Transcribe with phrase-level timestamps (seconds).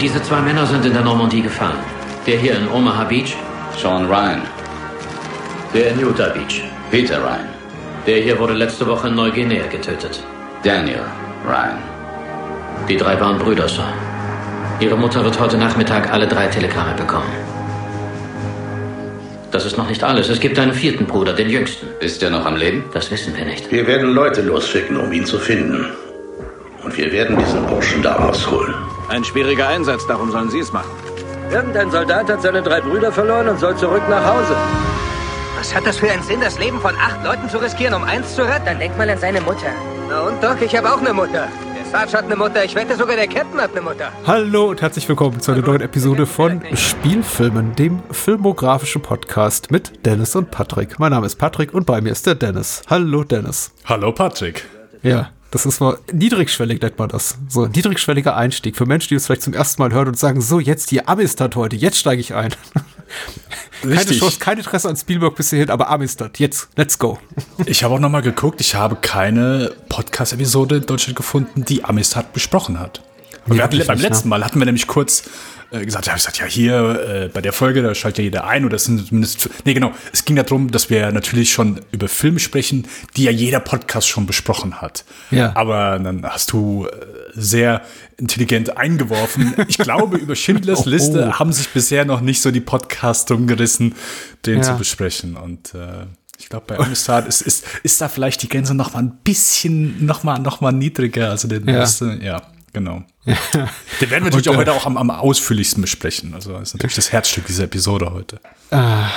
[0.00, 1.78] Diese zwei Männer sind in der Normandie gefahren.
[2.26, 3.34] Der hier in Omaha Beach.
[3.80, 4.42] Sean Ryan.
[5.72, 6.64] Der in Utah Beach.
[6.90, 7.48] Peter Ryan.
[8.06, 10.22] Der hier wurde letzte Woche in Neuguinea getötet.
[10.62, 11.00] Daniel
[11.46, 11.78] Ryan.
[12.88, 13.88] Die drei waren Brüder, Sir.
[14.80, 17.32] Ihre Mutter wird heute Nachmittag alle drei Telegramme bekommen.
[19.50, 20.28] Das ist noch nicht alles.
[20.28, 21.86] Es gibt einen vierten Bruder, den jüngsten.
[22.00, 22.84] Ist er noch am Leben?
[22.92, 23.72] Das wissen wir nicht.
[23.72, 25.86] Wir werden Leute losschicken, um ihn zu finden.
[26.82, 28.74] Und wir werden diesen Burschen da rausholen.
[29.16, 30.90] Ein schwieriger Einsatz, darum sollen Sie es machen.
[31.50, 34.54] Irgendein Soldat hat seine drei Brüder verloren und soll zurück nach Hause.
[35.56, 38.34] Was hat das für einen Sinn, das Leben von acht Leuten zu riskieren, um eins
[38.34, 38.66] zu retten?
[38.66, 39.72] Dann denk mal an seine Mutter.
[40.10, 41.48] Na und doch, ich habe auch eine Mutter.
[41.78, 44.12] Der Sarge hat eine Mutter, ich wette sogar der Captain hat eine Mutter.
[44.26, 50.36] Hallo und herzlich willkommen zu einer neuen Episode von Spielfilmen, dem filmografischen Podcast mit Dennis
[50.36, 50.98] und Patrick.
[50.98, 52.82] Mein Name ist Patrick und bei mir ist der Dennis.
[52.90, 53.72] Hallo Dennis.
[53.86, 54.66] Hallo Patrick.
[55.02, 57.38] Ja, das ist mal niedrigschwellig, nennt man das.
[57.48, 60.40] So ein niedrigschwelliger Einstieg für Menschen, die es vielleicht zum ersten Mal hören und sagen,
[60.40, 62.52] so jetzt die Amistad heute, jetzt steige ich ein.
[63.82, 67.18] Keine Chance, kein Interesse an Spielberg bis hierhin, aber Amistad, jetzt, let's go.
[67.66, 72.80] Ich habe auch nochmal geguckt, ich habe keine Podcast-Episode in Deutschland gefunden, die Amistad besprochen
[72.80, 73.02] hat.
[73.46, 75.24] Und wir hatten, beim letzten Mal hatten wir nämlich kurz
[75.70, 78.46] äh, gesagt, ja, ich gesagt, ja, hier äh, bei der Folge, da schaltet ja jeder
[78.46, 82.38] ein oder sind zumindest, nee, genau, es ging darum, dass wir natürlich schon über Filme
[82.38, 85.04] sprechen, die ja jeder Podcast schon besprochen hat.
[85.30, 85.52] Ja.
[85.56, 86.90] Aber dann hast du äh,
[87.34, 87.82] sehr
[88.16, 89.54] intelligent eingeworfen.
[89.68, 91.38] Ich glaube, über Schindlers Oh, Liste oh.
[91.38, 93.94] haben sich bisher noch nicht so die Podcasts umgerissen,
[94.46, 94.62] den Ja.
[94.62, 95.36] zu besprechen.
[95.36, 96.06] Und äh,
[96.38, 100.04] ich glaube, bei Amistad ist, ist, ist da vielleicht die Grenze noch mal ein bisschen,
[100.06, 101.30] noch mal, noch mal niedriger.
[101.30, 101.80] Also den Ja.
[101.80, 102.42] Liste, ja,
[102.76, 103.02] genau.
[103.24, 106.34] Den werden wir natürlich Und, auch äh, heute auch am, am ausführlichsten besprechen.
[106.34, 108.38] Also das ist natürlich das Herzstück dieser Episode heute.
[108.70, 109.08] Ah,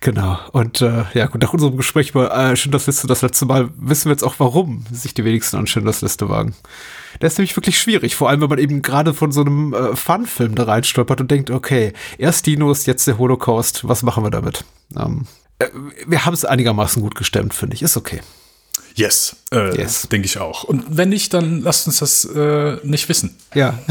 [0.00, 0.38] genau.
[0.52, 4.06] Und äh, ja, gut, nach unserem Gespräch über äh, Schindlers Liste das letzte Mal wissen
[4.06, 6.54] wir jetzt auch, warum sich die wenigsten an Schindlers Liste wagen.
[7.20, 9.94] Der ist nämlich wirklich schwierig, vor allem wenn man eben gerade von so einem äh,
[9.94, 14.64] Fun-Film da reinstolpert und denkt, okay, erst Dinos, jetzt der Holocaust, was machen wir damit?
[14.96, 15.26] Ähm,
[15.58, 15.66] äh,
[16.06, 17.82] wir haben es einigermaßen gut gestemmt, finde ich.
[17.82, 18.22] Ist okay.
[18.94, 20.08] Yes, äh, Yes.
[20.10, 20.64] denke ich auch.
[20.64, 23.36] Und wenn nicht, dann lasst uns das äh, nicht wissen.
[23.54, 23.78] Ja.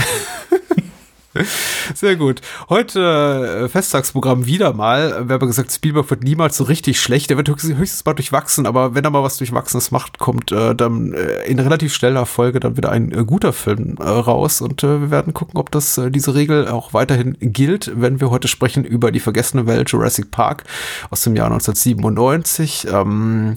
[1.95, 2.41] Sehr gut.
[2.67, 5.29] Heute äh, Festtagsprogramm wieder mal.
[5.29, 7.29] Wir haben gesagt, Spielberg wird niemals so richtig schlecht.
[7.29, 10.75] Der wird höchstens, höchstens mal durchwachsen, aber wenn er mal was Durchwachsenes macht, kommt äh,
[10.75, 14.59] dann äh, in relativ schneller Folge dann wieder ein äh, guter Film äh, raus.
[14.59, 18.29] Und äh, wir werden gucken, ob das äh, diese Regel auch weiterhin gilt, wenn wir
[18.29, 20.65] heute sprechen über die vergessene Welt Jurassic Park
[21.11, 22.87] aus dem Jahr 1997.
[22.91, 23.55] Ähm,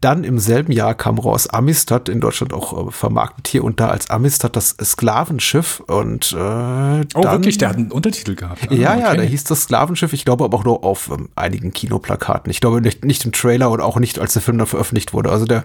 [0.00, 3.88] dann im selben Jahr kam raus Amistad, in Deutschland auch äh, vermarktet hier und da
[3.88, 7.58] als Amistad das Sklavenschiff und äh, Oh, dann, wirklich?
[7.58, 8.68] Der hat einen Untertitel gehabt.
[8.70, 9.16] Ah, ja, ja, okay.
[9.18, 12.50] da hieß das Sklavenschiff, ich glaube aber auch nur auf ähm, einigen Kinoplakaten.
[12.50, 15.30] Ich glaube nicht, nicht im Trailer und auch nicht, als der Film dann veröffentlicht wurde.
[15.30, 15.64] Also der,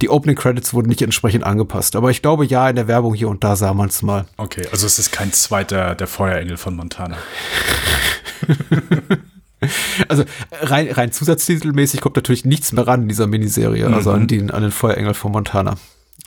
[0.00, 1.96] die Opening Credits wurden nicht entsprechend angepasst.
[1.96, 4.26] Aber ich glaube, ja, in der Werbung hier und da sah man es mal.
[4.36, 7.16] Okay, also es ist kein zweiter der Feuerengel von Montana.
[10.08, 14.16] Also rein, rein zusatztitelmäßig kommt natürlich nichts mehr ran in dieser Miniserie, also Mhm.
[14.16, 15.74] an den, an den Feuerengel von Montana.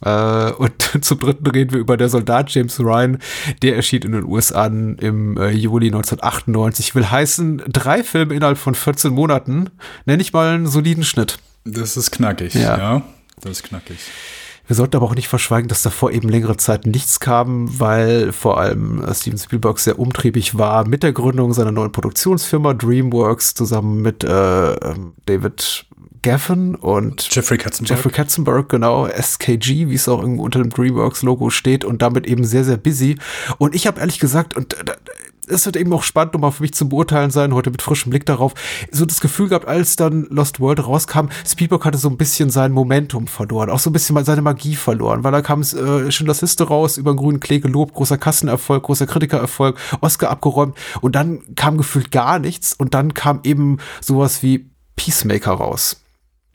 [0.04, 3.18] Äh, und zum dritten reden wir über der Soldat James Ryan.
[3.64, 6.94] Der erschien in den USA im äh, Juli 1998.
[6.96, 9.70] Will heißen, drei Filme innerhalb von 14 Monaten.
[10.06, 11.40] Nenne ich mal einen soliden Schnitt.
[11.66, 12.78] Das ist knackig, Ja.
[12.78, 13.02] ja.
[13.42, 13.98] Das ist knackig.
[14.68, 18.60] Wir sollten aber auch nicht verschweigen, dass davor eben längere Zeit nichts kam, weil vor
[18.60, 24.02] allem äh, Steven Spielberg sehr umtriebig war mit der Gründung seiner neuen Produktionsfirma DreamWorks zusammen
[24.02, 25.86] mit äh, ähm, David
[26.22, 27.98] Geffen und Jeffrey Katzenberg.
[27.98, 32.44] Jeffrey Katzenberg, genau, SKG, wie es auch irgendwo unter dem DreamWorks-Logo steht und damit eben
[32.44, 33.18] sehr, sehr busy.
[33.60, 34.94] Und ich habe ehrlich gesagt, und äh,
[35.50, 38.26] es wird eben auch spannend, um für mich zu beurteilen sein, heute mit frischem Blick
[38.26, 38.54] darauf,
[38.92, 42.72] so das Gefühl gehabt, als dann Lost World rauskam, Spielberg hatte so ein bisschen sein
[42.72, 46.42] Momentum verloren, auch so ein bisschen mal seine Magie verloren, weil da kam äh, Schindlers
[46.42, 51.40] Liste raus, über den grünen Klee gelobt, großer Kassenerfolg, großer Kritikererfolg, Oscar abgeräumt und dann
[51.56, 56.02] kam gefühlt gar nichts und dann kam eben sowas wie Peacemaker raus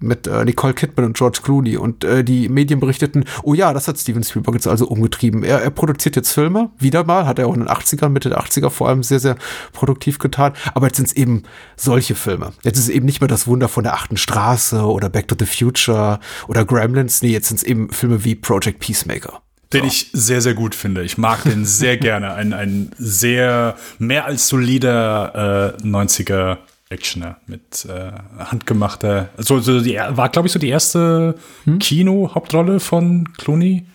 [0.03, 3.89] mit äh, Nicole Kidman und George Clooney und äh, die Medien berichteten, oh ja, das
[3.89, 5.45] hat Steven Spielberg jetzt also umgetrieben.
[5.45, 8.41] Er, er produziert jetzt Filme, wieder mal, hat er auch in den 80ern, Mitte der
[8.41, 9.37] 80er vor allem sehr, sehr
[9.73, 11.43] produktiv getan, aber jetzt sind es eben
[11.77, 12.53] solche Filme.
[12.63, 15.37] Jetzt ist es eben nicht mehr das Wunder von der achten Straße oder Back to
[15.39, 19.43] the Future oder Gremlins, nee, jetzt sind es eben Filme wie Project Peacemaker.
[19.73, 21.03] Den ich sehr, sehr gut finde.
[21.03, 22.35] Ich mag den sehr gerne.
[22.35, 26.59] Ein, ein sehr, mehr als solider äh, 90er
[26.93, 29.29] Actioner mit äh, handgemachter.
[29.39, 31.35] So, so die, war, glaube ich, so die erste
[31.65, 31.79] hm?
[31.79, 33.87] Kino-Hauptrolle von Clooney.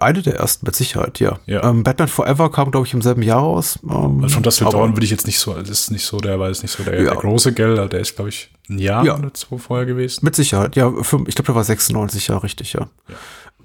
[0.00, 1.38] Eine der ersten, mit Sicherheit, ja.
[1.46, 1.68] Ja.
[1.68, 3.78] Ähm, Batman Forever kam, glaube ich, im selben Jahr raus.
[3.82, 6.18] Ähm, Also von das aber- Dawn würde ich jetzt nicht so, das ist nicht so,
[6.18, 7.10] der war jetzt nicht so der, Ja.
[7.10, 9.16] der große Gell, der ist, glaube ich, ein Jahr Ja.
[9.18, 10.24] oder zwei vorher gewesen.
[10.24, 10.90] Mit Sicherheit, ja.
[11.02, 12.86] fünf- Ich glaube, der war 96, ja, richtig, ja.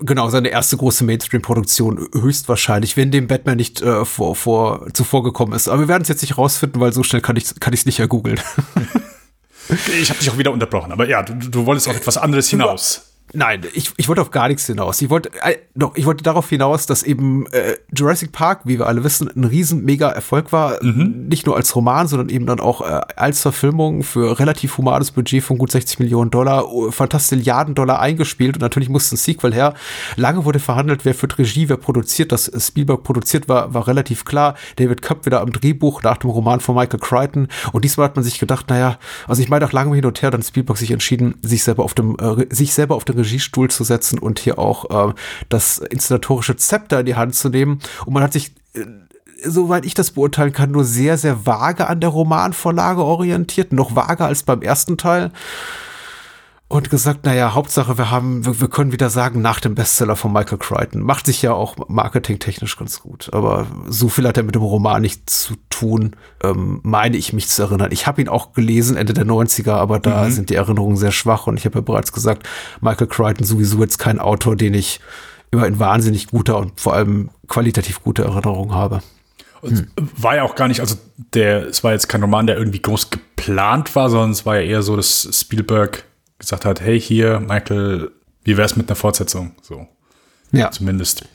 [0.06, 5.54] Genau, seine erste große Mainstream-Produktion höchstwahrscheinlich, wenn dem Batman nicht äh, vor, vor, zuvor gekommen
[5.54, 5.70] ist.
[5.70, 7.86] Aber wir werden es jetzt nicht rausfinden, weil so schnell kann ich es kann ich's
[7.86, 8.40] nicht ergoogeln.
[9.98, 13.13] Ich habe dich auch wieder unterbrochen, aber ja, du, du wolltest auf etwas anderes hinaus.
[13.36, 15.02] Nein, ich, ich wollte auf gar nichts hinaus.
[15.02, 18.86] Ich wollte, äh, doch, ich wollte darauf hinaus, dass eben äh, Jurassic Park, wie wir
[18.86, 20.84] alle wissen, ein riesen mega Erfolg war.
[20.84, 25.44] Nicht nur als Roman, sondern eben dann auch äh, als Verfilmung für relativ humanes Budget
[25.44, 29.74] von gut 60 Millionen Dollar, oh, Fantastilliarden Dollar eingespielt und natürlich musste ein Sequel her.
[30.16, 32.32] Lange wurde verhandelt, wer führt Regie, wer produziert.
[32.32, 34.54] Das Spielberg produziert war, war relativ klar.
[34.76, 37.48] David Köpp wieder am Drehbuch nach dem Roman von Michael Crichton.
[37.72, 40.30] Und diesmal hat man sich gedacht, naja, also ich meine nach langem Hin und Her,
[40.30, 43.84] dann Spielberg sich entschieden, sich selber auf dem, äh, sich selber auf den Regiestuhl zu
[43.84, 45.14] setzen und hier auch äh,
[45.50, 47.80] das inszenatorische Zepter in die Hand zu nehmen.
[48.06, 48.86] Und man hat sich äh,
[49.46, 54.26] soweit ich das beurteilen kann, nur sehr, sehr vage an der Romanvorlage orientiert, noch vager
[54.26, 55.32] als beim ersten Teil.
[56.74, 60.34] Und gesagt, naja, Hauptsache, wir haben, wir, wir können wieder sagen, nach dem Bestseller von
[60.34, 61.02] Michael Crichton.
[61.02, 63.30] Macht sich ja auch marketingtechnisch ganz gut.
[63.32, 67.48] Aber so viel hat er mit dem Roman nicht zu tun, ähm, meine ich mich
[67.48, 67.92] zu erinnern.
[67.92, 71.46] Ich habe ihn auch gelesen, Ende der 90er, aber da sind die Erinnerungen sehr schwach.
[71.46, 72.50] Und ich habe ja bereits gesagt,
[72.82, 75.00] Michael Crichton sowieso jetzt kein Autor, den ich
[75.52, 79.04] immer in wahnsinnig guter und vor allem qualitativ guter Erinnerung habe.
[79.62, 80.96] Und war ja auch gar nicht, also
[81.36, 84.64] der, es war jetzt kein Roman, der irgendwie groß geplant war, sondern es war ja
[84.64, 86.06] eher so, dass Spielberg
[86.44, 88.12] gesagt hat, hey hier, Michael,
[88.44, 89.52] wie wär's mit einer Fortsetzung?
[89.62, 89.88] So,
[90.52, 90.70] Ja.
[90.72, 91.26] zumindest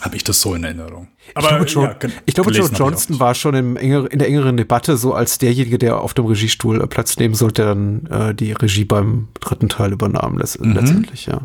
[0.00, 1.08] habe ich das so in Erinnerung.
[1.28, 4.56] ich glaube, Joe, ja, ich glaube, Joe Johnston war schon im enger, in der engeren
[4.56, 8.52] Debatte so als derjenige, der auf dem Regiestuhl Platz nehmen sollte, der dann äh, die
[8.52, 10.72] Regie beim dritten Teil übernahm, letzt, Mhm.
[10.72, 11.42] letztendlich, ja.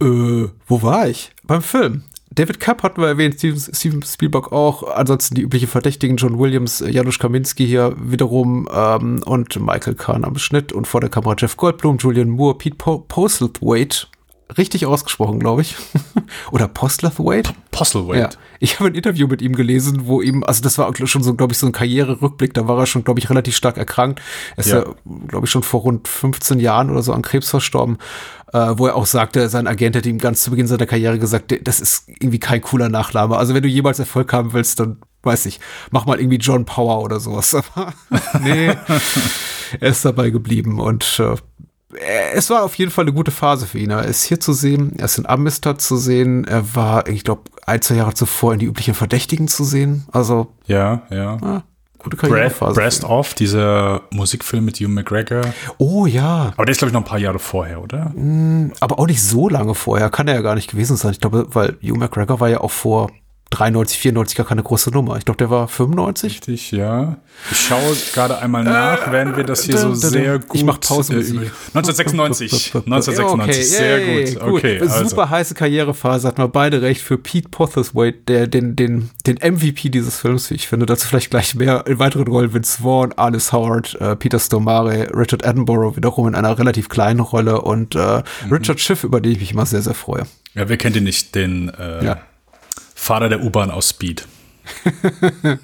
[0.00, 1.30] äh, wo war ich?
[1.44, 2.04] Beim Film.
[2.38, 7.18] David Cup hatten wir erwähnt, Steven, Spielberg auch, ansonsten die üblichen Verdächtigen, John Williams, Janusz
[7.18, 10.72] Kaminski hier wiederum ähm, und Michael Kahn am Schnitt.
[10.72, 14.06] Und vor der Kamera Jeff Goldblum, Julian Moore, Pete po Postlethwaite,
[14.56, 15.76] richtig ausgesprochen, glaube ich,
[16.50, 17.52] oder Postlethwaite?
[17.70, 18.36] Postlethwaite.
[18.36, 21.34] Ja, ich habe ein Interview mit ihm gelesen, wo ihm, also das war schon so,
[21.34, 24.20] glaube ich, so ein Karriererückblick, da war er schon, glaube ich, relativ stark erkrankt.
[24.56, 24.78] Er ist Ja.
[24.78, 24.94] ja,
[25.26, 27.98] glaube ich, schon vor rund 15 Jahren oder so an Krebs verstorben,
[28.52, 31.54] äh, wo er auch sagte, sein Agent hätte ihm ganz zu Beginn seiner Karriere gesagt,
[31.66, 33.36] das ist irgendwie kein cooler Nachname.
[33.36, 35.60] Also wenn du jemals Erfolg haben willst, dann weiß ich,
[35.90, 37.54] mach mal irgendwie John Power oder sowas.
[37.74, 37.92] Aber
[38.42, 38.68] nee,
[39.80, 41.34] er ist dabei geblieben und äh,
[42.34, 43.90] es war auf jeden Fall eine gute Phase für ihn.
[43.90, 47.42] Er ist hier zu sehen, er ist in Amistad zu sehen, er war, ich glaube,
[47.66, 50.06] ein, zwei Jahre zuvor in die üblichen Verdächtigen zu sehen.
[50.12, 51.38] Also, Ja, ja.
[51.40, 51.62] ah,
[51.98, 52.74] gute Karrierephase.
[52.74, 55.42] Breast Off, dieser Musikfilm mit Hugh McGregor.
[55.78, 58.12] Oh ja, Aber der ist, glaube ich, noch ein paar Jahre vorher, oder?
[58.80, 60.10] aber auch nicht so lange vorher.
[60.10, 61.12] Kann er ja gar nicht gewesen sein.
[61.12, 63.10] Ich glaube, weil Hugh McGregor war ja auch vor
[63.50, 65.16] 93, 94 gar keine große Nummer.
[65.16, 66.32] Ich glaube, der war 95.
[66.34, 67.16] Richtig, ja.
[67.50, 69.94] Ich schaue gerade einmal nach, während wir das hier so da.
[69.94, 70.48] sehr gut.
[70.54, 71.34] Ich mach Pausenmusik.
[71.34, 72.74] äh, über- 1996.
[72.74, 74.00] 1996, Okay, sehr
[74.44, 74.54] gut.
[74.54, 75.04] Okay, also.
[75.08, 79.88] Super heiße Karrierephase, hatten wir beide recht für Pete Postlethwaite, der den, den, den MVP
[79.88, 80.84] dieses Films, wie ich finde.
[80.86, 85.46] Dazu vielleicht gleich mehr in weiteren Rollen Vince Vaughn, Alice Howard, äh, Peter Stormare, Richard
[85.46, 88.52] Attenborough wiederum in einer relativ kleinen Rolle und äh, Mhm.
[88.52, 90.24] Richard Schiff, über den ich mich immer sehr, sehr freue.
[90.54, 91.34] Ja, wer kennt ihn nicht?
[91.34, 92.18] Den äh, Ja.
[93.08, 94.28] Fahrer der U-Bahn aus Speed.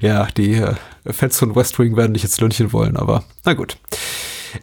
[0.00, 0.74] Ja, die äh,
[1.10, 3.78] Fans von West Wing werden nicht ins Lönnchen wollen, aber na gut.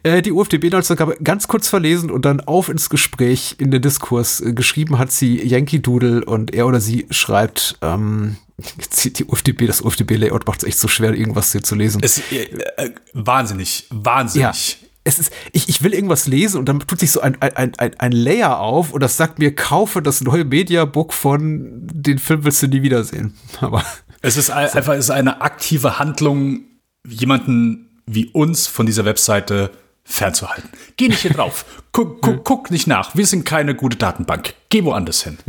[0.03, 4.41] Äh, die UFDB-Neuausgabe ganz kurz verlesen und dann auf ins Gespräch in den Diskurs.
[4.41, 8.37] Äh, geschrieben hat sie Yankee Doodle und er oder sie schreibt, ähm,
[8.77, 12.01] jetzt die, UFDB, das UFDB-Layout macht es echt so schwer, irgendwas hier zu lesen.
[12.03, 12.43] Es, äh,
[12.77, 14.77] äh, wahnsinnig, wahnsinnig.
[15.03, 17.99] Es ist, ich, ich will irgendwas lesen und dann tut sich so ein, ein, ein,
[17.99, 22.63] ein Layer auf und das sagt mir, kaufe das neue Mediabook von den Film willst
[22.63, 23.33] du nie wiedersehen.
[23.59, 23.83] Aber
[24.21, 26.61] Es ist ein, einfach es ist eine aktive Handlung,
[27.05, 29.71] jemanden wie uns von dieser Webseite
[30.05, 30.69] fernzuhalten.
[30.97, 31.65] Geh nicht hier drauf.
[31.91, 33.15] Guck, guck, guck nicht nach.
[33.15, 34.53] Wir sind keine gute Datenbank.
[34.69, 35.37] Geh woanders hin.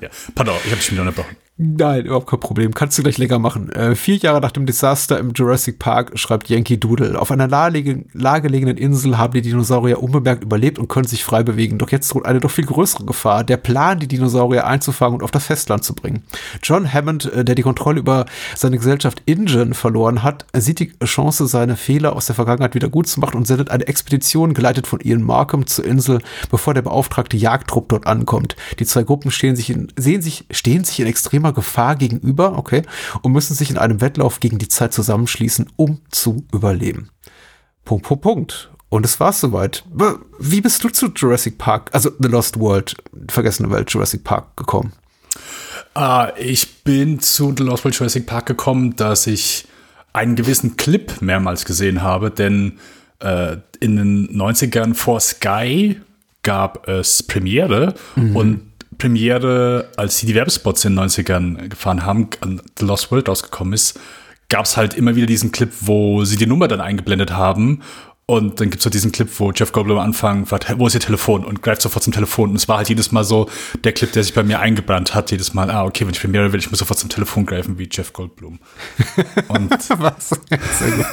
[0.00, 0.08] ja.
[0.34, 1.36] Pardon, ich habe dich wieder unterbrochen.
[1.64, 2.74] Nein, überhaupt kein Problem.
[2.74, 3.70] Kannst du gleich länger machen.
[3.70, 7.20] Äh, vier Jahre nach dem Desaster im Jurassic Park schreibt Yankee Doodle.
[7.20, 11.78] Auf einer nahegelegenen Insel haben die Dinosaurier unbemerkt überlebt und können sich frei bewegen.
[11.78, 13.44] Doch jetzt droht eine doch viel größere Gefahr.
[13.44, 16.24] Der Plan, die Dinosaurier einzufangen und auf das Festland zu bringen.
[16.64, 18.26] John Hammond, äh, der die Kontrolle über
[18.56, 23.06] seine Gesellschaft InGen verloren hat, sieht die Chance, seine Fehler aus der Vergangenheit wieder gut
[23.06, 27.36] zu machen und sendet eine Expedition, geleitet von Ian Markham, zur Insel, bevor der beauftragte
[27.36, 28.56] Jagdtrupp dort ankommt.
[28.80, 32.82] Die zwei Gruppen stehen sich in, sehen sich, stehen sich in extremer Gefahr gegenüber, okay,
[33.22, 37.10] und müssen sich in einem Wettlauf gegen die Zeit zusammenschließen, um zu überleben.
[37.84, 38.70] Punkt, Punkt, Punkt.
[38.88, 39.84] Und es war's soweit.
[40.38, 42.94] Wie bist du zu Jurassic Park, also The Lost World,
[43.28, 44.92] vergessene Welt, Jurassic Park gekommen?
[45.94, 49.66] Ah, ich bin zu The Lost World Jurassic Park gekommen, dass ich
[50.12, 52.78] einen gewissen Clip mehrmals gesehen habe, denn
[53.20, 56.00] äh, in den 90ern vor Sky
[56.42, 58.36] gab es Premiere mhm.
[58.36, 63.28] und Premiere, als sie die Werbespots in den 90ern gefahren haben, an The Lost World
[63.28, 63.98] rausgekommen ist,
[64.48, 67.82] gab es halt immer wieder diesen Clip, wo sie die Nummer dann eingeblendet haben
[68.32, 70.94] und dann gibt es so diesen Clip, wo Jeff Goldblum am Anfang fragt, wo ist
[70.94, 71.44] Ihr Telefon?
[71.44, 72.50] Und greift sofort zum Telefon.
[72.50, 73.50] Und es war halt jedes Mal so
[73.84, 75.30] der Clip, der sich bei mir eingebrannt hat.
[75.30, 77.90] Jedes Mal, ah, okay, wenn ich Premiere will, ich muss sofort zum Telefon greifen, wie
[77.92, 78.58] Jeff Goldblum.
[79.48, 80.30] Und Was?
[80.30, 81.06] Sehr gut.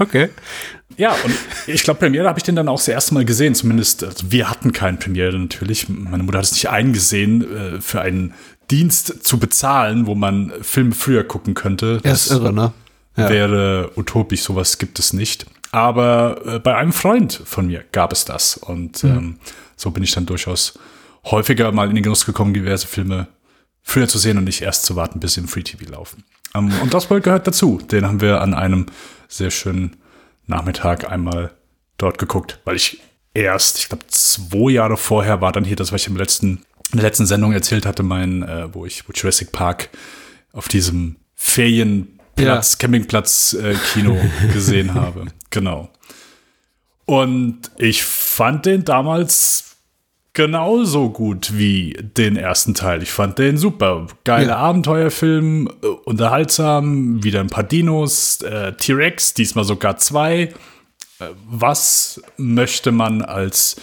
[0.00, 0.30] Okay.
[0.96, 1.34] Ja, und
[1.68, 3.54] ich glaube, Premiere habe ich den dann auch das erste Mal gesehen.
[3.54, 5.88] Zumindest, also wir hatten keinen Premiere natürlich.
[5.88, 8.34] Meine Mutter hat es nicht eingesehen, äh, für einen
[8.72, 12.00] Dienst zu bezahlen, wo man Filme früher gucken könnte.
[12.02, 12.72] Das ist irre, ne?
[13.16, 13.28] Ja.
[13.28, 15.46] Wäre utopisch, sowas gibt es nicht.
[15.72, 18.56] Aber äh, bei einem Freund von mir gab es das.
[18.56, 19.10] Und mhm.
[19.10, 19.38] ähm,
[19.76, 20.78] so bin ich dann durchaus
[21.24, 23.28] häufiger mal in den Genuss gekommen, diverse Filme
[23.82, 26.24] früher zu sehen und nicht erst zu warten, bis sie im Free TV laufen.
[26.54, 27.78] Ähm, und das gehört dazu.
[27.78, 28.86] Den haben wir an einem
[29.28, 29.96] sehr schönen
[30.46, 31.52] Nachmittag einmal
[31.98, 33.00] dort geguckt, weil ich
[33.34, 36.98] erst, ich glaube, zwei Jahre vorher war dann hier das, was ich im letzten, in
[36.98, 39.90] der letzten Sendung erzählt hatte, mein, äh, wo ich, wo Jurassic Park
[40.52, 42.78] auf diesem Ferien Platz, ja.
[42.78, 44.16] Campingplatz äh, Kino
[44.52, 45.26] gesehen habe.
[45.50, 45.90] Genau.
[47.06, 49.70] Und ich fand den damals
[50.32, 53.02] genauso gut wie den ersten Teil.
[53.02, 54.06] Ich fand den super.
[54.24, 54.56] Geiler ja.
[54.56, 60.54] Abenteuerfilm, äh, unterhaltsam, wieder ein paar Dinos, äh, T-Rex, diesmal sogar zwei.
[61.18, 63.76] Äh, was möchte man als,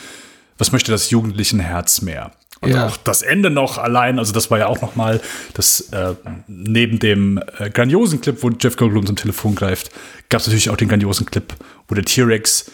[0.58, 2.32] was möchte das jugendlichen Herz mehr?
[2.62, 2.88] Und ja.
[2.88, 5.22] auch das Ende noch allein, also das war ja auch noch mal
[5.54, 6.16] das äh,
[6.48, 9.92] neben dem äh, grandiosen Clip, wo Jeff Goldblum zum Telefon greift,
[10.30, 11.54] gab es natürlich auch den grandiosen Clip,
[11.88, 12.72] wo der T-Rex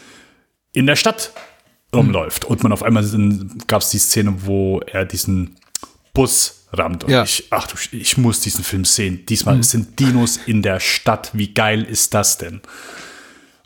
[0.72, 1.32] in der Stadt
[1.94, 3.06] rumläuft und man auf einmal
[3.68, 5.58] gab es die Szene, wo er diesen
[6.14, 7.24] Bus rammt und ja.
[7.24, 9.26] ich, ach du, ich muss diesen Film sehen.
[9.28, 9.64] Diesmal mhm.
[9.64, 11.32] sind Dinos in der Stadt.
[11.34, 12.62] Wie geil ist das denn?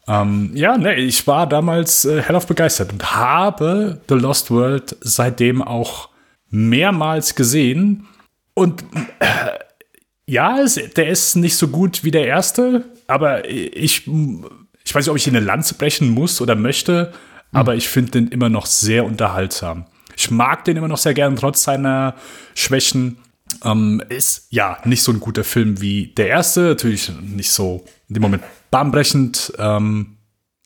[0.08, 5.62] Ähm, ja, ne, ich war damals äh, hellauf begeistert und habe The Lost World seitdem
[5.62, 6.10] auch
[6.50, 8.08] mehrmals gesehen.
[8.54, 8.84] Und
[9.20, 9.26] äh,
[10.26, 15.10] ja, es, der ist nicht so gut wie der erste, aber ich, ich weiß nicht,
[15.10, 17.14] ob ich ihn eine Lanze brechen muss oder möchte,
[17.52, 17.58] mhm.
[17.58, 19.86] aber ich finde den immer noch sehr unterhaltsam.
[20.16, 22.16] Ich mag den immer noch sehr gern, trotz seiner
[22.56, 23.18] Schwächen.
[23.64, 28.14] Ähm, ist ja nicht so ein guter Film wie der erste, natürlich nicht so in
[28.14, 30.18] dem Moment bahnbrechend, ähm,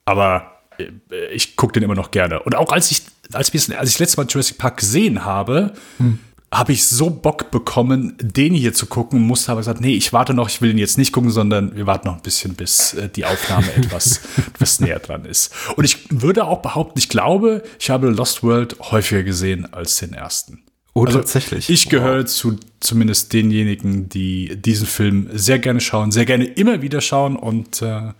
[0.05, 2.41] aber äh, ich gucke den immer noch gerne.
[2.41, 6.19] Und auch als ich, als, als ich das letzte Mal Jurassic Park gesehen habe, hm.
[6.53, 10.33] habe ich so Bock bekommen, den hier zu gucken, musste aber gesagt, nee, ich warte
[10.33, 13.09] noch, ich will ihn jetzt nicht gucken, sondern wir warten noch ein bisschen, bis äh,
[13.09, 15.53] die Aufnahme etwas, etwas näher dran ist.
[15.75, 20.13] Und ich würde auch behaupten, ich glaube, ich habe Lost World häufiger gesehen als den
[20.13, 20.63] ersten.
[20.93, 21.69] Oh, also tatsächlich.
[21.69, 22.25] Ich gehöre wow.
[22.25, 27.81] zu zumindest denjenigen, die diesen Film sehr gerne schauen, sehr gerne immer wieder schauen und
[27.81, 28.13] äh,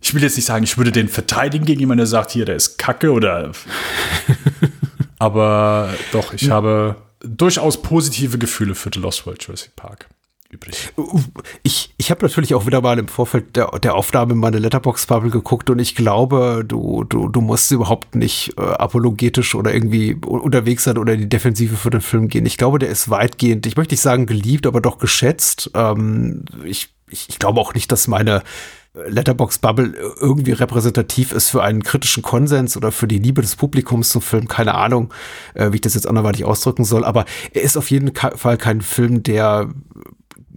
[0.00, 2.56] ich will jetzt nicht sagen, ich würde den verteidigen gegen jemanden, der sagt, hier, der
[2.56, 3.50] ist Kacke oder.
[5.18, 10.08] aber doch, ich habe durchaus positive Gefühle für The Lost World Jurassic Park
[10.50, 10.92] übrig.
[11.62, 15.68] Ich, ich habe natürlich auch wieder mal im Vorfeld der, der Aufnahme meine Letterbox-Bubble geguckt
[15.68, 20.96] und ich glaube, du, du, du musst überhaupt nicht äh, apologetisch oder irgendwie unterwegs sein
[20.96, 22.46] oder in die Defensive für den Film gehen.
[22.46, 25.70] Ich glaube, der ist weitgehend, ich möchte nicht sagen geliebt, aber doch geschätzt.
[25.74, 28.42] Ähm, ich, ich, ich glaube auch nicht, dass meine
[28.94, 34.08] Letterbox Bubble irgendwie repräsentativ ist für einen kritischen Konsens oder für die Liebe des Publikums
[34.08, 34.48] zum Film.
[34.48, 35.12] Keine Ahnung,
[35.52, 38.80] äh, wie ich das jetzt anderweitig ausdrücken soll, aber er ist auf jeden Fall kein
[38.80, 39.68] Film, der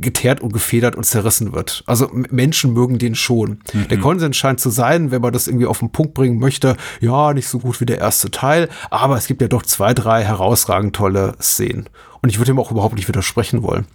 [0.01, 1.83] geteert und gefedert und zerrissen wird.
[1.85, 3.59] Also Menschen mögen den schon.
[3.73, 3.87] Mhm.
[3.89, 7.33] Der Konsens scheint zu sein, wenn man das irgendwie auf den Punkt bringen möchte, ja,
[7.33, 10.95] nicht so gut wie der erste Teil, aber es gibt ja doch zwei, drei herausragend
[10.95, 11.87] tolle Szenen.
[12.21, 13.85] Und ich würde ihm auch überhaupt nicht widersprechen wollen.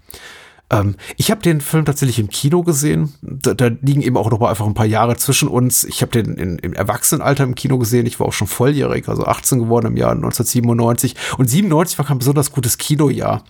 [0.69, 3.15] Ähm, ich habe den Film tatsächlich im Kino gesehen.
[3.23, 5.85] Da, da, liegen eben auch noch mal einfach ein paar Jahre zwischen uns.
[5.85, 8.07] Ich habe den in, im Erwachsenenalter im Kino gesehen.
[8.07, 11.15] Ich war auch schon volljährig, also 18 geworden im Jahr 1997.
[11.39, 13.45] Und 97 war kein besonders gutes Kinojahr.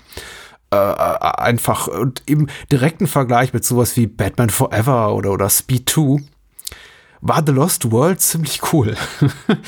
[0.76, 6.22] Äh, einfach und im direkten Vergleich mit sowas wie Batman Forever oder, oder Speed 2
[7.20, 8.96] war The Lost World ziemlich cool.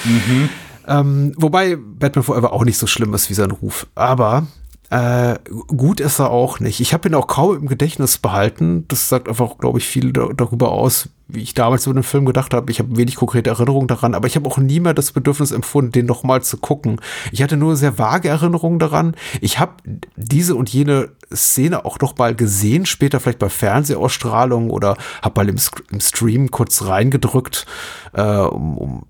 [0.04, 0.48] mhm.
[0.86, 3.86] ähm, wobei Batman Forever auch nicht so schlimm ist wie sein Ruf.
[3.94, 4.46] Aber
[4.90, 6.80] äh, gut ist er auch nicht.
[6.80, 8.86] Ich habe ihn auch kaum im Gedächtnis behalten.
[8.88, 12.24] Das sagt einfach, glaube ich, viel da darüber aus, wie ich damals über den Film
[12.24, 12.72] gedacht habe.
[12.72, 15.92] Ich habe wenig konkrete Erinnerungen daran, aber ich habe auch nie mehr das Bedürfnis empfunden,
[15.92, 17.00] den nochmal zu gucken.
[17.32, 19.14] Ich hatte nur sehr vage Erinnerungen daran.
[19.42, 19.74] Ich habe
[20.16, 25.48] diese und jene Szene auch noch mal gesehen, später vielleicht bei Fernsehausstrahlungen oder habe mal
[25.50, 25.58] im,
[25.90, 27.66] im, Stream kurz reingedrückt,
[28.14, 29.02] äh, um, um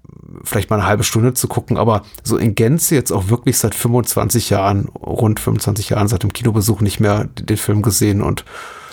[0.42, 3.74] vielleicht mal eine halbe Stunde zu gucken, aber so in Gänze jetzt auch wirklich seit
[3.74, 8.44] 25 Jahren, rund 25 Jahren seit dem Kinobesuch nicht mehr den Film gesehen und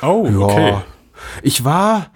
[0.03, 0.77] oh, ja, okay.
[1.41, 2.12] Ich war,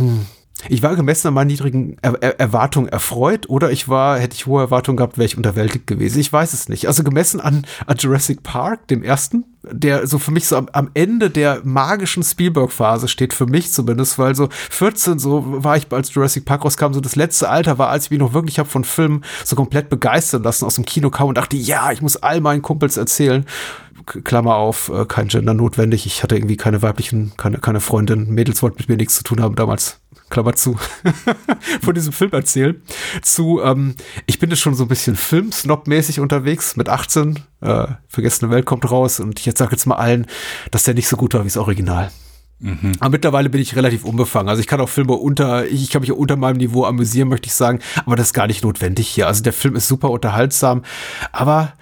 [0.00, 0.26] hm,
[0.68, 4.46] ich war gemessen an meinen niedrigen er er Erwartungen erfreut oder ich war, hätte ich
[4.46, 6.20] hohe Erwartungen gehabt, wäre ich unterwältigt gewesen.
[6.20, 6.86] Ich weiß es nicht.
[6.86, 10.90] Also gemessen an, an Jurassic Park, dem ersten, der so für mich so am, am
[10.94, 16.12] Ende der magischen Spielberg-Phase steht, für mich zumindest, weil so 14, so war ich, als
[16.12, 18.84] Jurassic Park rauskam, so das letzte Alter war, als ich mich noch wirklich habe von
[18.84, 22.40] Filmen so komplett begeistern lassen, aus dem Kino kam und dachte, ja, ich muss all
[22.40, 23.44] meinen Kumpels erzählen.
[24.06, 26.06] Klammer auf, äh, kein Gender notwendig.
[26.06, 28.30] Ich hatte irgendwie keine weiblichen, keine, keine Freundin.
[28.30, 30.00] Mädels wollten mit mir nichts zu tun haben damals.
[30.28, 30.78] Klammer zu,
[31.82, 32.80] von diesem Film erzählen,
[33.20, 38.50] zu, ähm, ich bin jetzt schon so ein bisschen Film-Snob-mäßig unterwegs, mit 18, äh, Vergessene
[38.50, 40.26] Welt kommt raus und ich jetzt sage jetzt mal allen,
[40.70, 42.10] dass der nicht so gut war wie das Original.
[42.60, 42.92] Mhm.
[43.00, 44.48] Aber mittlerweile bin ich relativ unbefangen.
[44.48, 47.54] Also ich kann auch Filme unter, ich kann mich unter meinem Niveau amüsieren, möchte ich
[47.54, 49.26] sagen, aber das ist gar nicht notwendig hier.
[49.26, 50.82] Also der Film ist super unterhaltsam,
[51.32, 51.72] aber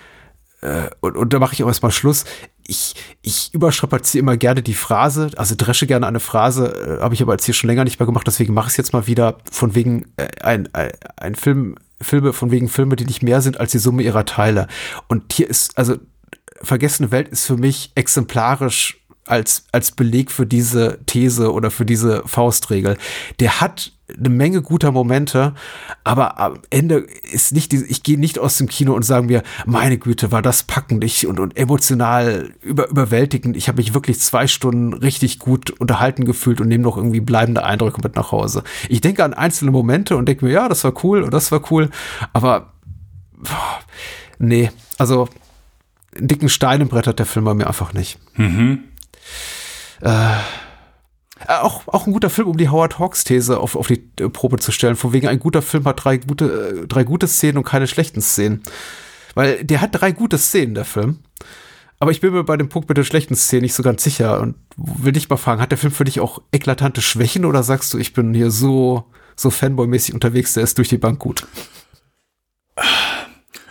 [0.61, 2.25] äh, und, und da mache ich auch erstmal Schluss
[2.69, 7.23] ich, ich überstrapaziere immer gerne die Phrase, also dresche gerne eine Phrase, äh, habe ich
[7.23, 9.39] aber jetzt hier schon länger nicht mehr gemacht, deswegen mache ich es jetzt mal wieder
[9.51, 13.59] von wegen äh, ein, ein, ein Film, Filme, von wegen Filme, die nicht mehr sind
[13.59, 14.69] als die Summe ihrer Teile.
[15.09, 15.97] Und hier ist, also
[16.61, 22.23] Vergessene Welt ist für mich exemplarisch als, als Beleg für diese These oder für diese
[22.27, 22.99] Faustregel.
[23.41, 25.55] Der hat eine Menge guter Momente,
[26.03, 29.43] aber am Ende ist nicht diese, ich gehe nicht aus dem Kino und sagen mir,
[29.67, 33.57] meine Güte, war das packend ich und, und emotional über, überwältigend.
[33.57, 37.65] Ich habe mich wirklich zwei Stunden richtig gut unterhalten gefühlt und nehme noch irgendwie bleibende
[37.65, 38.63] Eindrücke mit nach Hause.
[38.89, 41.71] Ich denke an einzelne Momente und denke mir, ja, das war cool und das war
[41.71, 41.91] cool,
[42.33, 42.73] aber
[43.37, 43.81] boah,
[44.39, 45.29] nee, also
[46.17, 48.19] einen dicken Stein im Brett hat der Film bei mir einfach nicht.
[48.37, 48.85] Mhm.
[50.01, 50.37] Äh, äh,
[51.47, 54.59] auch, auch ein guter Film, um die Howard Hawks These auf, auf die äh, Probe
[54.59, 54.97] zu stellen.
[54.97, 58.21] Von wegen ein guter Film hat drei gute, äh, drei gute Szenen und keine schlechten
[58.21, 58.63] Szenen.
[59.35, 61.21] Weil der hat drei gute Szenen, der Film.
[62.01, 64.41] Aber ich bin mir bei dem Punkt mit den schlechten Szenen nicht so ganz sicher
[64.41, 67.93] und will dich mal fragen, hat der Film für dich auch eklatante Schwächen oder sagst
[67.93, 71.47] du, ich bin hier so, so Fanboy-mäßig unterwegs, der ist durch die Bank gut?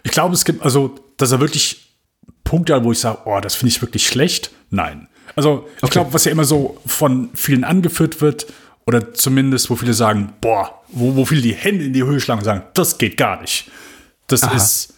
[0.04, 1.98] Ich glaube, es gibt, also, dass er wirklich
[2.44, 4.52] Punkte hat, wo ich sage, oh, das finde ich wirklich schlecht.
[4.70, 5.08] Nein.
[5.38, 5.94] Also ich okay.
[5.94, 8.48] glaube, was ja immer so von vielen angeführt wird,
[8.88, 12.40] oder zumindest, wo viele sagen, boah, wo, wo viele die Hände in die Höhe schlagen
[12.40, 13.70] und sagen, das geht gar nicht.
[14.28, 14.56] Das Aha.
[14.56, 14.94] ist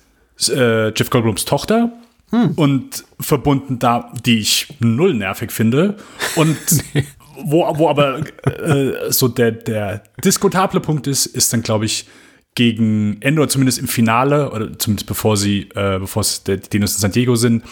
[0.49, 1.91] äh, Jeff Goldblums Tochter
[2.29, 2.51] hm.
[2.51, 5.97] und verbunden da, die ich null nervig finde.
[6.35, 6.57] Und
[6.93, 7.03] nee.
[7.43, 12.05] wo, wo aber äh, so der, der diskutable Punkt ist, ist dann, glaube ich,
[12.53, 16.93] gegen Ende oder zumindest im Finale, oder zumindest bevor sie, äh, bevor es die Dinos
[16.93, 17.63] in San Diego sind,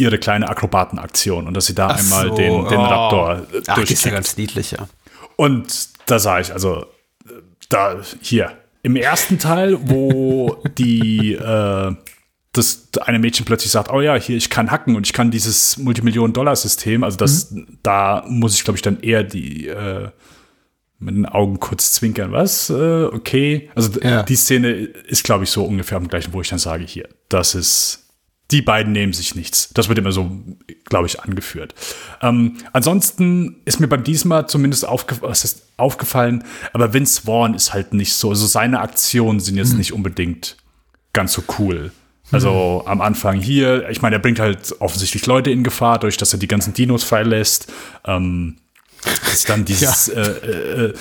[0.00, 2.84] ihre kleine Akrobatenaktion und dass sie da Ach einmal so, den, den oh.
[2.84, 4.88] Raptor Ach, durch ist ja ganz niedlich, ja.
[5.36, 6.86] Und da sah ich, also
[7.68, 11.94] da hier im ersten Teil, wo die äh,
[12.52, 15.76] das eine Mädchen plötzlich sagt, oh ja, hier ich kann hacken und ich kann dieses
[15.78, 17.78] Multimillionen-Dollar-System, also das, mhm.
[17.82, 20.08] da muss ich glaube ich dann eher die äh,
[20.98, 22.68] mit den Augen kurz zwinkern, was?
[22.68, 24.22] Äh, okay, also ja.
[24.24, 27.54] die Szene ist glaube ich so ungefähr am gleichen, wo ich dann sage, hier, das
[27.54, 28.09] ist
[28.50, 29.70] die beiden nehmen sich nichts.
[29.74, 30.30] Das wird immer so,
[30.86, 31.74] glaube ich, angeführt.
[32.22, 35.16] Ähm, ansonsten ist mir beim diesmal zumindest aufge
[35.76, 38.30] aufgefallen, aber Vince Vaughn ist halt nicht so.
[38.30, 39.78] Also seine Aktionen sind jetzt hm.
[39.78, 40.56] nicht unbedingt
[41.12, 41.92] ganz so cool.
[42.32, 42.88] Also hm.
[42.88, 46.38] am Anfang hier, ich meine, er bringt halt offensichtlich Leute in Gefahr, durch dass er
[46.38, 47.72] die ganzen Dinos freilässt.
[48.04, 48.56] Ähm,
[49.32, 50.22] ist dann dieses ja.
[50.22, 50.94] äh, äh,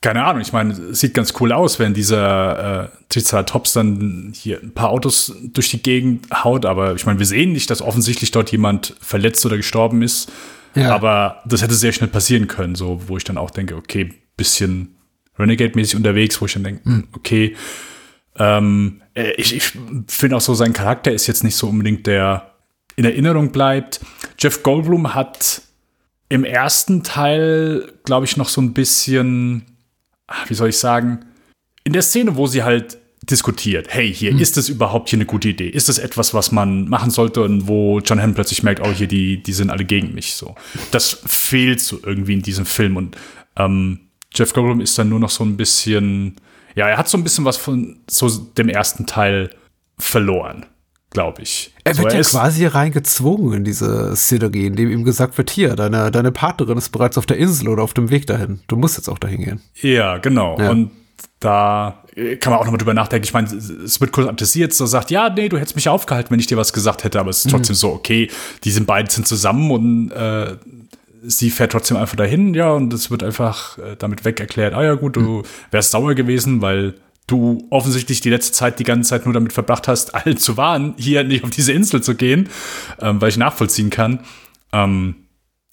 [0.00, 4.72] keine Ahnung, ich meine, sieht ganz cool aus, wenn dieser äh, Triceratops dann hier ein
[4.72, 8.52] paar Autos durch die Gegend haut, aber ich meine, wir sehen nicht, dass offensichtlich dort
[8.52, 10.30] jemand verletzt oder gestorben ist.
[10.74, 10.94] Ja.
[10.94, 14.94] Aber das hätte sehr schnell passieren können, so wo ich dann auch denke, okay, bisschen
[15.36, 17.08] Renegade-mäßig unterwegs, wo ich dann denke, mhm.
[17.16, 17.56] okay,
[18.36, 19.72] ähm, äh, ich, ich
[20.06, 22.54] finde auch so, sein Charakter ist jetzt nicht so unbedingt der
[22.94, 24.00] in Erinnerung bleibt.
[24.38, 25.62] Jeff Goldblum hat
[26.28, 29.64] im ersten Teil, glaube ich, noch so ein bisschen
[30.46, 31.24] wie soll ich sagen,
[31.84, 33.88] in der Szene, wo sie halt diskutiert.
[33.90, 34.38] Hey, hier, hm.
[34.38, 35.68] ist das überhaupt hier eine gute Idee?
[35.68, 39.08] Ist das etwas, was man machen sollte und wo John Hamm plötzlich merkt, oh, hier,
[39.08, 40.54] die, die sind alle gegen mich, so.
[40.90, 43.16] Das fehlt so irgendwie in diesem Film und,
[43.56, 44.00] ähm,
[44.34, 46.36] Jeff Goldblum ist dann nur noch so ein bisschen,
[46.74, 49.50] ja, er hat so ein bisschen was von so dem ersten Teil
[49.98, 50.66] verloren,
[51.10, 51.72] glaube ich.
[51.84, 55.74] Er wird so, er ja quasi reingezwungen in diese Szenerie, indem ihm gesagt wird, hier,
[55.74, 58.60] deine, deine Partnerin ist bereits auf der Insel oder auf dem Weg dahin.
[58.68, 59.60] Du musst jetzt auch dahin gehen.
[59.76, 60.58] Ja, genau.
[60.58, 60.70] Ja.
[60.70, 60.90] Und
[61.40, 62.02] da
[62.40, 63.24] kann man auch nochmal drüber nachdenken.
[63.24, 66.40] Ich meine, es wird kurz amtisiert, so sagt, ja, nee, du hättest mich aufgehalten, wenn
[66.40, 67.50] ich dir was gesagt hätte, aber es ist mhm.
[67.50, 67.78] trotzdem mhm.
[67.78, 68.30] so, okay,
[68.64, 70.56] die sind beide sind zusammen und äh,
[71.22, 74.82] sie fährt trotzdem einfach dahin, ja, und es wird einfach äh, damit weg erklärt, ah
[74.82, 75.42] ja, gut, du mhm.
[75.70, 76.94] wärst sauer gewesen, weil
[77.28, 80.94] du offensichtlich die letzte Zeit die ganze Zeit nur damit verbracht hast, alle zu warnen,
[80.98, 82.48] hier nicht auf diese Insel zu gehen,
[83.00, 84.20] ähm, weil ich nachvollziehen kann.
[84.72, 85.14] Ähm,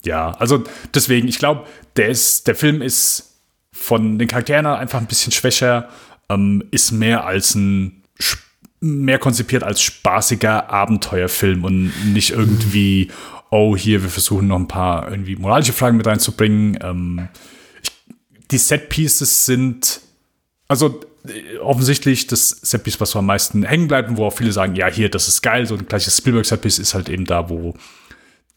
[0.04, 0.64] ja, also
[0.94, 1.66] deswegen, ich glaube,
[1.96, 2.16] der
[2.46, 3.40] der Film ist
[3.72, 5.90] von den Charakteren einfach ein bisschen schwächer,
[6.30, 8.04] ähm, ist mehr als ein
[8.80, 13.10] mehr konzipiert als spaßiger Abenteuerfilm und nicht irgendwie,
[13.50, 16.78] oh, hier, wir versuchen noch ein paar irgendwie moralische Fragen mit reinzubringen.
[16.82, 17.30] Ähm,
[17.82, 17.92] ich,
[18.52, 20.02] die Set-Pieces sind,
[20.68, 21.00] also
[21.62, 24.88] offensichtlich das Setpiece, was so am meisten hängen bleibt und wo auch viele sagen, ja,
[24.88, 27.74] hier, das ist geil, so ein gleiches Spielberg-Setpiece ist halt eben da, wo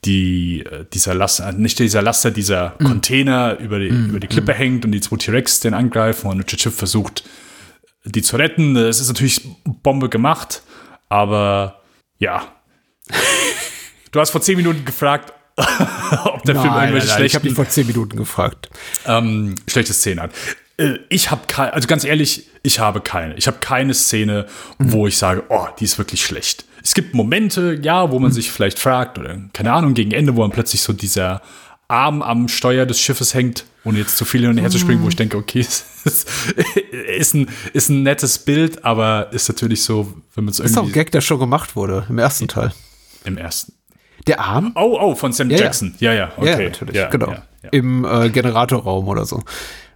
[0.04, 2.84] die, äh, dieser Laster, nicht dieser Laster, dieser mm.
[2.84, 4.10] Container über die, mm.
[4.10, 4.56] über die Klippe mm.
[4.56, 7.24] hängt und die zwei T-Rex den angreifen und Richard Schiff versucht,
[8.04, 8.76] die zu retten.
[8.76, 10.62] Es ist natürlich Bombe gemacht,
[11.08, 11.82] aber
[12.18, 12.46] ja.
[14.12, 17.46] du hast vor zehn Minuten gefragt, ob der nein, Film irgendwelche nein, nein, Ich habe
[17.46, 18.70] dich vor zehn Minuten gefragt.
[19.06, 20.30] Ähm, schlechte Szene hat.
[20.78, 23.34] Äh, ich habe keine, also ganz ehrlich, ich habe keine.
[23.34, 24.46] Ich habe keine Szene,
[24.78, 24.92] mhm.
[24.92, 26.64] wo ich sage, oh, die ist wirklich schlecht.
[26.82, 28.34] Es gibt Momente, ja, wo man mhm.
[28.34, 31.42] sich vielleicht fragt, oder keine Ahnung, gegen Ende, wo man plötzlich so dieser
[31.88, 35.02] Arm am Steuer des Schiffes hängt, ohne jetzt zu viel hin und her zu springen,
[35.02, 35.60] wo ich denke, okay,
[36.04, 36.26] es
[37.18, 40.72] ist ein, ist ein nettes Bild, aber ist natürlich so, wenn man es irgendwie.
[40.72, 42.72] Ist auch ein Gag, der schon gemacht wurde, im ersten Teil.
[43.24, 43.72] Im ersten.
[44.26, 44.72] Der Arm?
[44.74, 45.94] Oh, oh, von Sam ja, Jackson.
[46.00, 46.50] Ja, ja, okay.
[46.50, 47.30] Ja, natürlich, ja, genau.
[47.30, 49.42] Ja, Im äh, Generatorraum oder so.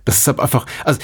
[0.04, 0.98] Das ist einfach, also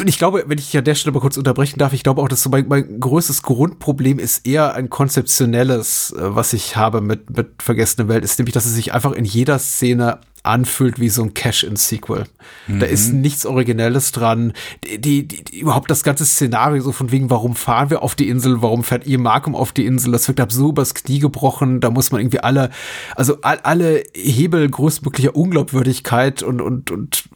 [0.00, 2.28] und ich glaube, wenn ich an der Stelle mal kurz unterbrechen darf, ich glaube auch,
[2.28, 7.36] dass so mein, mein größtes Grundproblem ist eher ein konzeptionelles, äh, was ich habe mit,
[7.36, 11.22] mit Vergessene Welt, ist nämlich, dass es sich einfach in jeder Szene anfühlt wie so
[11.22, 12.24] ein Cash-in-Sequel.
[12.66, 12.80] Mhm.
[12.80, 13.20] Da ist mhm.
[13.20, 14.52] nichts Originelles dran.
[14.84, 18.28] Die, die, die, überhaupt das ganze Szenario so von wegen, warum fahren wir auf die
[18.28, 21.90] Insel, warum fährt ihr Markham auf die Insel, das wirkt so übers Knie gebrochen, da
[21.90, 22.70] muss man irgendwie alle,
[23.14, 27.28] also all, alle Hebel größtmöglicher Unglaubwürdigkeit und, und, und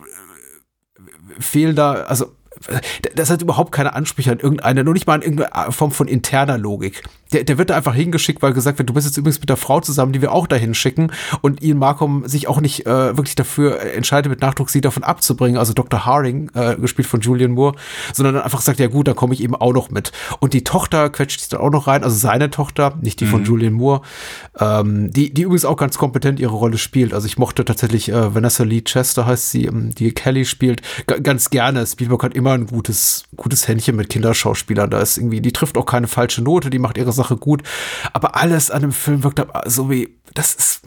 [1.38, 2.26] fehlen da, also
[3.14, 6.58] das hat überhaupt keine Ansprüche an irgendeine, nur nicht mal an irgendeine Form von interner
[6.58, 7.02] Logik.
[7.32, 9.56] Der, der wird da einfach hingeschickt, weil gesagt wird, du bist jetzt übrigens mit der
[9.56, 13.34] Frau zusammen, die wir auch dahin schicken und Ian Markham sich auch nicht äh, wirklich
[13.34, 16.04] dafür entscheidet, mit Nachdruck sie davon abzubringen, also Dr.
[16.04, 17.76] Harding, äh, gespielt von Julian Moore,
[18.12, 20.12] sondern dann einfach sagt, ja gut, dann komme ich eben auch noch mit.
[20.40, 23.30] Und die Tochter quetscht sich dann auch noch rein, also seine Tochter, nicht die mhm.
[23.30, 24.02] von Julian Moore,
[24.58, 27.14] ähm, die, die übrigens auch ganz kompetent ihre Rolle spielt.
[27.14, 31.50] Also ich mochte tatsächlich äh, Vanessa Lee Chester heißt sie, ähm, die Kelly spielt, ganz
[31.50, 31.86] gerne.
[31.86, 34.90] Spielberg hat immer ein gutes, gutes Händchen mit Kinderschauspielern.
[34.90, 37.62] Da ist irgendwie, die trifft auch keine falsche Note, die macht ihre Sache gut.
[38.12, 40.82] Aber alles an dem Film wirkt so wie, das ist,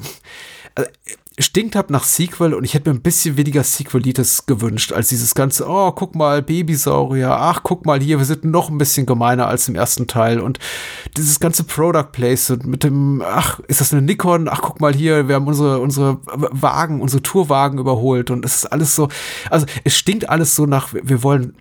[0.75, 0.89] also,
[1.37, 5.35] stinkt hab nach Sequel und ich hätte mir ein bisschen weniger Sequelitis gewünscht, als dieses
[5.35, 9.47] ganze, oh, guck mal, Babysaurier, ach, guck mal hier, wir sind noch ein bisschen gemeiner
[9.47, 10.59] als im ersten Teil und
[11.17, 14.47] dieses ganze Product Placement mit dem, ach, ist das eine Nikon?
[14.47, 18.65] Ach, guck mal hier, wir haben unsere, unsere Wagen, unsere Tourwagen überholt und es ist
[18.67, 19.09] alles so,
[19.49, 21.53] also es stinkt alles so nach, wir wollen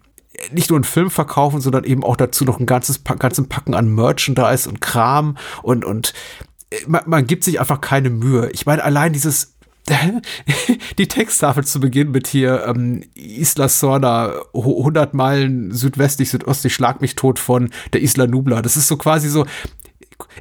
[0.52, 3.94] nicht nur einen Film verkaufen, sondern eben auch dazu noch ein ganzes ganzen Packen an
[3.94, 6.12] Merchandise und Kram und und
[6.70, 8.50] äh, man, man gibt sich einfach keine Mühe.
[8.52, 9.54] Ich meine, allein dieses
[10.98, 17.16] die Texttafel zu Beginn mit hier ähm, Isla Sorna 100 Meilen südwestlich, südöstlich, schlag mich
[17.16, 18.62] tot von der Isla Nubla.
[18.62, 19.44] Das ist so quasi so,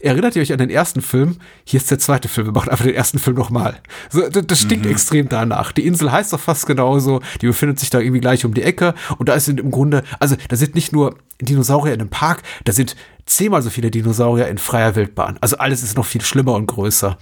[0.02, 1.38] erinnert ihr euch an den ersten Film?
[1.64, 2.48] Hier ist der zweite Film.
[2.48, 3.80] Wir machen einfach den ersten Film nochmal.
[4.10, 4.92] So, das, das stinkt mhm.
[4.92, 5.72] extrem danach.
[5.72, 7.22] Die Insel heißt doch fast genauso.
[7.42, 8.94] Die befindet sich da irgendwie gleich um die Ecke.
[9.18, 12.72] Und da sind im Grunde, also da sind nicht nur Dinosaurier in einem Park, da
[12.72, 15.38] sind zehnmal so viele Dinosaurier in freier Wildbahn.
[15.42, 17.18] Also alles ist noch viel schlimmer und größer.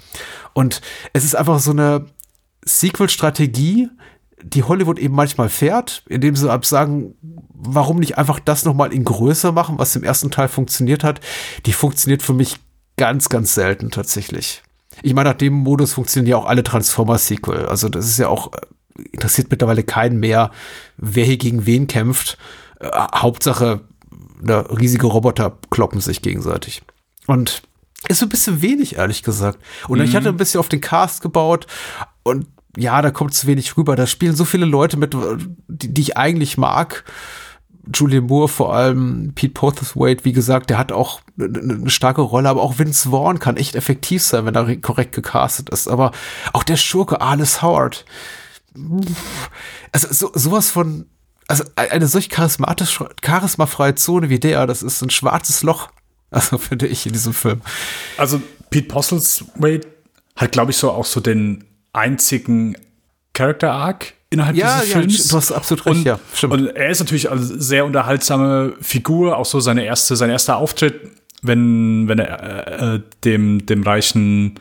[0.54, 0.82] Und
[1.14, 2.06] es ist einfach so eine
[2.66, 3.90] Sequel-Strategie,
[4.44, 7.16] die Hollywood eben manchmal fährt, indem sie ab sagen,
[7.50, 11.22] warum nicht einfach das nochmal in größer machen, was im ersten Teil funktioniert hat,
[11.66, 12.58] die funktioniert für mich
[12.98, 14.64] ganz, ganz selten tatsächlich.
[15.04, 17.66] Ich meine, nach dem Modus funktionieren ja auch alle Transformers-Sequel.
[17.66, 20.52] Also das ist ja auch, äh, interessiert mittlerweile keinen mehr,
[20.98, 22.38] wer hier gegen wen kämpft.
[22.80, 23.82] Äh, Hauptsache,
[24.42, 26.82] ne, riesige Roboter kloppen sich gegenseitig.
[27.28, 27.64] Und
[28.08, 29.60] ist so ein bisschen wenig, ehrlich gesagt.
[29.88, 30.06] Und mhm.
[30.06, 31.68] ich hatte ein bisschen auf den Cast gebaut
[32.24, 33.96] und ja, da kommt zu wenig rüber.
[33.96, 35.16] Da spielen so viele Leute mit,
[35.68, 37.04] die, die ich eigentlich mag
[37.94, 42.62] Julian Moore vor allem, Pete Postlethwaite, wie gesagt, der hat auch eine starke Rolle, aber
[42.62, 45.88] auch Vince Vaughn kann echt effektiv sein, wenn er korrekt gecastet ist.
[45.88, 46.12] Aber
[46.54, 48.06] auch der Schurke Alice Howard,
[49.92, 51.08] also so, sowas von,
[51.48, 55.90] also eine solch charismatisch, charismafreie Zone wie der, das ist ein schwarzes Loch,
[56.32, 57.62] also finde ich in diesem Film.
[58.18, 59.88] Also Pete Postlethwaite
[60.36, 62.78] hat, glaube ich, so auch so den einzigen
[63.34, 65.28] Character Arc innerhalb ja, dieses ja, Films.
[65.28, 66.54] Du hast absolut recht, und, ja, stimmt.
[66.54, 71.12] Und er ist natürlich eine sehr unterhaltsame Figur, auch so seine erste, sein erster Auftritt,
[71.42, 74.56] wenn, wenn er äh, dem, dem reichen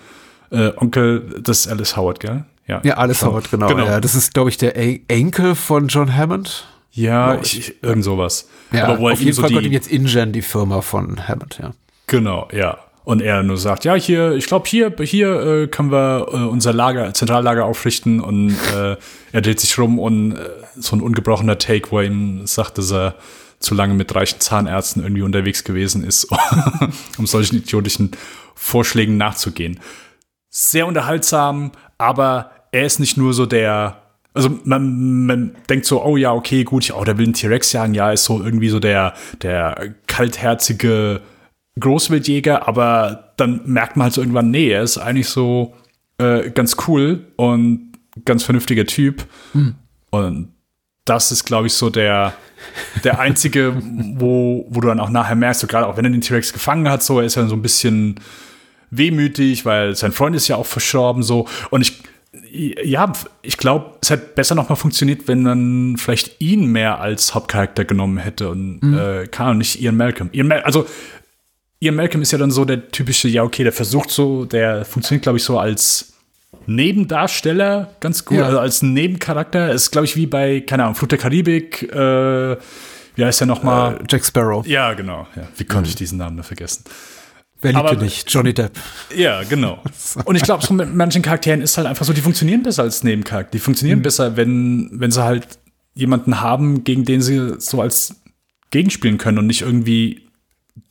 [0.51, 2.45] äh, Onkel des Alice Howard, gell?
[2.67, 3.69] Ja, ja Alice Howard, genau.
[3.69, 3.85] genau.
[3.85, 6.67] Ja, das ist, glaube ich, der Enkel von John Hammond.
[6.93, 8.49] Ja, ich, ich, irgend sowas.
[8.73, 11.59] Ja, Aber wo auf jeden so Fall gehört ihm jetzt InGen, die Firma von Hammond,
[11.63, 11.73] ja.
[12.07, 12.79] Genau, ja.
[13.03, 16.73] Und er nur sagt, ja, hier, ich glaube, hier, hier äh, können wir äh, unser
[16.73, 18.21] Lager, Zentrallager aufrichten.
[18.21, 18.97] Und äh,
[19.33, 22.93] er dreht sich rum und äh, so ein ungebrochener Take, wo er ihm sagt, dass
[22.93, 23.15] er
[23.59, 26.29] zu lange mit reichen Zahnärzten irgendwie unterwegs gewesen ist,
[27.19, 28.13] um solchen idiotischen
[28.55, 29.81] Vorschlägen nachzugehen.
[30.49, 34.03] Sehr unterhaltsam, aber er ist nicht nur so der,
[34.35, 37.95] also man, man denkt so, oh ja, okay, gut, oh, der will einen T-Rex jagen,
[37.95, 41.21] ja, ist so irgendwie so der, der kaltherzige
[41.79, 45.75] Großwildjäger, aber dann merkt man halt so irgendwann, nee, er ist eigentlich so
[46.19, 47.93] äh, ganz cool und
[48.25, 49.25] ganz vernünftiger Typ.
[49.53, 49.75] Hm.
[50.11, 50.53] Und
[51.05, 52.35] das ist, glaube ich, so der,
[53.05, 53.77] der einzige,
[54.17, 56.89] wo, wo du dann auch nachher merkst, so gerade auch wenn er den T-Rex gefangen
[56.89, 58.17] hat, so, er ist ja so ein bisschen
[58.91, 61.47] wehmütig, weil sein Freund ist ja auch verstorben, so.
[61.71, 62.03] Und ich,
[62.53, 67.85] ja, ich glaube, es hätte besser nochmal funktioniert, wenn man vielleicht ihn mehr als Hauptcharakter
[67.85, 68.99] genommen hätte und mhm.
[68.99, 70.31] äh, kann nicht Ian Malcolm.
[70.33, 70.87] Ian Mal also
[71.81, 75.23] Ian Malcolm ist ja dann so der typische, ja, okay, der versucht so, der funktioniert,
[75.23, 76.13] glaube ich, so als
[76.67, 78.45] Nebendarsteller ganz gut, ja.
[78.45, 79.73] also als Nebencharakter.
[79.73, 82.57] Ist, glaube ich, wie bei, keine Ahnung, Flut der Karibik, äh,
[83.17, 83.97] wie heißt der nochmal?
[83.97, 84.67] Äh, Jack Sparrow.
[84.67, 85.27] Ja, genau.
[85.35, 85.49] Ja.
[85.57, 85.91] Wie konnte mhm.
[85.91, 86.85] ich diesen Namen nur vergessen?
[87.63, 88.31] Wer liebt Aber, nicht?
[88.31, 88.73] Johnny Depp.
[89.15, 89.83] Ja, genau.
[90.25, 93.05] Und ich glaube, so mit manchen Charakteren ist halt einfach so, die funktionieren besser als
[93.05, 93.53] Nebencharakter.
[93.53, 94.03] Die funktionieren mhm.
[94.03, 95.47] besser, wenn, wenn sie halt
[95.95, 98.17] jemanden haben, gegen den sie so als
[98.71, 100.30] gegenspielen können und nicht irgendwie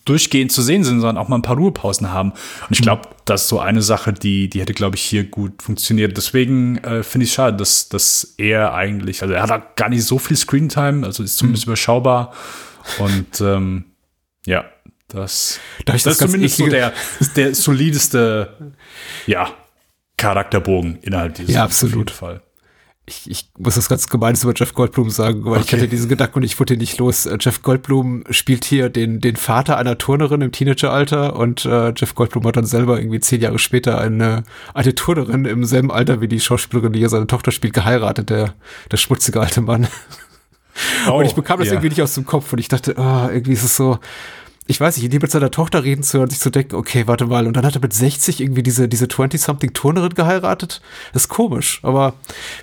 [0.10, 2.32] durchgehend zu sehen sind, sondern auch mal ein paar Ruhepausen haben.
[2.32, 5.62] Und ich glaube, das ist so eine Sache, die, die hätte, glaube ich, hier gut
[5.62, 6.18] funktioniert.
[6.18, 10.04] Deswegen äh, finde ich es schade, dass, dass er eigentlich, also er hat gar nicht
[10.04, 11.72] so viel Screentime, also ist zumindest mhm.
[11.72, 12.34] überschaubar.
[12.98, 13.86] Und ähm,
[14.46, 14.66] ja,
[15.08, 16.94] das, das, das ist zumindest so der,
[17.36, 18.74] der solideste,
[19.28, 19.54] ja,
[20.18, 22.12] Charakterbogen innerhalb dieses Ja, absolut.
[22.12, 22.42] Fall
[23.10, 25.64] ich, ich muss das ganz Gemeines über Jeff Goldblum sagen, weil okay.
[25.66, 27.26] ich hatte diesen Gedanken und ich wurde nicht los.
[27.26, 32.16] Äh, Jeff Goldblum spielt hier den, den Vater einer Turnerin im Teenageralter und äh, Jeff
[32.16, 34.44] Goldblum hat dann selber irgendwie zehn Jahre später eine
[34.74, 38.54] alte Turnerin im selben Alter wie die Schauspielerin, die hier seine Tochter spielt, geheiratet, der,
[38.92, 39.88] der schmutzige alte Mann.
[41.10, 41.76] Oh, und ich bekam das yeah.
[41.76, 44.00] irgendwie nicht aus dem Kopf und ich dachte, oh, irgendwie ist es so,
[44.70, 47.26] ich weiß nicht, ihn mit seiner Tochter reden zu hören sich zu denken, okay, warte
[47.26, 50.82] mal, und dann hat er mit 60 irgendwie diese, diese 20-something-Turnerin geheiratet.
[51.12, 52.14] Das ist komisch, aber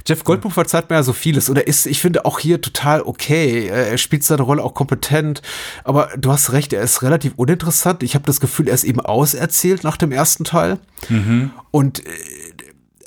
[0.06, 3.02] Jeff Goldblum verzeiht mir ja so vieles und er ist, ich finde, auch hier total
[3.02, 3.66] okay.
[3.66, 5.42] Er spielt seine Rolle auch kompetent,
[5.82, 8.04] aber du hast recht, er ist relativ uninteressant.
[8.04, 10.78] Ich habe das Gefühl, er ist eben auserzählt nach dem ersten Teil.
[11.08, 11.50] Mhm.
[11.72, 12.10] Und äh,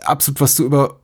[0.05, 0.99] absolut, was du über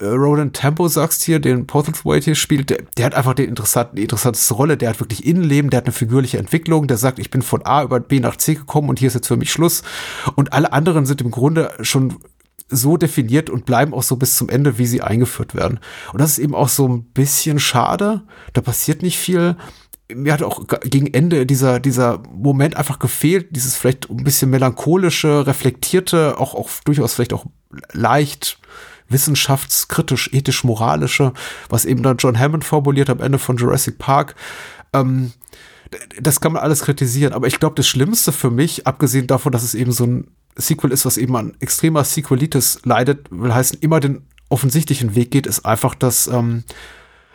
[0.00, 4.02] Roland Tempo sagst hier, den Portrait hier spielt, der, der, hat einfach den interessanten, die
[4.02, 4.76] interessanteste Rolle.
[4.76, 7.82] Der hat wirklich Innenleben, der hat eine figürliche Entwicklung, der sagt, ich bin von A
[7.82, 9.82] über B nach C gekommen und hier ist jetzt für mich Schluss.
[10.34, 12.16] Und alle anderen sind im Grunde schon
[12.68, 15.78] so definiert und bleiben auch so bis zum Ende, wie sie eingeführt werden.
[16.12, 18.22] Und das ist eben auch so ein bisschen schade.
[18.54, 19.56] Da passiert nicht viel
[20.14, 25.46] mir hat auch gegen Ende dieser, dieser Moment einfach gefehlt, dieses vielleicht ein bisschen melancholische,
[25.46, 27.46] reflektierte, auch, auch durchaus vielleicht auch
[27.92, 28.58] leicht
[29.08, 31.32] wissenschaftskritisch, ethisch, moralische,
[31.68, 34.34] was eben dann John Hammond formuliert am Ende von Jurassic Park.
[34.92, 35.32] Ähm,
[36.20, 39.62] das kann man alles kritisieren, aber ich glaube, das Schlimmste für mich, abgesehen davon, dass
[39.62, 44.00] es eben so ein Sequel ist, was eben an extremer Sequelitis leidet, will heißen, immer
[44.00, 46.64] den offensichtlichen Weg geht, ist einfach, dass ähm,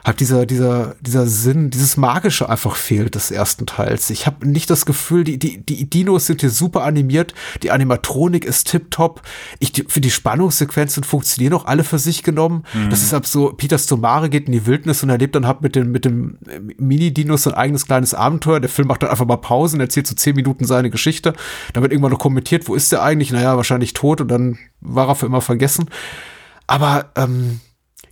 [0.08, 4.10] halt dieser, dieser, dieser Sinn, dieses Magische einfach fehlt des ersten Teils.
[4.10, 8.46] Ich habe nicht das Gefühl, die, die, die Dinos sind hier super animiert, die Animatronik
[8.46, 9.22] ist tipptopp.
[9.60, 12.64] Ich, die, für die Spannungssequenzen funktionieren auch alle für sich genommen.
[12.74, 12.90] Mhm.
[12.90, 15.76] Das ist ab so, Peter Stomare geht in die Wildnis und erlebt dann halt mit
[15.76, 16.38] dem, mit dem
[16.78, 18.62] Mini-Dinos ein eigenes kleines Abenteuer.
[18.62, 21.34] Der Film macht dann einfach mal Pausen, erzählt so zehn Minuten seine Geschichte.
[21.74, 23.32] Dann wird irgendwann noch kommentiert, wo ist der eigentlich?
[23.32, 25.90] Naja, wahrscheinlich tot und dann war er für immer vergessen.
[26.66, 27.60] Aber ähm,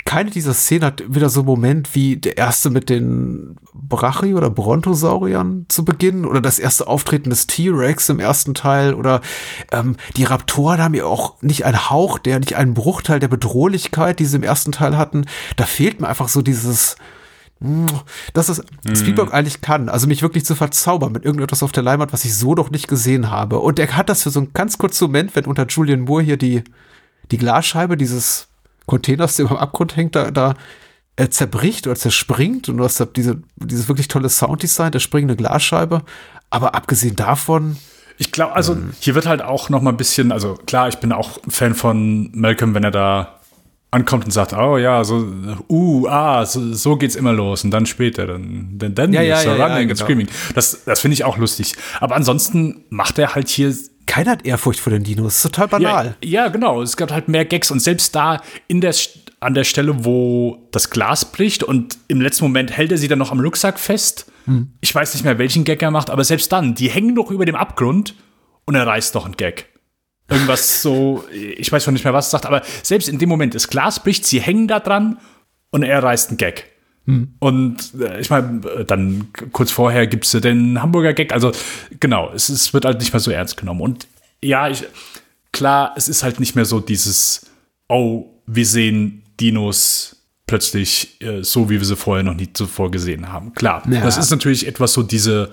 [0.05, 4.51] keine dieser Szenen hat wieder so einen Moment wie der erste mit den Brachi- oder
[4.51, 9.21] Brontosauriern zu Beginn oder das erste Auftreten des T-Rex im ersten Teil oder
[9.71, 14.19] ähm, die Raptoren haben ja auch nicht einen Hauch, der nicht einen Bruchteil der Bedrohlichkeit,
[14.19, 15.25] die sie im ersten Teil hatten.
[15.55, 16.95] Da fehlt mir einfach so dieses
[18.33, 18.61] dass es
[18.93, 22.35] Spielberg eigentlich kann, also mich wirklich zu verzaubern mit irgendetwas auf der Leinwand, was ich
[22.35, 23.59] so noch nicht gesehen habe.
[23.59, 26.37] Und er hat das für so einen ganz kurzen Moment, wenn unter Julian Moore hier
[26.37, 26.63] die,
[27.31, 28.49] die Glasscheibe dieses
[28.85, 30.53] Containers, der über dem Abgrund hängt, da, da
[31.15, 35.35] äh, zerbricht oder zerspringt und du hast da diese, dieses wirklich tolle Sounddesign, der springende
[35.35, 36.03] Glasscheibe.
[36.49, 37.77] Aber abgesehen davon,
[38.17, 41.11] Ich glaube, also hier wird halt auch noch mal ein bisschen, also klar, ich bin
[41.11, 43.39] auch ein Fan von Malcolm, wenn er da
[43.91, 45.25] ankommt und sagt, oh ja, so,
[45.69, 49.37] uh, ah, so, so geht's immer los und dann später, dann, dann, dann Ja, ja,
[49.37, 50.05] er ja, ja, running and genau.
[50.05, 50.27] screaming.
[50.53, 51.75] Das, das finde ich auch lustig.
[52.01, 53.73] Aber ansonsten macht er halt hier
[54.05, 55.25] keiner hat Ehrfurcht vor den Dinos.
[55.25, 56.15] Das ist total banal.
[56.23, 56.81] ja, ja, genau.
[56.81, 58.93] Es gab halt mehr Gags und selbst da in der,
[59.39, 63.19] an der Stelle, wo das Glas bricht und im letzten Moment hält er sie dann
[63.19, 64.31] noch am Rucksack fest.
[64.45, 64.71] Hm.
[64.81, 67.45] Ich weiß nicht mehr, welchen Gag er macht, aber selbst dann, die hängen doch über
[67.45, 68.15] dem Abgrund
[68.65, 69.67] und er reißt doch einen Gag.
[70.29, 73.55] Irgendwas so, ich weiß schon nicht mehr, was er sagt, aber selbst in dem Moment,
[73.55, 75.19] das Glas bricht, sie hängen da dran
[75.71, 76.74] und er reißt einen Gag.
[77.39, 81.33] Und äh, ich meine, äh, dann kurz vorher gibt es den Hamburger Gag.
[81.33, 81.51] Also
[81.99, 83.81] genau, es, es wird halt nicht mehr so ernst genommen.
[83.81, 84.07] Und
[84.43, 84.85] ja, ich,
[85.51, 87.45] klar, es ist halt nicht mehr so dieses,
[87.89, 93.31] oh, wir sehen Dinos plötzlich äh, so, wie wir sie vorher noch nie zuvor gesehen
[93.31, 93.53] haben.
[93.53, 94.01] Klar, Ja.
[94.01, 95.51] das ist natürlich etwas so diese,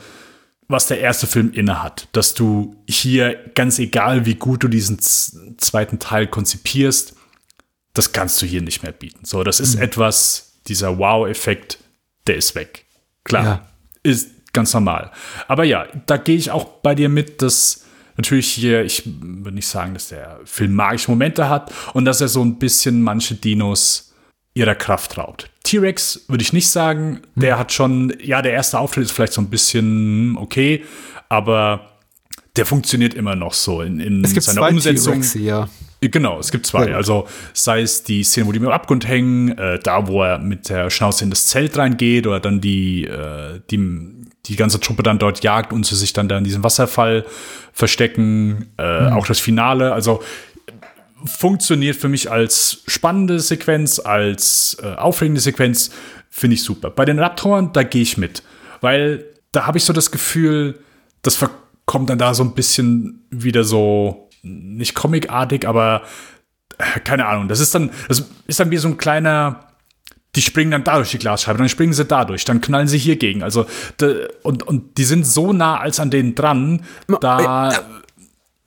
[0.69, 5.99] was der erste Film innehat, dass du hier ganz egal, wie gut du diesen zweiten
[5.99, 7.15] Teil konzipierst,
[7.95, 9.25] das kannst du hier nicht mehr bieten.
[9.25, 9.65] So, das Mhm.
[9.65, 11.79] ist etwas, dieser Wow-Effekt,
[12.27, 12.85] der ist weg.
[13.25, 13.69] Klar, Ja.
[14.03, 15.11] ist ganz normal.
[15.49, 17.85] Aber ja, da gehe ich auch bei dir mit, dass
[18.17, 22.29] natürlich hier, ich würde nicht sagen, dass der Film magische Momente hat und dass er
[22.29, 24.13] so ein bisschen manche Dinos
[24.55, 25.49] ihrer Kraft raubt.
[25.65, 29.41] T-Rex würde ich nicht sagen, der hat schon, ja, der erste Auftritt ist vielleicht so
[29.41, 29.85] ein bisschen
[30.35, 30.85] hm, okay,
[31.31, 31.89] aber
[32.57, 35.23] der funktioniert immer noch so in, in Es gibt seiner Umsetzung.
[35.35, 35.71] Ja.
[36.11, 36.95] Genau, es gibt zwei.
[36.95, 40.39] Also sei es die Szene, wo die mit dem Abgrund hängen, äh, da wo er
[40.39, 44.11] mit der Schnauze in das Zelt reingeht oder dann die, äh, die,
[44.47, 47.25] die ganze Truppe dann dort jagt und sie sich dann da in diesem Wasserfall
[47.73, 48.73] verstecken.
[48.79, 49.93] Äh, Auch das Finale.
[49.93, 50.23] Also
[51.25, 55.93] funktioniert für mich als spannende Sequenz, als äh, aufregende Sequenz,
[56.31, 56.91] finde ich super.
[56.91, 58.43] Bei den Raptoren, da gehe ich mit,
[58.81, 60.81] weil da habe ich so das Gefühl,
[61.23, 61.39] das
[61.87, 66.03] kommt dann da so ein bisschen wieder so nicht comicartig, aber
[66.79, 67.49] äh, keine Ahnung.
[67.49, 69.67] Das ist dann, das ist dann wie so ein kleiner
[70.35, 72.97] die springen dann da durch die Glasscheibe, dann springen sie da durch, dann knallen sie
[72.97, 73.43] hier gegen.
[73.43, 73.67] Also,
[74.01, 76.87] de, und, und die sind so nah als an denen dran,
[77.21, 77.71] da.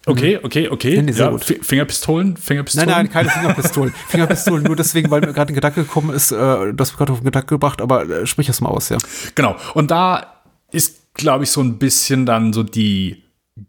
[0.06, 1.02] Okay, okay, okay.
[1.02, 1.44] Nee, ja, gut.
[1.44, 2.90] Fi- Fingerpistolen, Nein, Fingerpistolen.
[2.90, 3.94] nein, keine Fingerpistolen.
[4.10, 7.26] Fingerpistolen nur deswegen, weil mir gerade ein Gedanke gekommen ist, äh, das gerade auf den
[7.26, 9.00] Gedanken gebracht, aber äh, sprich das mal aus, ja.
[9.34, 9.56] Genau.
[9.74, 10.36] Und da
[10.72, 13.24] ist, glaube ich, so ein bisschen dann so die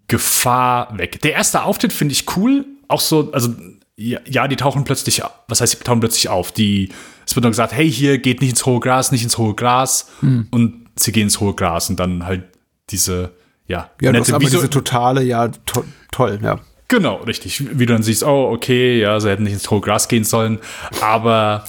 [0.09, 1.21] Gefahr weg.
[1.23, 2.65] Der erste Auftritt finde ich cool.
[2.89, 3.55] Auch so, also,
[3.97, 6.53] ja, ja, die tauchen plötzlich, was heißt, die tauchen plötzlich auf?
[6.53, 6.91] Die,
[7.27, 10.11] es wird dann gesagt, hey, hier geht nicht ins hohe Gras, nicht ins hohe Gras.
[10.51, 12.45] Und sie gehen ins hohe Gras und dann halt
[12.91, 13.33] diese,
[13.67, 16.61] ja, Ja, hast aber diese totale, ja, to toll, ja.
[16.89, 17.79] Genau, richtig.
[17.79, 20.61] Wie du dann siehst, oh, okay, ja, sie hätten nicht ins hohe Gras gehen sollen,
[21.01, 21.65] aber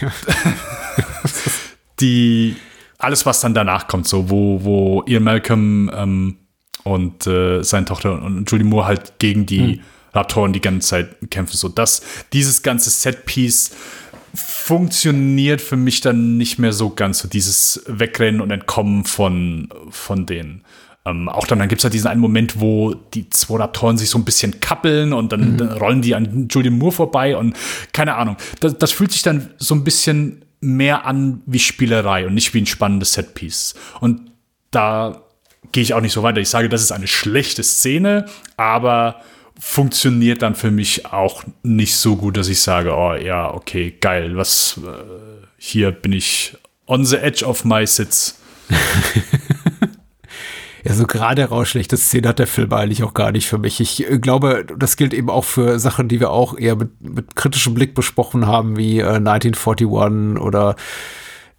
[2.00, 2.56] die,
[2.98, 6.38] alles, was dann danach kommt, so, wo, wo Ian Malcolm ähm,
[6.84, 9.80] und äh, seine Tochter und, Julie Moore halt gegen die
[10.12, 13.70] Raptoren die ganze Zeit kämpfen, so, dass dieses ganze Setpiece
[14.34, 20.26] funktioniert für mich dann nicht mehr so ganz, so dieses Wegrennen und Entkommen von, von
[20.26, 20.64] denen.
[21.04, 24.08] Ähm, auch dann, dann gibt es halt diesen einen Moment, wo die zwei Raptoren sich
[24.08, 27.56] so ein bisschen kappeln und dann, dann rollen die an Julian Moore vorbei und
[27.92, 28.36] keine Ahnung.
[28.60, 32.60] Das, das fühlt sich dann so ein bisschen mehr an wie Spielerei und nicht wie
[32.60, 33.74] ein spannendes Setpiece.
[34.00, 34.30] Und
[34.70, 35.24] da
[35.70, 36.40] gehe ich auch nicht so weiter.
[36.40, 39.20] Ich sage, das ist eine schlechte Szene, aber
[39.58, 44.36] funktioniert dann für mich auch nicht so gut, dass ich sage, oh ja, okay, geil,
[44.36, 48.40] was äh, hier bin ich on the edge of my sits.
[50.84, 53.78] Ja, so gerade raus schlechte Szene hat der Film eigentlich auch gar nicht für mich.
[53.78, 57.36] Ich äh, glaube, das gilt eben auch für Sachen, die wir auch eher mit, mit
[57.36, 59.86] kritischem Blick besprochen haben, wie äh, 1941
[60.42, 60.74] oder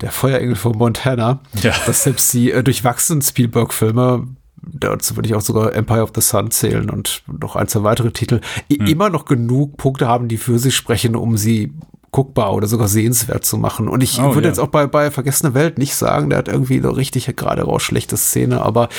[0.04, 1.40] der Feuerengel von Montana.
[1.62, 1.74] Ja.
[1.88, 4.28] Dass selbst die äh, durchwachsenen Spielberg-Filme,
[4.62, 8.12] dazu würde ich auch sogar Empire of the Sun zählen und noch ein, zwei weitere
[8.12, 11.74] Titel, i- immer noch genug Punkte haben, die für sich sprechen, um sie
[12.12, 13.88] guckbar oder sogar sehenswert zu machen.
[13.88, 14.50] Und ich Oh, würde ja.
[14.50, 17.82] jetzt auch bei, bei Vergessene Welt nicht sagen, der hat irgendwie so richtig gerade raus
[17.82, 18.90] schlechte Szene, aber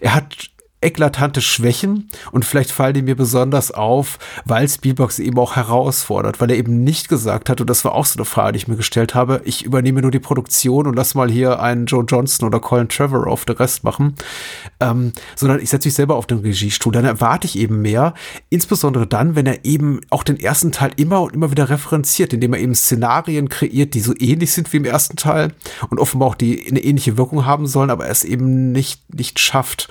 [0.00, 0.48] er hat
[0.82, 6.40] eklatante Schwächen und vielleicht fallen die mir besonders auf, weil Spielberg sie eben auch herausfordert,
[6.40, 8.68] weil er eben nicht gesagt hat, und das war auch so eine Frage, die ich
[8.68, 12.46] mir gestellt habe, ich übernehme nur die Produktion und lass mal hier einen Joe Johnston
[12.46, 14.14] oder Colin Trevor auf den Rest machen,
[14.80, 16.92] ähm, sondern ich setze mich selber auf den Regiestuhl.
[16.92, 18.14] Dann erwarte ich eben mehr,
[18.50, 22.54] insbesondere dann, wenn er eben auch den ersten Teil immer und immer wieder referenziert, indem
[22.54, 25.52] er eben Szenarien kreiert, die so ähnlich sind wie im ersten Teil
[25.90, 29.88] und offenbar auch die eine ähnliche Wirkung haben sollen, aber es eben nicht, nicht schafft.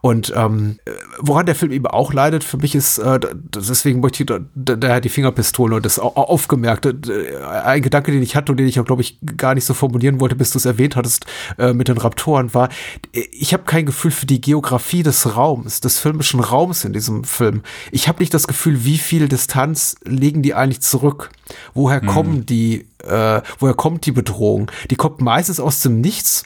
[0.00, 0.78] Und ähm,
[1.18, 5.00] woran der Film eben auch leidet, für mich ist, äh, deswegen möchte ich da, da
[5.00, 6.86] die Fingerpistole und das auch aufgemerkt.
[6.86, 9.74] Äh, ein Gedanke, den ich hatte und den ich auch, glaube ich, gar nicht so
[9.74, 11.26] formulieren wollte, bis du es erwähnt hattest
[11.58, 12.70] äh, mit den Raptoren, war,
[13.12, 17.62] ich habe kein Gefühl für die Geografie des Raums, des filmischen Raums in diesem Film.
[17.92, 21.30] Ich habe nicht das Gefühl, wie viel Distanz legen die eigentlich zurück?
[21.74, 22.06] Woher mhm.
[22.06, 24.70] kommen die, äh, woher kommt die Bedrohung?
[24.90, 26.44] Die kommt meistens aus dem Nichts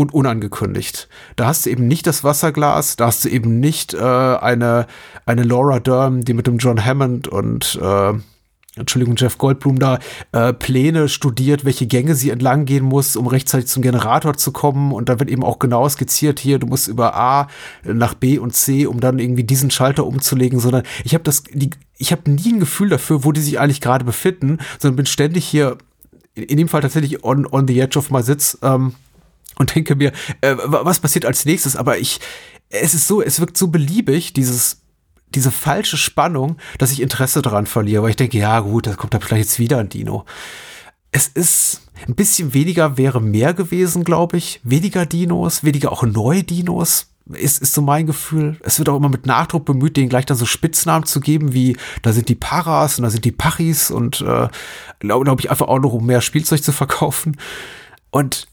[0.00, 1.08] und unangekündigt.
[1.36, 4.86] Da hast du eben nicht das Wasserglas, da hast du eben nicht äh, eine,
[5.26, 8.14] eine Laura Dern, die mit dem John Hammond und äh,
[8.76, 9.98] Entschuldigung, Jeff Goldblum da
[10.32, 14.92] äh, Pläne studiert, welche Gänge sie entlang gehen muss, um rechtzeitig zum Generator zu kommen.
[14.92, 17.48] Und da wird eben auch genau skizziert, hier, du musst über A
[17.84, 21.70] nach B und C, um dann irgendwie diesen Schalter umzulegen, sondern ich habe das, die,
[21.98, 25.44] ich habe nie ein Gefühl dafür, wo die sich eigentlich gerade befinden, sondern bin ständig
[25.44, 25.76] hier,
[26.34, 28.94] in, in dem Fall tatsächlich on, on the edge of my Sitz, ähm,
[29.58, 31.76] und denke mir, äh, was passiert als nächstes?
[31.76, 32.20] Aber ich,
[32.68, 34.82] es ist so, es wirkt so beliebig, dieses,
[35.34, 39.14] diese falsche Spannung, dass ich Interesse daran verliere, weil ich denke, ja gut, da kommt
[39.14, 40.24] da vielleicht jetzt wieder ein Dino.
[41.12, 44.60] Es ist ein bisschen weniger wäre mehr gewesen, glaube ich.
[44.62, 47.08] Weniger Dinos, weniger auch neue Dinos.
[47.32, 48.56] Ist, ist so mein Gefühl.
[48.62, 51.76] Es wird auch immer mit Nachdruck bemüht, denen gleich dann so Spitznamen zu geben, wie
[52.02, 54.48] da sind die Paras und da sind die Pachis und äh,
[54.98, 57.36] glaube glaub ich einfach auch noch, um mehr Spielzeug zu verkaufen.
[58.10, 58.48] Und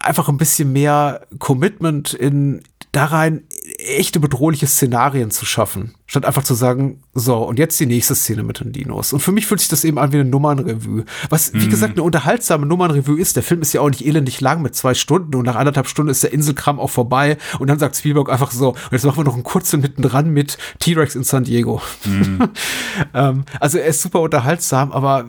[0.00, 2.62] einfach ein bisschen mehr Commitment in
[2.94, 3.42] da rein
[3.78, 8.44] echte bedrohliche Szenarien zu schaffen, statt einfach zu sagen, so, und jetzt die nächste Szene
[8.44, 9.12] mit den Dinos.
[9.12, 11.04] Und für mich fühlt sich das eben an wie eine Nummernrevue.
[11.28, 11.70] Was, wie mhm.
[11.70, 13.34] gesagt, eine unterhaltsame Nummernrevue ist.
[13.34, 16.10] Der Film ist ja auch nicht elendig lang mit zwei Stunden und nach anderthalb Stunden
[16.10, 19.24] ist der Inselkram auch vorbei und dann sagt Spielberg einfach so, und jetzt machen wir
[19.24, 21.82] noch einen kurzen mitten dran mit T-Rex in San Diego.
[22.04, 22.48] Mhm.
[23.14, 25.24] ähm, also er ist super unterhaltsam, aber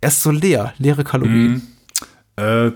[0.00, 1.52] er ist so leer, leere Kalorien.
[1.52, 1.62] Mhm.
[2.40, 2.72] Äh,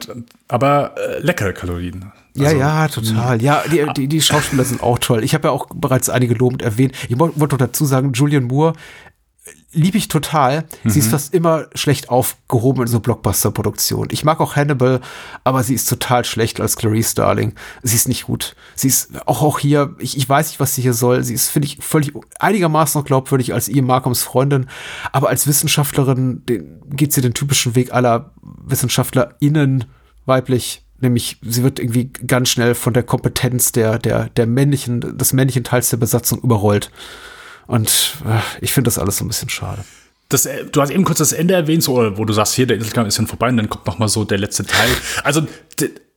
[0.49, 2.12] aber äh, leckere Kalorien.
[2.35, 3.43] Ja, also, ja, total.
[3.43, 5.23] Ja, die, die, die Schauspieler sind auch toll.
[5.23, 6.93] Ich habe ja auch bereits einige lobend erwähnt.
[7.09, 8.75] Ich wollte noch dazu sagen, Julian Moore
[9.75, 10.64] liebe ich total.
[10.83, 10.91] Mhm.
[10.91, 11.11] Sie ist mhm.
[11.11, 14.09] fast immer schlecht aufgehoben in so Blockbuster-Produktionen.
[14.12, 15.01] Ich mag auch Hannibal,
[15.45, 17.55] aber sie ist total schlecht als Clarice Darling.
[17.83, 18.57] Sie ist nicht gut.
[18.75, 21.22] Sie ist auch, auch hier, ich, ich weiß nicht, was sie hier soll.
[21.25, 24.66] Sie ist, finde ich, völlig einigermaßen noch glaubwürdig als Ian Markhams Freundin,
[25.12, 29.85] aber als Wissenschaftlerin den, geht sie den typischen Weg aller WissenschaftlerInnen
[30.27, 35.33] weiblich nämlich sie wird irgendwie ganz schnell von der Kompetenz der, der, der männlichen, des
[35.33, 36.91] männlichen Teils der Besatzung überrollt.
[37.67, 39.85] Und äh, ich finde das alles so ein bisschen schade.
[40.29, 42.77] Das, äh, du hast eben kurz das Ende erwähnt, so, wo du sagst, hier, der
[42.77, 44.91] Inselkampf ist dann vorbei und dann kommt noch mal so der letzte Teil.
[45.23, 45.47] Also,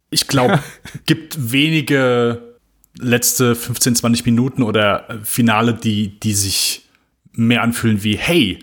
[0.10, 0.60] ich glaube,
[1.06, 2.56] gibt wenige
[3.00, 6.88] letzte 15, 20 Minuten oder äh, Finale, die, die sich
[7.34, 8.60] mehr anfühlen wie, hey,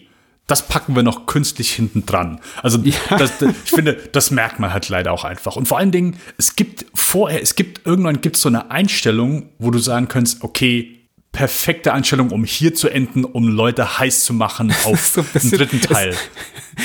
[0.46, 2.40] das packen wir noch künstlich hinten dran.
[2.62, 2.94] Also ja.
[3.16, 5.56] das, ich finde, das merkt man halt leider auch einfach.
[5.56, 9.48] Und vor allen Dingen, es gibt vorher, es gibt irgendwann gibt es so eine Einstellung,
[9.58, 11.03] wo du sagen kannst, okay,
[11.34, 15.58] perfekte Einstellung, um hier zu enden, um Leute heiß zu machen auf so bisschen, den
[15.58, 16.14] dritten Teil.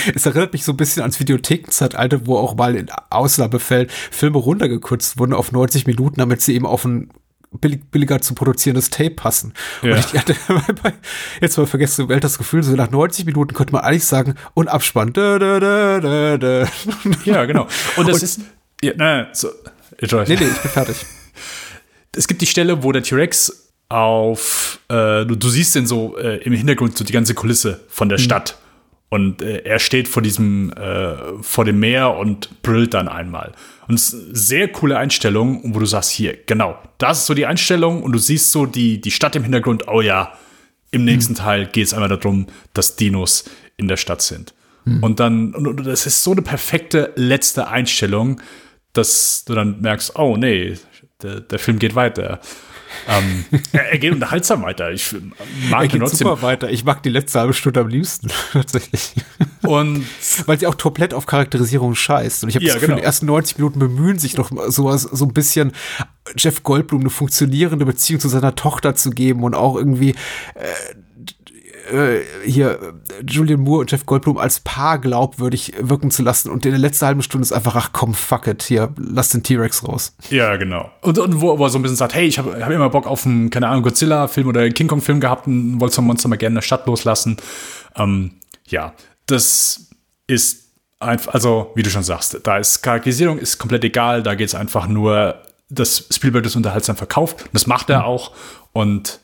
[0.07, 4.39] Es, es, erinnert mich so ein bisschen ans Videothekenzeitalter, wo auch mal in Ausnahmefällen Filme
[4.39, 7.09] runtergekürzt wurden auf 90 Minuten, damit sie eben auf ein
[7.61, 9.53] billig, billiger zu produzierendes Tape passen.
[9.81, 9.95] Ja.
[9.95, 10.35] Und ich hatte
[11.41, 14.67] jetzt mal vergessen, Welt das Gefühl, so nach 90 Minuten könnte man eigentlich sagen, und
[14.67, 15.13] Abspann.
[15.13, 16.67] Da, da, da.
[17.23, 17.67] Ja, genau.
[17.97, 18.41] Und das und, ist.
[18.81, 19.49] Ja, nein, so.
[20.01, 21.05] Nee, nee, ich bin fertig.
[22.15, 26.37] Es gibt die Stelle, wo der T-Rex auf, äh, du, du, siehst denn so äh,
[26.43, 28.23] im Hintergrund so die ganze Kulisse von der mhm.
[28.23, 28.57] Stadt.
[29.09, 33.53] Und äh, er steht vor diesem, äh, vor dem Meer und brüllt dann einmal.
[33.87, 37.33] Und es ist eine sehr coole Einstellung, wo du sagst, hier, genau, das ist so
[37.33, 40.33] die Einstellung und du siehst so die, die Stadt im Hintergrund, oh ja,
[40.91, 41.37] im nächsten mhm.
[41.37, 43.45] Teil geht es einmal darum, dass Dinos
[43.77, 44.53] in der Stadt sind.
[44.85, 45.03] Mhm.
[45.03, 48.39] Und dann, und das ist so eine perfekte letzte Einstellung,
[48.93, 50.77] dass du dann merkst, oh nee,
[51.23, 52.39] der, der Film geht weiter
[53.07, 54.91] ähm, er, er, geht unterhaltsam weiter.
[54.91, 55.13] Ich
[55.69, 56.27] mag er geht trotzdem.
[56.27, 56.69] super weiter.
[56.69, 59.13] Ich mag die letzte halbe Stunde am liebsten, tatsächlich.
[59.61, 60.05] Und
[60.45, 62.43] weil sie auch komplett auf Charakterisierung scheißt.
[62.43, 62.99] Und ich habe ja, das Gefühl, genau.
[62.99, 65.71] die ersten 90 Minuten bemühen sich noch sowas, so ein bisschen
[66.37, 70.11] Jeff Goldblum eine funktionierende Beziehung zu seiner Tochter zu geben und auch irgendwie
[70.55, 70.95] äh,
[71.91, 76.49] äh, hier äh, Julian Moore und Jeff Goldblum als Paar glaubwürdig wirken zu lassen.
[76.49, 79.43] Und in der letzten halben Stunde ist einfach, ach komm, fuck it, hier, lass den
[79.43, 80.15] T-Rex raus.
[80.29, 80.89] Ja, genau.
[81.01, 83.07] Und, und wo, wo er so ein bisschen sagt, hey, ich habe hab immer Bock
[83.07, 86.29] auf einen, keine Ahnung, Godzilla-Film oder einen King Kong-Film gehabt und wollte so ein Monster
[86.29, 87.37] mal gerne in der Stadt loslassen.
[87.95, 88.31] Ähm,
[88.67, 88.93] ja,
[89.25, 89.89] das
[90.27, 90.69] ist
[90.99, 94.55] einfach, also wie du schon sagst, da ist Charakterisierung ist komplett egal, da geht es
[94.55, 97.43] einfach nur, dass Spielberg das unterhaltsam verkauft.
[97.43, 98.05] Und das macht er mhm.
[98.05, 98.31] auch.
[98.73, 99.19] Und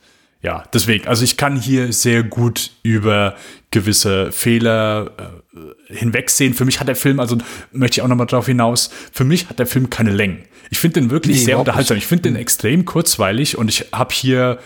[0.45, 3.35] ja, deswegen, also ich kann hier sehr gut über
[3.71, 5.11] gewisse Fehler
[5.57, 6.53] äh, hinwegsehen.
[6.53, 7.39] Für mich hat der Film, also
[7.71, 10.43] möchte ich auch nochmal darauf hinaus, für mich hat der Film keine Längen.
[10.69, 11.97] Ich finde den wirklich nee, sehr unterhaltsam.
[11.97, 14.59] Ich finde den extrem kurzweilig und ich habe hier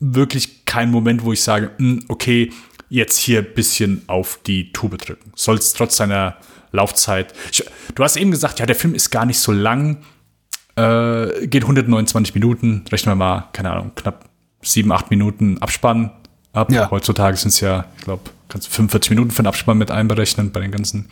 [0.00, 2.52] wirklich keinen Moment, wo ich sage, mh, hm, okay,
[2.90, 5.32] jetzt hier ein bisschen auf die Tube drücken.
[5.34, 6.36] Soll es trotz seiner
[6.72, 7.32] Laufzeit.
[7.50, 7.64] Ich,
[7.94, 10.02] du hast eben gesagt, ja, der Film ist gar nicht so lang.
[10.76, 12.84] Äh, geht 129 Minuten.
[12.92, 14.28] Rechnen wir mal, keine Ahnung, knapp
[14.62, 16.10] sieben, acht Minuten Abspann
[16.52, 16.70] ab.
[16.72, 16.90] Ja.
[16.90, 20.52] Heutzutage sind es ja, ich glaube, kannst du 45 Minuten für den Abspann mit einberechnen
[20.52, 21.08] bei den ganzen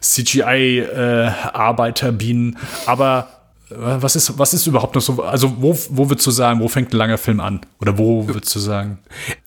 [0.00, 2.54] CGI-Arbeiterbienen.
[2.54, 3.28] Äh, Aber
[3.76, 5.22] was ist, was ist überhaupt noch so?
[5.22, 7.60] Also, wo, wo würdest du sagen, wo fängt ein langer Film an?
[7.80, 8.98] Oder wo würdest du sagen?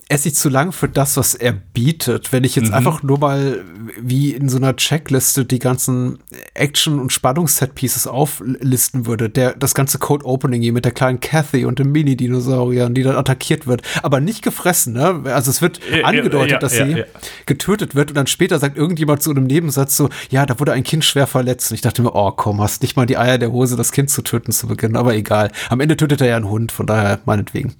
[0.10, 2.32] er ist nicht zu lang für das, was er bietet.
[2.32, 2.76] Wenn ich jetzt mhm.
[2.76, 3.66] einfach nur mal
[4.00, 6.20] wie in so einer Checkliste die ganzen
[6.54, 11.80] Action- und Spannungs-Set-Pieces auflisten würde, der, das ganze Code-Opening hier mit der kleinen Kathy und
[11.80, 15.24] dem Mini-Dinosaurier, die dann attackiert wird, aber nicht gefressen, ne?
[15.26, 17.04] Also es wird ja, angedeutet, ja, dass ja, sie
[17.46, 20.84] getötet wird und dann später sagt irgendjemand zu einem Nebensatz so, ja, da wurde ein
[20.84, 21.72] Kind schwer verletzt.
[21.72, 24.10] Und ich dachte mir, oh komm, hast nicht mal die Eier der Hose, das Kind
[24.10, 25.52] zu töten zu beginnen, aber egal.
[25.70, 27.76] Am Ende tötet er ja einen Hund, von daher meinetwegen.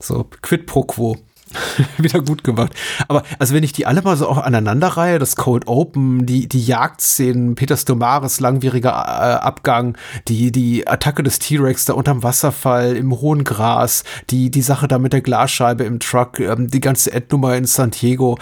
[0.00, 1.16] So, quid pro quo.
[1.98, 2.72] wieder gut gemacht.
[3.08, 6.48] Aber also wenn ich die alle mal so auch aneinander reihe, das Cold Open, die,
[6.48, 9.96] die Jagdszenen, Peter Stomaris langwieriger äh, Abgang,
[10.28, 14.98] die, die Attacke des T-Rex da unterm Wasserfall, im hohen Gras, die, die Sache da
[14.98, 18.38] mit der Glasscheibe im Truck, ähm, die ganze Endnummer in San Diego,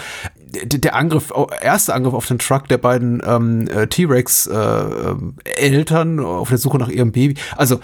[0.64, 6.48] der Angriff, erste Angriff auf den Truck der beiden ähm, äh, T-Rex äh, ähm, auf
[6.48, 7.34] der Suche nach ihrem Baby.
[7.57, 7.80] Also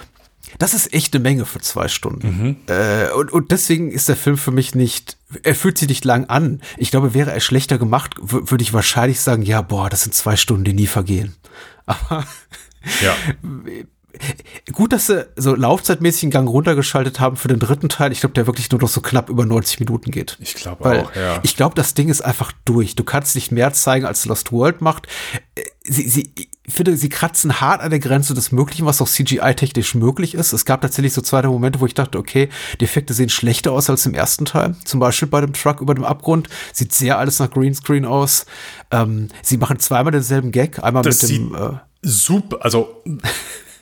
[0.58, 2.26] das ist echt eine Menge für zwei Stunden.
[2.26, 2.56] Mhm.
[2.66, 6.26] Äh, und, und deswegen ist der Film für mich nicht, er fühlt sich nicht lang
[6.26, 6.60] an.
[6.76, 10.36] Ich glaube, wäre er schlechter gemacht, würde ich wahrscheinlich sagen, ja, boah, das sind zwei
[10.36, 11.34] Stunden, die nie vergehen.
[11.86, 12.24] Aber
[13.02, 13.14] ja.
[14.72, 18.12] Gut, dass sie so laufzeitmäßig einen Gang runtergeschaltet haben für den dritten Teil.
[18.12, 20.38] Ich glaube, der wirklich nur noch so knapp über 90 Minuten geht.
[20.40, 21.40] Ich glaube auch, ja.
[21.42, 22.94] Ich glaube, das Ding ist einfach durch.
[22.96, 25.06] Du kannst nicht mehr zeigen, als Lost World macht.
[25.54, 26.32] Äh, sie, sie,
[26.64, 30.52] ich finde, sie kratzen hart an der Grenze des Möglichen, was auch CGI-technisch möglich ist.
[30.52, 32.48] Es gab tatsächlich so zwei Momente, wo ich dachte, okay,
[32.80, 34.76] die Effekte sehen schlechter aus als im ersten Teil.
[34.84, 36.48] Zum Beispiel bei dem Truck über dem Abgrund.
[36.72, 38.46] Sieht sehr alles nach Greenscreen aus.
[38.90, 40.82] Ähm, sie machen zweimal denselben Gag.
[40.82, 41.54] Einmal das mit dem.
[41.54, 43.02] Äh, super, also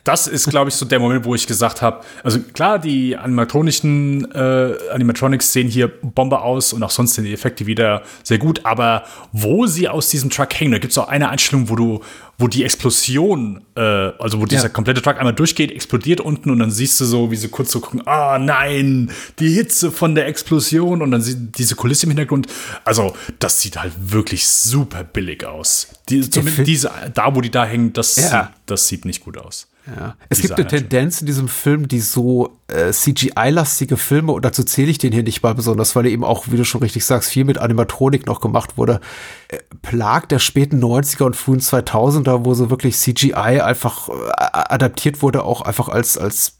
[0.03, 4.31] das ist, glaube ich, so der Moment, wo ich gesagt habe, also klar, die animatronischen
[4.31, 8.65] äh, Animatronics sehen hier Bombe aus und auch sonst sind die Effekte wieder sehr gut,
[8.65, 12.01] aber wo sie aus diesem Truck hängen, da gibt es auch eine Einstellung, wo du,
[12.39, 14.69] wo die Explosion, äh, also wo dieser ja.
[14.69, 17.79] komplette Truck einmal durchgeht, explodiert unten und dann siehst du so, wie sie kurz so
[17.79, 22.11] gucken, ah oh, nein, die Hitze von der Explosion und dann sieht diese Kulisse im
[22.11, 22.47] Hintergrund.
[22.85, 25.89] Also, das sieht halt wirklich super billig aus.
[26.09, 28.23] Die, zumindest diese, da wo die da hängen, das, ja.
[28.23, 29.67] sieht, das sieht nicht gut aus.
[29.87, 30.15] Ja.
[30.29, 34.89] Es gibt eine Tendenz in diesem Film, die so äh, CGI-lastige Filme, und dazu zähle
[34.91, 37.29] ich den hier nicht mal besonders, weil er eben auch, wie du schon richtig sagst,
[37.29, 39.01] viel mit Animatronik noch gemacht wurde,
[39.47, 45.21] äh, plagt der späten 90er und frühen 2000er, wo so wirklich CGI einfach äh, adaptiert
[45.21, 46.59] wurde, auch einfach als, als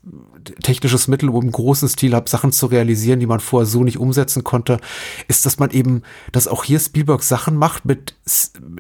[0.62, 3.98] technisches Mittel, um im großen Stil hab, Sachen zu realisieren, die man vorher so nicht
[3.98, 4.80] umsetzen konnte,
[5.28, 8.16] ist, dass man eben, dass auch hier Spielberg Sachen macht mit,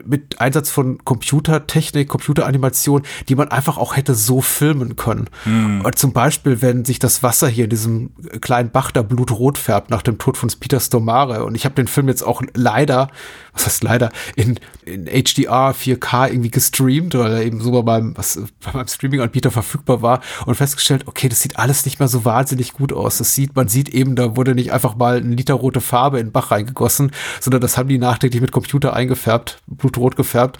[0.05, 5.29] mit Einsatz von Computertechnik, Computeranimation, die man einfach auch hätte so filmen können.
[5.45, 5.85] Mhm.
[5.95, 8.11] Zum Beispiel, wenn sich das Wasser hier in diesem
[8.41, 11.45] kleinen Bach da blutrot färbt nach dem Tod von Peter Stormare.
[11.45, 13.09] Und ich habe den Film jetzt auch leider,
[13.53, 18.17] was heißt leider, in, in HDR 4K irgendwie gestreamt, weil er eben so bei meinem,
[18.17, 22.23] was, bei meinem Streaming-Anbieter verfügbar war und festgestellt, okay, das sieht alles nicht mehr so
[22.23, 23.17] wahnsinnig gut aus.
[23.17, 26.27] Das sieht, man sieht eben, da wurde nicht einfach mal ein Liter rote Farbe in
[26.27, 30.57] den Bach reingegossen, sondern das haben die nachträglich mit Computer eingefärbt, blutrot gefärbt.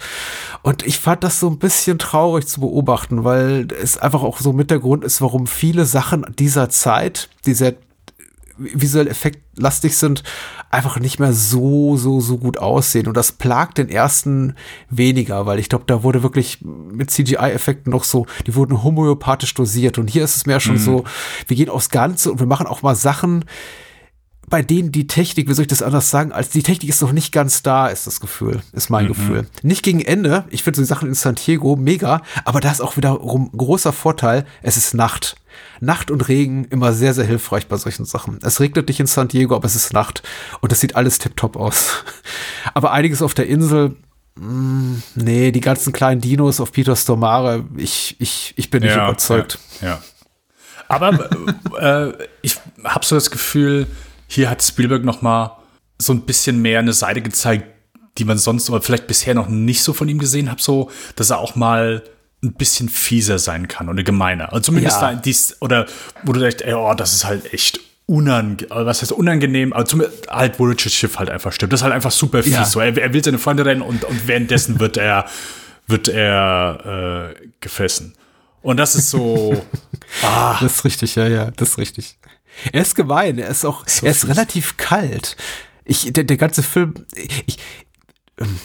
[0.62, 4.52] Und ich fand das so ein bisschen traurig zu beobachten, weil es einfach auch so
[4.52, 7.74] mit der Grund ist, warum viele Sachen dieser Zeit, die sehr
[8.58, 10.22] visuell effektlastig sind,
[10.70, 13.06] einfach nicht mehr so, so, so gut aussehen.
[13.06, 14.54] Und das plagt den ersten
[14.90, 19.98] weniger, weil ich glaube, da wurde wirklich mit CGI-Effekten noch so, die wurden homöopathisch dosiert.
[19.98, 20.80] Und hier ist es mehr schon mhm.
[20.80, 21.04] so,
[21.46, 23.44] wir gehen aufs Ganze und wir machen auch mal Sachen,
[24.52, 27.12] bei denen die Technik, wie soll ich das anders sagen, als die Technik ist noch
[27.12, 29.08] nicht ganz da, ist das Gefühl, ist mein mhm.
[29.08, 29.46] Gefühl.
[29.62, 32.82] Nicht gegen Ende, ich finde so die Sachen in San Diego mega, aber da ist
[32.82, 35.36] auch wiederum großer Vorteil, es ist Nacht.
[35.80, 38.38] Nacht und Regen immer sehr, sehr hilfreich bei solchen Sachen.
[38.42, 40.22] Es regnet nicht in San Diego, aber es ist Nacht
[40.60, 42.04] und es sieht alles tipptopp aus.
[42.74, 43.96] Aber einiges auf der Insel,
[44.36, 48.94] mh, mm, nee, die ganzen kleinen Dinos auf Peter Stormare, ich, ich, ich bin nicht
[48.94, 49.58] Ja, überzeugt.
[49.80, 49.88] Ja.
[49.88, 50.02] ja.
[50.88, 51.30] Aber
[51.80, 53.86] äh, ich habe so das Gefühl,
[54.26, 55.58] hier hat Spielberg noch mal
[55.98, 57.66] so ein bisschen mehr eine Seite gezeigt,
[58.18, 61.30] die man sonst oder vielleicht bisher noch nicht so von ihm gesehen hat, so, dass
[61.30, 62.02] er auch mal
[62.42, 64.52] ein bisschen fieser sein kann oder gemeiner.
[64.52, 65.14] Also zumindest Ja.
[65.14, 65.86] dies, oder
[66.24, 70.26] wo du denkst, ey, oh, das ist halt echt unangenehm, was heißt unangenehm, aber zumindest
[70.28, 71.72] halt, wo Richard Schiff halt einfach stirbt.
[71.72, 72.52] Das ist halt einfach super fies.
[72.52, 72.64] Ja.
[72.64, 75.26] So, er, er will seine Freunde rennen und, und währenddessen wird er,
[75.86, 78.14] wird er äh, gefressen.
[78.60, 79.64] Und das ist so,
[80.22, 82.18] ah, Das ist richtig, ja, ja, das ist richtig.
[82.72, 84.28] Er ist gemein, er ist auch, er ist fies.
[84.28, 85.36] relativ kalt.
[85.84, 87.58] Ich, der, der ganze Film, ich,
[88.38, 88.58] ähm,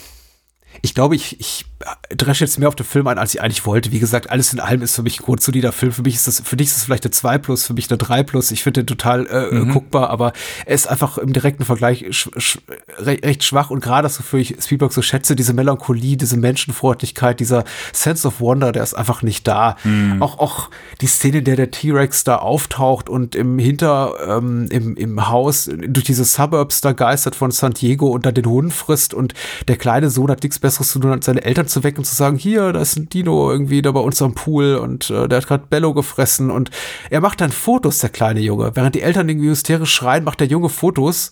[0.82, 1.65] ich glaube, ich, ich
[2.09, 3.91] dresche jetzt mehr auf den Film ein, als ich eigentlich wollte.
[3.91, 5.91] Wie gesagt, alles in allem ist für mich ein grundsolider Film.
[5.91, 7.97] Für mich ist das, für dich ist es vielleicht eine 2 plus, für mich eine
[7.97, 8.51] 3 plus.
[8.51, 9.73] Ich finde den total äh, Mhm.
[9.73, 10.34] guckbar, aber
[10.65, 12.57] er ist einfach im direkten Vergleich sch, sch,
[12.97, 17.39] re, recht schwach und gerade das, wofür ich Spielberg so schätze, diese Melancholie, diese Menschenfreundlichkeit,
[17.39, 17.63] dieser
[17.93, 19.75] Sense of Wonder, der ist einfach nicht da.
[19.84, 20.21] Mhm.
[20.21, 20.69] Auch, auch
[21.01, 25.69] die Szene, in der der T-Rex da auftaucht und im Hinter, ähm, im, im Haus
[25.88, 29.34] durch diese Suburbs da geistert von San Diego und dann den Hund frisst und
[29.67, 32.15] der kleine Sohn hat nichts Besseres zu tun, als seine Eltern zu wecken und zu
[32.15, 35.39] sagen, hier, da ist ein Dino irgendwie da bei uns am Pool und äh, der
[35.39, 36.72] hat gerade Bello gefressen und
[37.09, 38.76] er macht dann Fotos, der kleine Junge.
[38.76, 41.32] Während die Eltern irgendwie hysterisch schreien, macht der Junge Fotos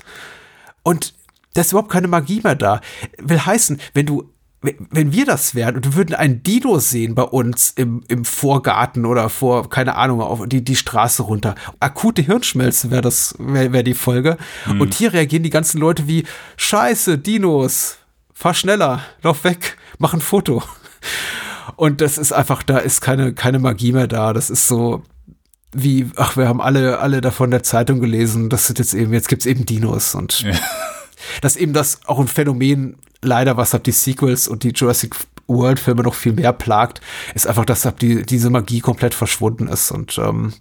[0.83, 1.13] und
[1.53, 2.81] da ist überhaupt keine Magie mehr da.
[3.17, 4.29] Will heißen, wenn du
[4.89, 9.05] wenn wir das wären und wir würden einen Dino sehen bei uns im, im Vorgarten
[9.05, 11.55] oder vor, keine Ahnung, auf die, die Straße runter.
[11.79, 14.37] Akute Hirnschmelze wäre das, wäre wär die Folge.
[14.79, 16.25] Und hier reagieren die ganzen Leute wie,
[16.57, 17.97] Scheiße, Dinos,
[18.35, 20.61] fahr schneller, lauf weg, mach ein Foto.
[21.77, 24.33] Und das ist einfach, da ist keine, keine Magie mehr da.
[24.33, 25.01] Das ist so,
[25.71, 29.29] wie, ach, wir haben alle, alle davon der Zeitung gelesen, das sind jetzt eben, jetzt
[29.29, 30.43] gibt's eben Dinos und
[31.41, 35.15] dass eben das auch ein Phänomen leider, was ab die Sequels und die Jurassic
[35.47, 37.01] World Filme noch viel mehr plagt,
[37.33, 40.53] ist einfach, dass ab die, diese Magie komplett verschwunden ist und ähm,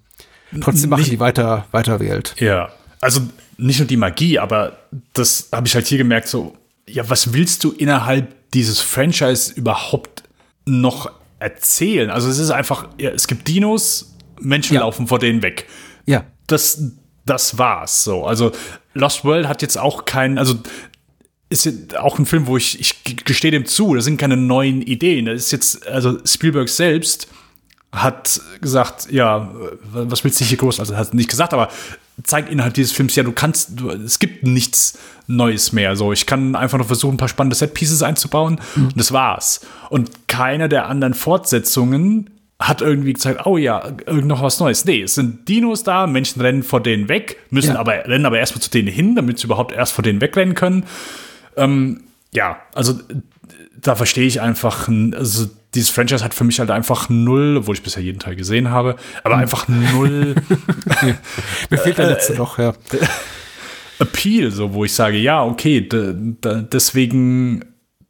[0.60, 2.34] trotzdem machen Nicht- die weiter, weiter Welt.
[2.38, 2.70] Ja,
[3.00, 3.20] also
[3.56, 4.78] nicht nur die Magie, aber
[5.12, 6.54] das habe ich halt hier gemerkt, so,
[6.88, 10.22] ja, was willst du innerhalb dieses Franchise überhaupt
[10.66, 12.10] noch erzählen?
[12.10, 14.80] Also es ist einfach, ja, es gibt Dinos, Menschen Ja.
[14.80, 15.66] laufen vor denen weg.
[16.06, 16.82] Ja, Das,
[17.24, 18.24] das war's so.
[18.26, 18.52] Also
[18.92, 20.56] Lost World hat jetzt auch keinen, also
[21.48, 25.26] ist auch ein Film, wo ich, ich gestehe dem zu, das sind keine neuen Ideen.
[25.26, 27.28] Das ist jetzt, also Spielberg selbst
[27.94, 29.50] hat gesagt, ja,
[29.92, 30.80] was willst du hier groß?
[30.80, 31.68] Also hat nicht gesagt, aber
[32.22, 35.96] zeigt innerhalb dieses Films, ja, du kannst, du, es gibt nichts Neues mehr.
[35.96, 39.60] So, ich kann einfach noch versuchen, ein paar spannende Set-Pieces einzubauen und das war's.
[39.90, 42.30] Und keine der anderen Fortsetzungen
[42.60, 44.84] hat irgendwie gezeigt, oh ja, irgend noch was Neues.
[44.84, 47.80] Nee, es sind Dinos da, Menschen rennen vor denen weg, müssen Ja.
[47.80, 50.84] aber, rennen aber erstmal zu denen hin, damit sie überhaupt erst vor denen wegrennen können.
[51.56, 52.98] Ähm, ja, also
[53.80, 57.82] da verstehe ich einfach, also dieses Franchise hat für mich halt einfach null, obwohl ich
[57.82, 60.34] bisher jeden Teil gesehen habe, aber einfach null
[61.70, 62.74] mir fehlt der letzte noch, ja.
[63.98, 67.64] Appeal, so wo ich sage, ja, okay, deswegen,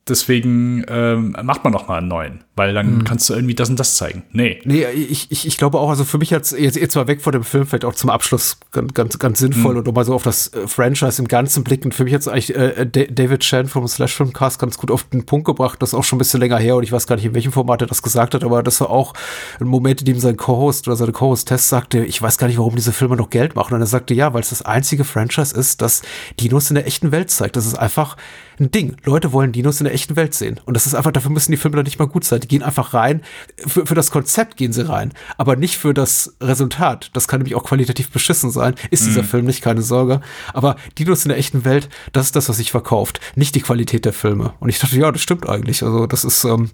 [0.08, 3.80] deswegen ähm, macht man noch mal einen neuen, weil dann kannst du irgendwie das und
[3.80, 4.22] das zeigen.
[4.32, 4.60] Nee.
[4.64, 7.32] Nee, ich, ich, ich glaube auch, also für mich jetzt, jetzt, jetzt mal weg von
[7.32, 10.22] dem Film, vielleicht auch zum Abschluss ganz, ganz, ganz sinnvoll und um mal so auf
[10.22, 11.90] das äh, Franchise im Ganzen blicken.
[11.90, 15.26] Für mich jetzt eigentlich äh, Da- David Chan vom Slash Filmcast ganz gut auf den
[15.26, 15.82] Punkt gebracht.
[15.82, 17.52] Das ist auch schon ein bisschen länger her und ich weiß gar nicht, in welchem
[17.52, 19.14] Format er das gesagt hat, aber das war auch
[19.60, 22.76] ein Moment, in dem sein Co-Host oder seine Co-Host-Test sagte, ich weiß gar nicht, warum
[22.76, 23.74] diese Filme noch Geld machen.
[23.74, 26.02] Und er sagte, ja, weil es das einzige Franchise ist, das
[26.38, 27.56] Dinos in der echten Welt zeigt.
[27.56, 28.16] Das ist einfach
[28.60, 28.96] ein Ding.
[29.04, 30.60] Leute wollen Dinos in der echten Welt sehen.
[30.64, 32.40] Und das ist einfach, dafür müssen die Filme dann nicht mal gut sein.
[32.44, 33.22] Die gehen einfach rein.
[33.56, 37.08] Für, für das Konzept gehen sie rein, aber nicht für das Resultat.
[37.14, 38.74] Das kann nämlich auch qualitativ beschissen sein.
[38.90, 40.20] Ist dieser Film nicht, keine Sorge.
[40.52, 43.18] Aber Dinos in der echten Welt, das ist das, was sich verkauft.
[43.34, 44.52] Nicht die Qualität der Filme.
[44.60, 45.82] Und ich dachte, ja, das stimmt eigentlich.
[45.82, 46.68] Also, das ist ähm,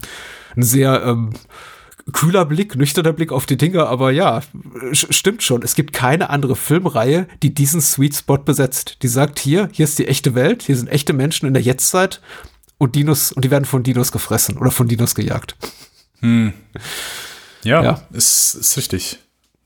[0.57, 1.31] ein sehr, ähm,
[2.12, 4.43] kühler Blick, nüchterner Blick auf die Dinge, aber ja,
[4.93, 5.62] stimmt schon.
[5.62, 8.99] Es gibt keine andere Filmreihe, die diesen Sweet Spot besetzt.
[9.03, 12.21] Die sagt hier, hier ist die echte Welt, hier sind echte Menschen in der Jetztzeit
[12.81, 15.55] und Dinos, und die werden von Dinos gefressen oder von Dinos gejagt.
[17.62, 18.01] Ja, Ja.
[18.11, 19.18] Ist, ist richtig.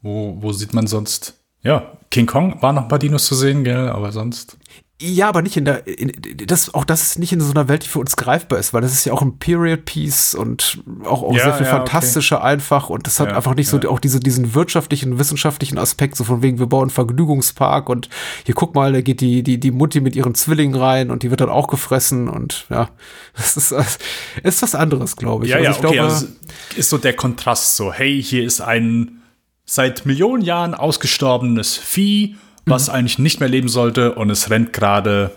[0.02, 1.34] Wo, wo sieht man sonst?
[1.62, 4.56] Ja, King Kong war noch ein paar Dinos zu sehen, gell, aber sonst.
[5.02, 6.12] Ja, aber nicht in der, in,
[6.46, 8.80] das, auch das ist nicht in so einer Welt, die für uns greifbar ist, weil
[8.80, 11.78] das ist ja auch ein Period Piece und auch, auch Ja, sehr viel ja, okay.
[11.78, 16.14] fantastischer einfach und das hat Ja, einfach nicht so auch diese, diesen wirtschaftlichen, wissenschaftlichen Aspekt,
[16.16, 18.08] so von wegen, wir bauen einen Vergnügungspark und
[18.44, 21.30] hier guck mal, da geht die, die, die Mutti mit ihren Zwillingen rein und die
[21.30, 22.88] wird dann auch gefressen und ja,
[23.36, 23.98] das ist, das
[24.44, 25.50] ist was anderes, glaube ich.
[25.50, 25.96] Ja, Also ja, ich okay.
[25.96, 26.26] glaube, also
[26.76, 29.22] ist so der Kontrast so, hey, hier ist ein
[29.64, 32.36] seit Millionen Jahren ausgestorbenes Vieh,
[32.66, 32.94] was mhm.
[32.94, 35.30] eigentlich nicht mehr leben sollte und es rennt gerade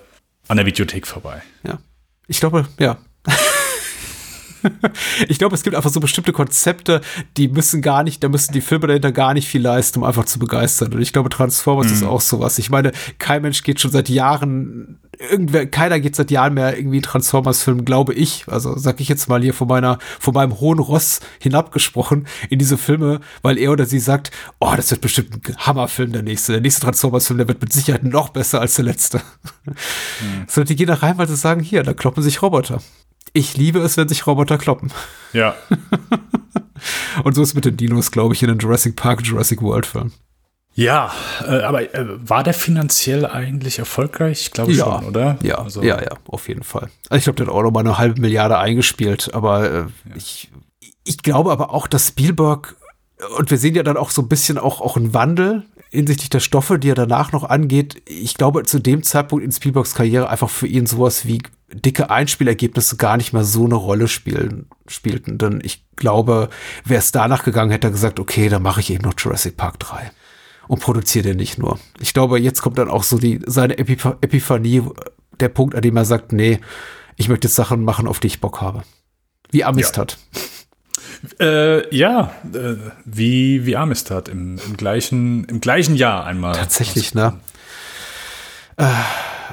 [0.48, 1.42] an der Videothek vorbei.
[1.64, 1.80] Ja.
[2.28, 2.98] Ich glaube, ja.
[5.28, 7.02] ich glaube, es gibt einfach so bestimmte Konzepte,
[7.38, 10.26] die müssen gar nicht, da müssen die Filme dahinter gar nicht viel leisten, um einfach
[10.26, 10.94] zu begeistern.
[10.94, 11.94] Und ich glaube, Transformers mhm.
[11.94, 12.58] ist auch sowas.
[12.58, 17.02] Ich meine, kein Mensch geht schon seit Jahren, irgendwer, keiner geht seit Jahren mehr irgendwie
[17.02, 18.46] Transformers-Film, glaube ich.
[18.48, 22.78] Also sag ich jetzt mal hier von meiner, von meinem hohen Ross hinabgesprochen in diese
[22.78, 26.54] Filme, weil er oder sie sagt, oh, das wird bestimmt ein Hammerfilm der nächste.
[26.54, 29.22] Der nächste Transformers-Film, der wird mit Sicherheit noch besser als der letzte.
[29.66, 29.74] Mhm.
[30.48, 32.82] Sondern die gehen da rein, weil sie sagen, hier, da kloppen sich Roboter.
[33.34, 34.92] Ich liebe es, wenn sich Roboter kloppen.
[35.34, 35.56] Ja.
[37.24, 39.86] Und so ist es mit den Dinos, glaube ich, in den Jurassic Park, Jurassic World
[39.86, 40.12] Film.
[40.74, 41.12] Ja,
[41.42, 44.42] äh, aber äh, war der finanziell eigentlich erfolgreich?
[44.42, 45.40] Ich glaube ja, schon, oder?
[45.42, 46.90] Ja, also, ja, ja, auf jeden Fall.
[47.10, 49.88] Also ich glaube, der hat auch noch mal eine halbe Milliarde eingespielt, aber äh, ja.
[50.16, 50.52] ich,
[51.04, 52.76] ich glaube aber auch, dass Spielberg
[53.38, 56.40] und wir sehen ja dann auch so ein bisschen auch, auch einen Wandel hinsichtlich der
[56.40, 58.02] Stoffe, die er danach noch angeht.
[58.08, 62.98] Ich glaube, zu dem Zeitpunkt in Spielbergs Karriere einfach für ihn sowas wie dicke Einspielergebnisse
[62.98, 65.38] gar nicht mehr so eine Rolle spielen, spielten.
[65.38, 66.50] Denn ich glaube,
[66.86, 69.80] wäre es danach gegangen, hätte er gesagt, okay, dann mache ich eben noch Jurassic Park
[69.80, 70.12] 3
[70.68, 71.80] und produziere den nicht nur.
[72.00, 74.84] Ich glaube, jetzt kommt dann auch so die, seine Epip Epiphanie,
[75.40, 76.60] der Punkt, an dem er sagt, nee,
[77.16, 78.84] ich möchte jetzt Sachen machen, auf die ich Bock habe.
[79.50, 80.18] Wie Amistad.
[80.34, 80.42] Ja.
[81.40, 82.76] Äh, ja, äh,
[83.06, 86.54] wie, wie Amistad im, im, gleichen, im gleichen Jahr einmal.
[86.54, 87.34] Tatsächlich, ne?
[88.78, 88.86] Äh,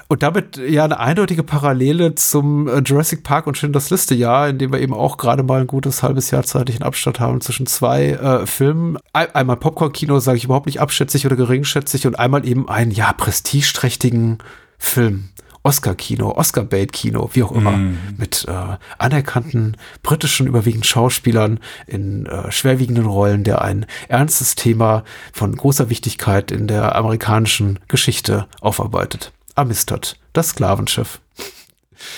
[0.09, 4.59] und damit ja eine eindeutige Parallele zum äh, Jurassic Park und Schindlers Liste Jahr, in
[4.59, 8.11] dem wir eben auch gerade mal ein gutes halbes Jahr zeitlichen Abstand haben zwischen zwei
[8.11, 8.99] äh, Filmen.
[9.13, 14.39] Einmal Popcorn-Kino, sage ich überhaupt nicht abschätzig oder geringschätzig, und einmal eben einen ja prestigeträchtigen
[14.79, 15.31] Film.
[15.65, 17.99] Oscar-Kino, Oscar-Bait-Kino, wie auch immer, mm.
[18.19, 25.57] mit äh, anerkannten britischen überwiegend Schauspielern in äh, schwerwiegenden Rollen, der ein ernstes Thema von
[25.57, 29.33] großer Wichtigkeit in der amerikanischen Geschichte aufarbeitet.
[29.55, 31.21] Amistad, das Sklavenschiff.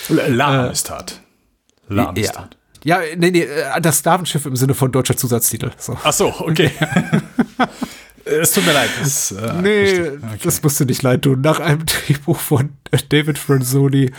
[0.09, 1.20] La äh, Amistad.
[1.88, 2.57] La Amistad.
[2.82, 3.01] Ja.
[3.01, 5.70] ja, nee, nee, äh, das Sklavenschiff im Sinne von deutscher Zusatztitel.
[5.78, 5.97] So.
[6.03, 6.72] Ach so, okay.
[8.26, 8.90] Es tut mir leid.
[8.98, 10.18] Das, äh, nee, okay.
[10.42, 11.40] das musst du nicht leid tun.
[11.42, 12.70] Nach einem Drehbuch von
[13.08, 14.10] David Franzoni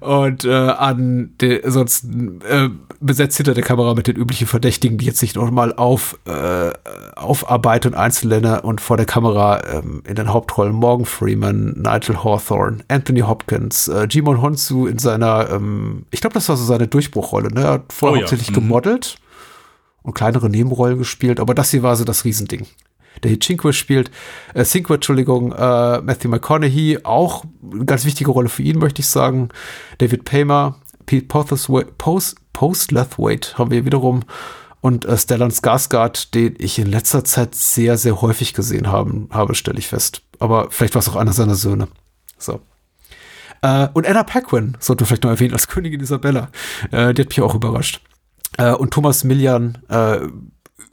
[0.00, 2.68] und äh, an de, sonst äh,
[3.00, 6.72] besetzt hinter der Kamera mit den üblichen Verdächtigen, die jetzt nicht nochmal auf äh,
[7.16, 13.20] aufarbeiten Einzelländer und vor der Kamera ähm, in den Hauptrollen Morgan Freeman, Nigel Hawthorne, Anthony
[13.20, 17.48] Hopkins, äh, Jimon Honsu in seiner, ähm, ich glaube, das war so seine Durchbruchrolle.
[17.52, 17.62] Ne?
[17.62, 18.60] Er hat vorher oh, hauptsächlich ja.
[18.60, 18.66] mhm.
[18.66, 19.16] gemodelt
[20.02, 22.66] und kleinere Nebenrollen gespielt, aber das hier war so das Riesending
[23.22, 24.10] der Cinque spielt.
[24.54, 29.08] Äh, Cinque, Entschuldigung, äh, Matthew McConaughey, auch eine ganz wichtige Rolle für ihn, möchte ich
[29.08, 29.48] sagen.
[29.98, 31.70] David Paymer, Pete Post,
[32.52, 34.24] Post Lethwaite haben wir wiederum
[34.80, 39.54] und äh, Stellan Skarsgård, den ich in letzter Zeit sehr, sehr häufig gesehen haben, habe,
[39.54, 40.22] stelle ich fest.
[40.38, 41.88] Aber vielleicht war es auch einer seiner Söhne.
[42.38, 42.60] So.
[43.62, 46.48] Äh, und Anna Paquin sollte vielleicht noch erwähnen als Königin Isabella.
[46.92, 48.00] Äh, die hat mich auch überrascht.
[48.56, 50.20] Äh, und Thomas Millian, äh,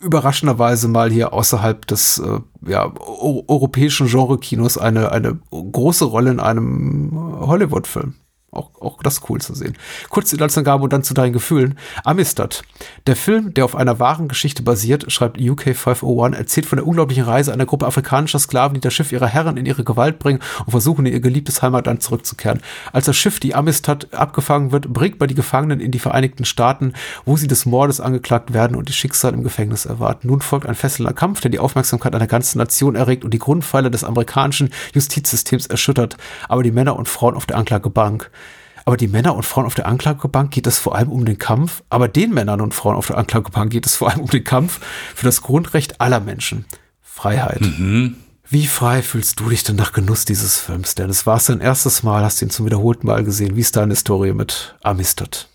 [0.01, 7.11] überraschenderweise mal hier außerhalb des äh, ja, europäischen Genre-Kinos eine, eine große Rolle in einem
[7.13, 8.15] Hollywood-Film.
[8.51, 9.77] Auch, auch das cool zu sehen.
[10.09, 11.77] Kurz die Inhaltsangabe und dann zu deinen Gefühlen.
[12.03, 12.63] Amistad.
[13.07, 17.23] Der Film, der auf einer wahren Geschichte basiert, schreibt UK 501, erzählt von der unglaublichen
[17.23, 20.71] Reise einer Gruppe afrikanischer Sklaven, die das Schiff ihrer Herren in ihre Gewalt bringen und
[20.71, 22.61] versuchen, in ihr geliebtes Heimatland zurückzukehren.
[22.91, 26.93] Als das Schiff, die Amistad, abgefangen wird, bringt man die Gefangenen in die Vereinigten Staaten,
[27.25, 30.27] wo sie des Mordes angeklagt werden und die Schicksal im Gefängnis erwarten.
[30.27, 33.89] Nun folgt ein fesselnder Kampf, der die Aufmerksamkeit einer ganzen Nation erregt und die Grundpfeiler
[33.89, 36.17] des amerikanischen Justizsystems erschüttert,
[36.47, 38.31] aber die Männer und Frauen auf der Anklagebank
[38.85, 41.83] aber die Männer und Frauen auf der Anklagebank geht es vor allem um den Kampf,
[41.89, 44.79] aber den Männern und Frauen auf der Anklagebank geht es vor allem um den Kampf
[45.15, 46.65] für das Grundrecht aller Menschen.
[47.01, 47.61] Freiheit.
[47.61, 48.17] Mhm.
[48.47, 50.93] Wie frei fühlst du dich denn nach Genuss dieses Films?
[50.93, 53.55] Denn es war dein erstes Mal, hast ihn zum wiederholten Mal gesehen.
[53.55, 55.49] Wie ist deine Story mit Amistad?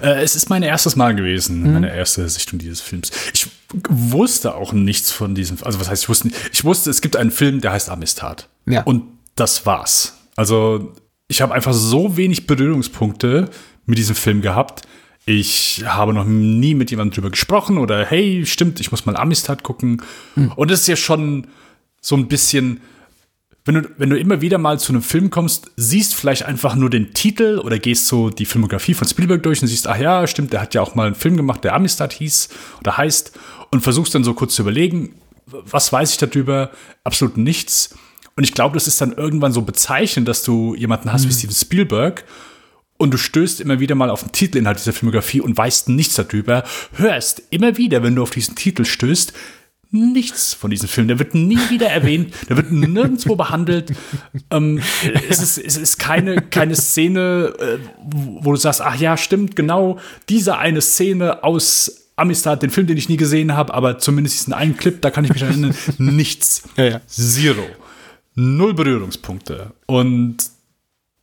[0.00, 1.72] Äh, es ist mein erstes Mal gewesen, mhm.
[1.72, 3.10] meine erste Sichtung dieses Films.
[3.34, 3.48] Ich
[3.88, 7.30] wusste auch nichts von diesem, also was heißt, ich wusste, ich wusste, es gibt einen
[7.30, 8.48] Film, der heißt Amistad.
[8.66, 8.82] Ja.
[8.82, 9.04] Und
[9.34, 10.18] das war's.
[10.36, 10.94] Also
[11.30, 13.48] ich habe einfach so wenig Berührungspunkte
[13.86, 14.82] mit diesem Film gehabt.
[15.26, 19.62] Ich habe noch nie mit jemandem drüber gesprochen oder hey, stimmt, ich muss mal Amistad
[19.62, 20.02] gucken.
[20.34, 20.50] Mhm.
[20.56, 21.46] Und es ist ja schon
[22.00, 22.80] so ein bisschen,
[23.64, 26.90] wenn du, wenn du immer wieder mal zu einem Film kommst, siehst vielleicht einfach nur
[26.90, 30.52] den Titel oder gehst so die Filmografie von Spielberg durch und siehst, ach ja, stimmt,
[30.52, 32.48] der hat ja auch mal einen Film gemacht, der Amistad hieß
[32.80, 33.38] oder heißt
[33.70, 35.14] und versuchst dann so kurz zu überlegen,
[35.46, 36.72] was weiß ich darüber?
[37.04, 37.94] Absolut nichts.
[38.40, 41.28] Und ich glaube, das ist dann irgendwann so bezeichnend, dass du jemanden hast mhm.
[41.28, 42.24] wie Steven Spielberg
[42.96, 46.64] und du stößt immer wieder mal auf den Titelinhalt dieser Filmografie und weißt nichts darüber,
[46.94, 49.34] hörst immer wieder, wenn du auf diesen Titel stößt,
[49.90, 51.08] nichts von diesem Film.
[51.08, 53.92] Der wird nie wieder erwähnt, der wird nirgendwo behandelt.
[54.50, 54.80] Ähm,
[55.28, 57.76] es, ist, es ist keine, keine Szene, äh,
[58.40, 59.98] wo du sagst, ach ja, stimmt, genau,
[60.30, 64.54] diese eine Szene aus Amistad, den Film, den ich nie gesehen habe, aber zumindest diesen
[64.54, 66.62] einen Clip, da kann ich mich erinnern, nichts.
[66.78, 67.00] Ja, ja.
[67.06, 67.66] Zero.
[68.34, 69.72] Null Berührungspunkte.
[69.86, 70.36] Und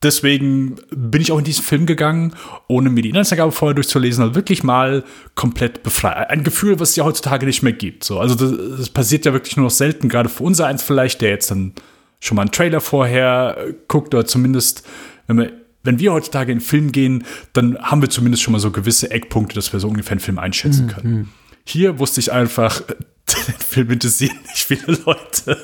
[0.02, 2.34] deswegen bin ich auch in diesen Film gegangen,
[2.68, 5.04] ohne mir die Inhaltsangabe vorher durchzulesen, also wirklich mal
[5.34, 6.30] komplett befreit.
[6.30, 8.04] Ein Gefühl, was es ja heutzutage nicht mehr gibt.
[8.04, 11.20] So, also das, das passiert ja wirklich nur noch selten, gerade für unser eins vielleicht,
[11.20, 11.72] der jetzt dann
[12.20, 14.86] schon mal einen Trailer vorher guckt oder zumindest,
[15.26, 15.52] wenn wir,
[15.84, 19.10] wenn wir heutzutage in den Film gehen, dann haben wir zumindest schon mal so gewisse
[19.10, 20.90] Eckpunkte, dass wir so ungefähr einen Film einschätzen Mhm.
[20.90, 21.32] können.
[21.64, 22.80] Hier wusste ich einfach,
[23.28, 25.58] den Film interessieren nicht viele Leute.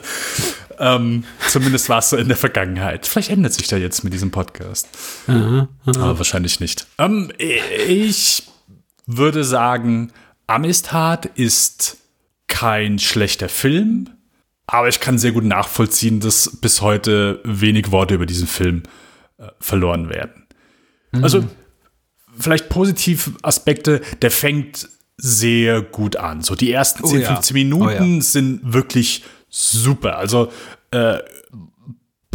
[0.78, 3.06] Ähm, zumindest war es so in der Vergangenheit.
[3.06, 4.88] Vielleicht ändert sich da jetzt mit diesem Podcast.
[5.26, 6.86] Aber wahrscheinlich nicht.
[6.98, 8.44] Ähm, ich
[9.06, 10.12] würde sagen,
[10.46, 11.98] Amistad ist
[12.46, 14.10] kein schlechter Film,
[14.66, 18.82] aber ich kann sehr gut nachvollziehen, dass bis heute wenig Worte über diesen Film
[19.38, 20.46] äh, verloren werden.
[21.22, 21.44] Also,
[22.36, 26.42] vielleicht positive Aspekte, der fängt sehr gut an.
[26.42, 27.34] So die ersten 10, ja.
[27.34, 28.20] 15 Minuten Oh ja.
[28.20, 29.22] sind wirklich
[29.54, 30.18] super.
[30.18, 30.50] Also
[30.90, 31.18] äh,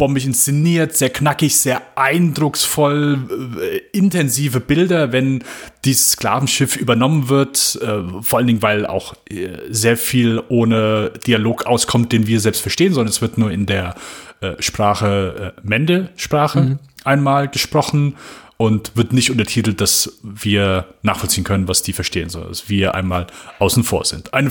[0.00, 3.18] bombig inszeniert, sehr knackig, sehr eindrucksvoll,
[3.60, 5.44] äh, intensive Bilder, wenn
[5.84, 7.78] dieses Sklavenschiff übernommen wird.
[7.82, 12.62] Äh, vor allen Dingen, weil auch äh, sehr viel ohne Dialog auskommt, den wir selbst
[12.62, 13.94] verstehen, sondern es wird nur in der
[14.40, 18.16] äh, Sprache äh, Mende-Sprache einmal gesprochen
[18.56, 23.26] und wird nicht untertitelt, dass wir nachvollziehen können, was die verstehen, sondern dass wir einmal
[23.58, 24.32] außen vor sind.
[24.32, 24.50] Eine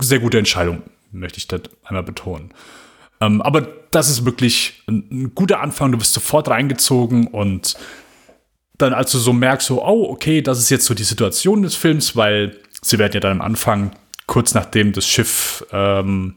[0.00, 2.52] sehr gute Entscheidung, möchte ich das einmal betonen.
[3.20, 5.92] Ähm, aber das ist wirklich ein, ein guter Anfang.
[5.92, 7.76] Du wirst sofort reingezogen und
[8.76, 11.74] dann, als du so merkst, so, oh, okay, das ist jetzt so die Situation des
[11.74, 13.90] Films, weil sie werden ja dann am Anfang,
[14.26, 16.36] kurz nachdem das Schiff ähm,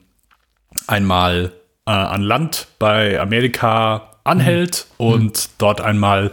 [0.87, 1.51] einmal
[1.85, 6.31] äh, an Land bei Amerika anhält und dort einmal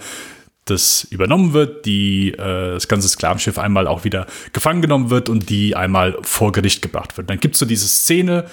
[0.70, 5.50] das übernommen wird, die äh, das ganze Sklavenschiff einmal auch wieder gefangen genommen wird und
[5.50, 7.30] die einmal vor Gericht gebracht wird.
[7.30, 8.46] Dann gibt es so diese Szene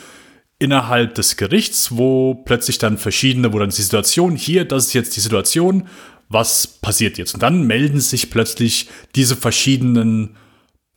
[0.59, 5.15] innerhalb des Gerichts, wo plötzlich dann verschiedene, wo dann die Situation, hier, das ist jetzt
[5.15, 5.87] die Situation,
[6.29, 7.33] was passiert jetzt?
[7.33, 10.35] Und dann melden sich plötzlich diese verschiedenen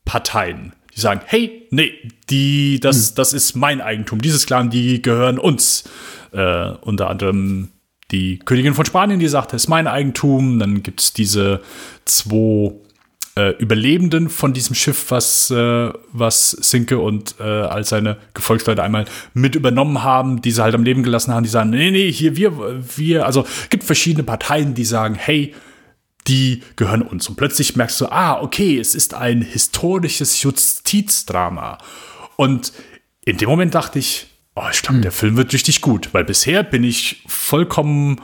[0.05, 0.73] Parteien.
[0.95, 1.93] Die sagen, hey, nee,
[2.31, 4.21] die, das, das ist mein Eigentum.
[4.21, 5.85] Diese Sklaven, die gehören uns.
[6.33, 7.71] Äh, unter anderem
[8.11, 10.59] die Königin von Spanien, die sagt, das ist mein Eigentum.
[10.59, 11.61] Dann gibt es diese
[12.05, 12.73] zwei
[13.37, 19.05] äh, Überlebenden von diesem Schiff, was, äh, was Sinke und äh, all seine Gefolgsleute einmal
[19.35, 22.37] mit übernommen haben, die sie halt am Leben gelassen haben, die sagen, nee, nee, hier
[22.37, 22.53] wir,
[22.97, 25.55] wir, also gibt verschiedene Parteien, die sagen, hey,
[26.27, 27.29] die gehören uns.
[27.29, 31.79] Und plötzlich merkst du, ah, okay, es ist ein historisches Justizdrama.
[32.37, 32.73] Und
[33.25, 34.28] in dem Moment dachte ich,
[34.59, 38.21] oh, ich glaube, der Film wird richtig gut, weil bisher bin ich vollkommen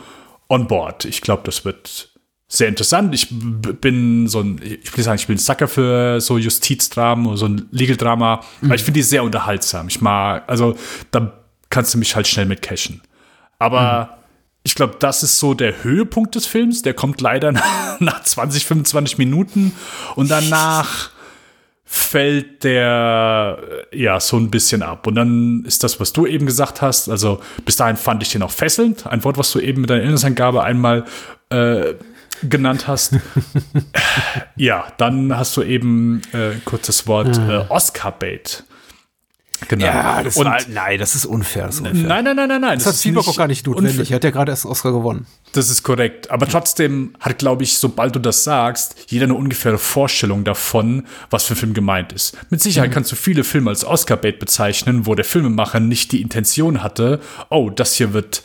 [0.49, 1.05] on board.
[1.05, 2.11] Ich glaube, das wird
[2.49, 3.15] sehr interessant.
[3.15, 7.37] Ich bin so ein, ich will sagen, ich bin ein Sucker für so Justizdramen oder
[7.37, 9.89] so ein Legal Drama, aber ich finde die sehr unterhaltsam.
[9.89, 10.77] Ich mag, also
[11.11, 11.33] da
[11.71, 13.03] kannst du mich halt schnell mit cashen.
[13.59, 14.19] Aber
[14.63, 16.83] ich glaube, das ist so der Höhepunkt des Films.
[16.83, 17.53] Der kommt leider
[17.99, 19.73] nach 20, 25 Minuten
[20.15, 21.11] und danach
[21.85, 23.59] fällt der
[23.93, 25.07] äh, ja so ein bisschen ab.
[25.07, 28.43] Und dann ist das, was du eben gesagt hast, also bis dahin fand ich den
[28.43, 29.07] auch fesselnd.
[29.07, 31.05] Ein Wort, was du eben mit deiner Inhaltsangabe einmal
[31.51, 31.95] äh,
[32.43, 33.17] genannt hast.
[34.57, 38.65] ja, dann hast du eben äh, kurzes Wort äh, Oscar-Bait
[39.69, 39.95] genannt.
[39.95, 41.67] Ja, das und war, nein, das ist unfair.
[41.67, 42.09] Das ist unfair.
[42.09, 42.79] Nein, nein, nein, nein, nein.
[42.79, 44.11] das hat Spielberg auch gar nicht notwendig.
[44.11, 45.27] Er hat ja gerade erst Oscar gewonnen.
[45.53, 46.31] Das ist korrekt.
[46.31, 51.45] Aber trotzdem hat, glaube ich, sobald du das sagst, jeder eine ungefähre Vorstellung davon, was
[51.45, 52.37] für ein Film gemeint ist.
[52.51, 56.83] Mit Sicherheit kannst du viele Filme als Oscar-Bait bezeichnen, wo der Filmemacher nicht die Intention
[56.83, 58.43] hatte, oh, das hier wird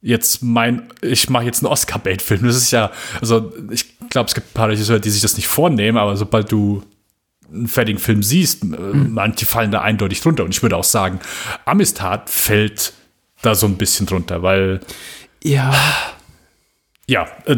[0.00, 2.44] jetzt mein, ich mache jetzt einen Oscar-Bait-Film.
[2.44, 2.90] Das ist ja,
[3.20, 6.50] also ich glaube, es gibt ein paar Regisseure, die sich das nicht vornehmen, aber sobald
[6.52, 6.82] du
[7.52, 9.12] einen fertigen Film siehst, mhm.
[9.12, 10.44] manche fallen da eindeutig drunter.
[10.44, 11.20] Und ich würde auch sagen,
[11.64, 12.92] Amistad fällt
[13.42, 14.80] da so ein bisschen drunter, weil
[15.42, 15.74] Ja.
[17.06, 17.56] ja, äh,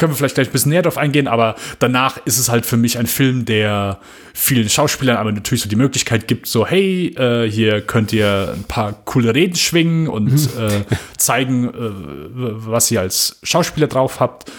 [0.00, 2.78] können wir vielleicht gleich ein bisschen näher drauf eingehen, aber danach ist es halt für
[2.78, 4.00] mich ein Film, der
[4.32, 8.64] vielen Schauspielern aber natürlich so die Möglichkeit gibt, so, hey, äh, hier könnt ihr ein
[8.64, 10.84] paar coole Reden schwingen und äh,
[11.18, 14.50] zeigen, äh, was ihr als Schauspieler drauf habt.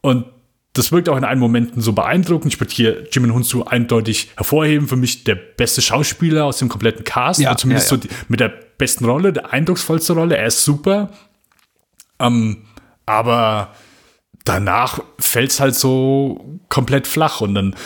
[0.00, 0.26] Und
[0.74, 2.52] das wirkt auch in allen Momenten so beeindruckend.
[2.52, 4.88] Ich würde hier Jimin Hunsu eindeutig hervorheben.
[4.88, 7.40] Für mich der beste Schauspieler aus dem kompletten Cast.
[7.40, 8.02] Ja, zumindest ja, ja.
[8.02, 10.36] so die, mit der besten Rolle, der eindrucksvollste Rolle.
[10.36, 11.10] Er ist super.
[12.18, 12.64] Ähm,
[13.06, 13.72] aber
[14.44, 17.76] danach fällt es halt so komplett flach und dann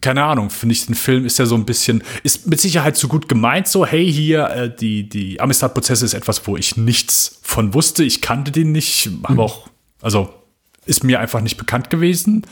[0.00, 3.08] keine Ahnung, finde ich, den Film ist ja so ein bisschen, ist mit Sicherheit so
[3.08, 7.74] gut gemeint, so, hey, hier, äh, die, die Amistad-Prozesse ist etwas, wo ich nichts von
[7.74, 8.04] wusste.
[8.04, 9.40] Ich kannte den nicht, mhm.
[9.40, 9.68] auch,
[10.00, 10.39] also
[10.90, 12.46] ist mir einfach nicht bekannt gewesen.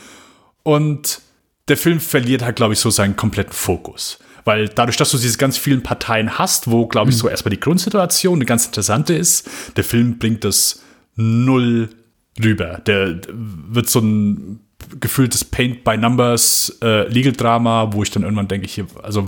[0.63, 1.21] Und
[1.67, 4.19] der Film verliert halt, glaube ich, so seinen kompletten Fokus.
[4.45, 7.31] Weil dadurch, dass du diese ganz vielen Parteien hast, wo, glaube ich, so mhm.
[7.31, 10.81] erstmal die Grundsituation eine ganz interessante ist, der Film bringt das
[11.15, 11.89] null
[12.41, 12.81] rüber.
[12.87, 14.61] Der wird so ein
[14.99, 19.27] gefühltes Paint by Numbers äh, Legal Drama, wo ich dann irgendwann denke, hier, also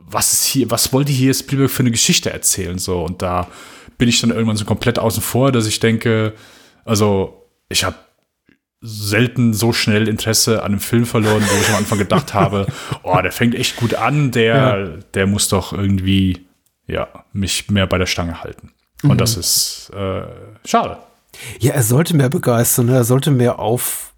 [0.00, 3.48] was ist hier, was wollte hier Spielberg für eine Geschichte erzählen so und da
[3.98, 6.34] bin ich dann irgendwann so komplett außen vor, dass ich denke,
[6.84, 7.96] also ich habe
[8.84, 12.66] selten so schnell Interesse an einem Film verloren, wo ich am Anfang gedacht habe,
[13.02, 14.86] oh, der fängt echt gut an, der, ja.
[15.14, 16.46] der muss doch irgendwie,
[16.86, 18.72] ja, mich mehr bei der Stange halten.
[19.02, 19.18] Und mhm.
[19.18, 20.22] das ist äh,
[20.64, 20.98] schade.
[21.58, 24.14] Ja, er sollte mehr begeistern, er sollte mehr auf,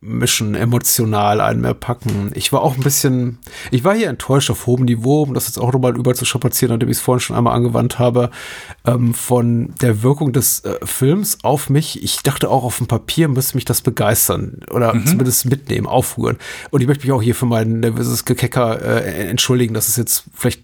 [0.00, 2.30] aufmischen, emotional einen mehr packen.
[2.34, 3.38] Ich war auch ein bisschen,
[3.70, 6.72] ich war hier enttäuscht auf hohem Niveau, um das jetzt auch nochmal über zu strapazieren,
[6.72, 8.30] nachdem ich es vorhin schon einmal angewandt habe,
[8.86, 12.02] ähm, von der Wirkung des äh, Films auf mich.
[12.02, 15.06] Ich dachte auch auf dem Papier müsste mich das begeistern oder mhm.
[15.06, 16.38] zumindest mitnehmen, aufrühren.
[16.70, 20.24] Und ich möchte mich auch hier für mein nervöses Gekecker äh, entschuldigen, dass es jetzt
[20.34, 20.62] vielleicht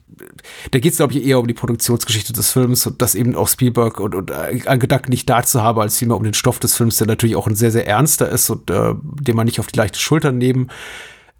[0.71, 3.49] da geht es, glaube ich, eher um die Produktionsgeschichte des Films und das eben auch
[3.49, 6.77] Spielberg und, und äh, an Gedanken nicht dazu habe, als vielmehr um den Stoff des
[6.77, 8.95] Films, der natürlich auch ein sehr, sehr ernster ist und äh,
[9.25, 10.71] den man nicht auf die leichte Schulter nehmen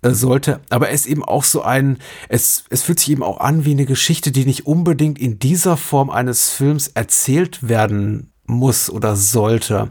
[0.03, 0.61] äh, sollte.
[0.71, 3.73] Aber es ist eben auch so ein, es, es fühlt sich eben auch an wie
[3.73, 9.91] eine Geschichte, die nicht unbedingt in dieser Form eines Films erzählt werden muss oder sollte.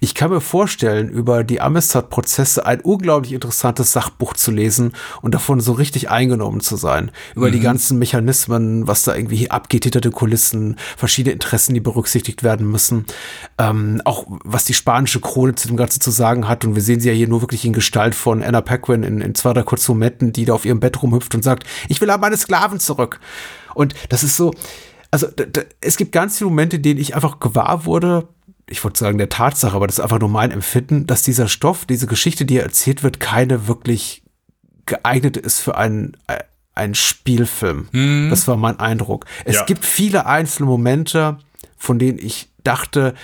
[0.00, 4.92] Ich kann mir vorstellen, über die Amistad-Prozesse ein unglaublich interessantes Sachbuch zu lesen
[5.22, 7.10] und davon so richtig eingenommen zu sein.
[7.34, 7.52] Über mhm.
[7.52, 12.70] die ganzen Mechanismen, was da irgendwie abgeht hinter den Kulissen, verschiedene Interessen, die berücksichtigt werden
[12.70, 13.06] müssen.
[13.56, 16.64] Ähm, auch was die spanische Krone zu dem Ganzen zu sagen hat.
[16.66, 19.34] Und wir sehen sie ja hier nur wirklich in Gestalt von Anna Paquin in, in
[19.34, 22.20] zwei, drei kurzen Momenten, die da auf ihrem Bett rumhüpft und sagt, ich will aber
[22.20, 23.18] meine Sklaven zurück.
[23.74, 24.52] Und das ist so,
[25.14, 25.28] also
[25.80, 28.26] es gibt ganz viele Momente, in denen ich einfach gewahr wurde,
[28.68, 31.84] ich wollte sagen der Tatsache, aber das ist einfach nur mein Empfinden, dass dieser Stoff,
[31.84, 34.24] diese Geschichte, die erzählt wird, keine wirklich
[34.86, 36.40] geeignete ist für einen, äh,
[36.74, 37.86] einen Spielfilm.
[37.92, 38.26] Hm.
[38.28, 39.26] Das war mein Eindruck.
[39.44, 39.64] Es ja.
[39.66, 41.38] gibt viele einzelne Momente,
[41.76, 43.14] von denen ich dachte,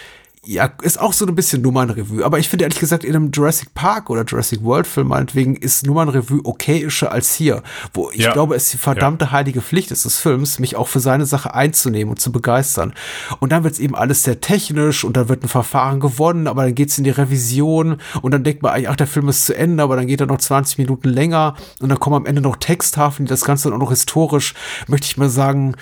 [0.47, 2.25] ja, ist auch so ein bisschen Nummernrevue.
[2.25, 5.87] Aber ich finde ehrlich gesagt, in einem Jurassic Park oder Jurassic World Film meinetwegen ist
[5.87, 7.63] Nummernrevue okayischer als hier.
[7.93, 8.33] Wo ich ja.
[8.33, 9.33] glaube, es die verdammte ja.
[9.33, 12.95] heilige Pflicht ist des Films, mich auch für seine Sache einzunehmen und zu begeistern.
[13.41, 16.65] Und dann wird es eben alles sehr technisch und dann wird ein Verfahren gewonnen, aber
[16.65, 19.45] dann geht es in die Revision und dann denkt man eigentlich, ach, der Film ist
[19.45, 22.41] zu Ende, aber dann geht er noch 20 Minuten länger und dann kommen am Ende
[22.41, 24.55] noch Texthafen, die das Ganze dann auch noch historisch,
[24.87, 25.77] möchte ich mal sagen,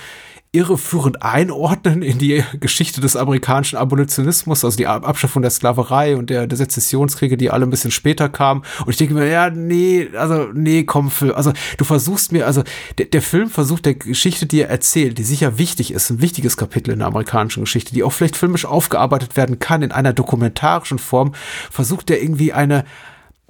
[0.50, 6.46] irreführend einordnen in die Geschichte des amerikanischen Abolitionismus, also die Abschaffung der Sklaverei und der,
[6.46, 8.62] der Sezessionskriege, die alle ein bisschen später kamen.
[8.80, 11.34] Und ich denke mir, ja, nee, also, nee, komm, Film.
[11.34, 12.62] Also, du versuchst mir, also,
[12.96, 16.56] der, der Film versucht der Geschichte, die er erzählt, die sicher wichtig ist, ein wichtiges
[16.56, 20.98] Kapitel in der amerikanischen Geschichte, die auch vielleicht filmisch aufgearbeitet werden kann in einer dokumentarischen
[20.98, 21.34] Form,
[21.70, 22.84] versucht er irgendwie eine,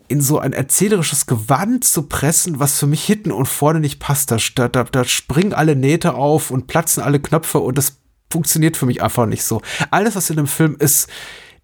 [0.09, 4.31] in so ein erzählerisches Gewand zu pressen, was für mich hinten und vorne nicht passt.
[4.31, 7.99] Da, da, da springen alle Nähte auf und platzen alle Knöpfe und das
[8.31, 9.63] funktioniert für mich einfach nicht so.
[9.91, 11.09] Alles, was in dem Film ist,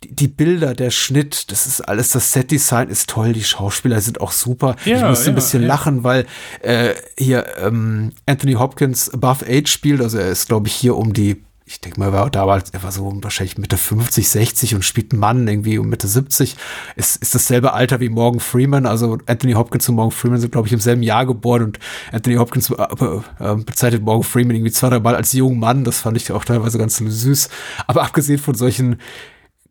[0.02, 4.32] die, Bilder, der Schnitt, das ist alles, das Setdesign ist toll, die Schauspieler sind auch
[4.32, 4.76] super.
[4.84, 5.68] Ja, ich musste ja, ein bisschen ja.
[5.68, 6.26] lachen, weil
[6.60, 11.12] äh, hier ähm, Anthony Hopkins Above Age spielt, also er ist, glaube ich, hier um
[11.12, 15.12] die ich denke mal, war damals, er war so wahrscheinlich Mitte 50, 60 und spielt
[15.12, 16.56] einen Mann irgendwie um Mitte 70.
[16.94, 18.84] Ist, ist dasselbe Alter wie Morgan Freeman.
[18.84, 21.78] Also Anthony Hopkins und Morgan Freeman sind, glaube ich, im selben Jahr geboren und
[22.12, 25.84] Anthony Hopkins äh, äh, bezeichnet Morgan Freeman irgendwie zwei, drei Mal als jungen Mann.
[25.84, 27.48] Das fand ich auch teilweise ganz süß.
[27.86, 29.00] Aber abgesehen von solchen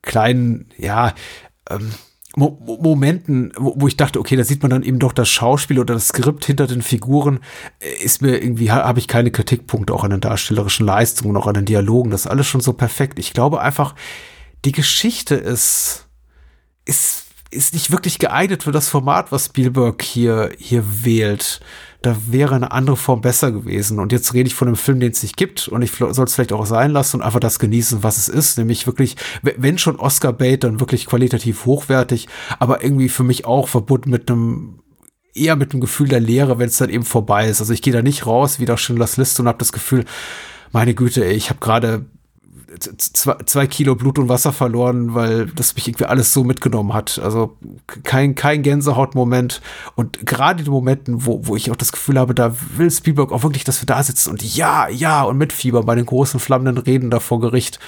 [0.02, 1.14] kleinen, ja,
[1.70, 1.91] ähm,
[2.36, 5.80] Mo Momenten, wo, wo, ich dachte, okay, da sieht man dann eben doch das Schauspiel
[5.80, 7.40] oder das Skript hinter den Figuren,
[7.80, 11.54] äh, ist mir irgendwie, habe ich keine Kritikpunkte auch an den darstellerischen Leistungen, auch an
[11.54, 13.20] den Dialogen, das ist alles schon so perfekt.
[13.20, 13.94] Ich glaube einfach,
[14.66, 16.08] die Geschichte ist,
[16.86, 21.62] ist, ist nicht wirklich geeignet für das Format, was Spielberg hier, hier wählt
[22.04, 23.97] da wäre eine andere Form besser gewesen.
[23.99, 26.36] Und jetzt rede ich von einem Film, den es nicht gibt und ich soll es
[26.36, 28.58] vielleicht auch sein lassen und einfach das genießen, was es ist.
[28.58, 32.28] Nämlich wirklich, wenn schon Oscar-Bait, dann wirklich qualitativ hochwertig,
[32.60, 34.80] aber irgendwie für mich auch verbunden mit einem
[35.34, 37.62] eher mit dem Gefühl der Leere, wenn es dann eben vorbei ist.
[37.62, 40.04] Also ich gehe da nicht raus, wie da Schindlers Liste und habe das Gefühl,
[40.74, 42.06] meine Güte, ich habe gerade
[42.80, 47.20] zwei, zwei Kilo Blut und Wasser verloren, weil das mich irgendwie alles so mitgenommen hat.
[47.24, 47.58] Also
[48.04, 49.62] kein, kein Gänsehautmoment.
[49.96, 53.32] Und gerade in den Momenten, wo, wo ich auch das Gefühl habe, da will Spielberg
[53.32, 56.40] auch wirklich, dass wir da sitzen und ja, ja und mit Fieber bei den großen
[56.40, 57.80] flammenden Reden da vor Gericht.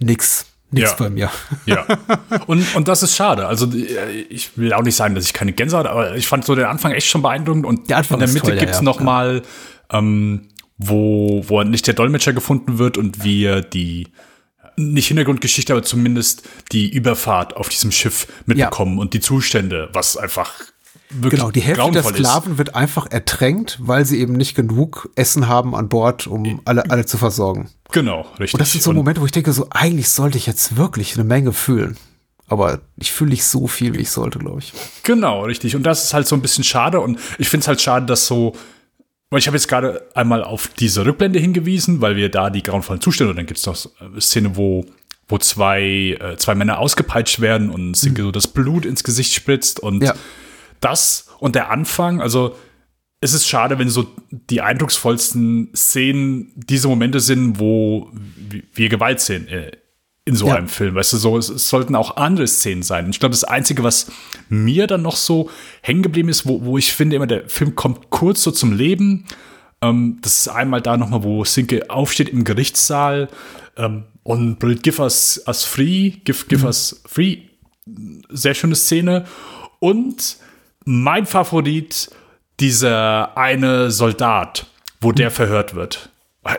[0.00, 0.96] Nix nichts Ja.
[0.96, 1.30] bei mir.
[1.66, 1.86] Ja.
[2.46, 3.46] Und, und das ist schade.
[3.46, 6.54] Also äh, ich will auch nicht sagen, dass ich keine Gänsehaut, aber ich fand so
[6.54, 7.66] den Anfang echt schon beeindruckend.
[7.66, 8.82] Und Der Anfang in der Mitte toll, ja, gibt's ja.
[8.82, 9.42] noch mal,
[9.90, 10.48] ähm,
[10.88, 14.08] wo, wo nicht der Dolmetscher gefunden wird und wir die
[14.76, 20.52] nicht Hintergrundgeschichte, aber zumindest die Überfahrt auf diesem Schiff mitbekommen und die Zustände, was einfach
[21.10, 22.18] wirklich Genau, die Hälfte der grauenvoll ist.
[22.26, 26.90] Sklaven wird einfach ertränkt, weil sie eben nicht genug Essen haben an Bord, um alle,
[26.90, 27.68] alle zu versorgen.
[27.92, 28.54] Genau, richtig.
[28.54, 31.24] Und das sind so Momente, wo ich denke, so eigentlich sollte ich jetzt wirklich eine
[31.24, 31.96] Menge fühlen.
[32.48, 34.72] Aber ich fühle nicht so viel, wie ich sollte, glaube ich.
[35.04, 35.76] Genau, richtig.
[35.76, 37.00] Und das ist halt so ein bisschen schade.
[37.00, 38.54] Und ich finde es halt schade, dass so.
[39.38, 43.30] Ich habe jetzt gerade einmal auf diese Rückblende hingewiesen, weil wir da die grauenvollen Zustände,
[43.30, 44.84] und dann gibt es noch eine Szene, wo,
[45.28, 49.80] wo zwei, äh, zwei Männer ausgepeitscht werden und Sinke so das Blut ins Gesicht spritzt.
[49.80, 50.14] Und Ja.
[50.80, 52.56] das und der Anfang, also
[53.20, 58.10] es ist schade, wenn so die eindrucksvollsten Szenen diese Momente sind, wo
[58.74, 59.70] wir Gewalt sehen äh,
[60.24, 60.54] in so Ja.
[60.54, 60.94] einem Film.
[60.94, 63.06] Weißt du, so, es, es sollten auch andere Szenen sein.
[63.06, 64.06] Und ich glaube, das Einzige, was
[64.48, 65.50] mir dann noch so
[65.80, 69.24] hängen geblieben ist, wo, wo ich finde immer, der Film kommt kurz so zum Leben.
[69.80, 73.28] Ähm, das ist einmal da nochmal, wo Sinke aufsteht im Gerichtssaal
[73.76, 77.38] ähm, und brüllt Give us, us free, give, give us free.
[78.28, 79.24] Sehr schöne Szene.
[79.80, 80.36] Und
[80.84, 82.10] mein Favorit,
[82.60, 84.66] dieser eine Soldat,
[85.00, 86.10] wo der verhört wird.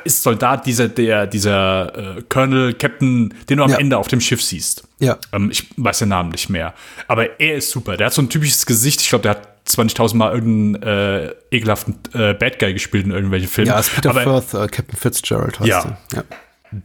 [0.06, 3.78] Ist Soldat dieser, der, dieser äh, Colonel, Captain, den du am Ja.
[3.80, 4.88] Ende auf dem Schiff siehst.
[5.00, 5.18] Ja.
[5.34, 6.74] Ähm, ich weiß den Namen nicht mehr.
[7.10, 7.98] Aber er ist super.
[7.98, 9.02] Der hat so ein typisches Gesicht.
[9.02, 13.50] Ich glaube, der hat 20.000 Mal irgendeinen äh, ekelhaften äh, Bad Guy gespielt in irgendwelchen
[13.50, 13.72] Filmen.
[13.72, 15.98] Ja, ist Peter Aber Firth, äh, Captain Fitzgerald heißt Ja.
[16.14, 16.18] er.
[16.18, 16.24] ja.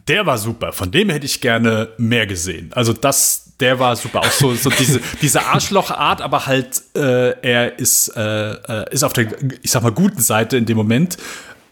[0.09, 0.73] der war super.
[0.73, 2.71] Von dem hätte ich gerne mehr gesehen.
[2.75, 4.21] Also das, der war super.
[4.21, 9.13] Auch so, so diese, diese Arschlochart, aber halt, äh, er ist, äh, äh, ist auf
[9.13, 9.29] der,
[9.63, 11.17] ich sag mal, guten Seite in dem Moment.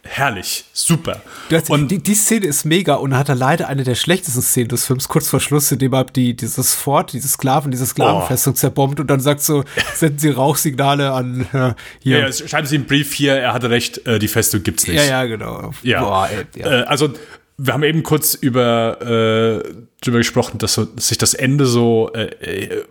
[0.09, 1.21] Herrlich, super.
[1.51, 4.69] Das, Und die, die Szene ist mega und er hatte leider eine der schlechtesten Szenen
[4.69, 9.01] des Films, kurz vor Schluss, indem er die, dieses Fort, diese Sklaven, diese Sklavenfestung zerbombt
[9.01, 12.19] und dann sagt so, senden sie Rauchsignale an äh, hier.
[12.19, 14.97] ja, ja, schreiben Sie im Brief hier, er hatte recht, äh, die Festung gibt's nicht.
[14.97, 15.73] ja, ja, genau.
[15.83, 16.03] Ja.
[16.03, 16.83] Boah, ey, ja.
[16.83, 17.13] Äh, also,
[17.59, 22.11] wir haben eben kurz über äh, drüber gesprochen, dass, so, dass sich das Ende so
[22.15, 22.85] äh, äh,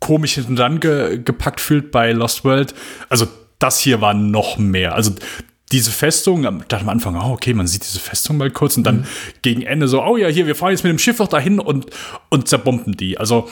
[0.00, 2.74] komisch hinten dran ge gepackt fühlt bei Lost World.
[3.08, 4.94] Also, das hier war noch mehr.
[4.94, 5.12] Also,
[5.72, 8.84] diese Festung, am- dachte am Anfang, oh, okay, man sieht diese Festung mal kurz und
[8.84, 9.06] dann
[9.42, 11.86] gegen Ende so, oh ja, hier, wir fahren jetzt mit dem Schiff noch dahin und,
[12.28, 13.18] und zerbomben die.
[13.18, 13.48] Also,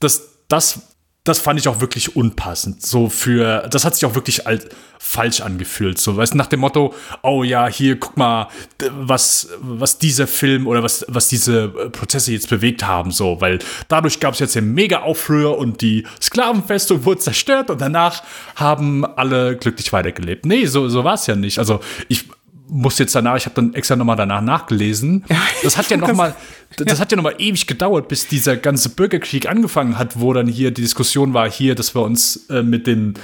[0.00, 0.91] das, das,
[1.24, 2.84] das fand ich auch wirklich unpassend.
[2.84, 4.68] So für, das hat sich auch wirklich alt,
[4.98, 5.98] falsch angefühlt.
[5.98, 8.48] So, weißt nach dem Motto, oh ja, hier, guck mal,
[8.90, 13.60] was, was dieser Film oder was, was diese äh, Prozesse jetzt bewegt haben, so, weil
[13.86, 18.24] dadurch gab es jetzt einen mega Aufrühr und die Sklavenfestung wurde zerstört und danach
[18.56, 20.44] haben alle glücklich weitergelebt.
[20.44, 21.60] Nee, so, so war es ja nicht.
[21.60, 22.24] Also, ich
[22.72, 25.24] muss jetzt danach, ich habe dann extra nochmal danach nachgelesen.
[25.62, 26.34] Das hat ja noch mal,
[26.76, 30.48] das hat ja noch mal ewig gedauert, bis dieser ganze Bürgerkrieg angefangen hat, wo dann
[30.48, 33.14] hier die Diskussion war, hier, dass wir uns äh, mit den,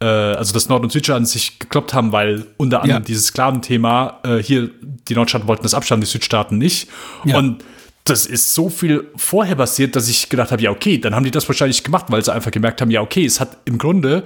[0.00, 3.06] äh, also das Nord- und Südstaaten sich gekloppt haben, weil unter anderem Ja.
[3.06, 4.70] dieses Sklaventhema, äh, hier,
[5.08, 6.88] die Nordstaaten wollten das abschaffen, die Südstaaten nicht.
[7.24, 7.36] Ja.
[7.38, 7.62] Und
[8.04, 11.30] das ist so viel vorher passiert, dass ich gedacht habe, ja, okay, dann haben die
[11.30, 14.24] das wahrscheinlich gemacht, weil sie einfach gemerkt haben, ja, okay, es hat im Grunde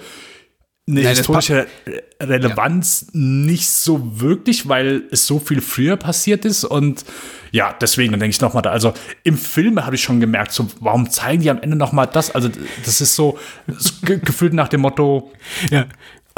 [0.88, 6.64] eine Nein, historische Re Relevanz nicht so wirklich, weil es so viel früher passiert ist.
[6.64, 7.04] Und
[7.52, 8.70] ja, deswegen, denke ich nochmal da.
[8.70, 12.34] Also im Film habe ich schon gemerkt, so, warum zeigen die am Ende nochmal das?
[12.34, 12.48] Also,
[12.84, 15.32] das ist so, so ge gefühlt nach dem Motto,
[15.70, 15.86] ja.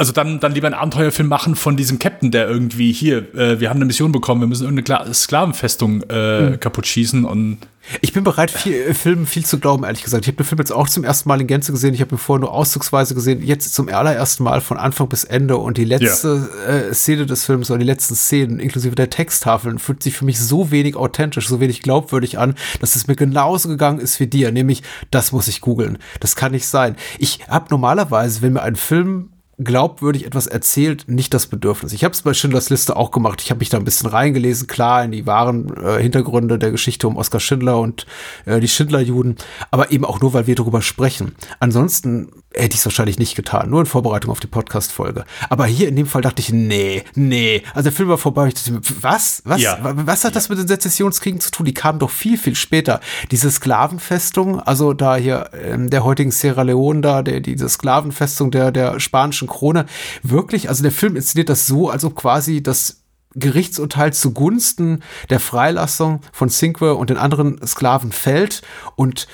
[0.01, 3.69] Also dann, dann lieber einen Abenteuerfilm machen von diesem Captain, der irgendwie hier, äh, wir
[3.69, 7.59] haben eine Mission bekommen, wir müssen irgendeine Kla Sklavenfestung äh, kaputt schießen und
[8.01, 10.25] Ich bin bereit, viel, äh, Filmen viel zu glauben, ehrlich gesagt.
[10.25, 11.93] Ich habe den Film jetzt auch zum ersten Mal in Gänze gesehen.
[11.93, 13.43] Ich habe ihn vorher nur auszugsweise gesehen.
[13.43, 15.59] Jetzt zum allerersten Mal von Anfang bis Ende.
[15.59, 20.03] Und die letzte äh, Szene des Films oder die letzten Szenen, inklusive der Texttafeln, fühlt
[20.03, 23.99] sich für mich so wenig authentisch, so wenig glaubwürdig an, dass es mir genauso gegangen
[23.99, 24.51] ist wie dir.
[24.51, 25.99] Nämlich, das muss ich googeln.
[26.21, 26.97] Das kann nicht sein.
[27.19, 29.31] Ich habe normalerweise, wenn mir ein Film
[29.63, 31.93] glaubwürdig etwas erzählt, nicht das Bedürfnis.
[31.93, 33.43] Ich habe es bei Schindlers Liste auch gemacht.
[33.43, 37.07] Ich habe mich da ein bisschen reingelesen, klar, in die wahren äh, Hintergründe der Geschichte
[37.07, 38.07] um Oskar Schindler und
[38.47, 39.37] äh, die Schindlerjuden,
[39.71, 41.35] aber eben auch nur, weil wir darüber sprechen.
[41.59, 45.25] Ansonsten hätte ich es wahrscheinlich nicht getan, nur in Vorbereitung auf die Podcast-Folge.
[45.49, 47.63] Aber hier in dem Fall dachte ich, nee, nee.
[47.75, 48.49] Also der Film war vorbei.
[48.49, 49.43] Ich dachte, was?
[49.45, 49.61] Was?
[49.63, 49.79] Ja.
[49.83, 51.67] Wa- Was hat das mit den Sezessionskriegen zu tun?
[51.67, 53.01] Die kamen doch viel, viel später.
[53.31, 58.73] Diese Sklavenfestung, also da hier ähm, der heutigen Sierra Leone da, der, diese Sklavenfestung der,
[58.73, 59.87] der spanischen Krone,
[60.23, 62.97] wirklich, also der Film inszeniert das so, als ob quasi das
[63.37, 68.63] Gerichtsurteil zugunsten der Freilassung von Cinque und den anderen Sklaven fällt
[68.97, 69.29] und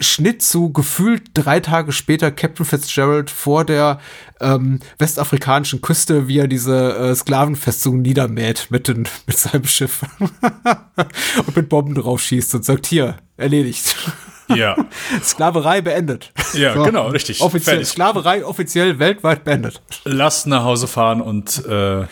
[0.00, 4.00] Schnitt zu gefühlt drei Tage später Captain Fitzgerald vor der
[4.40, 10.02] ähm, westafrikanischen Küste, wie er diese äh, Sklavenfestung niedermäht mit, den, mit seinem Schiff
[11.46, 13.96] und mit Bomben drauf schießt und sagt, hier, erledigt.
[14.54, 14.76] Ja.
[15.22, 16.32] Sklaverei beendet.
[16.54, 16.82] Ja, so.
[16.84, 17.40] genau, richtig.
[17.40, 17.92] Offiziell, Fertig.
[17.92, 19.80] Sklaverei offiziell weltweit beendet.
[20.04, 22.06] Lass nach Hause fahren und äh,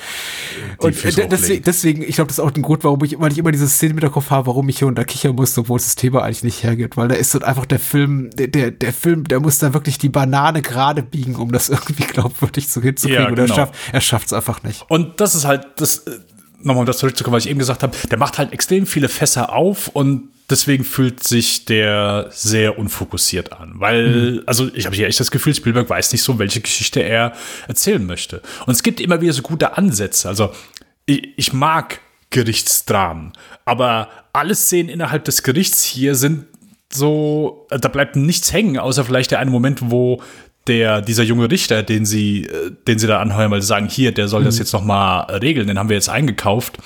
[0.78, 3.52] Und deswegen, deswegen, ich glaube, das ist auch ein Grund, warum ich immer nicht immer
[3.52, 5.96] diese Szene mit der Kopf habe, warum ich hier unter kichern muss, obwohl es das
[5.96, 6.96] Thema eigentlich nicht hergeht.
[6.96, 10.08] Weil da ist dann einfach der Film, der, der, Film, der muss da wirklich die
[10.08, 13.22] Banane gerade biegen, um das irgendwie glaubwürdig so hinzukriegen.
[13.22, 13.62] Ja, genau.
[13.62, 14.84] Und er schafft es einfach nicht.
[14.88, 16.18] Und das ist halt, das, äh,
[16.58, 19.52] nochmal um das zurückzukommen, was ich eben gesagt habe, der macht halt extrem viele Fässer
[19.52, 23.74] auf und deswegen fühlt sich der sehr unfokussiert an.
[23.76, 24.42] Weil, mhm.
[24.46, 27.32] also ich habe hier echt das Gefühl, Spielberg weiß nicht so, welche Geschichte er
[27.68, 28.42] erzählen möchte.
[28.66, 30.28] Und es gibt immer wieder so gute Ansätze.
[30.28, 30.52] Also
[31.06, 32.00] ich, ich mag
[32.30, 33.32] Gerichtsdramen,
[33.64, 36.46] aber alle Szenen innerhalb des Gerichts hier sind
[36.92, 40.22] so, da bleibt nichts hängen, außer vielleicht der eine Moment, wo
[40.66, 42.48] der, dieser junge Richter, den sie,
[42.86, 44.46] den sie da anheuern, weil sie sagen, hier, der soll mhm.
[44.46, 46.78] das jetzt noch mal regeln, den haben wir jetzt eingekauft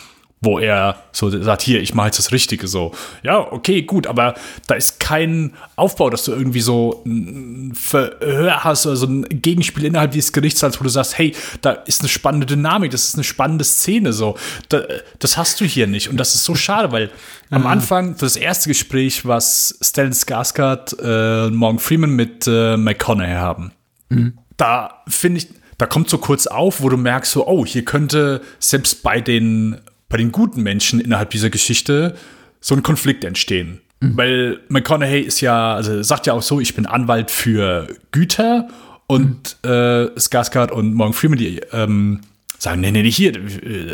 [0.42, 2.92] wo er so sagt, hier, ich mache jetzt das Richtige so.
[3.22, 4.34] Ja, okay, gut, aber
[4.66, 9.84] da ist kein Aufbau, dass du irgendwie so ein Verhör hast oder so ein Gegenspiel
[9.84, 13.24] innerhalb dieses Gerichtssaals, wo du sagst, hey, da ist eine spannende Dynamik, das ist eine
[13.24, 14.36] spannende Szene so.
[14.70, 14.84] Da,
[15.18, 17.56] das hast du hier nicht und das ist so schade, weil mhm.
[17.56, 23.72] am Anfang, das erste Gespräch, was Stellan Skarsgård äh, Morgan Freeman mit äh, McConaughey haben,
[24.08, 24.38] mhm.
[24.56, 28.40] da finde ich, da kommt so kurz auf, wo du merkst so, oh, hier könnte
[28.58, 29.80] selbst bei den
[30.10, 32.14] bei den guten Menschen innerhalb dieser Geschichte
[32.60, 33.80] so ein Konflikt entstehen.
[34.00, 34.16] Mhm.
[34.16, 38.68] Weil McConaughey ist ja, also sagt ja auch so, ich bin Anwalt für Güter
[39.06, 39.70] und mhm.
[39.70, 42.20] äh, Skarsgård und Morgan Freeman, die ähm,
[42.58, 43.32] sagen, nee, nee, nee, hier,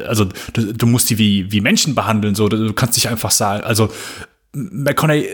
[0.09, 3.62] also du, du, musst die wie, wie Menschen behandeln, so, du kannst nicht einfach sagen,
[3.62, 3.90] also
[4.52, 5.28] McConaughey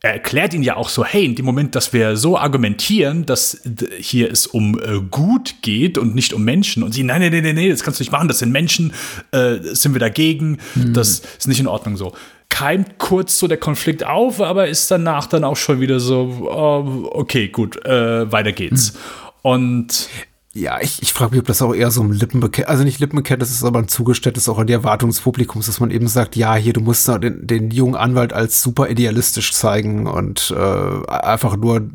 [0.00, 3.60] er erklärt ihn ja auch so, hey, in dem Moment, dass wir so argumentieren, dass
[3.98, 7.54] hier es um äh, Gut geht und nicht um Menschen und sie, nein, nein, nein,
[7.54, 8.92] nein, das kannst du nicht machen, das sind Menschen,
[9.32, 10.94] äh, sind wir dagegen, mhm.
[10.94, 12.12] das ist nicht in Ordnung so.
[12.48, 17.10] Keimt kurz so der Konflikt auf, aber ist danach dann auch schon wieder so, oh,
[17.12, 18.94] okay, gut, äh, weiter geht's.
[18.94, 18.98] Mhm.
[19.42, 20.08] Und
[20.58, 23.50] ja, ich, ich frage mich, ob das auch eher so ein Lippenbekenntnis, also nicht Lippenbekenntnis
[23.50, 26.54] ist, aber ein Zugeständnis auch an die Erwartung des Publikums, dass man eben sagt, ja,
[26.56, 31.88] hier, du musst den, den jungen Anwalt als super idealistisch zeigen und äh, einfach nur,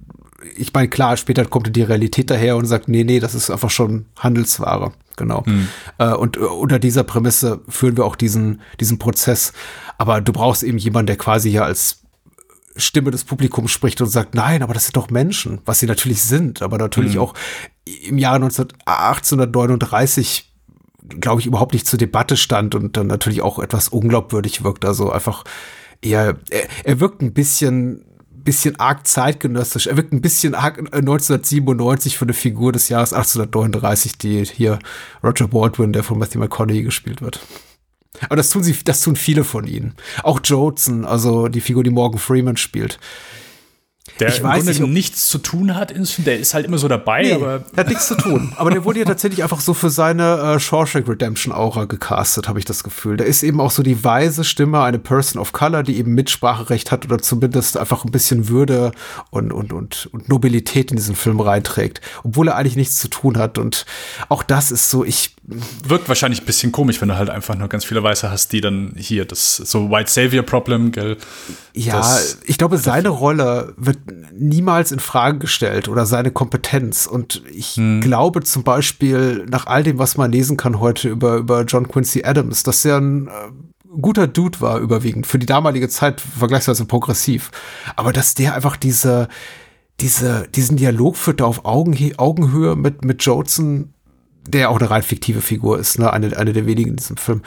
[0.55, 3.69] ich meine, klar, später kommt die Realität daher und sagt, nee, nee, das ist einfach
[3.69, 4.91] schon Handelsware.
[5.15, 5.45] Genau.
[5.45, 5.67] Hm.
[5.99, 9.53] Äh, und äh, unter dieser Prämisse führen wir auch diesen, diesen Prozess.
[9.97, 12.02] Aber du brauchst eben jemanden, der quasi ja als
[12.75, 16.21] Stimme des Publikums spricht und sagt, nein, aber das sind doch Menschen, was sie natürlich
[16.21, 17.21] sind, aber natürlich mhm.
[17.21, 17.33] auch
[18.05, 20.53] im Jahre 1839
[21.19, 24.85] glaube ich, überhaupt nicht zur Debatte stand und dann natürlich auch etwas unglaubwürdig wirkt.
[24.85, 25.43] Also einfach
[26.01, 29.87] eher, er, er wirkt ein bisschen, bisschen arg zeitgenössisch.
[29.87, 34.79] Er wirkt ein bisschen arg 1997 für eine Figur des Jahres 1839, die hier
[35.23, 37.39] Roger Baldwin, der von Matthew McConaughey gespielt wird.
[38.21, 39.95] Aber das tun sie, das tun viele von ihnen.
[40.23, 42.99] Auch Jodson, also die Figur, die Morgan Freeman spielt.
[44.19, 45.93] Der ich im weiß Grunde nicht, nichts zu tun hat,
[46.25, 47.59] der ist halt immer so dabei, nee, aber.
[47.59, 48.51] Der hat nichts zu tun.
[48.57, 52.59] Aber der wurde ja tatsächlich einfach so für seine äh, Shawshank Redemption Aura gecastet, habe
[52.59, 53.15] ich das Gefühl.
[53.15, 56.91] Der ist eben auch so die weise Stimme, eine Person of Color, die eben Mitspracherecht
[56.91, 58.91] hat oder zumindest einfach ein bisschen Würde
[59.29, 62.01] und, und, und, und Nobilität in diesen Film reinträgt.
[62.23, 63.57] Obwohl er eigentlich nichts zu tun hat.
[63.57, 63.85] Und
[64.27, 65.35] auch das ist so, ich.
[65.45, 68.61] Wirkt wahrscheinlich ein bisschen komisch, wenn du halt einfach nur ganz viele Weiße hast, die
[68.61, 71.17] dann hier das so White Savior Problem, gell?
[71.73, 73.97] Ja, das, ich glaube, seine Rolle wird
[74.31, 77.07] niemals in Frage gestellt oder seine Kompetenz.
[77.07, 77.99] Und ich hm.
[77.99, 82.23] glaube zum Beispiel, nach all dem, was man lesen kann heute über, über John Quincy
[82.23, 83.31] Adams, dass er ein äh,
[84.01, 87.51] guter Dude war, überwiegend, für die damalige Zeit vergleichsweise progressiv.
[87.97, 89.27] Aber dass der einfach diese,
[89.99, 93.93] diese, diesen Dialog führte auf Augen, Augenhöhe mit, mit Jodson,
[94.47, 97.41] der auch eine rein fiktive Figur ist, ne, eine, eine der wenigen in diesem Film.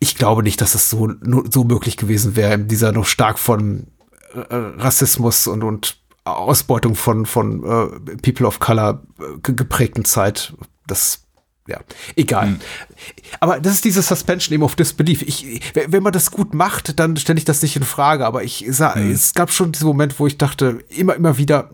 [0.00, 1.12] Ich glaube nicht, dass es so,
[1.50, 3.86] so möglich gewesen wäre, in dieser noch stark von
[4.34, 10.54] äh, Rassismus und, und Ausbeutung von, von äh, People of Color äh, geprägten Zeit.
[10.86, 11.24] Das
[11.66, 11.80] ja,
[12.14, 12.48] egal.
[12.48, 12.60] Mhm.
[13.40, 15.22] Aber das ist diese Suspension eben of Disbelief.
[15.22, 18.26] Ich, wenn man das gut macht, dann stelle ich das nicht in Frage.
[18.26, 19.10] Aber ich sah, mhm.
[19.10, 21.70] es gab schon diesen Moment, wo ich dachte, immer, immer wieder,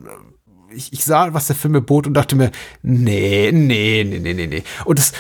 [0.81, 2.51] ich, ich sah, was der Film mir bot und dachte mir,
[2.83, 4.63] nee, nee, nee, nee, nee, nee.
[4.85, 5.13] Und das,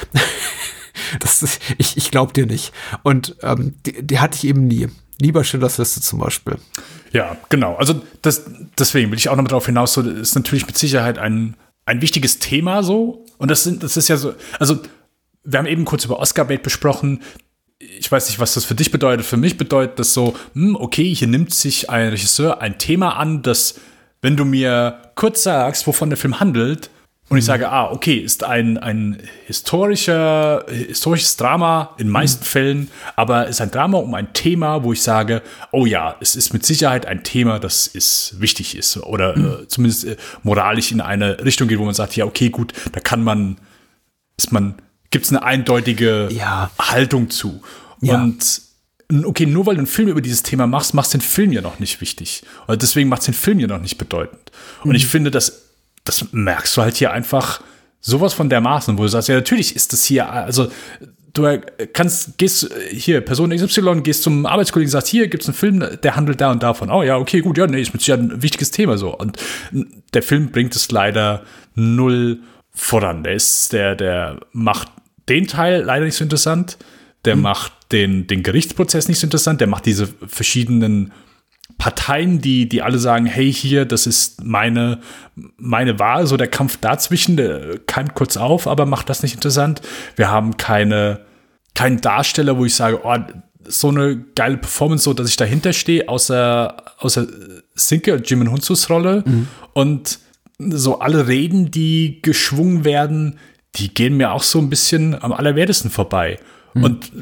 [1.20, 2.73] das ist, ich, ich glaub dir nicht.
[3.03, 4.89] Und ähm, die, die hatte ich eben nie.
[5.20, 6.57] Lieber Schillers Liste zum Beispiel.
[7.12, 7.77] Ja, genau.
[7.77, 8.45] Also das,
[8.78, 12.01] deswegen will ich auch noch mal darauf hinaus, so ist natürlich mit Sicherheit ein, ein
[12.01, 13.27] wichtiges Thema so.
[13.37, 14.78] Und das sind, das ist ja so, also
[15.45, 17.23] wir haben eben kurz über Oscar Bait besprochen.
[17.78, 19.27] ich weiß nicht, was das für dich bedeutet.
[19.27, 23.43] Für mich bedeutet das so, hm, okay, hier nimmt sich ein Regisseur ein Thema an,
[23.43, 23.74] das,
[24.22, 26.90] wenn du mir kurz sagst, wovon der Film handelt,
[27.30, 32.47] und ich sage, ah, okay, ist ein, ein historischer, historisches Drama in meisten mhm.
[32.47, 35.40] Fällen, aber ist ein Drama um ein Thema, wo ich sage,
[35.70, 39.47] oh ja, es ist mit Sicherheit ein Thema, das ist wichtig ist oder mhm.
[39.47, 42.98] äh, zumindest äh, moralisch in eine Richtung geht, wo man sagt, ja, okay, gut, da
[42.98, 43.59] kann man,
[44.36, 44.74] ist man,
[45.10, 46.72] gibt es eine eindeutige ja.
[46.80, 47.62] Haltung zu.
[48.01, 48.16] Ja.
[48.16, 48.60] Und
[49.24, 51.61] okay, nur weil du einen Film über dieses Thema machst, machst du den Film ja
[51.61, 52.43] noch nicht wichtig.
[52.66, 54.51] Und deswegen macht den Film ja noch nicht bedeutend.
[54.82, 54.97] Und mhm.
[54.97, 55.66] ich finde, dass
[56.05, 57.61] das merkst du halt hier einfach
[58.01, 60.70] sowas von dermaßen, wo du sagst, ja, natürlich ist das hier, also
[61.32, 61.61] du
[61.93, 66.16] kannst, gehst hier, Person XY, gehst zum Arbeitskollegen, sagst, hier gibt es einen Film, der
[66.16, 66.91] handelt da und davon.
[66.91, 69.16] Oh ja, okay, gut, ja, nee, ist mit ja ein wichtiges Thema so.
[69.16, 69.39] Und
[70.15, 72.41] der Film bringt es leider null
[72.73, 73.23] voran.
[73.23, 74.89] Der ist, der, der macht
[75.28, 76.78] den Teil leider nicht so interessant.
[77.24, 77.43] Der mhm.
[77.43, 79.60] macht den, den Gerichtsprozess nicht so interessant.
[79.60, 81.12] Der macht diese verschiedenen
[81.78, 85.00] Parteien, die, die alle sagen, hey, hier, das ist meine,
[85.56, 89.80] meine Wahl, so der Kampf dazwischen, der keimt kurz auf, aber macht das nicht interessant.
[90.16, 91.20] Wir haben keine,
[91.74, 93.16] keinen Darsteller, wo ich sage, oh,
[93.66, 97.26] so eine geile Performance, so dass ich dahinter stehe, außer, außer
[97.74, 99.24] Sinke und Jim Hunzus Rolle.
[99.26, 99.48] Mhm.
[99.72, 100.18] Und
[100.58, 103.38] so alle Reden, die geschwungen werden,
[103.76, 106.38] die gehen mir auch so ein bisschen am allerwertesten vorbei.
[106.74, 106.84] Mhm.
[106.84, 107.12] Und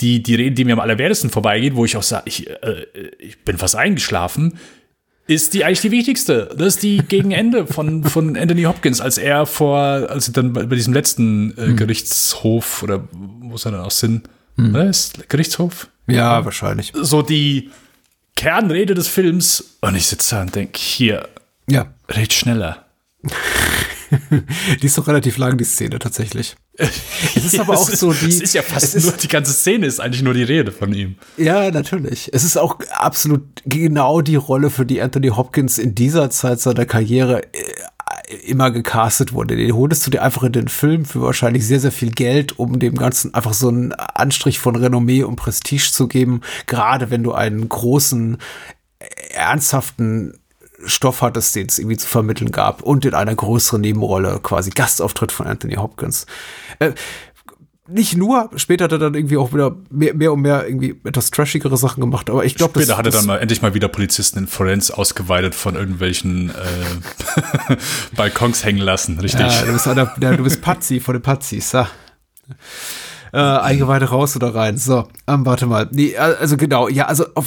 [0.00, 2.86] die, die Rede, die mir am allerwertesten vorbeigeht, wo ich auch sage, ich, äh,
[3.18, 4.58] ich bin fast eingeschlafen,
[5.26, 6.50] ist die eigentlich die wichtigste.
[6.56, 10.52] Das ist die gegen Ende von, von Anthony Hopkins, als er vor, als er dann
[10.52, 11.76] bei, bei diesem letzten äh, mhm.
[11.76, 14.22] Gerichtshof oder wo ist er dann auch Sinn?
[14.56, 14.74] Mhm.
[14.76, 15.88] Ist Gerichtshof?
[16.06, 16.92] Ja, ja, wahrscheinlich.
[16.94, 17.70] So die
[18.36, 21.28] Kernrede des Films und ich sitze da und denke, hier,
[21.68, 21.86] ja.
[22.08, 22.86] red schneller.
[24.82, 26.56] die ist doch relativ lang, die Szene tatsächlich.
[27.34, 28.28] Es ist aber auch so die.
[28.28, 31.16] Es ist ja fast nur die ganze Szene ist eigentlich nur die Rede von ihm.
[31.36, 32.30] Ja, natürlich.
[32.32, 36.86] Es ist auch absolut genau die Rolle, für die Anthony Hopkins in dieser Zeit seiner
[36.86, 39.56] Karriere äh, immer gecastet wurde.
[39.56, 42.78] Den holst du dir einfach in den Film für wahrscheinlich sehr, sehr viel Geld, um
[42.78, 46.40] dem Ganzen einfach so einen Anstrich von Renommee und Prestige zu geben.
[46.66, 48.38] Gerade wenn du einen großen,
[49.30, 50.38] ernsthaften
[50.84, 55.32] Stoff hattest, den es irgendwie zu vermitteln gab und in einer größeren Nebenrolle quasi Gastauftritt
[55.32, 56.26] von Anthony Hopkins.
[56.78, 56.92] Äh,
[57.88, 61.30] nicht nur, später hat er dann irgendwie auch wieder mehr, mehr und mehr irgendwie etwas
[61.30, 64.38] trashigere Sachen gemacht, aber ich glaube, Später hat er dann mal endlich mal wieder Polizisten
[64.38, 67.76] in Florenz ausgeweitet von irgendwelchen äh,
[68.16, 69.40] Balkons hängen lassen, richtig?
[69.40, 71.88] Ja, du bist, einer, ja, du bist Pazzi von den Pazzis, ja.
[73.32, 74.76] Äh, Eingeweide raus oder rein.
[74.76, 75.88] So, ähm, warte mal.
[75.90, 77.46] Nee, also genau, ja, also auf,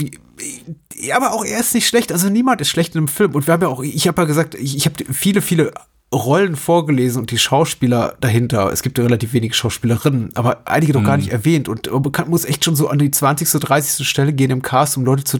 [0.97, 2.11] ja, aber auch er ist nicht schlecht.
[2.11, 3.35] Also niemand ist schlecht in einem Film.
[3.35, 5.73] Und wir haben ja auch, ich habe ja gesagt, ich, ich habe viele, viele
[6.15, 8.71] Rollen vorgelesen und die Schauspieler dahinter.
[8.71, 11.05] Es gibt ja relativ wenig Schauspielerinnen, aber einige noch mhm.
[11.05, 11.67] gar nicht erwähnt.
[11.67, 14.07] Und man muss echt schon so an die 20., 30.
[14.07, 15.37] Stelle gehen im Cast, um Leute zu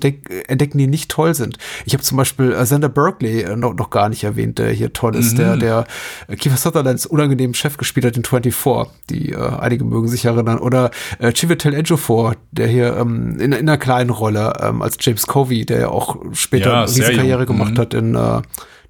[0.48, 1.58] entdecken, die nicht toll sind.
[1.86, 4.92] Ich habe zum Beispiel äh, Sander Berkeley äh, noch, noch, gar nicht erwähnt, der hier
[4.92, 5.38] toll ist, mhm.
[5.38, 5.86] der, der
[6.28, 10.60] äh, Kiefer Sutherlands unangenehmen Chef gespielt hat in 24, die äh, einige mögen sich erinnern.
[10.60, 15.26] Oder äh, Chiwetel Ejiofor, der hier ähm, in, in einer kleinen Rolle ähm, als James
[15.26, 17.80] Covey, der ja auch später ja, eine Karriere gemacht mhm.
[17.80, 18.42] hat in äh,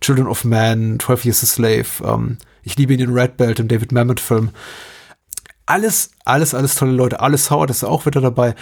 [0.06, 1.88] Children of Man, 12 Years a Slave.
[2.04, 4.52] Ähm, ich liebe ihn in Red Belt, im David Mamet-Film.
[5.66, 7.22] Alles, alles, alles tolle Leute.
[7.22, 8.54] Alles Howard ist auch wieder dabei.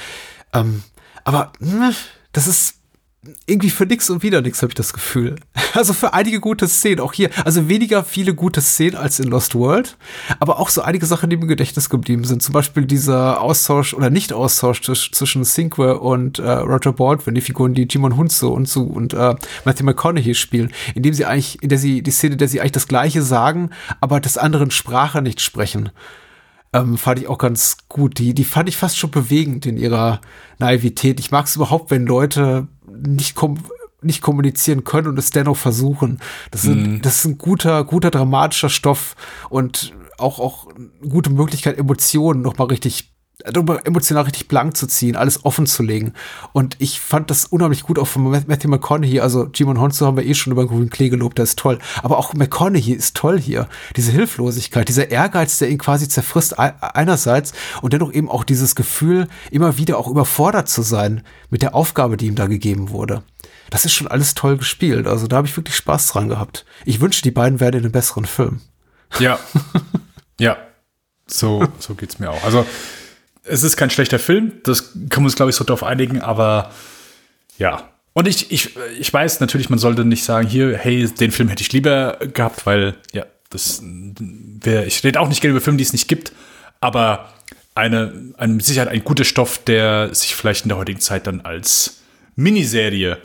[0.53, 0.83] Ähm,
[1.25, 1.95] aber mh, hm,
[2.31, 2.79] das ist
[3.45, 5.35] irgendwie für nix und wieder nix, habe ich das Gefühl.
[5.75, 9.55] Also für einige gute Szenen, auch hier, also weniger viele gute Szenen als in Lost
[9.55, 9.97] World,
[10.39, 12.43] aber auch so einige Sachen, die im Gedächtnis geblieben sind.
[12.43, 17.87] Zum Beispiel dieser Austausch oder Nicht-Austausch zwischen Cinque und äh, Roger Baldwin, die Figuren, die
[17.89, 19.33] Jimon Hunzo und so und äh,
[19.65, 22.73] Matthew McConaughey spielen, indem sie eigentlich, in der sie, die Szene, in der sie eigentlich
[22.73, 25.89] das Gleiche sagen, aber des anderen Sprache nicht sprechen.
[26.73, 28.17] Ähm, fand ich auch ganz gut.
[28.17, 30.21] Die, die fand ich fast schon bewegend in ihrer
[30.57, 31.19] Naivität.
[31.19, 32.67] Ich mag es überhaupt, wenn Leute
[33.07, 33.57] nicht kom
[34.01, 36.19] nicht kommunizieren können und es dennoch versuchen.
[36.51, 37.01] Das, sind, mm.
[37.03, 39.15] das ist ein guter, guter dramatischer Stoff
[39.49, 42.67] und auch, auch eine gute Möglichkeit, Emotionen noch mal
[43.45, 46.13] richtig emotional richtig blank zu ziehen, alles offen zu legen.
[46.51, 49.19] Und ich fand das unheimlich gut auch von Matthew McConaughey.
[49.19, 51.79] Also Jimon Honzo haben wir eh schon über Green Klee gelobt, der ist toll.
[52.01, 53.67] Aber auch McConaughey ist toll hier.
[53.95, 59.27] Diese Hilflosigkeit, dieser Ehrgeiz, der ihn quasi zerfrisst einerseits und dennoch eben auch dieses Gefühl,
[59.51, 63.23] immer wieder auch überfordert zu sein mit der Aufgabe, die ihm da gegeben wurde.
[63.69, 65.07] Das ist schon alles toll gespielt.
[65.07, 66.65] Also da habe ich wirklich Spaß dran gehabt.
[66.85, 68.61] Ich wünsche, die beiden werden in einem besseren Film.
[69.19, 69.39] Ja.
[70.39, 70.57] ja.
[71.27, 72.43] So, so geht's mir auch.
[72.43, 72.65] Also,
[73.45, 76.71] es ist kein schlechter Film, das können wir uns, glaube ich, so darauf einigen, aber
[77.57, 77.89] ja.
[78.13, 81.61] Und ich, ich, ich weiß natürlich, man sollte nicht sagen, hier, hey, den Film hätte
[81.61, 85.83] ich lieber gehabt, weil, ja, das wäre, ich rede auch nicht gerne über Filme, die
[85.83, 86.31] es nicht gibt,
[86.79, 87.29] aber
[87.75, 91.41] eine, eine mit Sicherheit ein guter Stoff, der sich vielleicht in der heutigen Zeit dann
[91.41, 92.01] als
[92.35, 93.17] Miniserie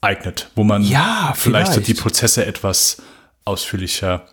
[0.00, 1.88] eignet, wo man Ja, vielleicht, so vielleicht.
[1.88, 3.02] die Prozesse etwas
[3.44, 4.26] ausführlicher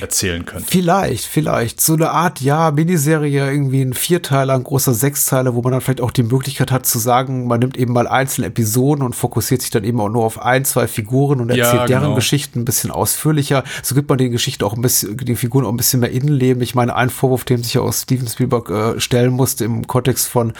[0.00, 0.66] erzählen könnte.
[0.68, 1.80] Vielleicht, vielleicht.
[1.80, 6.00] So eine Art, ja, Miniserie, irgendwie ein Vierteiler, ein großer Sechsteiler, wo man dann vielleicht
[6.00, 9.70] auch die Möglichkeit hat zu sagen, man nimmt eben mal einzelne Episoden und fokussiert sich
[9.70, 12.14] dann eben auch nur auf ein, zwei Figuren und Ja, erzählt deren genau.
[12.14, 13.64] Geschichten ein bisschen ausführlicher.
[13.82, 16.62] So gibt man den Geschichten auch ein bisschen, den Figuren auch ein bisschen mehr Innenleben.
[16.62, 20.28] Ich meine, ein Vorwurf, dem sich ja auch Steven Spielberg äh, stellen musste im Kontext
[20.28, 20.52] von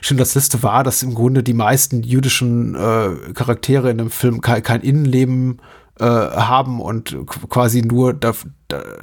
[0.00, 4.62] Schindlers Liste war, dass im Grunde die meisten jüdischen äh, Charaktere in dem Film kein,
[4.62, 5.60] kein Innenleben
[6.00, 8.32] äh, haben und qu- quasi nur da,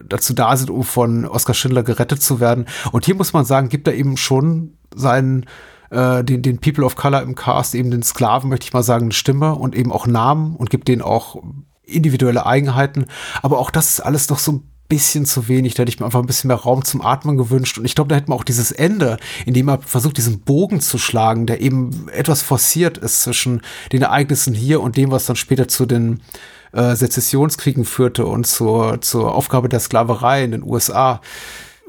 [0.07, 2.65] dazu da sind, um von Oskar Schindler gerettet zu werden.
[2.91, 5.45] Und hier muss man sagen, gibt er eben schon seinen
[5.89, 9.05] äh, den, den People of Color im Cast, eben den Sklaven, möchte ich mal sagen,
[9.05, 11.41] eine Stimme und eben auch Namen und gibt denen auch
[11.83, 13.05] individuelle Eigenheiten.
[13.41, 15.75] Aber auch das ist alles doch so ein bisschen zu wenig.
[15.75, 17.77] Da hätte ich mir einfach ein bisschen mehr Raum zum Atmen gewünscht.
[17.77, 20.81] Und ich glaube, da hätte man auch dieses Ende, in dem er versucht, diesen Bogen
[20.81, 25.35] zu schlagen, der eben etwas forciert ist zwischen den Ereignissen hier und dem, was dann
[25.35, 26.21] später zu den
[26.71, 31.21] äh, Sezessionskriegen führte und zur, zur Aufgabe der Sklaverei in den USA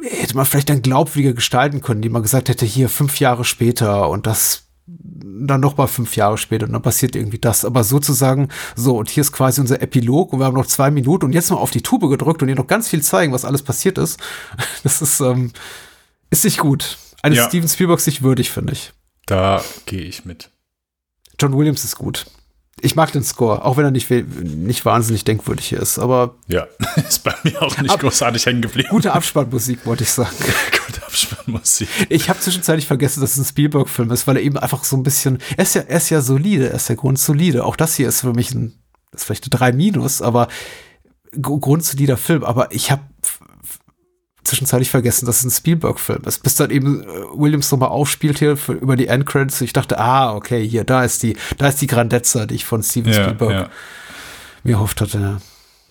[0.02, 4.08] hätte man vielleicht dann glaubwürdiger gestalten können, die man gesagt hätte, hier fünf Jahre später
[4.08, 7.64] und das dann noch mal fünf Jahre später und dann passiert irgendwie das.
[7.64, 11.26] Aber sozusagen, so, und hier ist quasi unser Epilog und wir haben noch zwei Minuten
[11.26, 13.62] und jetzt mal auf die Tube gedrückt und ihr noch ganz viel zeigen, was alles
[13.62, 14.18] passiert ist.
[14.82, 15.52] Das ist, ähm,
[16.30, 16.98] ist nicht gut.
[17.22, 17.48] Eines Ja.
[17.48, 18.92] Steven Spielbergs nicht würdig, finde ich.
[19.26, 20.50] Da gehe ich mit.
[21.38, 22.26] John Williams ist gut.
[22.82, 26.66] Ich mag den Score, auch wenn er nicht, nicht wahnsinnig denkwürdig hier ist, aber Ja,
[27.08, 28.88] ist bei mir auch nicht Ab- großartig hängen geblieben.
[28.90, 30.30] gute Abspannmusik, wollte ich sagen.
[30.86, 31.88] Gute Abspannmusik.
[32.08, 35.02] Ich habe zwischenzeitlich vergessen, dass es ein Spielberg-Film ist, weil er eben einfach so ein
[35.02, 37.64] bisschen, er ist ja, er ist ja solide, er ist ja grundsolide.
[37.64, 38.74] Auch das hier ist für mich ein,
[39.12, 40.48] das ist vielleicht eine 3 Minus, aber
[41.32, 42.44] gr- grundsolider Film.
[42.44, 43.02] Aber ich habe
[44.50, 46.42] zwischenzeitlich vergessen, dass es ein Spielberg-Film ist.
[46.42, 49.60] Bis dann eben äh, Williams nochmal aufspielt hier für, über die Endcredits.
[49.60, 52.82] Ich dachte, ah, okay, hier, da ist die, da ist die Grandezza, die ich von
[52.82, 53.68] Steven Ja, Spielberg ja.
[54.64, 55.18] mir erhofft hatte.
[55.18, 55.38] Ja.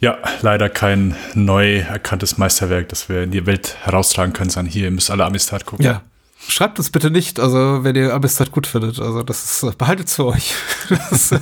[0.02, 4.86] Ja, leider kein neu erkanntes Meisterwerk, das wir in die Welt heraustragen können, sondern hier,
[4.86, 5.86] ihr müsst alle Amistad gucken.
[5.86, 6.04] Ja.
[6.48, 9.00] Schreibt uns bitte nicht, also wenn ihr Amistad gut findet.
[9.00, 10.54] Also das ist, äh, behaltet für euch.
[10.90, 11.40] Das, äh,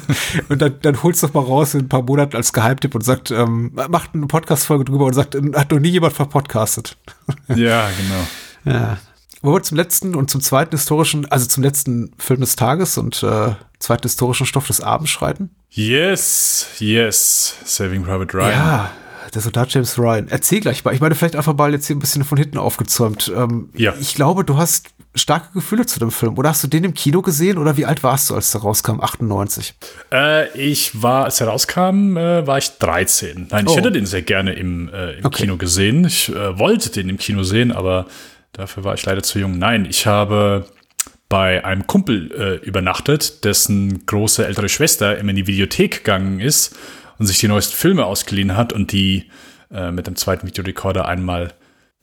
[0.49, 3.32] und dann, dann holt's doch mal raus in ein paar Monaten als Geheimtipp und sagt,
[3.32, 6.98] ähm, macht eine Podcast-Folge drüber und sagt, hat noch nie jemand verpodcastet.
[7.48, 8.76] Ja, genau.
[8.78, 8.98] Ja.
[9.41, 13.24] Wollen wir zum letzten und zum zweiten historischen, also zum letzten Film des Tages und
[13.24, 15.52] äh, zweiten historischen Stoff des Abends schreiten?
[15.69, 18.52] Yes, yes, Saving Private Ryan.
[18.52, 18.91] Ja,
[19.38, 20.27] der Soldat James Ryan.
[20.30, 20.93] Erzähl gleich mal.
[20.93, 23.31] Ich meine, vielleicht einfach mal jetzt hier ein bisschen von hinten aufgezäumt.
[23.35, 23.93] Ähm, Ja.
[23.99, 26.38] Ich glaube, du hast starke Gefühle zu dem Film.
[26.38, 27.57] Oder hast du den im Kino gesehen?
[27.57, 28.99] Oder wie alt warst du, als der rauskam?
[28.99, 29.73] 98.
[30.11, 33.47] Äh, ich war, als er rauskam, äh, war ich 13.
[33.51, 33.77] Nein, ich Oh.
[33.77, 35.43] hätte den sehr gerne im, äh, im Okay.
[35.43, 36.05] Kino gesehen.
[36.05, 38.05] Ich äh, wollte den im Kino sehen, aber
[38.53, 39.57] dafür war ich leider zu jung.
[39.57, 40.65] Nein, ich habe
[41.30, 42.31] bei einem Kumpel
[42.64, 46.76] äh, übernachtet, dessen große ältere Schwester immer in die Videothek gegangen ist
[47.19, 49.30] und sich die neuesten Filme ausgeliehen hat und die
[49.72, 51.53] äh, mit dem zweiten Videorekorder einmal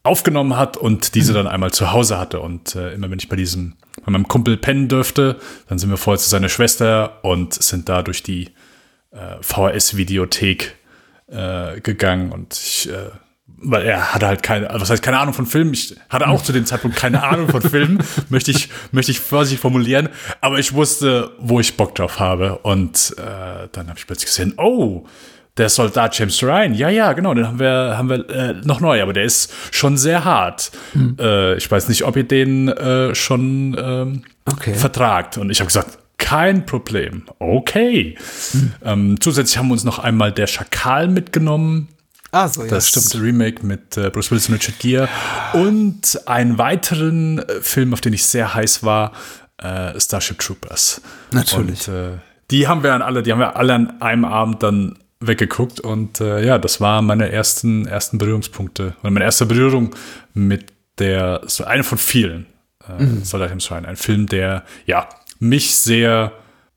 [0.03, 2.41] aufgenommen hat und diese dann einmal zu Hause hatte.
[2.41, 3.74] Und äh, immer wenn ich bei diesem,
[4.05, 8.03] bei meinem Kumpel pennen dürfte, dann sind wir vorher zu seiner Schwester und sind da
[8.03, 8.51] durch die
[9.12, 10.77] äh, VHS-Videothek
[11.28, 13.11] äh, gegangen und ich, äh,
[13.65, 15.73] weil er hatte halt keine, was heißt keine Ahnung von Filmen.
[15.74, 19.61] Ich hatte auch zu dem Zeitpunkt keine Ahnung von Filmen, möchte ich, möchte ich vorsichtig
[19.61, 20.09] formulieren.
[20.41, 22.59] Aber ich wusste, wo ich Bock drauf habe.
[22.59, 25.05] Und äh, dann habe ich plötzlich gesehen, oh,
[25.57, 26.74] der Soldat James Ryan.
[26.74, 29.97] Ja, ja, genau, den haben wir, haben wir äh, noch neu, aber der ist schon
[29.97, 30.73] sehr hart.
[31.19, 34.74] Äh, ich weiß nicht, ob ihr den äh, schon ähm, Okay.
[34.74, 35.39] vertragt.
[35.39, 37.24] Und ich habe gesagt, kein Problem.
[37.39, 38.16] Okay.
[38.85, 41.89] Ähm, zusätzlich haben wir uns noch einmal der Schakal mitgenommen.
[42.35, 43.23] Ah, so, ja, Das stimmt.
[43.23, 45.09] Remake mit äh, Bruce Willis und Richard Gere.
[45.52, 49.12] Und einen weiteren äh, Film, auf den ich sehr heiß war,
[49.59, 51.01] äh, Starship Troopers.
[51.31, 51.86] Natürlich.
[51.86, 52.11] Und, äh,
[52.51, 55.78] die haben wir dann alle, die haben wir alle an einem Abend dann weggeguckt.
[55.78, 58.97] Und äh, ja, das waren meine ersten, ersten Berührungspunkte.
[59.02, 59.94] Und meine erste Berührung
[60.32, 62.47] mit der, so eine von vielen,
[62.89, 63.86] äh, Soldat James Ryan.
[63.86, 65.09] Ein Film, der, ja,
[65.39, 66.32] mich sehr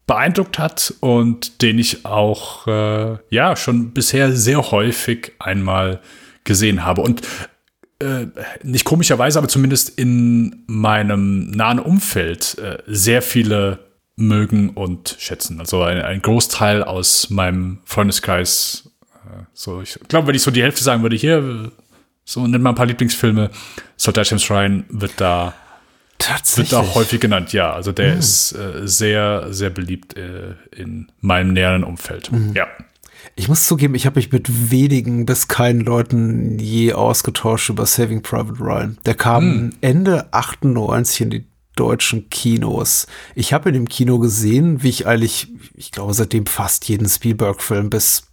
[0.08, 6.00] beeindruckt hat und den ich auch äh, ja schon bisher sehr häufig einmal
[6.46, 7.22] gesehen habe und
[8.00, 8.28] äh,
[8.64, 13.80] nicht komischerweise, aber zumindest in meinem nahen Umfeld äh, sehr viele
[14.16, 15.60] mögen und schätzen.
[15.60, 18.90] Also ein, ein Großteil aus meinem Freundeskreis.
[19.26, 21.72] Äh, so, ich glaube, wenn ich so die Hälfte sagen würde, hier
[22.24, 23.50] so nennt mal ein paar Lieblingsfilme.
[23.98, 25.54] James Ryan wird da
[26.18, 26.74] wird Tatsächlich.
[26.74, 27.72] auch häufig genannt, ja.
[27.74, 32.32] Also der ist äh, sehr, sehr beliebt äh, in meinem näheren Umfeld.
[32.54, 32.68] Ja.
[33.36, 38.22] Ich muss zugeben, ich habe mich mit wenigen bis keinen Leuten je ausgetauscht über Saving
[38.24, 38.98] Private Ryan.
[39.06, 39.74] Der kam hm.
[39.82, 41.46] Ende 98 in die
[41.76, 43.08] deutschen Kinos.
[43.36, 47.90] Ich habe ihn im Kino gesehen, wie ich eigentlich, ich glaube, seitdem fast jeden Spielberg-Film
[47.90, 48.24] bis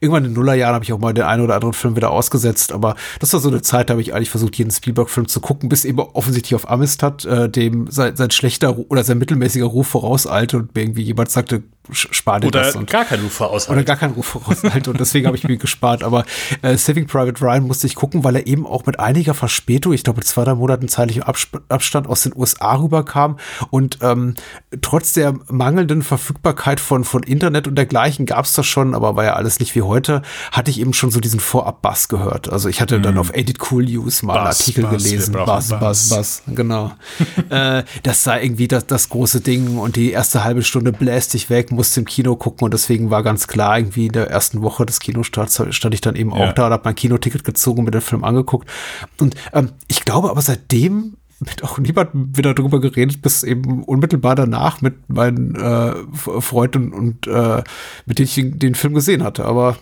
[0.00, 2.72] irgendwann in den Nullerjahren habe ich auch mal den einen oder anderen Film wieder ausgesetzt,
[2.72, 5.68] aber das war so eine Zeit, da habe ich eigentlich versucht, jeden Spielberg-Film zu gucken,
[5.68, 10.58] bis eben offensichtlich auf Amistad, äh, dem sein, sein schlechter oder sein mittelmäßiger Ruf vorauseilte
[10.58, 12.76] und irgendwie jemand sagte, spar dir oder das.
[12.76, 13.72] Und, gar keinen Ruf vorauseilte.
[13.72, 16.04] Oder gar keinen Ruf vorauseilte und deswegen habe ich mir gespart.
[16.04, 16.24] Aber
[16.62, 20.04] äh, Saving Private Ryan musste ich gucken, weil er eben auch mit einiger Verspätung, ich
[20.04, 21.24] glaube mit zwei, drei Monaten zeitlichem
[21.68, 23.38] Abstand aus den USA rüberkam
[23.70, 24.34] und ähm,
[24.80, 29.24] trotz der mangelnden Verfügbarkeit von, von Internet und dergleichen gab es das schon, aber war
[29.24, 30.22] ja alles nicht wie heute,
[30.52, 32.50] hatte ich eben schon so diesen Vorab-Bass gehört.
[32.50, 33.02] Also ich hatte mm.
[33.02, 35.32] dann auf Edit Cool News mal Bass, einen Artikel Bass, gelesen.
[35.32, 36.92] Bass, Bass, Bass, Bass, genau.
[37.50, 41.50] äh, das sei irgendwie das, das große Ding und die erste halbe Stunde bläst dich
[41.50, 44.86] weg, musste im Kino gucken und deswegen war ganz klar, irgendwie in der ersten Woche
[44.86, 46.36] des Kinostarts stand ich dann eben ja.
[46.36, 48.70] auch da und habe mein Kinoticket gezogen und mir den Film angeguckt.
[49.18, 54.36] Und ähm, ich glaube aber seitdem mit auch niemand wieder drüber geredet, bis eben unmittelbar
[54.36, 57.64] danach mit meinen äh, Freunden und äh,
[58.06, 59.44] mit denen ich den Film gesehen hatte.
[59.44, 59.76] Aber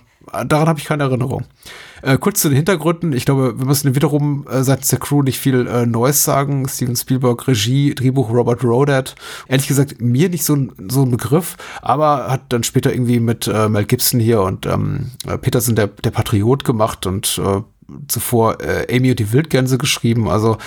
[0.46, 1.44] daran habe ich keine Erinnerung.
[2.02, 3.12] Äh, kurz zu den Hintergründen.
[3.12, 6.68] Ich glaube, wir müssen wiederum äh, seitens der Crew nicht viel äh, Neues sagen.
[6.68, 9.14] Steven Spielberg, Regie, Drehbuch Robert Rodat.
[9.48, 13.46] Ehrlich gesagt, mir nicht so ein, so ein Begriff, aber hat dann später irgendwie mit
[13.46, 15.10] äh, Mel Gibson hier und ähm,
[15.40, 17.62] Peterson der, der Patriot gemacht und äh,
[18.08, 20.28] zuvor äh, Amy und die Wildgänse geschrieben.
[20.28, 20.58] Also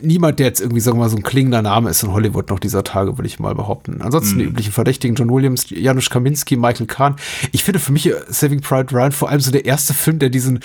[0.00, 2.58] niemand, der jetzt irgendwie, sagen wir mal, so ein klingender Name ist in Hollywood noch
[2.58, 4.00] dieser Tage, würde ich mal behaupten.
[4.02, 4.38] Ansonsten mm.
[4.38, 7.16] die üblichen Verdächtigen, John Williams, Janusz Kaminski, Michael Kahn.
[7.52, 10.60] Ich finde für mich Saving Pride Ryan vor allem so der erste Film, der diesen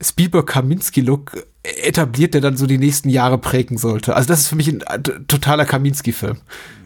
[0.00, 4.16] Spielberg-Kaminski-Look etabliert, der dann so die nächsten Jahre prägen sollte.
[4.16, 4.82] Also das ist für mich ein
[5.28, 6.38] totaler Kaminski-Film.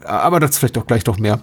[0.05, 1.41] Aber dazu vielleicht auch gleich noch mehr.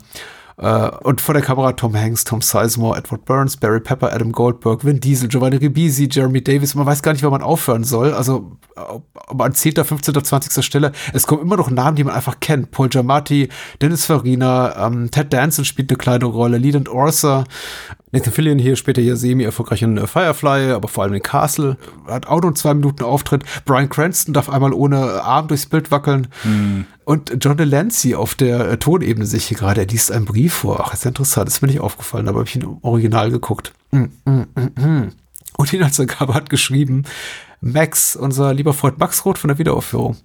[0.57, 4.85] Uh, und vor der Kamera Tom Hanks, Tom Sizemore, Edward Burns, Barry Pepper, Adam Goldberg,
[4.85, 6.75] Vin Diesel, Giovanni Ribisi, Jeremy Davis.
[6.75, 8.13] Man weiß gar nicht, wo man aufhören soll.
[8.13, 10.63] Also ob an 10., 15., 20.
[10.63, 10.93] Stelle.
[11.13, 12.71] Es kommen immer noch Namen, die man einfach kennt.
[12.71, 13.49] Paul Giamatti,
[13.81, 17.43] Dennis Farina, ähm, Ted Danson spielt eine kleine Rolle, Leland Orser,
[18.15, 21.77] Nathan Fillion hier später hier semi-erfolgreich in äh, Firefly, aber vor allem in Castle.
[22.07, 23.43] Hat auch nur zwei Minuten Auftritt.
[23.65, 26.27] Brian Cranston darf einmal ohne Arm durchs Bild wackeln.
[26.43, 26.85] Hm.
[27.03, 30.83] Und John Delancey auf der äh, Tonebene sich hier gerade, er liest einen Brief vor.
[30.85, 33.73] Ach, ist interessant, das ist mir nicht aufgefallen, aber habe ich im Original geguckt.
[33.91, 35.11] Mm, mm, mm,
[35.57, 37.03] Und die Inhaltsangabe hat geschrieben,
[37.61, 40.17] Max, unser lieber Freund Max Roth von der Wiederaufführung.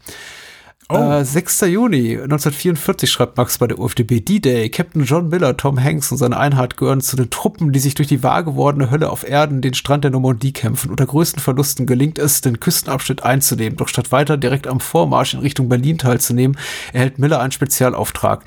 [0.90, 0.96] Oh.
[0.96, 1.60] Äh, 6.
[1.62, 4.68] Juni 1944 schreibt Max bei der UFDB D-Day.
[4.70, 8.08] Captain John Miller, Tom Hanks und seine Einheit gehören zu den Truppen, die sich durch
[8.08, 10.90] die wahr gewordene Hölle auf Erden, den Strand der Normandie kämpfen.
[10.90, 13.76] Unter größten Verlusten gelingt es, den Küstenabschnitt einzunehmen.
[13.76, 16.58] Doch statt weiter direkt am Vormarsch in Richtung Berlin teilzunehmen,
[16.92, 18.44] erhält Miller einen Spezialauftrag.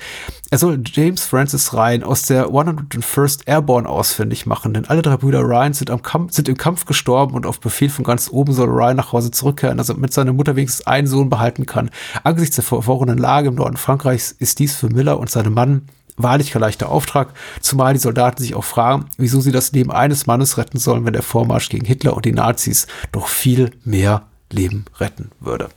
[0.54, 5.40] Er soll James Francis Ryan aus der 101st Airborne ausfindig machen, denn alle drei Brüder
[5.40, 8.68] Ryan sind, am Kampf, sind im Kampf gestorben und auf Befehl von ganz oben soll
[8.68, 11.90] Ryan nach Hause zurückkehren, dass er mit seiner Mutter wenigstens einen Sohn behalten kann.
[12.22, 16.52] Angesichts der verworrenen Lage im Norden Frankreichs ist dies für Miller und seine Mann wahrlich
[16.52, 20.56] kein leichter Auftrag, zumal die Soldaten sich auch fragen, wieso sie das Leben eines Mannes
[20.56, 24.22] retten sollen, wenn der Vormarsch gegen Hitler und die Nazis doch viel mehr
[24.52, 25.68] Leben retten würde.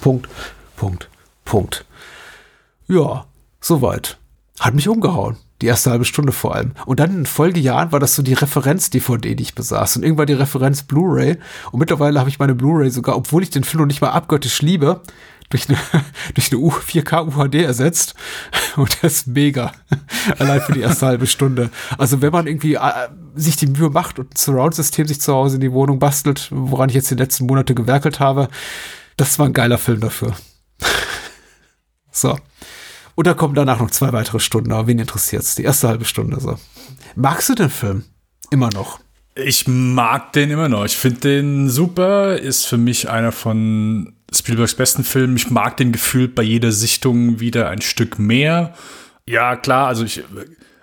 [0.00, 0.28] Punkt,
[0.74, 1.08] Punkt,
[1.44, 1.84] Punkt.
[2.88, 3.24] Ja,
[3.60, 4.18] soweit.
[4.58, 5.36] Hat mich umgehauen.
[5.62, 6.72] Die erste halbe Stunde vor allem.
[6.84, 9.96] Und dann in Folgejahren war das so die Referenz-DVD, die ich besaß.
[9.96, 11.38] Und irgendwann die Referenz Blu-ray.
[11.72, 14.60] Und mittlerweile habe ich meine Blu-ray sogar, obwohl ich den Film noch nicht mal abgöttisch
[14.60, 15.00] liebe,
[15.48, 15.78] durch eine,
[16.34, 18.14] durch eine 4K UHD ersetzt.
[18.76, 19.72] Und das ist mega.
[20.38, 21.70] Allein für die erste halbe Stunde.
[21.96, 25.56] Also wenn man irgendwie äh, sich die Mühe macht und ein Surround-System sich zu Hause
[25.56, 28.48] in die Wohnung bastelt, woran ich jetzt die letzten Monate gewerkelt habe,
[29.16, 30.34] das war ein geiler Film dafür.
[32.10, 32.36] so.
[33.16, 35.56] Und da kommen danach noch zwei weitere Stunden, aber wen interessiert's?
[35.56, 36.58] Die erste halbe Stunde so.
[37.16, 38.04] Magst du den Film?
[38.50, 39.00] Immer noch.
[39.34, 40.84] Ich mag den immer noch.
[40.84, 42.36] Ich finde den super.
[42.38, 45.36] Ist für mich einer von Spielbergs besten Filmen.
[45.36, 48.74] Ich mag den gefühlt bei jeder Sichtung wieder ein Stück mehr.
[49.26, 50.22] Ja, klar, also ich,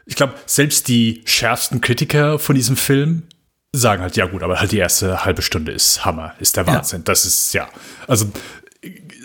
[0.05, 3.23] ich glaube, selbst die schärfsten Kritiker von diesem Film
[3.72, 6.99] sagen halt, ja gut, aber halt die erste halbe Stunde ist Hammer, ist der Wahnsinn.
[6.99, 7.05] Ja.
[7.05, 7.69] Das ist, ja,
[8.07, 8.31] also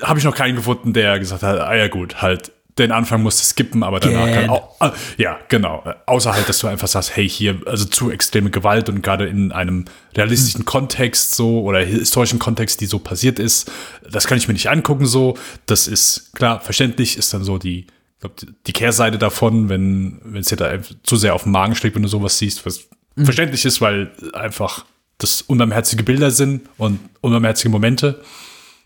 [0.03, 3.41] habe ich noch keinen gefunden, der gesagt hat, ah ja gut, halt den Anfang musst
[3.41, 5.85] du skippen, aber danach kann auch, ah, ja, genau.
[6.07, 9.53] Außer halt, dass du einfach sagst, hey, hier, also zu extreme Gewalt und gerade in
[9.53, 9.85] einem
[10.17, 13.71] realistischen Kontext so oder historischen Kontext, die so passiert ist,
[14.11, 15.37] das kann ich mir nicht angucken so.
[15.67, 17.87] Das ist klar, verständlich ist dann so die,
[18.21, 18.35] glaub,
[18.67, 22.03] die Kehrseite davon, wenn, wenn es dir da zu sehr auf den Magen schlägt, wenn
[22.03, 23.25] du sowas siehst, was mhm.
[23.25, 24.85] verständlich ist, weil einfach
[25.19, 28.21] das unbarmherzige Bilder sind und unbarmherzige Momente.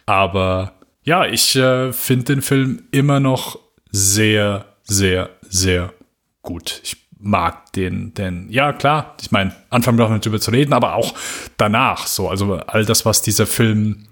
[0.06, 0.72] Aber
[1.04, 3.58] ja, ich äh, finde den Film immer noch
[3.92, 5.92] sehr, sehr, sehr
[6.42, 6.80] gut.
[6.82, 10.94] Ich mag, den, den, ja klar, ich meine, Anfang brauchen wir darüber zu reden, aber
[10.94, 11.14] auch
[11.56, 14.08] danach so, also all das, was dieser Film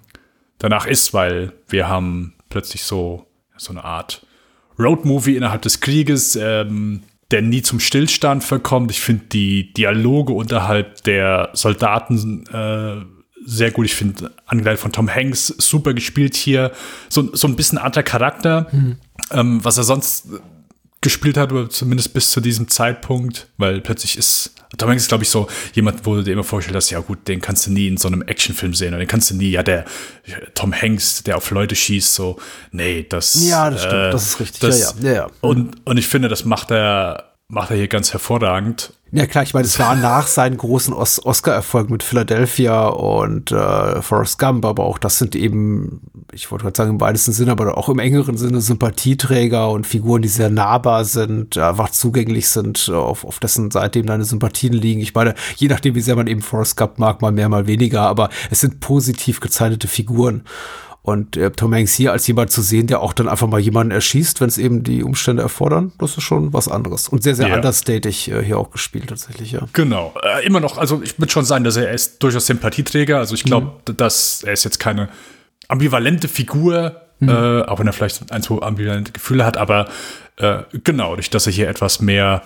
[0.59, 3.27] danach ist, weil wir haben plötzlich so,
[3.57, 4.24] so eine Art
[4.78, 8.90] Roadmovie innerhalb des Krieges, ähm, der nie zum Stillstand verkommt.
[8.90, 13.05] Ich finde die Dialoge unterhalb der Soldaten äh,
[13.44, 13.86] sehr gut.
[13.86, 16.73] Ich finde, angeleitet von Tom Hanks, super gespielt hier.
[17.09, 18.97] So, so ein bisschen anderer Charakter, mhm.
[19.30, 20.28] Ähm, was er sonst
[21.01, 25.24] gespielt hat, oder zumindest bis zu diesem Zeitpunkt, weil plötzlich ist Tom Hanks ist, glaube
[25.24, 27.88] ich, so jemand, wo du dir immer vorstellst, dass, ja gut, den kannst du nie
[27.88, 29.84] in so einem Actionfilm sehen, oder den kannst du nie, ja, der
[30.55, 32.38] Tom Hanks, der auf Leute schießt, so,
[32.70, 33.34] nee, das.
[33.48, 35.30] Ja, das stimmt, äh, das ist richtig, das, ja, ja, ja, ja.
[35.40, 38.93] Und, und ich finde, das macht er macht er hier ganz hervorragend.
[39.12, 44.02] Ja klar, ich meine, es war nach seinen großen Os Oscar-Erfolgen mit Philadelphia und äh,
[44.02, 46.01] Forrest Gump, aber auch das sind eben,
[46.32, 50.22] ich wollte gerade sagen im weitesten Sinne, aber auch im engeren Sinne Sympathieträger und Figuren,
[50.22, 55.01] die sehr nahbar sind, einfach zugänglich sind, auf, auf dessen Seite eben deine Sympathien liegen.
[55.01, 58.02] Ich meine, je nachdem, wie sehr man eben Forrest Gump mag, mal mehr, mal weniger,
[58.02, 60.44] aber es sind positiv gezeichnete Figuren.
[61.02, 63.90] Und äh, Tom Hanks hier als jemand zu sehen, der auch dann einfach mal jemanden
[63.90, 67.09] erschießt, wenn es eben die Umstände erfordern, das ist schon was anderes.
[67.09, 67.56] Und sehr, sehr ja.
[67.56, 69.66] understatig äh, hier auch gespielt tatsächlich, ja.
[69.72, 70.14] Genau.
[70.22, 73.18] Äh, immer noch, also ich würde schon sagen, dass er, er ist durchaus Sympathieträger.
[73.18, 73.97] Also ich glaube, mhm.
[73.97, 75.09] dass er ist jetzt keine
[75.68, 77.28] ambivalente Figur, mhm.
[77.28, 79.89] äh, auch wenn er vielleicht ein, zwei ambivalente Gefühle hat, aber
[80.36, 82.43] äh, genau, durch dass er hier etwas mehr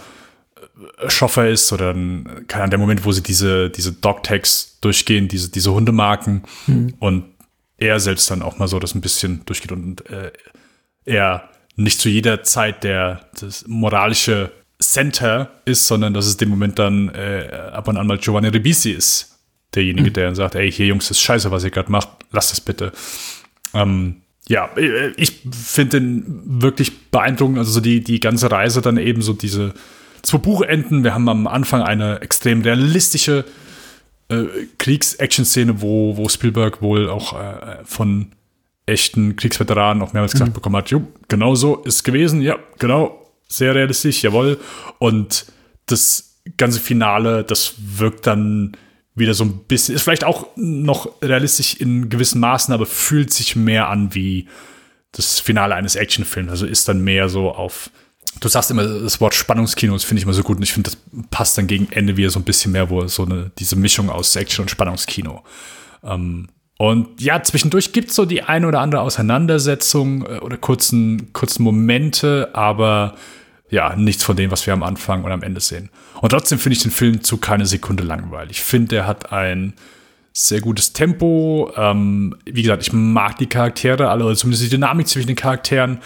[0.57, 5.27] äh, Schoffer ist oder ein, keine Ahnung, der Moment, wo sie diese, diese Dog-Tags durchgehen,
[5.27, 6.95] diese, diese Hundemarken mhm.
[7.01, 7.25] und
[7.79, 10.33] er selbst dann auch mal so das ein bisschen durchgeht und äh,
[11.05, 16.79] er nicht zu jeder Zeit der das moralische Center ist, sondern dass es dem Moment
[16.79, 19.39] dann äh, ab und an mal Giovanni Ribisi ist,
[19.75, 20.15] derjenige, mhm.
[20.15, 22.61] der dann sagt, ey, hier Jungs, das ist scheiße, was ihr gerade macht, lasst es
[22.61, 22.93] bitte.
[23.73, 24.17] Ähm,
[24.49, 29.23] ja, äh, ich finde den wirklich beeindruckend, also so die, die ganze Reise dann eben
[29.23, 29.75] so diese
[30.23, 31.05] zwei Buchenden.
[31.05, 33.45] Wir haben am Anfang eine extrem realistische
[34.29, 34.45] äh,
[34.79, 38.33] Kriegs-Action-Szene, wo, wo Spielberg wohl auch äh, von
[38.87, 40.55] echten Kriegsveteranen auch mehrmals gesagt mhm.
[40.55, 44.59] bekommen hat, jo, genau so ist gewesen, ja, genau, sehr realistisch, jawohl.
[44.99, 45.47] Und
[45.87, 48.77] das ganze Finale, das wirkt dann
[49.15, 53.57] wieder so ein bisschen, ist vielleicht auch noch realistisch in gewissen Maßen, aber fühlt sich
[53.57, 54.49] mehr an wie
[55.13, 56.51] das Finale eines Actionfilms.
[56.51, 57.91] Also ist dann mehr so auf
[58.41, 60.91] Du sagst immer das Wort Spannungskino, das finde ich immer so gut und ich finde,
[60.91, 60.99] das
[61.31, 64.35] passt dann gegen Ende wieder so ein bisschen mehr, wo so eine, diese Mischung aus
[64.37, 65.43] Action und Spannungskino.
[66.03, 71.33] Ähm, und ja, zwischendurch gibt es so die eine oder andere Auseinandersetzung äh, oder kurzen,
[71.33, 73.15] kurzen Momente, aber
[73.71, 75.91] ja, nichts von dem, was wir am Anfang und am Ende sehen.
[76.21, 78.59] Und trotzdem finde ich den Film zu keine Sekunde langweilig.
[78.59, 79.75] Ich finde, er hat ein
[80.33, 81.73] sehr gutes Tempo.
[81.77, 85.99] Ähm, wie gesagt, ich mag die Charaktere alle, zumindest die Dynamik zwischen den Charakteren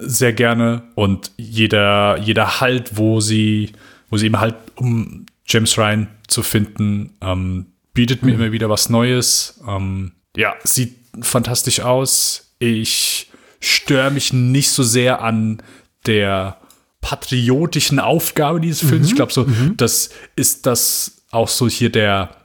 [0.00, 3.72] sehr gerne und jeder, jeder Halt, wo sie,
[4.08, 8.40] wo sie eben halt, um James Ryan zu finden, ähm, bietet mir mhm.
[8.40, 9.60] immer wieder was Neues.
[9.66, 12.54] Ähm, ja, sieht fantastisch aus.
[12.58, 15.62] Ich störe mich nicht so sehr an
[16.06, 16.56] der
[17.00, 19.06] patriotischen Aufgabe dieses Films.
[19.06, 19.08] Mhm.
[19.08, 19.76] Ich glaube, so, mhm.
[19.76, 22.36] das ist das auch so hier der,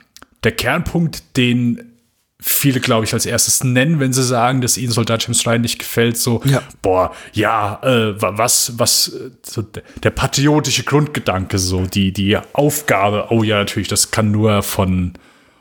[0.44, 1.95] der Kernpunkt, den
[2.42, 5.80] viele, glaube ich, als erstes nennen, wenn sie sagen, dass ihnen Soldat James Ryan nicht
[5.80, 6.18] gefällt.
[6.18, 6.62] So, ja.
[6.82, 13.28] boah, ja, äh, was, was, so der patriotische Grundgedanke, so die, die Aufgabe.
[13.30, 15.14] Oh ja, natürlich, das kann nur von,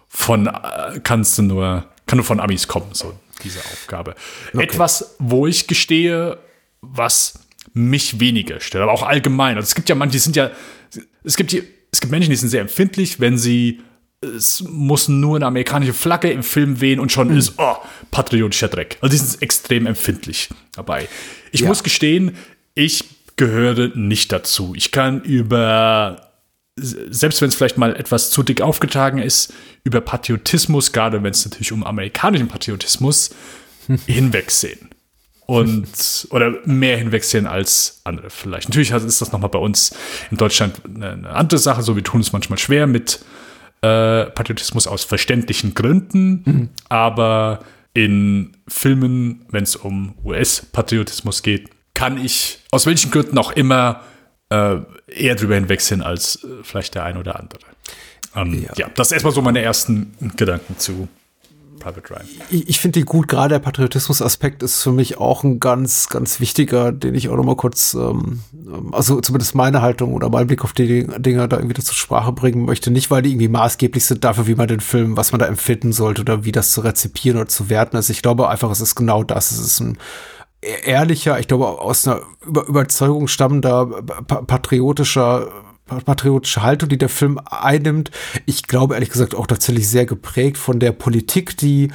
[0.08, 4.14] von, äh, kannst du nur, kann nur von Amis kommen, so diese Aufgabe.
[4.52, 4.64] Okay.
[4.64, 6.38] Etwas, wo ich gestehe,
[6.80, 7.34] was
[7.72, 9.56] mich weniger stört, aber auch allgemein.
[9.56, 10.50] Also es gibt ja manche, die sind ja,
[11.22, 13.80] es gibt hier, es gibt Menschen, die sind sehr empfindlich, wenn sie
[14.24, 17.38] es muss nur eine amerikanische Flagge im Film wehen und schon mhm.
[17.38, 17.76] ist, oh,
[18.10, 18.98] patriotischer Dreck.
[19.00, 21.08] Also die sind extrem empfindlich dabei.
[21.52, 21.68] Ich ja.
[21.68, 22.36] muss gestehen,
[22.74, 23.04] ich
[23.36, 24.74] gehöre nicht dazu.
[24.76, 26.30] Ich kann über,
[26.76, 29.52] selbst wenn es vielleicht mal etwas zu dick aufgetragen ist,
[29.82, 33.30] über Patriotismus, gerade wenn es natürlich um amerikanischen Patriotismus,
[34.06, 34.90] hinwegsehen.
[35.46, 38.70] Und, oder mehr hinwegsehen als andere vielleicht.
[38.70, 39.94] Natürlich ist das nochmal bei uns
[40.30, 43.20] in Deutschland eine andere Sache, so wir tun es manchmal schwer mit
[43.84, 46.68] äh, Patriotismus aus verständlichen Gründen, mhm.
[46.88, 47.60] aber
[47.92, 54.00] in Filmen, wenn es um US-Patriotismus geht, kann ich aus welchen Gründen auch immer
[54.48, 57.60] äh, eher drüber hinwegsehen als äh, vielleicht der ein oder andere.
[58.34, 58.72] Ähm, ja.
[58.76, 61.08] ja, das ist erstmal so meine ersten Gedanken zu
[61.84, 62.26] Private Ryan.
[62.50, 66.40] Ich, ich finde die gut, gerade der Patriotismus-Aspekt ist für mich auch ein ganz, ganz
[66.40, 70.46] wichtiger, den ich auch noch mal kurz, ähm, ähm, also zumindest meine Haltung oder mein
[70.46, 72.90] Blick auf die Dinge da irgendwie zur Sprache bringen möchte.
[72.90, 75.92] Nicht, weil die irgendwie maßgeblich sind dafür, wie man den Film, was man da empfinden
[75.92, 78.08] sollte oder wie das zu rezipieren oder zu werten ist.
[78.08, 79.50] Ich glaube einfach, es ist genau das.
[79.50, 79.98] Es ist ein
[80.62, 85.48] e-, ehrlicher, ich glaube, aus einer Über Überzeugung stammender, patriotischer
[86.00, 88.10] patriotische Haltung, die der Film einnimmt.
[88.46, 91.90] Ich glaube ehrlich gesagt auch tatsächlich sehr geprägt von der Politik, die,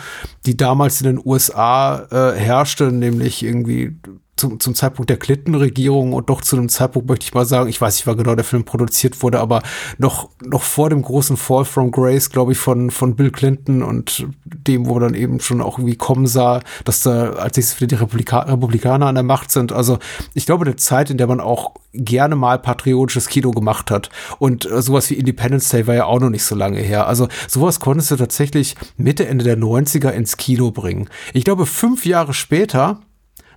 [0.45, 3.95] die damals in den USA äh, herrschte, nämlich irgendwie
[4.39, 7.79] zum, zum Zeitpunkt der Clinton-Regierung und doch zu einem Zeitpunkt möchte ich mal sagen, ich
[7.79, 9.61] weiß nicht, wann genau der Film produziert wurde, aber
[9.97, 14.27] noch, noch vor dem großen Fall from Grace, glaube ich, von, von Bill Clinton und
[14.45, 17.87] dem, wo man dann eben schon auch irgendwie kommen sah, dass da als nächstes wieder
[17.87, 19.71] die Republika Republikaner an der Macht sind.
[19.71, 19.99] Also
[20.33, 24.09] ich glaube, eine Zeit, in der man auch gerne mal patriotisches Kino gemacht hat.
[24.37, 27.07] Und äh, sowas wie Independence Day war ja auch noch nicht so lange her.
[27.07, 31.09] Also sowas konntest du tatsächlich Mitte, Ende der 90er ins Kino bringen.
[31.33, 33.01] Ich glaube, fünf Jahre später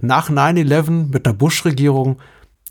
[0.03, 2.19] nach 9-11 mit einer Bush-Regierung,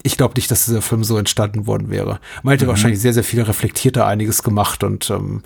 [0.03, 2.19] ich glaube nicht, dass dieser Film so entstanden worden wäre.
[2.43, 2.69] Man hätte mhm.
[2.69, 5.43] wahrscheinlich sehr, sehr viel reflektierter einiges gemacht und ähm,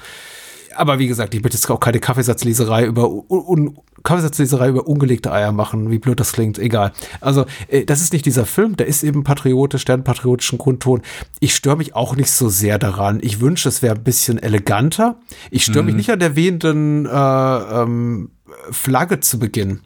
[0.76, 5.52] aber wie gesagt, ich möchte jetzt auch keine Kaffeesatzleserei über un, Kaffeesatzleserei über ungelegte Eier
[5.52, 6.92] machen, wie blöd das klingt, egal.
[7.22, 10.58] Also, äh, das ist nicht dieser Film, der ist eben patriotisch, der hat einen patriotischen
[10.58, 11.02] Grundton.
[11.40, 13.20] Ich störe mich auch nicht so sehr daran.
[13.22, 15.18] Ich wünsche, es wäre ein bisschen eleganter.
[15.50, 15.88] Ich störe mhm.
[15.88, 18.32] mich nicht an der wehenden äh, ähm,
[18.72, 19.80] Flagge zu Beginn.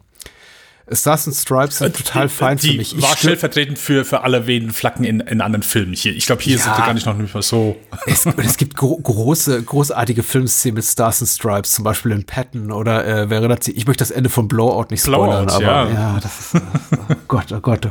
[0.92, 2.96] Stars and Stripes sind äh, total fein die für mich.
[2.96, 5.94] Ich war stellvertretend für, für alle wehenden Flaggen in, in anderen Filmen.
[5.94, 7.76] Hier, ich glaube, hier ja, sind wir gar nicht noch nicht mal so.
[8.06, 12.72] Es, es gibt gro große, großartige Filmszenen mit Stars and Stripes, zum Beispiel in Patton
[12.72, 15.90] oder äh, wäre das, ich möchte das Ende von Blowout nicht spoilern, Blowout, aber ja.
[15.90, 16.62] ja, das ist,
[16.92, 17.90] oh Gott, oh Gott.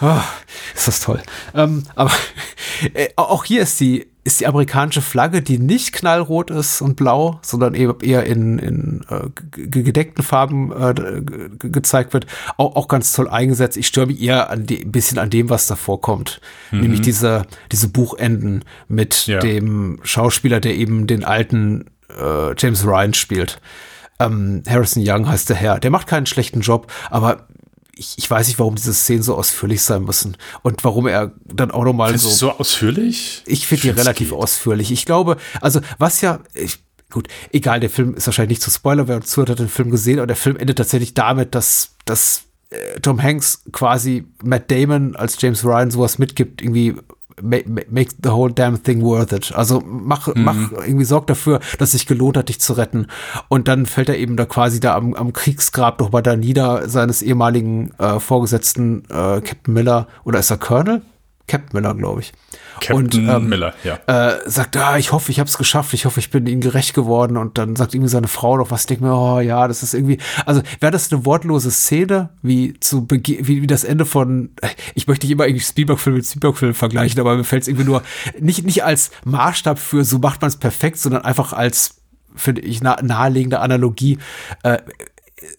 [0.00, 0.20] Oh,
[0.74, 1.22] ist das toll.
[1.54, 2.10] Ähm, aber
[2.94, 7.38] äh, auch hier ist die, ist die amerikanische Flagge, die nicht knallrot ist und blau,
[7.42, 11.22] sondern eben eher in, in äh, gedeckten Farben äh,
[11.58, 12.26] gezeigt wird,
[12.56, 13.76] auch, auch ganz toll eingesetzt.
[13.76, 16.40] Ich störe mich eher an die, ein bisschen an dem, was davor kommt.
[16.70, 16.80] Mhm.
[16.80, 19.40] Nämlich diese, diese Buchenden mit ja.
[19.40, 23.60] dem Schauspieler, der eben den alten äh, James Ryan spielt.
[24.18, 25.78] Ähm, Harrison Young heißt der Herr.
[25.80, 27.46] Der macht keinen schlechten Job, aber
[27.96, 31.70] ich, ich weiß nicht, warum diese Szenen so ausführlich sein müssen und warum er dann
[31.70, 32.28] auch nochmal so.
[32.28, 33.42] so ausführlich?
[33.46, 34.38] Ich finde die relativ geht.
[34.38, 34.90] ausführlich.
[34.90, 36.78] Ich glaube, also was ja, ich,
[37.10, 39.90] gut, egal, der Film ist wahrscheinlich nicht zu Spoiler, wer uns zuhört, hat den Film
[39.90, 45.16] gesehen, aber der Film endet tatsächlich damit, dass, dass äh, Tom Hanks quasi Matt Damon
[45.16, 46.96] als James Ryan sowas mitgibt, irgendwie
[47.42, 49.52] make, make the whole damn thing worth it.
[49.54, 50.44] Also mach, mhm.
[50.44, 53.06] mach irgendwie sorg dafür, dass sich gelohnt hat, dich zu retten.
[53.48, 56.88] Und dann fällt er eben da quasi da am, am Kriegsgrab noch mal da nieder
[56.88, 61.02] seines ehemaligen äh, Vorgesetzten äh, Captain Miller oder ist er Colonel?
[61.46, 62.32] Captain Miller, glaube ich.
[62.80, 63.98] Captain und, ähm, Miller, ja.
[64.06, 66.94] Äh, sagt, ah, ich hoffe, ich habe es geschafft, ich hoffe, ich bin ihnen gerecht
[66.94, 67.36] geworden.
[67.36, 69.94] Und dann sagt irgendwie seine Frau noch was, ich denke mir, oh ja, das ist
[69.94, 74.50] irgendwie, also wäre das eine wortlose Szene, wie zu wie, wie das Ende von,
[74.94, 78.02] ich möchte nicht immer irgendwie Spielberg-Film mit Spielberg-Film vergleichen, aber mir fällt es irgendwie nur,
[78.40, 82.00] nicht, nicht als Maßstab für, so macht man es perfekt, sondern einfach als,
[82.34, 84.18] finde ich, naheliegende Analogie.
[84.62, 84.78] Äh,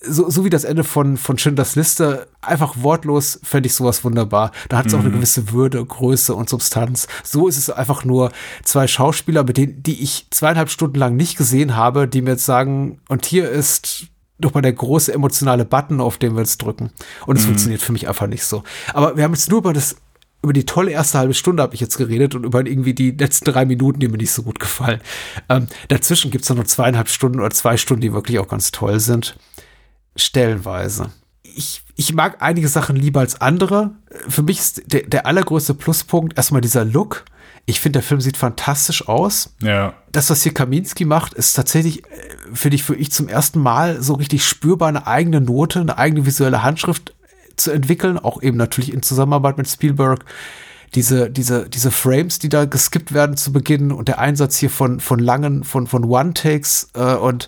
[0.02, 4.52] so, so wie das Ende von, von Schindlers Liste, einfach wortlos fände ich sowas wunderbar.
[4.70, 5.00] Da hat es mhm.
[5.00, 5.16] auch eine mhm.
[5.16, 7.08] gewisse Würde, Größe und Substanz.
[7.24, 8.32] So ist es einfach nur
[8.64, 12.46] zwei Schauspieler, mit denen, die ich zweieinhalb Stunden lang nicht gesehen habe, die mir jetzt
[12.46, 14.08] sagen, und hier ist
[14.40, 16.92] doch mal der große emotionale Button, auf den wir jetzt drücken.
[17.26, 17.48] Und es mhm.
[17.48, 18.64] funktioniert für mich einfach nicht so.
[18.94, 19.98] Aber wir haben jetzt nur über das
[20.42, 23.46] über die tolle erste halbe Stunde habe ich jetzt geredet und über irgendwie die letzten
[23.46, 25.02] drei Minuten, die mir nicht so gut gefallen.
[25.50, 29.00] Ähm, dazwischen gibt es noch zweieinhalb Stunden oder zwei Stunden, die wirklich auch ganz toll
[29.00, 29.36] sind
[30.16, 31.12] stellenweise.
[31.44, 33.92] Ich, ich mag einige Sachen lieber als andere.
[34.28, 37.26] Für mich ist der, der allergrößte Pluspunkt erstmal dieser Look.
[37.66, 39.56] Ich finde, der Film sieht fantastisch aus.
[39.62, 39.94] Ja.
[40.12, 42.10] Das, was hier Kaminski macht, ist tatsächlich, äh,
[42.54, 46.26] finde ich, für ich zum ersten Mal so richtig spürbar eine eigene Note, eine eigene
[46.26, 47.14] visuelle Handschrift
[47.56, 50.26] zu entwickeln, auch eben natürlich in Zusammenarbeit mit Spielberg.
[50.94, 55.00] Diese, diese, diese Frames, die da geskippt werden zu Beginn und der Einsatz hier von,
[55.00, 57.48] von langen, von, von One-Takes äh, und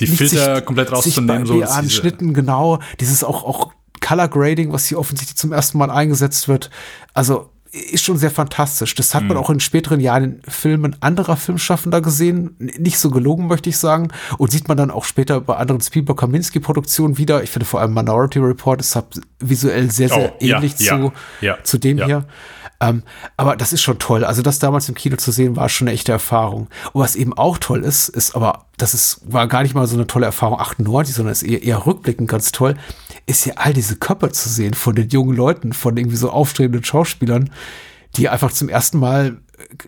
[0.00, 1.46] die Filter sich, komplett rauszunehmen.
[1.46, 2.80] So an Schnitten, genau.
[3.00, 6.70] Dieses auch, auch Color Grading, was hier offensichtlich zum ersten Mal eingesetzt wird.
[7.14, 8.94] Also ist schon sehr fantastisch.
[8.94, 9.42] Das hat man mhm.
[9.42, 12.54] auch in späteren Jahren in Filmen anderer Filmschaffender gesehen.
[12.58, 14.08] Nicht so gelogen, möchte ich sagen.
[14.38, 17.42] Und sieht man dann auch später bei anderen Spielberg-Kaminski-Produktionen wieder.
[17.42, 18.98] Ich finde vor allem Minority Report ist
[19.40, 22.06] visuell sehr, sehr oh, ähnlich ja, zu, ja, zu dem ja.
[22.06, 22.24] hier.
[22.80, 23.02] Ähm,
[23.36, 24.24] aber das ist schon toll.
[24.24, 26.68] Also das damals im Kino zu sehen, war schon eine echte Erfahrung.
[26.92, 29.96] Und was eben auch toll ist, ist aber, das ist, war gar nicht mal so
[29.96, 32.76] eine tolle Erfahrung 98, sondern ist eher, eher rückblickend ganz toll,
[33.26, 36.84] ist hier all diese Körper zu sehen von den jungen Leuten, von irgendwie so aufstrebenden
[36.84, 37.50] Schauspielern,
[38.16, 39.38] die einfach zum ersten Mal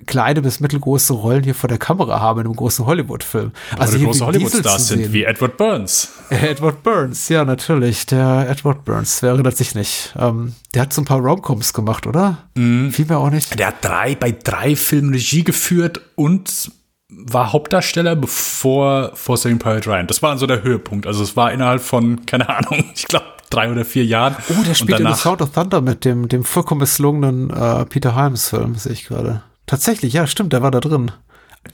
[0.06, 3.52] kleine bis mittelgroße Rollen hier vor der Kamera haben in einem großen Hollywood-Film.
[3.78, 6.12] Also hier große Hollywood-Stars sind wie Edward Burns.
[6.30, 8.06] Edward Burns, ja, natürlich.
[8.06, 10.14] Der Edward Burns, wer erinnert sich nicht?
[10.18, 12.38] Ähm, der hat so ein paar Romcoms gemacht, oder?
[12.54, 12.92] Mhm.
[12.92, 13.58] Fiel mir auch nicht.
[13.58, 16.70] Der hat drei, bei drei Filmen Regie geführt und
[17.10, 20.06] war Hauptdarsteller bevor vor Saving Private Ryan.
[20.06, 21.06] Das war so der Höhepunkt.
[21.06, 24.36] Also es war innerhalb von, keine Ahnung, ich glaube drei oder vier Jahren.
[24.50, 28.14] Oh, der spielt in The Sound of Thunder mit dem, dem vollkommen misslungenen äh, Peter
[28.14, 29.42] Hyams Film, sehe ich gerade.
[29.68, 31.12] Tatsächlich, ja, stimmt, der war da drin.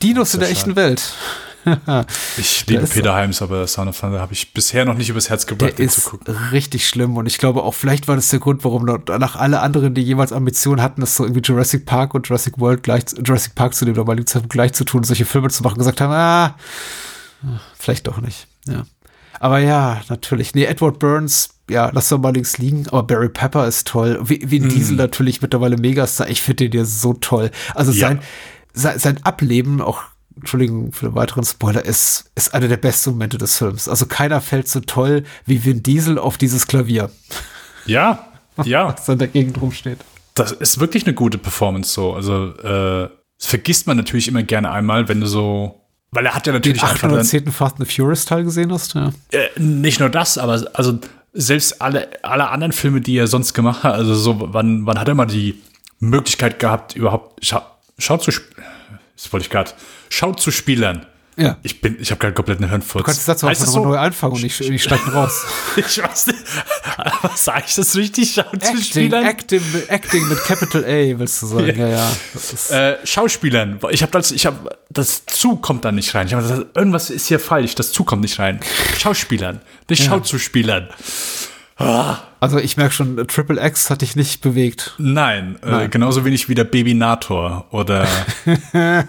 [0.03, 1.15] Dinos in der echten Welt.
[2.37, 5.47] ich liebe Peter Heims, aber Sound of Thunder habe ich bisher noch nicht übers Herz
[5.47, 6.11] gebracht, der ist
[6.53, 9.95] richtig schlimm und ich glaube auch, vielleicht war das der Grund, warum danach alle anderen,
[9.95, 13.75] die jemals Ambitionen hatten, das so irgendwie Jurassic Park und Jurassic World gleich, Jurassic Park
[13.75, 16.55] zu dem damaligen Zeitpunkt gleich zu tun, solche Filme zu machen, gesagt haben, ah,
[17.79, 18.85] vielleicht doch nicht, ja.
[19.41, 20.55] Aber ja, natürlich.
[20.55, 24.19] Nee, Edward Burns, ja, lass doch mal links liegen, aber Barry Pepper ist toll.
[24.23, 24.69] Wie, wie mm.
[24.69, 26.29] Diesel natürlich mittlerweile Megastar.
[26.29, 27.51] Ich finde den ja so toll.
[27.75, 28.09] Also ja.
[28.09, 28.21] sein,
[28.73, 30.03] sein, sein Ableben, auch
[30.37, 33.89] Entschuldigung für den weiteren Spoiler, ist, ist einer der besten Momente des Films.
[33.89, 37.11] Also keiner fällt so toll wie Vin Diesel auf dieses Klavier.
[37.87, 38.27] Ja,
[38.65, 38.89] ja.
[38.89, 39.99] Was dann dagegen drum steht.
[40.35, 42.13] Das ist wirklich eine gute Performance so.
[42.13, 43.09] Also, äh,
[43.39, 45.84] das vergisst man natürlich immer gerne einmal, wenn du so
[46.15, 47.53] weil er hat ja natürlich Den 810.
[47.53, 49.13] Fast and the Furious Teil gesehen hast, ja.
[49.31, 50.99] Äh, nicht nur das, aber also
[51.33, 55.09] selbst alle, alle anderen Filme, die er sonst gemacht hat, also so, wann, wann hat
[55.09, 55.61] er mal die
[55.99, 57.63] Möglichkeit gehabt, überhaupt Schau,
[57.99, 59.71] Schau zu das wollte ich gerade,
[60.09, 61.07] Schau zu spielen.
[61.37, 61.57] Ja.
[61.63, 63.03] Ich bin, ich habe gerade komplett eine Hirnfurz.
[63.03, 63.85] Du kannst den Satz auch nochmal so?
[63.85, 65.45] neu anfangen und ich, ich steige raus.
[65.77, 66.39] ich weiß nicht.
[67.23, 68.35] Was sage ich das richtig?
[68.35, 69.25] Schauspielern?
[69.25, 71.65] Acting, acting, acting mit Capital A, willst du sagen.
[71.77, 72.11] Ja, ja.
[72.71, 72.91] ja.
[72.91, 73.81] Äh, Schauspielern.
[73.91, 76.27] Ich habe das, ich habe, das zu kommt da nicht rein.
[76.27, 77.75] Ich habe gesagt, irgendwas ist hier falsch.
[77.75, 78.61] Das zu kommt nicht rein.
[78.99, 79.61] Schauspielern.
[79.89, 80.11] Nicht ja.
[80.11, 80.89] Schauzuspielern.
[81.77, 82.19] Ah.
[82.39, 84.95] Also ich merke schon, Triple X hat dich nicht bewegt.
[84.99, 85.87] Nein, äh, Nein.
[85.87, 88.03] Äh, genauso wenig wie der Baby Nator oder
[88.45, 89.03] äh,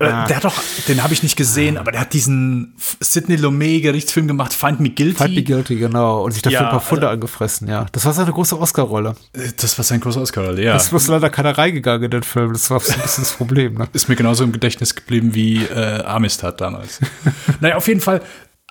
[0.00, 4.26] der hat doch, den habe ich nicht gesehen, aber der hat diesen Sidney Lumet Gerichtsfilm
[4.26, 5.22] gemacht, Find Me Guilty.
[5.22, 7.86] Find Me Guilty, genau, und sich dafür ja, ein paar Funde also, angefressen, ja.
[7.92, 9.14] Das war seine große Oscar-Rolle.
[9.34, 10.72] Äh, das war seine große Oscar-Rolle, ja.
[10.72, 13.74] Das ist leider keiner reingegangen in den Film, das war so ein bisschen das Problem.
[13.74, 13.88] Ne?
[13.92, 16.98] Ist mir genauso im Gedächtnis geblieben wie äh, Amistad damals.
[17.60, 18.20] naja, auf jeden Fall,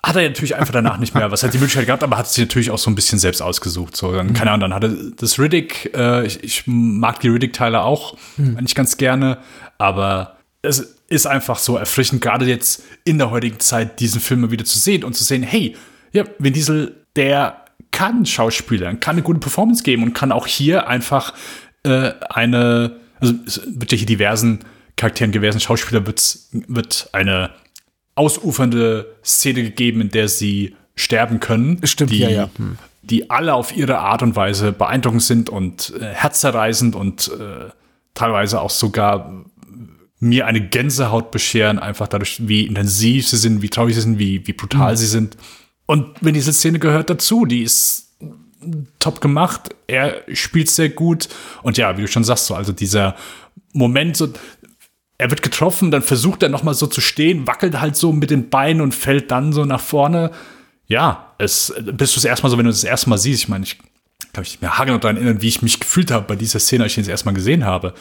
[0.02, 2.42] hat er natürlich einfach danach nicht mehr, was hat die Möglichkeit gehabt, aber hat sich
[2.42, 3.96] natürlich auch so ein bisschen selbst ausgesucht.
[3.96, 8.16] So, dann, keine Ahnung, dann hatte das Riddick, äh, ich, ich mag die Riddick-Teile auch
[8.36, 8.56] mhm.
[8.56, 9.38] eigentlich ganz gerne,
[9.78, 14.50] aber es ist einfach so erfrischend, gerade jetzt in der heutigen Zeit, diesen Film mal
[14.50, 15.76] wieder zu sehen und zu sehen, hey,
[16.12, 20.88] ja, Vin Diesel, der kann Schauspielern, kann eine gute Performance geben und kann auch hier
[20.88, 21.34] einfach
[21.82, 24.60] äh, eine, also es wird ja hier diversen
[24.96, 27.50] Charakteren, diversen Schauspieler wird, wird eine
[28.20, 31.80] ausufernde Szene gegeben, in der sie sterben können.
[31.84, 32.50] Stimmt, die, ja, ja.
[32.56, 32.76] Hm.
[33.02, 37.70] Die alle auf ihre Art und Weise beeindruckend sind und äh, herzerreißend und äh,
[38.12, 39.44] teilweise auch sogar
[40.18, 44.46] mir eine Gänsehaut bescheren, einfach dadurch, wie intensiv sie sind, wie traurig sie sind, wie,
[44.46, 44.96] wie brutal mhm.
[44.96, 45.36] sie sind.
[45.86, 48.14] Und wenn diese Szene gehört dazu, die ist
[48.98, 51.30] top gemacht, er spielt sehr gut
[51.62, 53.16] und ja, wie du schon sagst, so, also dieser
[53.72, 54.28] Moment, so,
[55.20, 58.48] er wird getroffen, dann versucht er nochmal so zu stehen, wackelt halt so mit den
[58.48, 60.30] Beinen und fällt dann so nach vorne.
[60.86, 63.42] Ja, es bist du es erstmal so, wenn du es das erste Mal siehst.
[63.42, 63.78] Ich meine, ich
[64.32, 66.92] kann mich mir hageln daran erinnern, wie ich mich gefühlt habe bei dieser Szene, als
[66.92, 67.92] ich ihn das erste gesehen habe.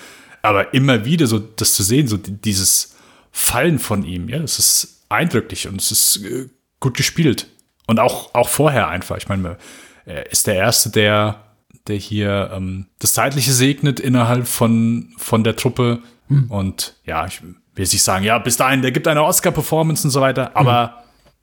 [0.41, 2.95] Aber immer wieder so das zu sehen, so dieses
[3.31, 6.47] Fallen von ihm, ja, es ist eindrücklich und es ist äh,
[6.79, 7.47] gut gespielt.
[7.85, 9.17] Und auch, auch vorher einfach.
[9.17, 9.57] Ich meine,
[10.05, 11.43] er ist der Erste, der,
[11.87, 16.45] der hier ähm, das Zeitliche segnet innerhalb von, von der Truppe hm.
[16.49, 20.21] Und ja, ich will nicht sagen, ja, bis dahin, der gibt eine Oscar-Performance und so
[20.21, 20.89] weiter, aber hm.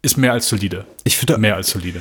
[0.02, 0.86] ist mehr als solide.
[1.04, 2.00] Ich finde mehr als solide.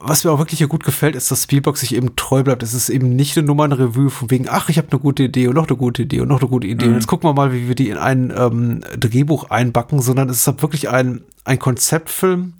[0.00, 2.62] Was mir auch wirklich hier gut gefällt, ist, dass Spielberg sich eben treu bleibt.
[2.62, 5.54] Es ist eben nicht eine Nummernrevue von wegen, ach, ich habe eine gute Idee und
[5.54, 6.86] noch eine gute Idee und noch eine gute Idee.
[6.86, 6.92] Mhm.
[6.92, 10.38] Und jetzt gucken wir mal, wie wir die in ein ähm, Drehbuch einbacken, sondern es
[10.38, 12.54] ist halt wirklich ein, ein Konzeptfilm.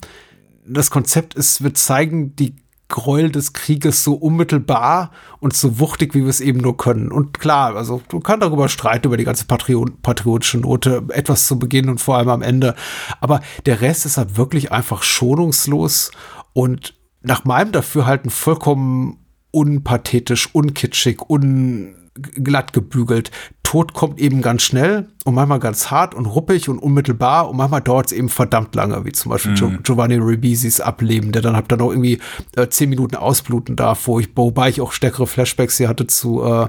[0.65, 2.55] Das Konzept ist, wir zeigen die
[2.89, 7.11] Gräuel des Krieges so unmittelbar und so wuchtig, wie wir es eben nur können.
[7.11, 11.59] Und klar, also du kannst darüber streiten, über die ganze Patriot patriotische Note, etwas zu
[11.59, 12.75] Beginn und vor allem am Ende.
[13.19, 16.11] Aber der Rest ist halt wirklich einfach schonungslos
[16.53, 23.31] und nach meinem Dafürhalten vollkommen unpathetisch, unkitschig, un glatt gebügelt.
[23.63, 27.81] Tod kommt eben ganz schnell und manchmal ganz hart und ruppig und unmittelbar und manchmal
[27.81, 29.83] dauert es eben verdammt lange, wie zum Beispiel mhm.
[29.83, 32.19] Giovanni Ribisis Ableben, der dann hat dann auch irgendwie
[32.55, 36.43] äh, zehn Minuten ausbluten darf, wo ich, wobei ich auch stärkere Flashbacks hier hatte zu
[36.43, 36.67] äh,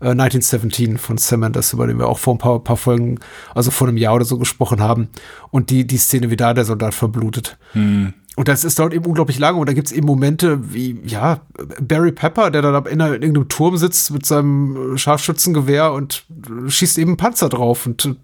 [0.00, 3.20] 1917 äh, von Sam Mendes, über den wir auch vor ein paar, paar, Folgen,
[3.54, 5.08] also vor einem Jahr oder so gesprochen haben.
[5.50, 7.56] Und die, die Szene, wie da der Soldat verblutet.
[7.72, 8.14] Mhm.
[8.36, 9.58] Und das ist dort eben unglaublich lange.
[9.58, 11.40] Und da gibt es eben Momente wie, ja,
[11.80, 16.24] Barry Pepper, der dann in, in irgendeinem Turm sitzt mit seinem Scharfschützengewehr und
[16.66, 17.86] schießt eben einen Panzer drauf.
[17.86, 18.16] Und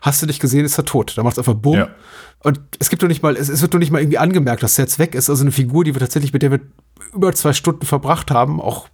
[0.00, 1.16] hast du nicht gesehen, ist er tot.
[1.16, 1.76] Da macht es einfach Bumm.
[1.76, 1.88] Ja.
[2.44, 4.78] Und es gibt doch nicht mal, es, es wird doch nicht mal irgendwie angemerkt, dass
[4.78, 5.28] er jetzt weg ist.
[5.28, 6.60] Also eine Figur, die wir tatsächlich, mit der wir
[7.12, 8.88] über zwei Stunden verbracht haben, auch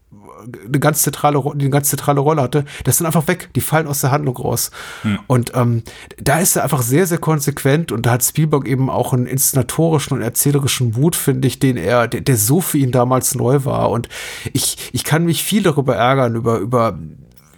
[0.66, 3.50] eine ganz zentrale, die eine ganz zentrale Rolle hatte, das sind einfach weg.
[3.54, 4.70] Die fallen aus der Handlung raus.
[5.02, 5.18] Hm.
[5.26, 5.82] Und ähm,
[6.18, 10.16] da ist er einfach sehr, sehr konsequent und da hat Spielberg eben auch einen inszenatorischen
[10.16, 13.90] und erzählerischen Wut, finde ich, den er, der, der so für ihn damals neu war.
[13.90, 14.08] Und
[14.52, 16.98] ich, ich kann mich viel darüber ärgern, über, über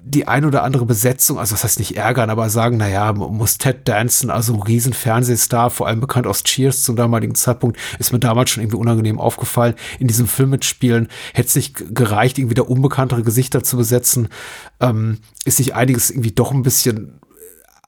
[0.09, 3.89] die ein oder andere Besetzung, also das heißt nicht ärgern, aber sagen, naja, muss Ted
[3.89, 8.21] Danson, also ein riesen Fernsehstar, vor allem bekannt aus Cheers zum damaligen Zeitpunkt, ist mir
[8.21, 12.63] damals schon irgendwie unangenehm aufgefallen, in diesem Film mitspielen, hätte es nicht gereicht, irgendwie da
[12.63, 14.29] unbekanntere Gesichter zu besetzen,
[14.79, 17.19] ähm, ist sich einiges irgendwie doch ein bisschen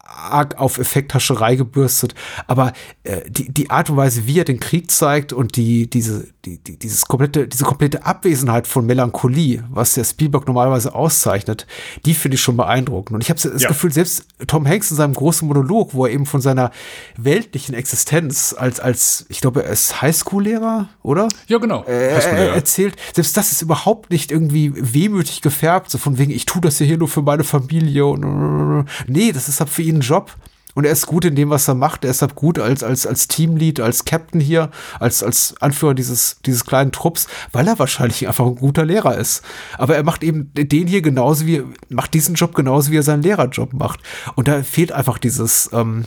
[0.09, 2.15] arg auf Effekthascherei gebürstet,
[2.47, 2.73] aber
[3.05, 6.59] äh, die, die Art und Weise, wie er den Krieg zeigt und die, diese, die,
[6.59, 11.67] die, dieses komplette, diese komplette Abwesenheit von Melancholie, was der Spielberg normalerweise auszeichnet,
[12.07, 13.17] die finde ich schon beeindruckend.
[13.17, 13.69] Und ich habe das ja.
[13.69, 16.71] Gefühl, selbst Tom Hanks in seinem großen Monolog, wo er eben von seiner
[17.17, 21.29] weltlichen Existenz als, als ich glaube, er ist Highschool-Lehrer, oder?
[21.47, 21.85] Ja, genau.
[21.85, 26.47] Äh, er erzählt, selbst das ist überhaupt nicht irgendwie wehmütig gefärbt, so von wegen, ich
[26.47, 30.35] tue das hier nur für meine Familie und nee, das ist halt für ihn Job.
[30.75, 32.05] Und er ist gut in dem, was er macht.
[32.05, 34.71] Er ist halt gut als, als, als Teamlead, als Captain hier,
[35.01, 39.43] als, als Anführer dieses, dieses kleinen Trupps, weil er wahrscheinlich einfach ein guter Lehrer ist.
[39.77, 43.25] Aber er macht eben den hier genauso wie, macht diesen Job genauso, wie er seinen
[43.25, 43.99] Lehrerjob macht.
[44.37, 46.05] Und da fehlt einfach dieses, ähm,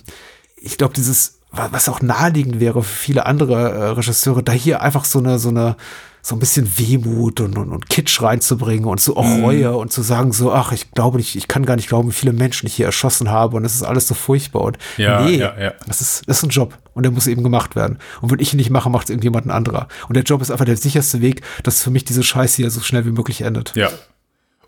[0.55, 5.03] ich glaube, dieses, was auch naheliegend wäre für viele andere äh, Regisseure, da hier einfach
[5.03, 5.75] so eine, so eine,
[6.21, 9.43] so ein bisschen Wehmut und, und, und Kitsch reinzubringen und so auch mhm.
[9.43, 12.13] Reue und zu sagen so, ach, ich glaube nicht, ich kann gar nicht glauben, wie
[12.13, 15.37] viele Menschen ich hier erschossen habe und es ist alles so furchtbar und ja, nee,
[15.37, 15.73] ja, ja.
[15.87, 17.97] Das, ist, das ist ein Job und der muss eben gemacht werden.
[18.21, 19.87] Und wenn ich ihn nicht mache, macht es irgendjemand ein anderer.
[20.07, 22.81] Und der Job ist einfach der sicherste Weg, dass für mich diese Scheiße hier so
[22.81, 23.73] schnell wie möglich endet.
[23.75, 23.89] Ja.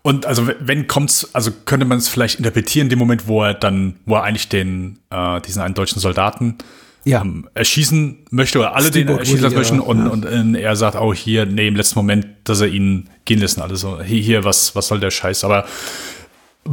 [0.02, 3.54] Und also wenn kommt's, also könnte man es vielleicht interpretieren, in dem Moment, wo er
[3.54, 6.58] dann, wo er eigentlich den, äh, diesen einen deutschen Soldaten
[7.04, 7.22] ja.
[7.22, 10.10] ähm, erschießen möchte oder alle Steamboat den erschießen lassen möchten und, ja.
[10.10, 13.60] und, und, er sagt auch hier, nee, im letzten Moment, dass er ihn gehen lassen.
[13.62, 15.44] Also hier, hier was, was soll der Scheiß?
[15.44, 15.66] Aber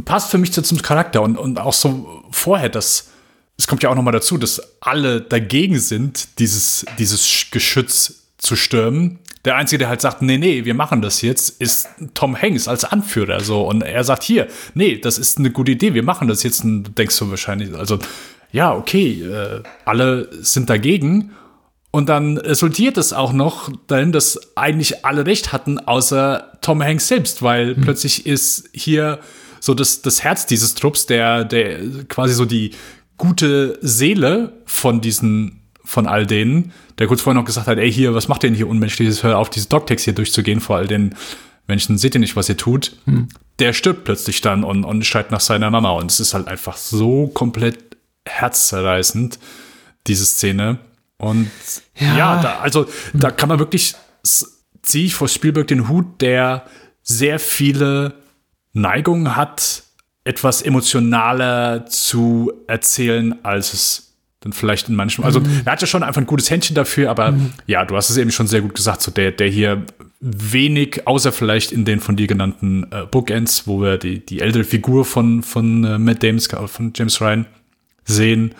[0.04, 3.08] passt für mich zum Charakter und, und auch so vorher, dass
[3.58, 8.56] es kommt ja auch noch mal dazu, dass alle dagegen sind, dieses, dieses Geschütz zu
[8.56, 9.18] stürmen.
[9.44, 12.84] Der Einzige, der halt sagt, nee, nee, wir machen das jetzt, ist Tom Hanks als
[12.84, 13.40] Anführer.
[13.40, 13.62] So.
[13.62, 16.64] Und er sagt hier, nee, das ist eine gute Idee, wir machen das jetzt.
[16.64, 17.98] Und denkst du wahrscheinlich, also
[18.52, 21.32] ja, okay, äh, alle sind dagegen.
[21.90, 27.08] Und dann resultiert es auch noch darin, dass eigentlich alle recht hatten, außer Tom Hanks
[27.08, 27.82] selbst, weil mhm.
[27.82, 29.18] plötzlich ist hier
[29.60, 32.72] so das, das Herz dieses Trupps, der, der quasi so die
[33.18, 38.14] gute Seele von diesen, von all denen, der kurz vorher noch gesagt hat, ey, hier,
[38.14, 39.22] was macht ihr denn hier unmenschliches?
[39.22, 41.14] Hör auf, diese Dogtext hier durchzugehen vor all den
[41.68, 42.96] Menschen, seht ihr nicht, was ihr tut?
[43.04, 43.28] Mhm.
[43.58, 45.90] Der stirbt plötzlich dann und, und schreit nach seiner Mama.
[45.90, 47.91] Und es ist halt einfach so komplett
[48.26, 49.38] herzzerreißend,
[50.06, 50.78] diese Szene.
[51.18, 51.50] Und
[51.98, 53.94] ja, ja da, also da kann man wirklich,
[54.82, 56.64] ziehe ich vor Spielberg den Hut, der
[57.02, 58.14] sehr viele
[58.72, 59.84] Neigungen hat,
[60.24, 65.24] etwas emotionaler zu erzählen, als es dann vielleicht in manchen.
[65.24, 65.62] Also mhm.
[65.64, 67.52] er hat ja schon einfach ein gutes Händchen dafür, aber mhm.
[67.66, 69.84] ja, du hast es eben schon sehr gut gesagt, so der, der hier
[70.20, 74.64] wenig, außer vielleicht in den von dir genannten äh, Bookends, wo wir die, die ältere
[74.64, 77.46] Figur von, von äh, Matt Dames, von James Ryan
[78.04, 78.54] sehen.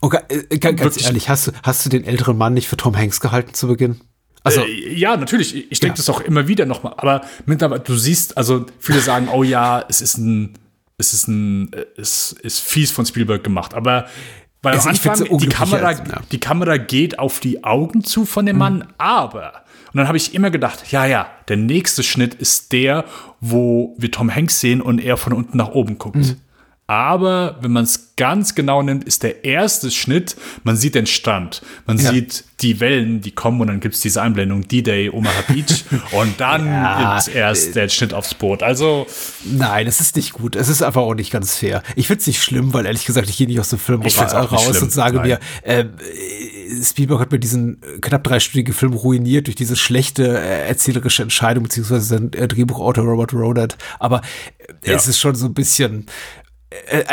[0.00, 1.06] Okay, äh, ganz Wirklich.
[1.06, 4.00] ehrlich, hast du, hast du den älteren Mann nicht für Tom Hanks gehalten zu Beginn?
[4.44, 5.70] Also, äh, ja, natürlich.
[5.70, 5.96] Ich denke ja.
[5.96, 6.94] das auch immer wieder nochmal.
[6.96, 10.54] Aber mittlerweile, du siehst, also viele sagen, oh ja, es ist ein,
[10.96, 13.74] es ist ein, es ist fies von Spielberg gemacht.
[13.74, 14.06] Aber
[14.62, 16.20] weil also am Anfang die Kamera, als, ja.
[16.32, 18.84] die Kamera geht auf die Augen zu von dem Mann, mhm.
[18.98, 23.06] aber und dann habe ich immer gedacht, ja, ja, der nächste Schnitt ist der,
[23.40, 26.16] wo wir Tom Hanks sehen und er von unten nach oben guckt.
[26.16, 26.36] Mhm.
[26.90, 31.60] Aber wenn man es ganz genau nimmt, ist der erste Schnitt, man sieht den Strand,
[31.86, 32.10] man ja.
[32.10, 36.40] sieht die Wellen, die kommen und dann gibt es diese Einblendung D-Day, Omaha Beach und
[36.40, 38.62] dann ja, ist erst der Schnitt aufs Boot.
[38.62, 39.06] Also.
[39.44, 40.56] Nein, es ist nicht gut.
[40.56, 41.82] Es ist einfach auch nicht ganz fair.
[41.94, 44.82] Ich finde es nicht schlimm, weil ehrlich gesagt, ich gehe nicht aus dem Film raus,
[44.82, 45.28] und sage Nein.
[45.28, 45.84] mir, äh,
[46.82, 52.00] Spielberg hat mir diesen knapp dreistündigen Film ruiniert durch diese schlechte äh, erzählerische Entscheidung, beziehungsweise
[52.00, 53.76] sein äh, Drehbuchautor Robert Ronald.
[53.98, 54.22] Aber
[54.84, 54.94] ja.
[54.94, 56.47] es ist schon so ein bisschen äh,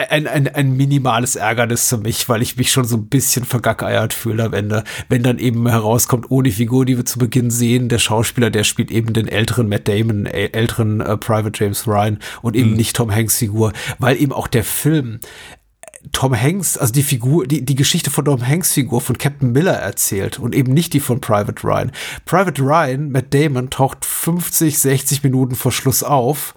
[0.09, 4.13] ein, ein, ein minimales Ärgernis für mich, weil ich mich schon so ein bisschen vergackeiert
[4.13, 4.83] fühle am Ende.
[5.07, 8.91] Wenn dann eben herauskommt, ohne Figur, die wir zu Beginn sehen, der Schauspieler, der spielt
[8.91, 12.75] eben den älteren Matt Damon, älteren äh, Private James Ryan und eben mhm.
[12.75, 15.19] nicht Tom Hanks Figur, weil eben auch der Film
[16.11, 19.73] Tom Hanks, also die Figur, die, die Geschichte von Tom Hanks Figur von Captain Miller
[19.73, 21.91] erzählt und eben nicht die von Private Ryan.
[22.25, 26.53] Private Ryan, Matt Damon, taucht 50, 60 Minuten vor Schluss auf.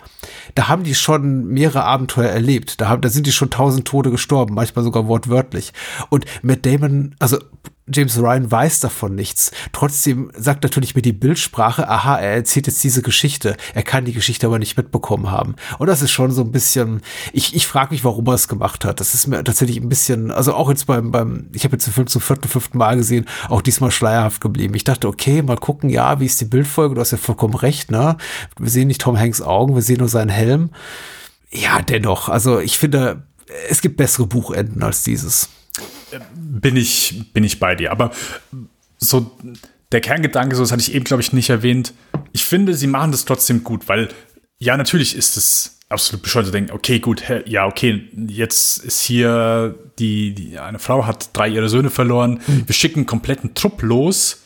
[0.55, 2.81] Da haben die schon mehrere Abenteuer erlebt.
[2.81, 5.73] Da, haben, da sind die schon tausend Tode gestorben, manchmal sogar wortwörtlich.
[6.11, 7.39] Und Matt Damon, also
[7.93, 9.51] James Ryan weiß davon nichts.
[9.73, 13.57] Trotzdem sagt natürlich mir die Bildsprache, aha, er erzählt jetzt diese Geschichte.
[13.75, 15.57] Er kann die Geschichte aber nicht mitbekommen haben.
[15.79, 17.01] Und das ist schon so ein bisschen,
[17.33, 19.01] ich, ich frage mich, warum er es gemacht hat.
[19.01, 21.95] Das ist mir tatsächlich ein bisschen, also auch jetzt beim, beim ich habe jetzt den
[21.95, 24.75] Film zum vierten, fünften Mal gesehen, auch diesmal schleierhaft geblieben.
[24.75, 26.95] Ich dachte, okay, mal gucken, ja, wie ist die Bildfolge?
[26.95, 28.17] Du hast ja vollkommen recht, ne?
[28.59, 30.71] Wir sehen nicht Tom Hanks Augen, wir sehen nur seinen Helm
[31.51, 32.29] ja, dennoch.
[32.29, 33.23] Also ich finde,
[33.69, 35.49] es gibt bessere Buchenden als dieses.
[36.35, 37.91] Bin ich, bin ich bei dir.
[37.91, 38.11] Aber
[38.99, 39.31] so
[39.93, 41.95] der Kerngedanke, so das hatte ich eben, glaube ich, nicht erwähnt.
[42.33, 44.09] Ich finde, sie machen das trotzdem gut, weil
[44.59, 49.75] ja, natürlich ist es absolut bescheuert zu denken, okay, gut, ja, okay, jetzt ist hier
[49.99, 52.41] die, die eine Frau hat drei ihrer Söhne verloren.
[52.47, 52.65] Mhm.
[52.67, 54.43] Wir schicken einen kompletten Trupp los,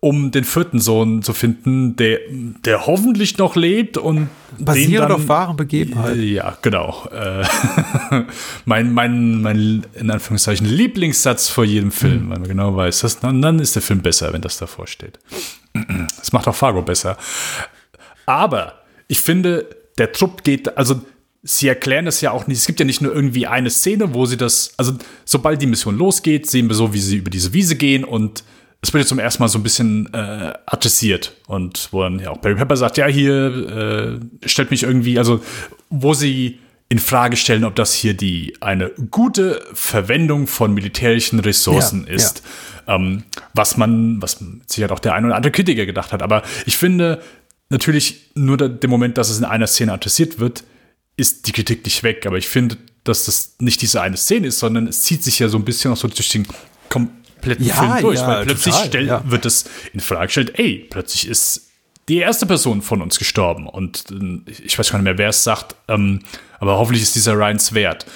[0.00, 2.20] um den vierten Sohn zu finden, der,
[2.64, 6.22] der hoffentlich noch lebt und basierend auf wahren Begebenheiten.
[6.22, 7.08] Ja, genau.
[7.12, 7.44] Äh,
[8.64, 12.30] mein, mein, mein, in Anführungszeichen, Lieblingssatz vor jedem Film, mhm.
[12.30, 15.18] weil man genau weiß, dass, dann, dann ist der Film besser, wenn das davor steht.
[16.18, 17.16] Das macht auch Fargo besser.
[18.26, 18.74] Aber
[19.06, 19.66] ich finde,
[19.96, 21.00] der Trupp geht, also
[21.42, 22.58] sie erklären das ja auch nicht.
[22.58, 24.94] Es gibt ja nicht nur irgendwie eine Szene, wo sie das, also
[25.24, 28.44] sobald die Mission losgeht, sehen wir so, wie sie über diese Wiese gehen und
[28.80, 32.30] es wird jetzt zum ersten Mal so ein bisschen äh, adressiert und wo dann ja
[32.30, 35.42] auch Barry Pepper sagt, ja, hier äh, stellt mich irgendwie, also
[35.90, 42.06] wo sie in Frage stellen, ob das hier die eine gute Verwendung von militärischen Ressourcen
[42.06, 42.42] ja, ist,
[42.86, 42.94] ja.
[42.94, 46.22] Ähm, was man, was sicher auch der eine oder andere Kritiker gedacht hat.
[46.22, 47.20] Aber ich finde,
[47.68, 50.64] natürlich nur der, der Moment, dass es in einer Szene adressiert wird,
[51.16, 52.24] ist die Kritik nicht weg.
[52.26, 55.48] Aber ich finde, dass das nicht diese eine Szene ist, sondern es zieht sich ja
[55.48, 56.46] so ein bisschen auch so durch den
[57.48, 59.22] kompletten ja, Film durch, ja, weil plötzlich total, stell, ja.
[59.26, 61.70] wird es in Frage gestellt, ey, plötzlich ist
[62.08, 65.44] die erste Person von uns gestorben und äh, ich weiß gar nicht mehr, wer es
[65.44, 66.20] sagt, ähm,
[66.60, 68.06] aber hoffentlich ist dieser Ryans wert.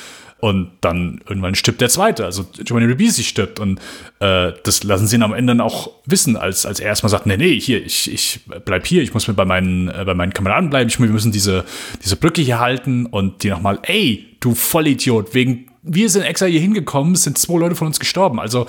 [0.43, 3.61] Und dann irgendwann stirbt der zweite, also Giovanni Ribisi stirbt.
[3.61, 3.79] Und
[4.19, 7.27] äh, das lassen sie ihn am Ende dann auch wissen, als, als er erstmal sagt,
[7.27, 10.33] nee, nee, hier, ich, ich bleib hier, ich muss mir bei meinen, äh, bei meinen
[10.33, 11.65] Kameraden bleiben, ich, wir müssen diese,
[12.03, 16.61] diese Brücke hier halten und die nochmal, ey, du Vollidiot, wegen, wir sind extra hier
[16.61, 18.41] hingekommen, sind zwei Leute von uns gestorben.
[18.41, 18.67] Also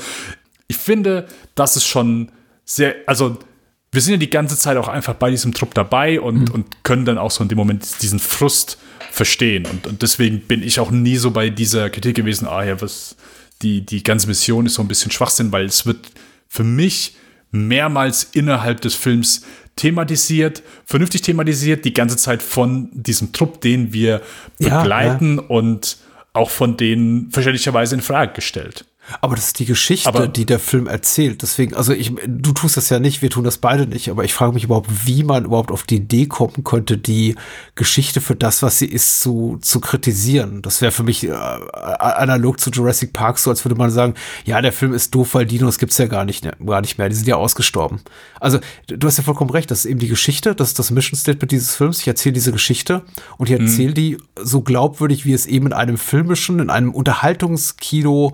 [0.68, 2.31] ich finde, das ist schon
[2.65, 3.38] sehr, also
[3.91, 6.52] wir sind ja die ganze Zeit auch einfach bei diesem Trupp dabei und, mhm.
[6.52, 8.77] und können dann auch so in dem Moment diesen Frust
[9.11, 9.65] verstehen.
[9.68, 13.15] Und, und deswegen bin ich auch nie so bei dieser Kritik gewesen, ah ja, was,
[13.61, 15.99] die, die ganze Mission ist so ein bisschen Schwachsinn, weil es wird
[16.48, 17.15] für mich
[17.52, 19.45] mehrmals innerhalb des Films
[19.76, 24.22] thematisiert, vernünftig thematisiert, die ganze Zeit von diesem Trupp, den wir
[24.57, 25.48] begleiten ja, ja.
[25.49, 25.98] und
[26.34, 28.85] auch von denen verständlicherweise in Frage gestellt.
[29.19, 31.41] Aber das ist die Geschichte, aber, die der Film erzählt.
[31.41, 34.34] Deswegen, also ich, du tust das ja nicht, wir tun das beide nicht, aber ich
[34.34, 37.35] frage mich überhaupt, wie man überhaupt auf die Idee kommen könnte, die
[37.75, 40.61] Geschichte für das, was sie ist, zu, zu kritisieren.
[40.61, 44.13] Das wäre für mich äh, analog zu Jurassic Park so, als würde man sagen,
[44.45, 47.15] ja, der Film ist doof, weil Dinos gibt's ja gar nicht, gar nicht mehr, die
[47.15, 48.01] sind ja ausgestorben.
[48.39, 51.19] Also, du hast ja vollkommen recht, das ist eben die Geschichte, das ist das Mission
[51.19, 51.99] Statement dieses Films.
[51.99, 53.03] Ich erzähle diese Geschichte
[53.38, 53.95] und ich erzähle mhm.
[53.95, 58.34] die so glaubwürdig, wie es eben in einem filmischen, in einem Unterhaltungskino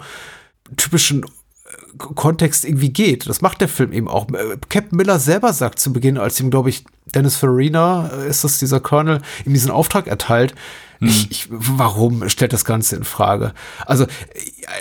[0.77, 1.27] typischen äh,
[1.97, 3.27] Kontext irgendwie geht.
[3.27, 4.27] Das macht der Film eben auch.
[4.29, 8.43] Äh, Captain Miller selber sagt zu Beginn, als ihm, glaube ich, Dennis Farina, äh, ist
[8.43, 10.53] das dieser Colonel, ihm diesen Auftrag erteilt,
[10.99, 11.07] hm.
[11.07, 13.53] ich, ich, warum stellt das Ganze in Frage?
[13.85, 14.05] Also,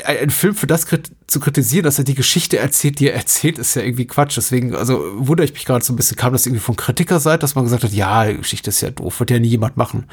[0.04, 3.58] ein Film für das krit zu kritisieren, dass er die Geschichte erzählt, die er erzählt,
[3.58, 4.36] ist ja irgendwie Quatsch.
[4.36, 7.54] Deswegen, also, wundere ich mich gerade so ein bisschen, kam das irgendwie von Kritikerseite, dass
[7.54, 10.08] man gesagt hat, ja, die Geschichte ist ja doof, wird ja nie jemand machen.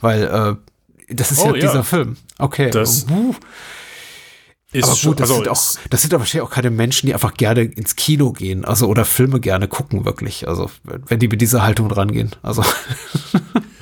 [0.00, 2.16] Weil, äh, das ist oh, ja, ja, dieser Film.
[2.38, 2.70] Okay.
[2.70, 3.34] Das, uh.
[4.72, 7.14] Ist aber gut, das, also sind auch, das sind aber wahrscheinlich auch keine Menschen, die
[7.14, 10.48] einfach gerne ins Kino gehen, also oder Filme gerne gucken, wirklich.
[10.48, 12.34] Also, wenn die mit dieser Haltung rangehen.
[12.42, 12.64] Also.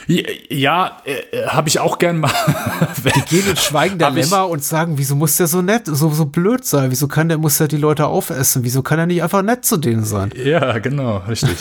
[0.06, 2.30] Ja, äh, habe ich auch gern mal.
[3.04, 6.26] die gehen in Schweigen der Lämmer und sagen, wieso muss der so nett, so, so
[6.26, 6.90] blöd sein?
[6.90, 8.64] Wieso kann der, muss er die Leute aufessen?
[8.64, 10.30] Wieso kann er nicht einfach nett zu denen sein?
[10.36, 11.56] Ja, genau, richtig.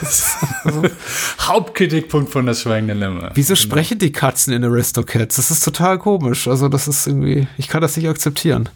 [1.40, 3.30] Hauptkritikpunkt von das Schweigen der Lämmer.
[3.34, 3.62] Wieso genau.
[3.62, 5.36] sprechen die Katzen in Aristocats?
[5.36, 6.46] Das ist total komisch.
[6.48, 8.68] Also, das ist irgendwie, ich kann das nicht akzeptieren.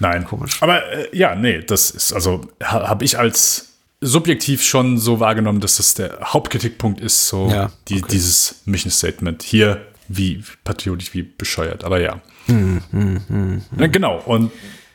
[0.00, 0.24] Nein.
[0.24, 0.62] Komisch.
[0.62, 3.69] Aber äh, ja, nee, das ist, also habe ich als
[4.00, 8.12] subjektiv schon so wahrgenommen, dass das der Hauptkritikpunkt ist, so ja, die, okay.
[8.12, 9.42] dieses Mission Statement.
[9.42, 12.20] Hier wie patriotisch, wie bescheuert, aber ja.
[12.46, 13.92] Hm, hm, hm.
[13.92, 14.50] Genau, und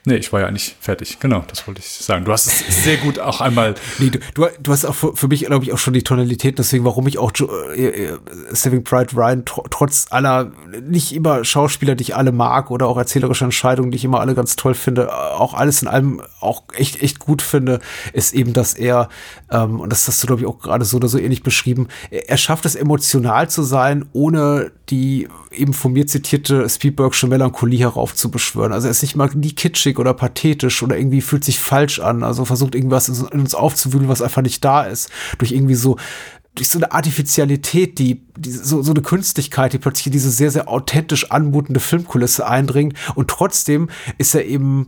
[0.08, 1.18] Nee, ich war ja nicht fertig.
[1.20, 2.26] Genau, das wollte ich sagen.
[2.26, 3.76] Du hast es sehr gut auch einmal.
[3.98, 6.84] Nee, du, du, hast auch für, für mich, glaube ich, auch schon die Tonalität, deswegen,
[6.84, 7.32] warum ich auch
[7.76, 8.18] äh, äh,
[8.52, 10.52] Saving Pride Ryan tr trotz aller,
[10.82, 14.36] nicht immer Schauspieler, die ich alle mag oder auch erzählerische Entscheidungen, die ich immer alle
[14.36, 17.80] ganz toll finde, auch alles in allem auch echt, echt gut finde,
[18.12, 19.10] ist eben, dass er,
[19.50, 22.30] ähm, und das hast du, glaube ich, auch gerade so oder so ähnlich beschrieben, er,
[22.30, 28.74] er schafft es emotional zu sein, ohne die eben von mir zitierte Spielbergsche Melancholie heraufzubeschwören.
[28.74, 32.24] Also er ist nicht mal nie kitschig oder pathetisch oder irgendwie fühlt sich falsch an.
[32.24, 35.10] Also versucht irgendwas in uns aufzuwühlen, was einfach nicht da ist.
[35.38, 35.98] Durch irgendwie so
[36.56, 40.70] durch so eine Artificialität, die, die so, so eine Künstlichkeit, die plötzlich diese sehr, sehr
[40.70, 42.98] authentisch anmutende Filmkulisse eindringt.
[43.16, 44.86] Und trotzdem ist er eben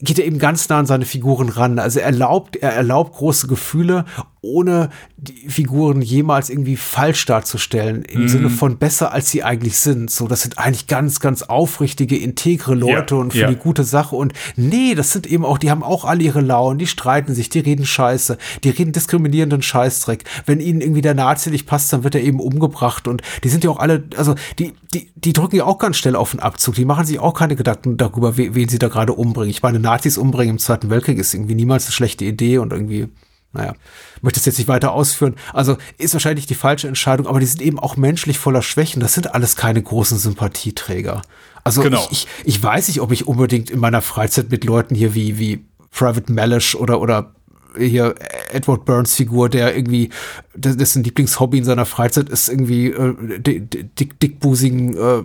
[0.00, 1.78] geht er eben ganz nah an seine Figuren ran.
[1.78, 4.04] Also er erlaubt, er erlaubt große Gefühle,
[4.46, 8.28] ohne die Figuren jemals irgendwie falsch darzustellen, im Mhm.
[8.28, 10.10] Sinne von besser, als sie eigentlich sind.
[10.10, 13.48] So, das sind eigentlich ganz, ganz aufrichtige, integre Leute Ja, und für ja.
[13.48, 14.14] die gute Sache.
[14.16, 17.48] Und nee, das sind eben auch, die haben auch alle ihre Launen, die streiten sich,
[17.48, 20.24] die reden Scheiße, die reden diskriminierenden Scheißdreck.
[20.46, 23.08] Wenn ihnen irgendwie der Nazi nicht passt, dann wird er eben umgebracht.
[23.08, 26.16] Und die sind ja auch alle, also die, die, die drücken ja auch ganz schnell
[26.16, 26.74] auf den Abzug.
[26.76, 29.50] Die machen sich auch keine Gedanken darüber, we- wen sie da gerade umbringen.
[29.50, 33.08] Ich meine, Nazis umbringen im Zweiten Weltkrieg ist irgendwie niemals eine schlechte Idee und irgendwie
[33.56, 33.74] naja,
[34.22, 35.34] möchte es jetzt nicht weiter ausführen.
[35.52, 39.00] Also ist wahrscheinlich die falsche Entscheidung, aber die sind eben auch menschlich voller Schwächen.
[39.00, 41.22] Das sind alles keine großen Sympathieträger.
[41.64, 42.06] Also Genau.
[42.10, 45.38] ich, ich, ich weiß nicht, ob ich unbedingt in meiner Freizeit mit Leuten hier wie,
[45.38, 47.32] wie Private Malish oder, oder
[47.78, 48.14] hier
[48.52, 50.10] Edward Burns Figur, der irgendwie,
[50.54, 55.22] dessen Lieblingshobby in seiner Freizeit ist, irgendwie äh, di- di- dick, dickbusigen äh,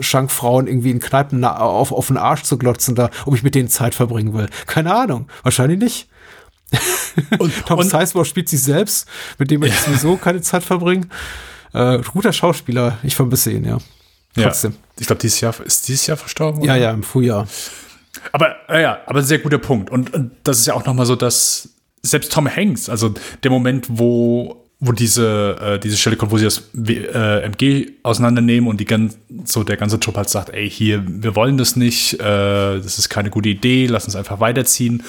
[0.00, 3.68] Schankfrauen irgendwie in Kneipen auf, auf den Arsch zu glotzen, da, ob ich mit denen
[3.68, 4.48] Zeit verbringen will.
[4.66, 5.28] Keine Ahnung.
[5.44, 6.08] Wahrscheinlich nicht.
[7.38, 11.08] Und, Tom Sizemore spielt sich selbst, mit dem ich sowieso keine Zeit verbringe.
[11.72, 13.78] Äh, guter Schauspieler, ich vermisse ihn, ja.
[14.36, 14.74] ja, Trotzdem.
[14.98, 16.62] ich glaube, dieses Jahr ist dieses Jahr verstorben.
[16.62, 16.82] Ja, oder?
[16.82, 17.46] ja, im Frühjahr.
[18.32, 19.90] Aber äh, ja, aber sehr guter Punkt.
[19.90, 21.70] Und, und das ist ja auch noch mal so, dass
[22.02, 26.44] selbst Tom Hanks, also der Moment, wo wo diese äh, diese Stelle kommt, wo sie
[26.44, 31.02] das äh, MG auseinandernehmen und die ganz so der ganze Trupp halt sagt, ey hier,
[31.06, 35.02] wir wollen das nicht, äh, das ist keine gute Idee, lass uns einfach weiterziehen.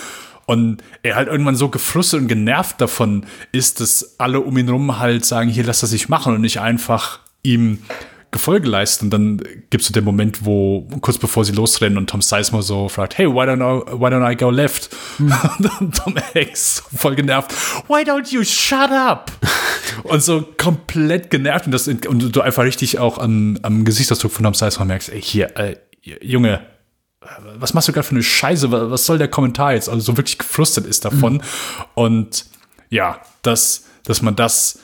[0.48, 4.98] Und er halt irgendwann so gefrustet und genervt davon ist, dass alle um ihn rum
[4.98, 7.80] halt sagen, hier lass das nicht machen und nicht einfach ihm
[8.32, 9.06] Gefolge leisten.
[9.06, 9.38] Und dann
[9.70, 13.18] gibt es so den Moment, wo kurz bevor sie losrennen und Tom Sizemore so fragt,
[13.18, 14.90] hey, why don't I, why don't I go left?
[15.20, 17.54] Und dann Tom Hanks voll genervt,
[17.90, 19.32] why don't you shut up?
[20.04, 24.44] und so komplett genervt und, das, und du einfach richtig auch am, am Gesichtsausdruck von
[24.44, 25.76] Tom Sizemore merkst, ey, hier, äh,
[26.22, 26.62] Junge,
[27.58, 28.72] was machst du gerade für eine Scheiße?
[28.72, 29.90] Wa- Was soll der Kommentar jetzt?
[29.90, 31.42] Also so wirklich gefrustet ist davon.
[31.96, 32.46] Und
[32.90, 34.80] ja, dass, dass man das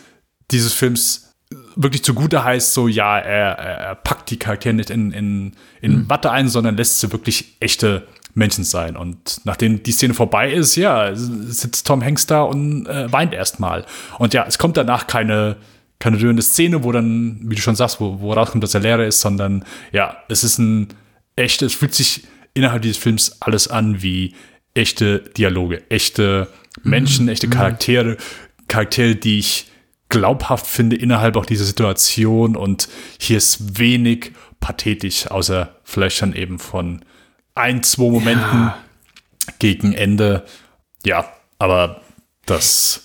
[0.52, 1.32] dieses Films
[1.76, 6.32] wirklich zugute heißt, so ja, er, er packt die Charaktere nicht in, in, in Watte
[6.32, 8.98] ein, sondern lässt sie wirklich echte Menschen sein.
[8.98, 13.86] Und nachdem die Szene vorbei ist, ja, sitzt Tom Hanks da und äh, weint erstmal.
[14.18, 15.58] Und ja, es kommt danach keine,
[16.00, 19.06] keine rührende Szene, wo dann, wie du schon sagst, wo, wo rauskommt, dass er Lehrer
[19.06, 20.88] ist, sondern ja, es ist ein
[21.36, 22.24] echte, es fühlt sich
[22.54, 24.36] innerhalb dieses Films alles an wie
[24.74, 26.48] echte Dialoge, echte
[26.84, 28.18] Menschen, echte Charaktere,
[28.68, 29.68] Charaktere, die ich
[30.10, 32.56] glaubhaft finde innerhalb auch dieser Situation.
[32.56, 32.90] Und
[33.20, 37.04] hier ist wenig pathetisch, außer vielleicht dann eben von
[37.56, 38.72] ein, zwei Momenten
[39.60, 40.46] gegen Ende.
[41.06, 42.02] Ja, aber
[42.46, 43.03] das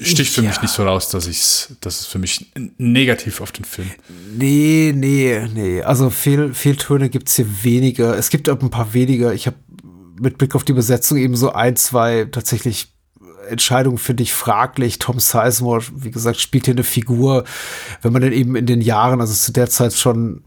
[0.00, 0.62] sticht für mich Ja.
[0.62, 3.90] nicht so raus, dass ich's, dass es für mich negativ auf den Film.
[4.36, 5.82] Nee, nee, nee.
[5.82, 8.16] Also Fehl, Fehltöne gibt's hier weniger.
[8.16, 9.32] Es gibt auch ein paar weniger.
[9.34, 9.56] Ich habe
[10.20, 12.92] mit Blick auf die Besetzung eben so ein, zwei tatsächlich
[13.48, 14.98] Entscheidungen finde ich fraglich.
[14.98, 17.44] Tom Sizemore, wie gesagt, spielt hier eine Figur.
[18.00, 20.42] Wenn man dann eben in den Jahren, also zu der Zeit schon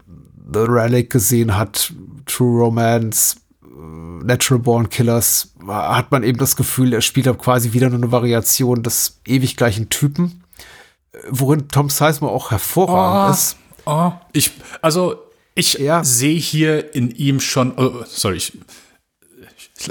[0.52, 1.92] The Relic gesehen hat,
[2.26, 7.72] True Romance, äh, Natural Born Killers, hat man eben das Gefühl, er spielt ab quasi
[7.72, 10.44] wieder nur eine Variation des ewig gleichen Typen.
[11.12, 13.32] Äh, Worin Tom Sizemore auch hervorragend Oh.
[13.32, 13.56] ist.
[13.86, 15.16] Oh, ich, also
[15.54, 16.04] ich Ja.
[16.04, 18.52] sehe hier in ihm schon, oh, sorry, ich,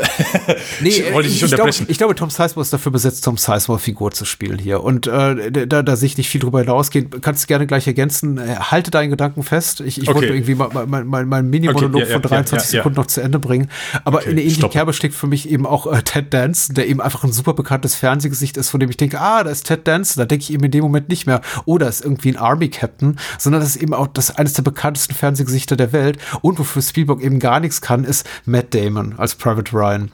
[0.81, 1.85] Nee, Ich wollte ich, nicht ich, glaube, unterbrechen.
[1.89, 4.84] ich glaube, Tom Sizemore ist dafür besetzt, Tom Sizemore-Figur zu spielen hier.
[4.84, 7.09] Und äh, da, da sehe ich nicht viel drüber hinausgehen.
[7.22, 8.38] Kannst du gerne gleich ergänzen.
[8.38, 9.81] Äh, Halte deinen Gedanken fest.
[9.81, 10.15] Ich, ich Okay.
[10.15, 13.07] wollte irgendwie mein, mein, mein, mein Mini-Monolog Okay, ja, ja, von 23 ja, Sekunden noch
[13.07, 13.69] zu Ende bringen.
[14.03, 14.72] Aber Okay, in der ähnlichen stopp.
[14.72, 17.95] Kerbe steckt für mich eben auch äh, Ted Danson, der eben einfach ein super bekanntes
[17.95, 20.22] Fernsehgesicht ist, von dem ich denke, ah, da ist Ted Danson.
[20.22, 23.18] Da denke ich eben in dem Moment nicht mehr, oh, da ist irgendwie ein Army-Captain,
[23.38, 26.18] sondern das ist eben auch das eines der bekanntesten Fernsehgesichter der Welt.
[26.41, 30.12] Und wofür Spielberg eben gar nichts kann, ist Matt Damon als Private Ryan.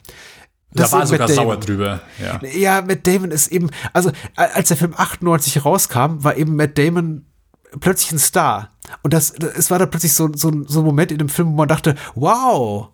[0.71, 2.01] da Das war ist sogar sauer drüber.
[2.21, 2.41] Ja.
[2.47, 7.25] Ja, Matt Damon ist eben, also als der Film 98 rauskam, war eben Matt Damon
[7.79, 8.69] plötzlich ein Star.
[9.01, 11.55] Und das, es war dann plötzlich so, so, so ein Moment in dem Film, wo
[11.55, 12.89] man dachte, wow,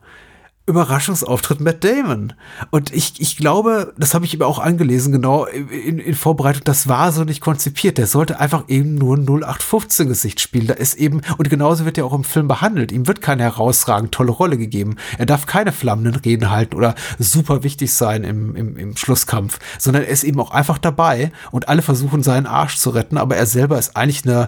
[0.69, 2.33] Überraschungsauftritt Matt Damon.
[2.69, 6.87] Und ich, ich glaube, das habe ich ihm auch angelesen, genau in, in Vorbereitung, das
[6.87, 7.97] war so nicht konzipiert.
[7.97, 10.67] Der sollte einfach eben nur ein 0815-Gesicht spielen.
[10.67, 12.91] Da ist eben, und genauso wird er auch im Film behandelt.
[12.91, 14.97] Ihm wird keine herausragend tolle Rolle gegeben.
[15.17, 20.03] Er darf keine flammenden Reden halten oder super wichtig sein im, im, im Schlusskampf, sondern
[20.03, 23.45] er ist eben auch einfach dabei und alle versuchen seinen Arsch zu retten, aber er
[23.45, 24.47] selber ist eigentlich eine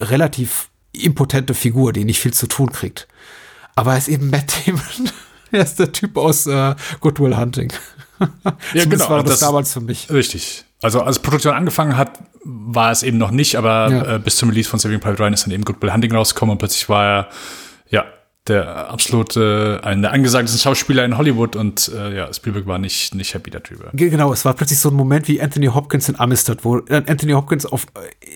[0.00, 3.08] relativ impotente Figur, die nicht viel zu tun kriegt.
[3.74, 5.10] Aber er ist eben Matt Damon.
[5.58, 7.72] er ist der Typ aus äh, Good Will Hunting.
[8.72, 9.08] Ja, genau.
[9.10, 10.08] war das, Das- damals für mich.
[10.08, 10.64] Richtig.
[10.80, 14.14] Also als Produktion angefangen hat, war es eben noch nicht, aber Ja.
[14.14, 16.52] äh, bis zum Release von Saving Private Ryan ist dann eben Good Will Hunting rausgekommen
[16.52, 17.28] und plötzlich war er,
[17.90, 18.04] ja,
[18.46, 23.34] der absolute, ein der angesagtesten Schauspieler in Hollywood und äh, ja, Spielberg war nicht, nicht
[23.34, 23.90] happy darüber.
[23.92, 27.32] Genau, es war plötzlich so ein Moment wie Anthony Hopkins in Amistad, wo äh, Anthony
[27.32, 28.30] Hopkins auf äh,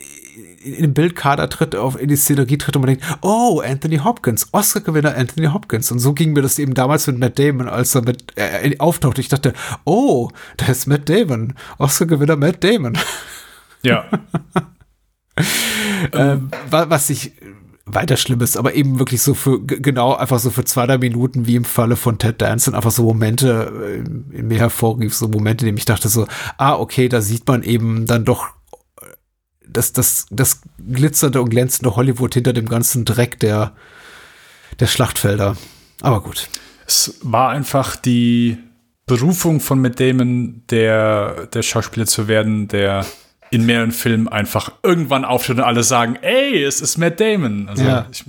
[0.66, 4.48] in den Bildkader tritt, auf in die Szenerie tritt und man denkt, oh, Anthony Hopkins,
[4.52, 5.90] Oscar-Gewinner Anthony Hopkins.
[5.92, 9.20] Und so ging mir das eben damals mit Matt Damon, als er mit äh, auftauchte.
[9.20, 9.52] Ich dachte,
[9.84, 12.98] oh, da ist Matt Damon, Oscar-Gewinner Matt Damon.
[13.82, 14.04] Ja.
[16.12, 17.32] ähm, was ich
[17.86, 21.54] weiter Schlimmes, aber eben wirklich so für, genau, einfach so für zwei, drei Minuten, wie
[21.54, 23.72] im Falle von Ted Danson, einfach so Momente
[24.32, 26.26] äh, in mir hervorrief, so Momente, in denen ich dachte so,
[26.58, 28.55] ah, okay, da sieht man eben dann doch
[29.68, 33.72] das, das, das glitzernde und glänzende Hollywood hinter dem ganzen Dreck der,
[34.80, 35.56] der Schlachtfelder.
[36.00, 36.48] Aber gut.
[36.86, 38.58] Es war einfach die
[39.06, 43.06] Berufung von Matt Damon, der, der Schauspieler zu werden, der
[43.50, 47.68] in mehreren Filmen einfach irgendwann auftritt und alle sagen, ey, es ist Matt Damon.
[47.68, 48.06] Also ja.
[48.10, 48.24] ich,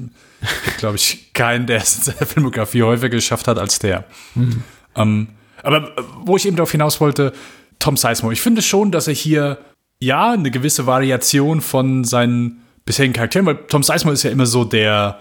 [0.77, 4.05] glaube ich keinen, der es in seiner Filmografie häufiger geschafft hat als der.
[4.35, 4.63] Mhm.
[4.95, 5.27] Ähm,
[5.63, 5.91] aber
[6.23, 7.33] wo ich eben darauf hinaus wollte,
[7.79, 9.57] Tom Sizemore, ich finde schon, dass er hier
[9.99, 14.63] ja eine gewisse Variation von seinen bisherigen Charakteren, weil Tom Sizemore ist ja immer so
[14.63, 15.19] der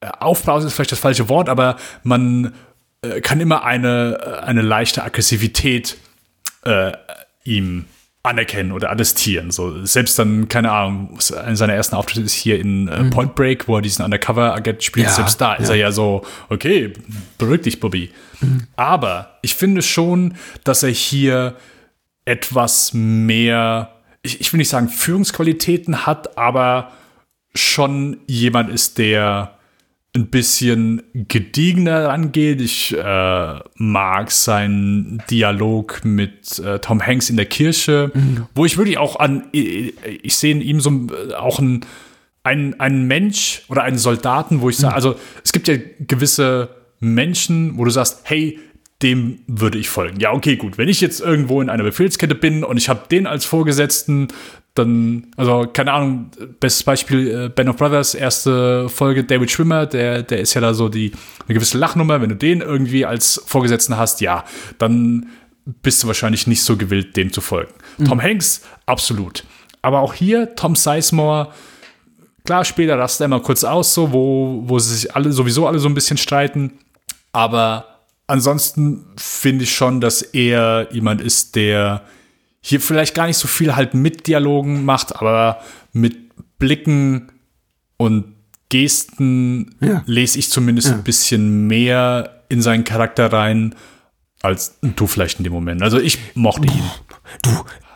[0.00, 2.52] äh, Aufbau ist vielleicht das falsche Wort, aber man
[3.02, 5.96] äh, kann immer eine, äh, eine leichte Aggressivität
[6.64, 6.92] äh,
[7.44, 7.86] ihm
[8.22, 9.50] anerkennen oder attestieren.
[9.50, 13.10] So, selbst dann, keine Ahnung, einer seiner ersten Auftritte ist hier in äh, mhm.
[13.10, 15.06] Point Break, wo er diesen Undercover-Agent spielt.
[15.06, 15.60] Ja, selbst da ja.
[15.60, 16.92] ist er ja so, okay,
[17.38, 18.10] beruhig dich, Bobby.
[18.40, 18.66] Mhm.
[18.76, 20.34] Aber ich finde schon,
[20.64, 21.56] dass er hier
[22.26, 23.90] etwas mehr,
[24.22, 26.92] ich, ich will nicht sagen Führungsqualitäten hat, aber
[27.54, 29.56] schon jemand ist, der
[30.14, 32.60] ein bisschen gediegener rangeht.
[32.60, 38.46] Ich äh, mag seinen Dialog mit äh, Tom Hanks in der Kirche, mhm.
[38.54, 41.86] wo ich wirklich auch an, ich, ich sehe in ihm so äh, auch ein,
[42.42, 44.96] ein, einen Mensch oder einen Soldaten, wo ich sage, mhm.
[44.96, 48.58] also es gibt ja gewisse Menschen, wo du sagst, hey,
[49.02, 50.20] dem würde ich folgen.
[50.20, 50.76] Ja, okay, gut.
[50.76, 54.28] Wenn ich jetzt irgendwo in einer Befehlskette bin und ich habe den als Vorgesetzten,
[54.74, 60.22] dann, also keine Ahnung, bestes Beispiel, äh, Band of Brothers, erste Folge, David Schwimmer, der,
[60.22, 61.12] der ist ja da so die,
[61.46, 64.44] eine gewisse Lachnummer, wenn du den irgendwie als Vorgesetzten hast, ja,
[64.78, 65.26] dann
[65.82, 67.72] bist du wahrscheinlich nicht so gewillt, dem zu folgen.
[67.98, 68.04] Mhm.
[68.04, 69.44] Tom Hanks, absolut.
[69.82, 71.52] Aber auch hier, Tom Sizemore,
[72.44, 75.78] klar, später rastet er mal kurz aus, so, wo, wo sie sich alle sowieso alle
[75.78, 76.72] so ein bisschen streiten,
[77.32, 77.89] aber
[78.30, 82.02] ansonsten finde ich schon, dass er jemand ist, der
[82.60, 85.60] hier vielleicht gar nicht so viel halt mit Dialogen macht, aber
[85.92, 87.32] mit Blicken
[87.96, 88.34] und
[88.68, 90.02] Gesten ja.
[90.06, 90.94] lese ich zumindest ja.
[90.94, 93.74] ein bisschen mehr in seinen Charakter rein,
[94.42, 95.82] als du vielleicht in dem Moment.
[95.82, 96.90] Also ich mochte ihn.
[97.42, 97.50] Du,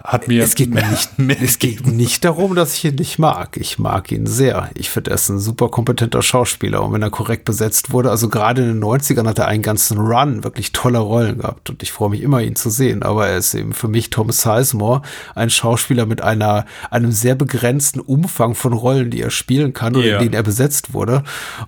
[0.04, 3.18] hat mir es geht mir nicht mehr es geht nicht darum, dass ich ihn nicht
[3.18, 3.56] mag.
[3.56, 4.70] Ich mag ihn sehr.
[4.74, 8.28] Ich finde, er ist ein super kompetenter Schauspieler und wenn er korrekt besetzt wurde, also
[8.28, 11.90] gerade in den 90ern hat er einen ganzen Run wirklich tolle Rollen gehabt und ich
[11.90, 15.00] freue mich immer ihn zu sehen, aber er ist eben für mich Tom Sizemore,
[15.34, 20.04] ein Schauspieler mit einer einem sehr begrenzten Umfang von Rollen, die er spielen kann oder
[20.04, 20.16] yeah.
[20.16, 21.22] in denen er besetzt wurde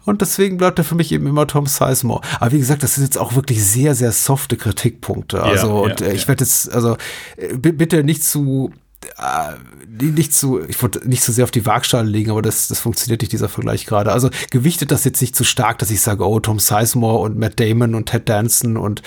[0.05, 2.21] und deswegen bleibt er für mich eben immer Tom Sizemore.
[2.39, 5.43] Aber wie gesagt, das sind jetzt auch wirklich sehr sehr softe Kritikpunkte.
[5.43, 6.99] Also yeah, und yeah, ich werde jetzt also
[7.39, 8.73] äh, bitte nicht zu
[9.19, 9.53] äh,
[9.89, 13.20] nicht zu, ich wollte nicht zu sehr auf die Waagschale legen, aber das, das funktioniert
[13.20, 14.12] nicht, dieser Vergleich gerade.
[14.12, 17.61] Also gewichtet das jetzt nicht zu stark, dass ich sage, oh, Tom Sizemore und Matt
[17.61, 19.03] Damon und Ted Danson und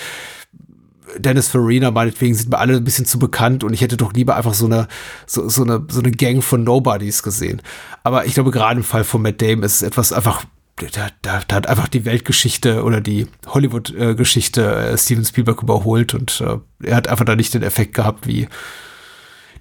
[1.18, 4.36] Dennis Farina meinetwegen sind mir alle ein bisschen zu bekannt und ich hätte doch lieber
[4.36, 4.86] einfach so eine,
[5.26, 7.62] so, so eine, so eine Gang von Nobodies gesehen.
[8.04, 10.44] Aber ich glaube, gerade im Fall von Matt Damon ist es etwas einfach,
[10.76, 16.40] da, da, da hat einfach die Weltgeschichte oder die Hollywood-Geschichte äh, Steven Spielberg überholt und
[16.40, 18.48] äh, er hat einfach da nicht den Effekt gehabt, wie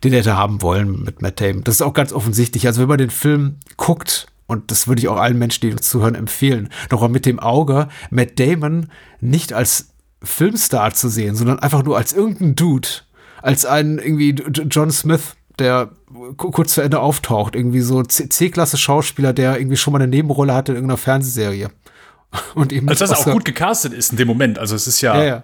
[0.04, 1.64] den hätte haben wollen mit Matt Damon.
[1.64, 2.68] Das ist auch ganz offensichtlich.
[2.68, 5.90] Also wenn man den Film guckt, und das würde ich auch allen Menschen, die uns
[5.90, 8.88] zuhören, empfehlen, noch mal mit dem Auge, Matt Damon
[9.22, 9.90] nicht als
[10.24, 12.90] Filmstar zu sehen, sondern einfach nur als irgendein Dude,
[13.42, 15.92] als einen irgendwie John Smith, der
[16.38, 20.72] kurz zu Ende auftaucht, irgendwie so C-Klasse Schauspieler, der irgendwie schon mal eine Nebenrolle hatte
[20.72, 21.70] in irgendeiner Fernsehserie.
[22.54, 24.60] Und eben also das auch gut gecastet ist in dem Moment.
[24.60, 25.18] Also es ist ja.
[25.18, 25.44] ja, ja.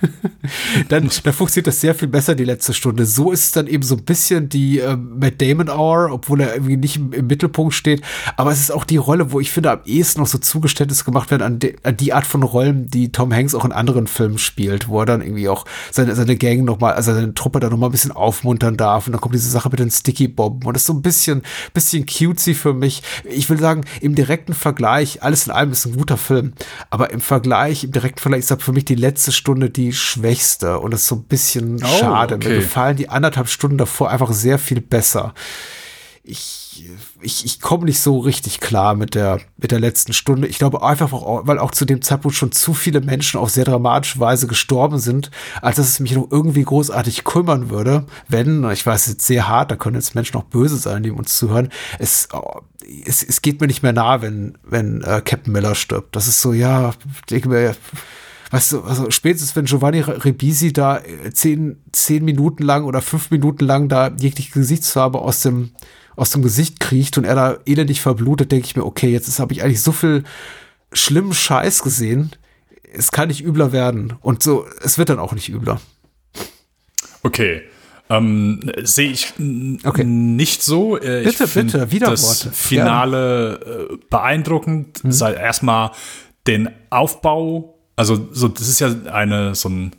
[0.90, 3.06] dann, dann funktioniert das sehr viel besser die letzte Stunde.
[3.06, 6.52] So ist es dann eben so ein bisschen die äh, Matt Damon Hour, obwohl er
[6.52, 8.02] irgendwie nicht im, im, Mittelpunkt steht.
[8.36, 11.30] Aber es ist auch die Rolle, wo ich finde, am ehesten noch so Zugeständnis gemacht
[11.30, 14.36] werden an, de, an die Art von Rollen, die Tom Hanks auch in anderen Filmen
[14.36, 17.88] spielt, wo er dann irgendwie auch seine, seine Gang nochmal, also seine Truppe dann nochmal
[17.88, 19.06] ein bisschen aufmuntern darf.
[19.06, 20.66] Und dann kommt diese Sache mit den Sticky Bomben.
[20.66, 21.42] Und das ist so ein bisschen,
[21.72, 23.02] bisschen cutesy für mich.
[23.24, 26.52] Ich will sagen, im direkten Vergleich, alles in allem ist ein guter Film.
[26.90, 30.78] Aber im Vergleich, im direkten Vergleich ist das für mich die letzte Stunde die schwächste.
[30.80, 32.34] Und das ist so ein bisschen oh, schade.
[32.34, 32.48] Okay.
[32.48, 35.34] Mir gefallen die anderthalb Stunden davor einfach sehr viel besser.
[36.24, 36.84] ich,
[37.20, 40.46] ich, ich komme nicht so richtig klar mit der, mit der letzten Stunde.
[40.46, 43.64] Ich glaube einfach, auch, weil auch zu dem Zeitpunkt schon zu viele Menschen auf sehr
[43.64, 45.30] dramatische Weise gestorben sind,
[45.60, 49.70] als dass es mich noch irgendwie großartig kümmern würde, wenn, ich weiß jetzt sehr hart,
[49.70, 52.28] da können jetzt Menschen auch böse sein, die uns zuhören, es,
[53.04, 56.14] es, es geht mir nicht mehr nah, wenn, wenn äh, Captain Miller stirbt.
[56.14, 56.92] Das ist so, ja,
[57.30, 57.74] denke mir,
[58.50, 63.30] weißt du, also spätestens wenn Giovanni Ribisi da äh, zehn, zehn Minuten lang oder fünf
[63.30, 65.70] Minuten lang da jegliche Gesichtsfarbe aus dem,
[66.18, 69.52] aus dem Gesicht kriecht und er da elendig verblutet, denke ich mir, okay, jetzt habe
[69.52, 70.24] ich eigentlich so viel
[70.92, 72.32] schlimmen Scheiß gesehen.
[72.92, 74.14] Es kann nicht übler werden.
[74.20, 75.80] Und so, es wird dann auch nicht übler.
[77.22, 77.62] Okay.
[78.10, 79.34] Ähm, Sehe ich
[79.84, 80.04] okay.
[80.04, 80.98] nicht so.
[80.98, 83.94] Äh, bitte, bitte, wieder Das Finale ja.
[83.94, 85.04] Äh, beeindruckend.
[85.04, 85.12] Mhm.
[85.12, 85.92] Sei erstmal
[86.46, 87.78] den Aufbau.
[87.96, 89.96] Also, so, das ist ja eine, so ein,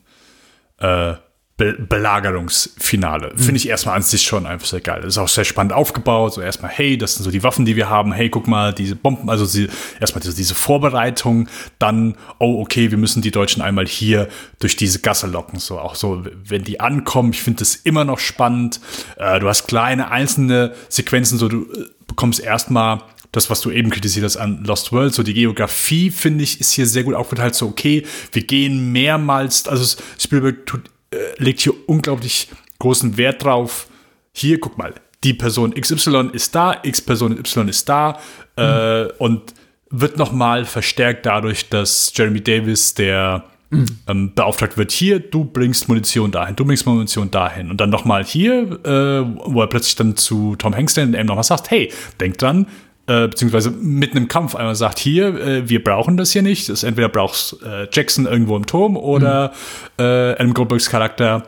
[0.79, 1.13] äh,
[1.59, 3.33] Be Belagerungsfinale.
[3.33, 3.37] Mhm.
[3.37, 5.03] Finde ich erstmal an sich schon einfach sehr geil.
[5.03, 6.33] Ist auch sehr spannend aufgebaut.
[6.33, 8.13] So erstmal, hey, das sind so die Waffen, die wir haben.
[8.13, 9.67] Hey, guck mal, diese Bomben, also sie,
[9.99, 11.49] erstmal diese, diese Vorbereitung.
[11.77, 14.29] Dann, oh, okay, wir müssen die Deutschen einmal hier
[14.59, 15.59] durch diese Gasse locken.
[15.59, 18.79] So auch so, wenn die ankommen, ich finde das immer noch spannend.
[19.17, 23.01] Äh, du hast kleine einzelne Sequenzen, so du äh, bekommst erstmal
[23.33, 26.71] das, was du eben kritisiert hast an Lost World, so die Geografie, finde ich, ist
[26.71, 27.53] hier sehr gut aufgeteilt.
[27.53, 32.49] So, okay, wir gehen mehrmals, also Spielberg tut äh, legt hier unglaublich
[32.79, 33.87] großen Wert drauf.
[34.31, 38.19] Hier, guck mal, die Person XY ist da, X Person Y ist da
[38.57, 38.63] mhm.
[38.63, 39.53] äh, und
[39.89, 43.85] wird nochmal verstärkt dadurch, dass Jeremy Davis, der mhm.
[44.07, 47.69] ähm, beauftragt wird, hier, du bringst Munition dahin, du bringst Munition dahin.
[47.69, 51.43] Und dann nochmal hier, äh, wo er plötzlich dann zu Tom Hanks dann eben nochmal
[51.43, 52.67] sagt, hey, denk dran,
[53.09, 56.69] äh, beziehungsweise mitten im Kampf einmal sagt, hier, äh, wir brauchen das hier nicht.
[56.69, 59.51] Das entweder brauchst äh, Jackson irgendwo im Turm oder
[59.97, 60.03] mhm.
[60.03, 61.43] äh, Adam Goldbergs Charakter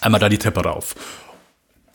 [0.00, 0.94] einmal da die Treppe rauf.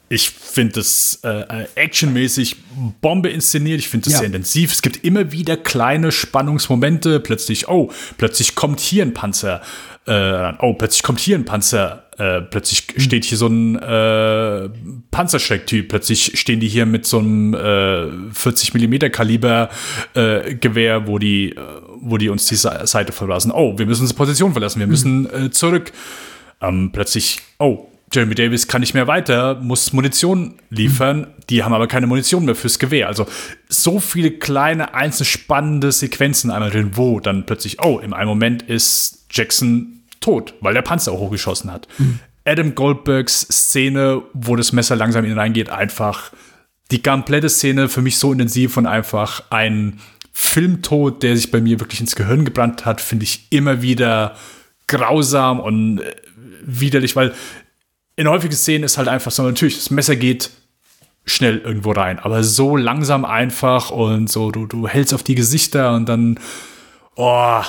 [0.10, 2.58] Ich finde das äh, actionmäßig
[3.00, 3.80] Bombe inszeniert.
[3.80, 4.20] Ich finde das ja.
[4.20, 4.74] sehr intensiv.
[4.74, 7.22] Es gibt immer wieder kleine Spannungsmomente.
[7.22, 9.62] Plötzlich, oh, plötzlich kommt hier ein Panzer.
[10.06, 13.02] Äh, oh, plötzlich kommt hier ein Panzer äh, plötzlich mhm.
[13.02, 14.70] steht hier so ein äh,
[15.10, 19.70] Panzerschrecktyp, plötzlich stehen die hier mit so einem äh, 40 mm Kaliber
[20.14, 21.58] äh, Gewehr, wo die, äh,
[22.00, 23.52] wo die uns die Seite verlassen.
[23.52, 24.92] Oh, wir müssen unsere Position verlassen, wir mhm.
[24.92, 25.92] müssen äh, zurück.
[26.62, 31.28] Ähm, plötzlich, oh, Jeremy Davis kann nicht mehr weiter, muss Munition liefern.
[31.50, 33.08] Die haben aber keine Munition mehr fürs Gewehr.
[33.08, 33.26] Also
[33.68, 38.62] so viele kleine, einzelne spannende Sequenzen einmal drin, wo dann plötzlich, oh, im einen Moment
[38.62, 41.88] ist Jackson tot, weil der Panzer hochgeschossen hat.
[41.98, 42.20] Mhm.
[42.46, 46.32] Adam Goldbergs Szene, wo das Messer langsam in ihn reingeht, einfach
[46.90, 50.00] die komplette Szene für mich so intensiv und einfach ein
[50.34, 54.36] Filmtod, der sich bei mir wirklich ins Gehirn gebrannt hat, finde ich immer wieder
[54.88, 56.16] grausam und äh,
[56.64, 57.34] widerlich, weil
[58.16, 60.50] in häufigen Szenen ist halt einfach so, natürlich, das Messer geht
[61.26, 65.94] schnell irgendwo rein, aber so langsam einfach und so, du, du hältst auf die Gesichter
[65.94, 66.40] und dann,
[67.16, 67.62] oh,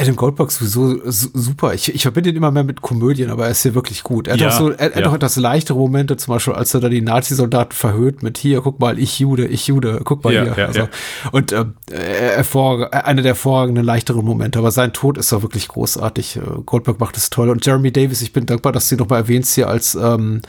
[0.00, 1.74] Adam Goldberg sowieso super.
[1.74, 4.28] Ich, ich verbinde ihn immer mehr mit Komödien, aber er ist hier wirklich gut.
[4.28, 4.96] Er hat, ja, auch, so, er, ja.
[4.96, 8.60] hat auch etwas leichtere Momente, zum Beispiel, als er da die Nazi-Soldaten verhöhnt mit hier,
[8.60, 10.66] guck mal, ich Jude, ich Jude, guck mal ja, hier.
[10.66, 10.88] also,
[11.32, 14.58] Und äh, hervor, einer der hervorragenden, leichteren Momente.
[14.58, 16.36] Aber sein Tod ist doch wirklich großartig.
[16.36, 17.50] Äh, Goldberg macht es toll.
[17.50, 20.42] Und Jeremy Davis, ich bin dankbar, dass du ihn nochmal erwähnst hier als, ähm,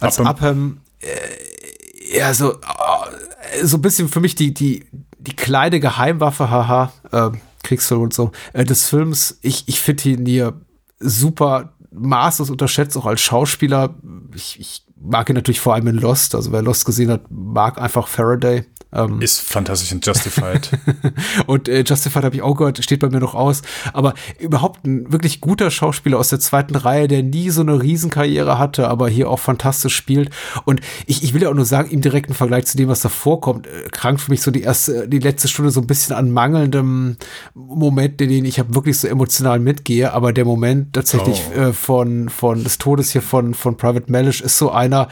[0.00, 0.34] als Upham.
[0.34, 4.84] Upham äh, ja, so, äh, so ein bisschen für mich die, die,
[5.18, 7.30] die kleine Geheimwaffe, haha, äh,
[7.62, 9.38] Kriegsfilm und so, äh, des Films.
[9.42, 10.60] Ich, ich finde ihn hier
[10.98, 13.94] super maßlos unterschätzt, auch als Schauspieler.
[14.34, 16.34] Ich, ich mag ihn natürlich vor allem in Lost.
[16.34, 18.64] Also wer Lost gesehen hat, mag einfach Faraday.
[18.92, 20.70] Ähm, ist fantastisch in Justified.
[21.46, 23.62] und äh, Justified habe ich auch gehört, steht bei mir noch aus.
[23.92, 28.58] Aber überhaupt ein wirklich guter Schauspieler aus der zweiten Reihe, der nie so eine Riesenkarriere
[28.58, 30.30] hatte, aber hier auch fantastisch spielt.
[30.64, 33.08] Und ich, ich will ja auch nur sagen, im direkten Vergleich zu dem, was da
[33.08, 36.30] vorkommt, äh, krankt für mich so die erste, die letzte Stunde so ein bisschen an
[36.30, 37.16] mangelndem
[37.54, 40.12] Moment, in den ich habe wirklich so emotional mitgehe.
[40.12, 41.58] Aber der Moment tatsächlich oh.
[41.58, 45.08] äh, von, von des Todes hier von, von Private Malish ist so einer.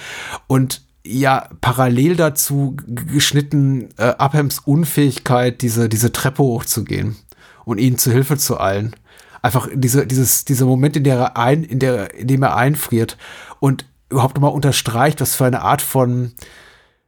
[0.49, 7.17] Und ja parallel dazu geschnitten äh, Uphams Unfähigkeit, diese, diese Treppe hochzugehen
[7.65, 8.95] und ihnen zu Hilfe zu eilen.
[9.41, 13.17] Einfach diese, dieses, dieser Moment, in der er ein, in der, in dem er einfriert
[13.61, 16.33] und überhaupt nochmal unterstreicht, was für eine Art von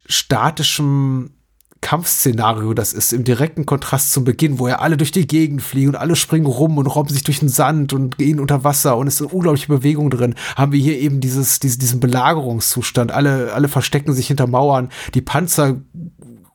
[0.06, 1.30] statischem
[1.80, 5.88] Kampfszenario das ist, im direkten Kontrast zum Beginn, wo ja alle durch die Gegend fliegen
[5.88, 9.06] und alle springen rum und robben sich durch den Sand und gehen unter Wasser und
[9.06, 13.12] es ist eine unglaubliche Bewegung drin, haben wir hier eben dieses, diese, diesen Belagerungszustand.
[13.12, 15.80] Alle, alle verstecken sich hinter Mauern, die Panzer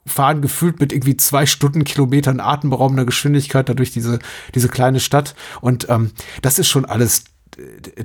[0.07, 4.19] fahren gefühlt mit irgendwie zwei Stundenkilometern atemberaubender Geschwindigkeit dadurch diese,
[4.53, 5.35] diese kleine Stadt.
[5.61, 6.11] Und ähm,
[6.41, 7.23] das ist schon alles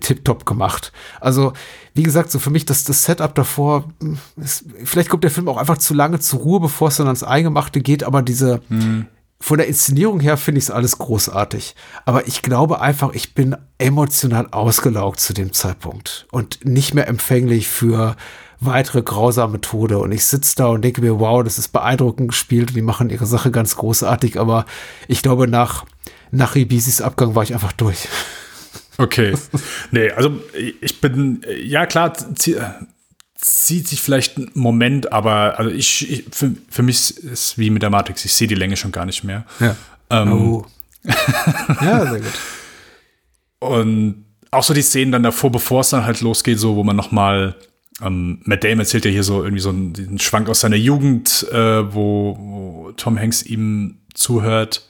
[0.01, 0.93] tipptopp gemacht.
[1.21, 1.53] Also,
[1.95, 3.89] wie gesagt, so für mich, das, das Setup davor,
[4.37, 7.23] ist, vielleicht kommt der Film auch einfach zu lange zur Ruhe, bevor es dann ans
[7.23, 9.07] Eingemachte geht, aber diese, hm.
[9.41, 11.75] von der Inszenierung her finde ich es alles großartig.
[12.05, 17.69] Aber ich glaube einfach, ich bin emotional ausgelaugt zu dem Zeitpunkt und nicht mehr empfänglich
[17.69, 18.17] für
[18.61, 19.99] weitere grausame Tode.
[19.99, 22.77] Und ich sitze da und denke mir, wow, das ist beeindruckend gespielt.
[22.77, 24.39] Die machen ihre Sache ganz großartig.
[24.39, 24.67] Aber
[25.09, 25.87] ich glaube, nach,
[26.31, 28.09] nach Ribisis Abgang war ich einfach durch.
[29.01, 29.35] Okay.
[29.91, 30.41] Nee, also
[30.81, 32.13] ich bin, ja klar,
[33.35, 37.71] zieht sich vielleicht ein Moment, aber also ich, ich für, für, mich ist es wie
[37.71, 39.45] mit der Matrix, ich sehe die Länge schon gar nicht mehr.
[39.59, 39.75] Ja.
[40.11, 40.67] Ähm, oh.
[41.81, 42.33] ja, sehr gut.
[43.59, 46.97] Und auch so die Szenen dann davor, bevor es dann halt losgeht, so wo man
[46.97, 47.57] noch mal
[48.03, 51.47] ähm, Matt Damon erzählt ja hier so irgendwie so einen, einen Schwank aus seiner Jugend,
[51.51, 54.90] äh, wo, wo Tom Hanks ihm zuhört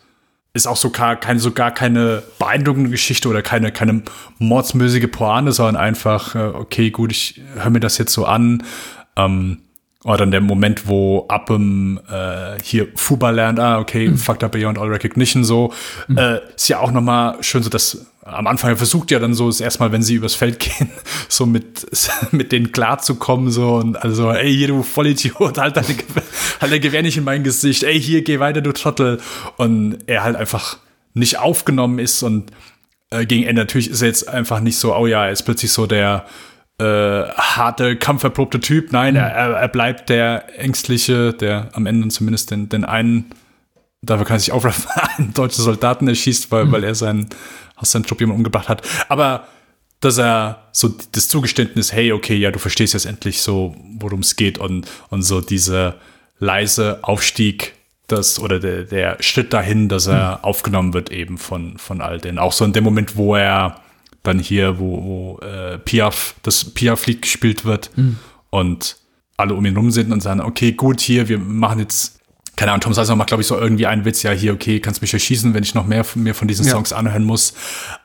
[0.52, 4.02] ist auch sogar keine, sogar keine beeindruckende Geschichte oder keine, keine
[4.38, 8.64] mordsmösige Pointe, sondern einfach, äh, okay, gut, ich höre mir das jetzt so an.
[9.16, 9.58] Ähm,
[10.04, 14.16] oder dann der Moment, wo Upham äh, hier Fuba lernt, ah, okay, mhm.
[14.16, 15.72] fucked up beyond all recognition, so,
[16.08, 16.16] mhm.
[16.16, 19.60] äh, ist ja auch nochmal schön so, dass am Anfang versucht ja dann so, ist
[19.60, 20.90] erstmal, wenn sie übers Feld gehen,
[21.28, 21.86] so mit,
[22.32, 25.88] mit denen klarzukommen, so, und also, ey, hier, du Vollidiot, halt deine,
[26.60, 29.20] halt dein Gewehr nicht in mein Gesicht, ey, hier, geh weiter, du Trottel.
[29.56, 30.78] Und er halt einfach
[31.12, 32.52] nicht aufgenommen ist und
[33.10, 35.72] äh, gegen Ende natürlich ist er jetzt einfach nicht so, oh ja, er ist plötzlich
[35.72, 36.24] so der,
[36.80, 38.92] äh, harte, kampferprobte Typ.
[38.92, 39.20] Nein, mhm.
[39.20, 43.26] er, er bleibt der ängstliche, der am Ende zumindest den, den einen,
[44.00, 44.86] dafür kann er sich aufraffen,
[45.18, 46.72] einen deutschen Soldaten erschießt, weil, mhm.
[46.72, 47.28] weil er seinen,
[47.76, 48.82] aus seinem Trupp jemanden umgebracht hat.
[49.08, 49.46] Aber
[50.00, 54.36] dass er so das Zugeständnis, hey, okay, ja, du verstehst jetzt endlich so, worum es
[54.36, 55.96] geht und, und so diese
[56.38, 57.74] leise Aufstieg
[58.06, 60.44] das, oder der, der Schritt dahin, dass er mhm.
[60.44, 62.38] aufgenommen wird eben von, von all den.
[62.38, 63.76] Auch so in dem Moment, wo er
[64.22, 68.18] dann hier, wo, wo äh, Piaf, das Piaf-Lied gespielt wird mhm.
[68.50, 68.96] und
[69.36, 72.20] alle um ihn rum sind und sagen, okay, gut, hier, wir machen jetzt,
[72.56, 75.00] keine Ahnung, Tom Seiser macht, glaube ich, so irgendwie einen Witz, ja, hier, okay, kannst
[75.00, 76.72] mich erschießen, wenn ich noch mehr von, mir von diesen ja.
[76.72, 77.54] Songs anhören muss.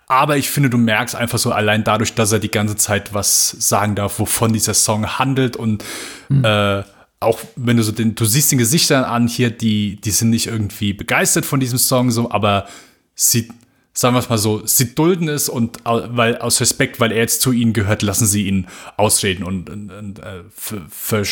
[0.07, 3.49] Aber ich finde, du merkst einfach so allein dadurch, dass er die ganze Zeit was
[3.49, 5.83] sagen darf, wovon dieser Song handelt und
[6.29, 6.45] mhm.
[6.45, 6.83] äh,
[7.19, 10.47] auch wenn du so den, du siehst den Gesichtern an hier, die, die sind nicht
[10.47, 12.67] irgendwie begeistert von diesem Song, so, aber
[13.15, 13.49] sie
[13.97, 17.41] sagen wir es mal so, sie dulden es und weil aus Respekt, weil er jetzt
[17.41, 18.67] zu ihnen gehört, lassen sie ihn
[18.97, 21.23] ausreden und, und, und äh, für, für,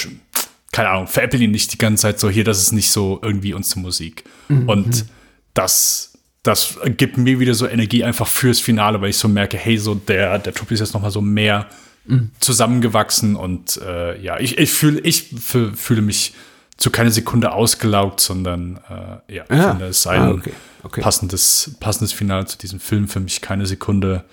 [0.72, 3.54] keine Ahnung, veräppeln ihn nicht die ganze Zeit so, hier, das ist nicht so irgendwie
[3.54, 4.24] unsere Musik.
[4.48, 4.70] Mhm.
[4.70, 5.06] Und
[5.54, 9.78] das, das gibt mir wieder so Energie einfach fürs Finale, weil ich so merke, hey,
[9.78, 11.68] so der, der Trupp ist jetzt noch mal so mehr
[12.06, 12.32] mhm.
[12.40, 16.34] zusammengewachsen und äh, ja, ich, ich fühle, ich fühle mich
[16.78, 19.70] zu keine Sekunde ausgelaugt, sondern äh, ja, ich ja.
[19.72, 20.54] finde es ein ah, okay.
[20.84, 21.02] Okay.
[21.02, 23.08] passendes, passendes Finale zu diesem Film.
[23.08, 24.26] Für mich keine Sekunde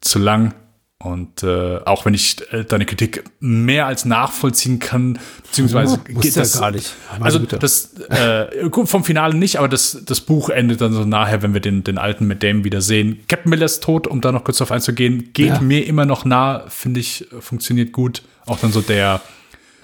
[0.00, 0.54] zu lang.
[1.02, 6.36] Und äh, auch wenn ich äh, deine Kritik mehr als nachvollziehen kann, beziehungsweise oh, geht
[6.36, 6.94] das ja gar nicht.
[7.20, 11.54] also das äh, vom Finale nicht, aber das, das Buch endet dann so nachher, wenn
[11.54, 13.20] wir den, den alten mit Dame wieder sehen.
[13.28, 15.60] Captain Miller ist tot, um da noch kurz drauf einzugehen, geht ja.
[15.62, 18.22] mir immer noch nah, finde ich, funktioniert gut.
[18.44, 19.22] Auch dann so der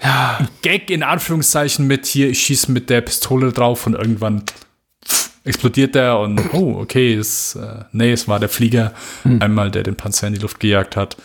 [0.03, 0.47] ja.
[0.61, 4.43] Gag in Anführungszeichen mit hier, ich schieße mit der Pistole drauf und irgendwann
[5.43, 8.93] explodiert der und oh, okay, ist, äh, nee, es war der Flieger,
[9.23, 9.41] mhm.
[9.41, 11.17] einmal, der den Panzer in die Luft gejagt hat.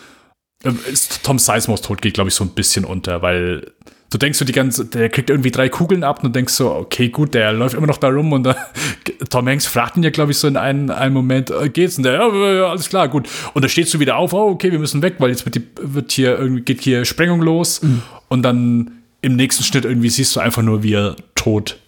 [0.63, 0.79] Ähm,
[1.23, 3.73] Tom Sizemores Tod geht, glaube ich, so ein bisschen unter, weil
[4.13, 6.71] du denkst so die ganze, der kriegt irgendwie drei Kugeln ab und du denkst so,
[6.71, 8.55] okay, gut, der läuft immer noch da rum und da,
[9.29, 11.97] Tom Hanks fragt ihn ja, glaube ich, so in einem, einem Moment, äh, geht's?
[11.97, 13.27] Und der, ja, ja, alles klar, gut.
[13.53, 15.67] Und da stehst du wieder auf, oh, okay, wir müssen weg, weil jetzt wird, die,
[15.81, 18.03] wird hier irgendwie, geht hier Sprengung los mhm.
[18.33, 21.79] Und dann im nächsten Schnitt irgendwie siehst du einfach nur, wie er tot,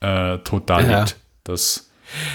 [0.00, 0.90] äh, tot da liegt.
[0.90, 1.06] Ja.
[1.44, 1.90] Das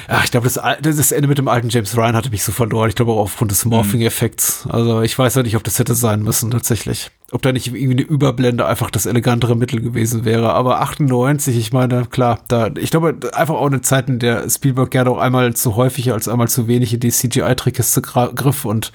[0.07, 2.89] Ach, ich glaube, das, das Ende mit dem alten James Ryan hatte mich so verloren.
[2.89, 4.67] Ich glaube auch aufgrund des Morphing-Effekts.
[4.67, 7.11] Also ich weiß ja nicht, ob das hätte sein müssen, tatsächlich.
[7.33, 10.51] Ob da nicht irgendwie eine Überblende einfach das elegantere Mittel gewesen wäre.
[10.53, 15.17] Aber 98, ich meine, klar, da, ich glaube, einfach auch in der Spielberg gerne auch
[15.17, 18.65] einmal zu häufig als einmal zu wenig in die CGI-Trickkiste griff.
[18.65, 18.91] Und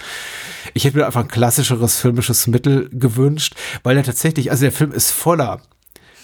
[0.75, 4.93] ich hätte mir einfach ein klassischeres filmisches Mittel gewünscht, weil er tatsächlich, also der Film
[4.93, 5.63] ist voller,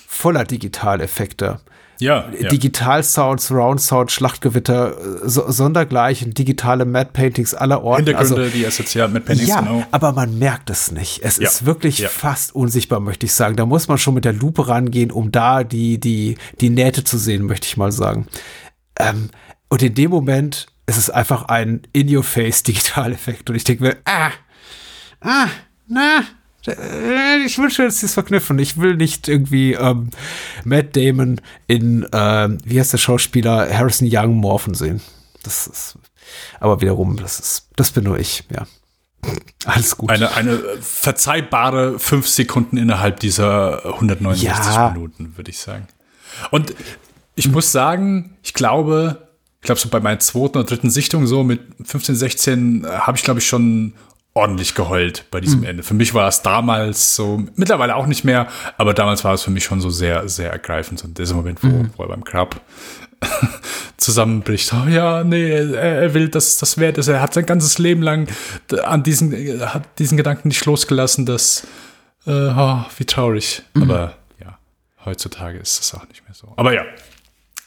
[0.07, 1.61] voller Digitaleffekte.
[2.03, 2.49] Ja, ja.
[2.49, 4.97] Digital-Sound, Surround-Sound, Schlachtgewitter,
[5.29, 8.07] so, Sondergleichen, digitale Mad-Paintings aller Orten.
[8.07, 9.85] Hintergründe, also, die essentiell Mad-Paintings, ja, genau.
[9.93, 11.21] aber man merkt es nicht.
[11.23, 11.49] Es ja.
[11.49, 12.09] ist wirklich ja.
[12.09, 13.57] fast unsichtbar, möchte ich sagen.
[13.57, 17.19] Da muss man schon mit der Lupe rangehen, um da die, die, die Nähte zu
[17.19, 18.27] sehen, möchte ich mal sagen.
[18.99, 19.31] Ähm,
[19.69, 23.49] und in dem Moment ist es einfach ein In-Your-Face-Digitaleffekt.
[23.49, 24.31] Und ich denke mir, ah,
[25.21, 25.47] ah,
[25.87, 26.23] na, äh,
[26.67, 28.59] ich wünsche, dass sie es verknüpfen.
[28.59, 30.11] Ich will nicht irgendwie ähm,
[30.65, 35.01] Matt Damon in, ähm, wie heißt der Schauspieler, Harrison Young morphen sehen.
[35.43, 35.99] Das ist,
[36.61, 38.67] aber wiederum, das ist, das bin nur ich, ja.
[39.65, 40.11] Alles gut.
[40.11, 44.91] Eine, eine verzeihbare fünf Sekunden innerhalb dieser 169 Ja.
[44.91, 45.87] Minuten, würde ich sagen.
[46.51, 46.75] Und
[47.35, 49.29] ich muss sagen, ich glaube,
[49.61, 53.17] ich glaube, so bei meiner zweiten oder dritten Sichtung, so mit 15, 16, äh, habe
[53.17, 53.95] ich, glaube ich, schon
[54.35, 55.83] ordentlich geheult bei diesem Ende.
[55.83, 58.49] Für mich war es damals so, mittlerweile auch nicht mehr,
[58.79, 61.01] aber damals war es für mich schon so sehr, sehr ergreifend.
[61.01, 62.61] So dieser Moment, wo, wo er beim Grab
[63.99, 64.73] zusammenbricht.
[64.73, 67.09] Oh ja, nee, er, er will, dass das wert ist.
[67.09, 68.27] Er hat sein ganzes Leben lang
[68.83, 71.67] an diesen, hat diesen Gedanken nicht losgelassen, dass,
[72.27, 73.63] äh, oh, wie traurig.
[73.75, 74.59] Aber ja,
[75.05, 76.55] heutzutage ist das auch nicht mehr so.
[76.57, 76.85] Aber ja,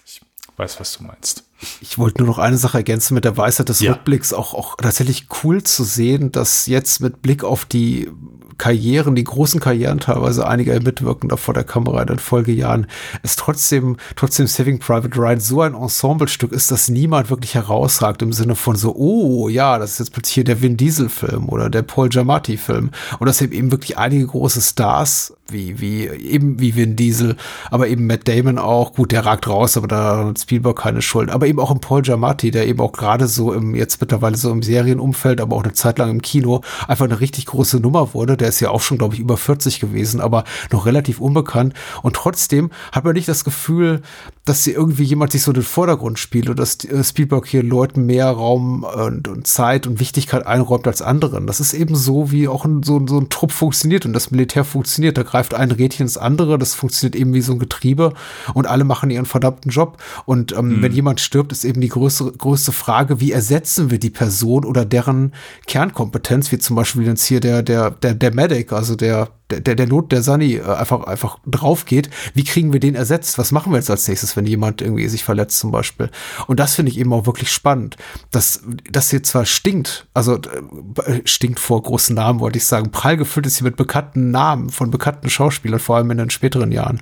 [0.04, 0.20] ich
[0.58, 1.44] weiß, was du meinst.
[1.82, 3.94] Ich wollte nur noch eine Sache ergänzen mit der Weisheit des Ja.
[3.94, 4.34] Rückblicks.
[4.34, 8.10] Auch, auch tatsächlich cool zu sehen, dass jetzt mit Blick auf die
[8.57, 12.88] Karrieren, die großen Karrieren teilweise einiger Mitwirkender vor der Kamera in den Folgejahren,
[13.23, 18.34] es trotzdem, trotzdem Saving Private Ryan so ein Ensemblestück ist, dass niemand wirklich herausragt im
[18.34, 21.69] Sinne von so, oh ja, das ist jetzt plötzlich hier der Vin Diesel Film oder
[21.69, 26.76] der Paul Giamatti Film und dass eben wirklich einige große Stars wie, wie, eben wie
[26.76, 27.36] Vin Diesel,
[27.69, 31.30] aber eben Matt Damon auch, gut, der ragt raus, aber da hat Spielberg keine Schuld,
[31.30, 34.52] aber eben auch ein Paul Giamatti, der eben auch gerade so im, jetzt mittlerweile so
[34.52, 38.38] im Serienumfeld, aber auch eine Zeit lang im Kino, einfach eine richtig große Nummer wurde,
[38.45, 41.73] der ist ja auch schon, glaube ich, über 40 gewesen, aber noch relativ unbekannt
[42.03, 44.03] und trotzdem hat man nicht das Gefühl,
[44.45, 47.63] dass hier irgendwie jemand sich so in den Vordergrund spielt oder dass äh, Spielberg hier
[47.63, 51.47] Leuten mehr Raum und, und Zeit und Wichtigkeit einräumt als anderen.
[51.47, 54.63] Das ist eben so, wie auch ein, so, so ein Trupp funktioniert und das Militär
[54.63, 55.17] funktioniert.
[55.17, 58.13] Da greift ein Rädchen ins andere, das funktioniert eben wie so ein Getriebe
[58.53, 59.97] und alle machen ihren verdammten Job.
[60.26, 64.11] Und ähm, wenn jemand stirbt, ist eben die größere, größte Frage, wie ersetzen wir die
[64.11, 65.34] Person oder deren
[65.65, 69.88] Kernkompetenz, wie zum Beispiel jetzt hier der, der, der, der Medic, also der, der, der
[69.88, 72.10] Not der Sunny äh, einfach, einfach drauf geht.
[72.34, 73.38] Wie kriegen wir den ersetzt?
[73.38, 76.12] Was machen wir jetzt als nächstes, wenn jemand irgendwie sich verletzt zum Beispiel?
[76.48, 77.98] Und das finde ich eben auch wirklich spannend,
[78.32, 83.18] dass das hier zwar stinkt, also äh, stinkt vor großen Namen, wollte ich sagen, prall
[83.18, 87.02] gefüllt ist hier mit bekannten Namen von bekannten Schauspielern, vor allem in den späteren Jahren.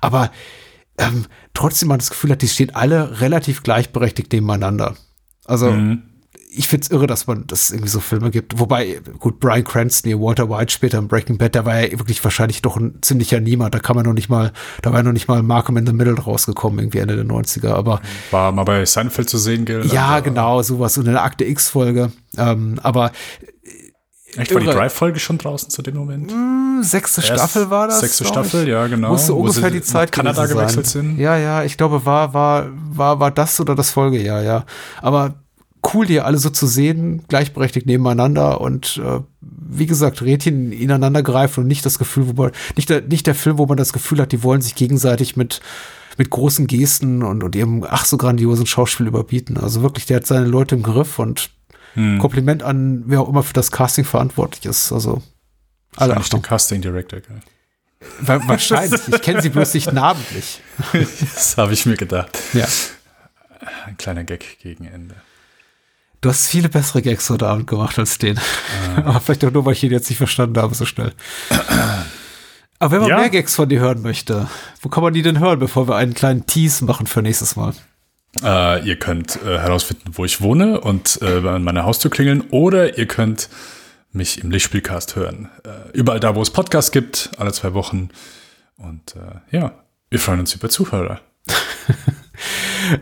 [0.00, 0.30] Aber
[0.96, 4.96] ähm, trotzdem man das Gefühl hat, die stehen alle relativ gleichberechtigt nebeneinander.
[5.44, 5.70] Also
[6.58, 8.58] ich find's irre, dass man das irgendwie so Filme gibt.
[8.58, 12.22] Wobei, gut, Brian Cranston, hier Walter White später in Breaking Bad, der war ja wirklich
[12.24, 13.74] wahrscheinlich doch ein ziemlicher Niemand.
[13.74, 14.52] Da kann man noch nicht mal,
[14.82, 17.68] da war ja noch nicht mal Malcolm in the Middle rausgekommen, irgendwie Ende der 90er.
[17.70, 18.00] Aber
[18.32, 19.86] War mal bei Seinfeld zu sehen, gell?
[19.86, 20.98] ja, Aber- genau, sowas.
[20.98, 22.12] Und eine Akte X-Folge.
[22.36, 23.12] Ähm, aber
[24.36, 24.66] Echt, war die.
[24.66, 26.30] Drive-Folge schon draußen zu dem Moment?
[26.30, 28.00] hm, sechste Erst Staffel war das.
[28.00, 29.08] Sechste Staffel, ja, genau.
[29.10, 31.06] Musste Wo ungefähr die Zeit Kanada gewechselt sein.
[31.10, 31.18] sind.
[31.18, 34.64] Ja, ja, ich glaube, war, war, war, war das oder das Folgejahr, ja.
[35.00, 35.34] Aber
[35.94, 41.60] cool, die alle so zu sehen, gleichberechtigt nebeneinander und äh, wie gesagt, Rädchen ineinander greifen
[41.60, 44.20] und nicht das Gefühl, wo man, nicht der, nicht der Film, wo man das Gefühl
[44.20, 45.60] hat, die wollen sich gegenseitig mit,
[46.16, 49.56] mit großen Gesten und, und ihrem ach so grandiosen Schauspiel überbieten.
[49.56, 51.50] Also wirklich, der hat seine Leute im Griff und
[51.94, 52.18] Hm.
[52.18, 54.92] Kompliment an wer auch immer für das Casting verantwortlich ist.
[54.92, 55.22] Also
[55.96, 56.42] alle den Achtung.
[56.42, 57.40] Casting Director, gell?
[58.20, 59.00] Wa- Wahrscheinlich.
[59.08, 60.60] Ich kenne sie bloß nicht namentlich.
[60.92, 62.38] Das habe ich mir gedacht.
[62.52, 62.66] Ja.
[63.86, 65.14] Ein kleiner Gag gegen Ende.
[66.20, 68.38] Du hast viele bessere Gags heute Abend gemacht als den.
[68.96, 71.12] Aber vielleicht auch nur, weil ich ihn jetzt nicht verstanden habe so schnell.
[72.80, 73.18] Aber wenn man Ja.
[73.18, 74.48] mehr Gags von dir hören möchte,
[74.82, 77.72] wo kann man die denn hören, bevor wir einen kleinen Tease machen für nächstes Mal?
[78.42, 82.98] Äh, ihr könnt äh, herausfinden, wo ich wohne und äh, an meiner Haustür klingeln oder
[82.98, 83.48] ihr könnt
[84.12, 85.48] mich im Lichtspielcast hören.
[85.64, 88.10] Äh, überall da, wo es Podcasts gibt, alle zwei Wochen.
[88.76, 89.72] Und äh, ja,
[90.10, 91.20] wir freuen uns über Zuhörer.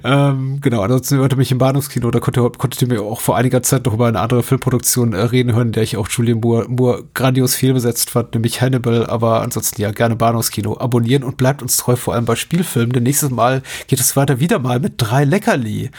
[0.04, 3.62] Ähm, genau, ansonsten hörte mich im Bahnhofskino, da konnte, konntet ihr mir auch vor einiger
[3.62, 6.66] Zeit noch über eine andere Filmproduktion äh, reden hören, in der ich auch Julian Moore,
[6.68, 11.76] Moore grandios fehlbesetzt fand, nämlich Hannibal, aber ansonsten ja, gerne Bahnhofskino abonnieren und bleibt uns
[11.76, 15.24] treu, vor allem bei Spielfilmen, denn nächstes Mal geht es weiter wieder mal mit drei
[15.24, 15.90] Leckerli.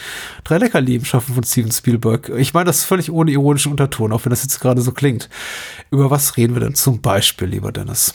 [0.44, 2.30] Drei Leckerli im Schaffen von Steven Spielberg.
[2.36, 5.28] Ich meine das völlig ohne ironischen Unterton, auch wenn das jetzt gerade so klingt.
[5.90, 8.14] Über was reden wir denn zum Beispiel, lieber Dennis?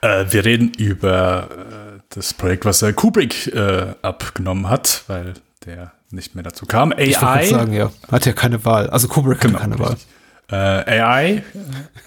[0.00, 5.34] Äh, wir reden über äh, das Projekt, was äh, Kubrick äh, abgenommen hat, weil
[5.66, 6.92] der nicht mehr dazu kam.
[6.96, 7.20] Ich AI.
[7.20, 8.88] gerade sagen, ja, hat ja keine Wahl.
[8.90, 9.90] Also Kubrick Genau, hatte keine Wahl.
[9.90, 10.06] richtig.
[10.50, 11.42] Äh, AI äh,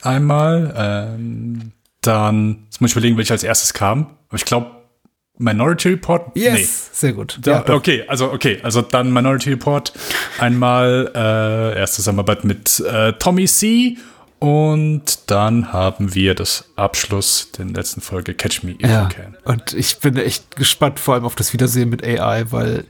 [0.04, 0.74] einmal.
[0.78, 1.72] Ähm,
[2.02, 4.18] dann, jetzt muss ich überlegen, welcher als erstes kam.
[4.30, 4.72] Aber ich glaube,
[5.40, 6.36] Minority Report.
[6.36, 7.38] Yes, sehr gut.
[7.42, 9.94] Da, Ja, okay, also okay, also dann Minority Report.
[10.40, 13.98] Einmal äh, erste Zusammenarbeit mit äh, Tommy C.
[14.40, 19.38] Und dann haben wir das Abschluss der letzten Folge Catch Me If Ja, You Can.
[19.46, 22.86] und ich bin echt gespannt, vor allem auf das Wiedersehen mit AI, weil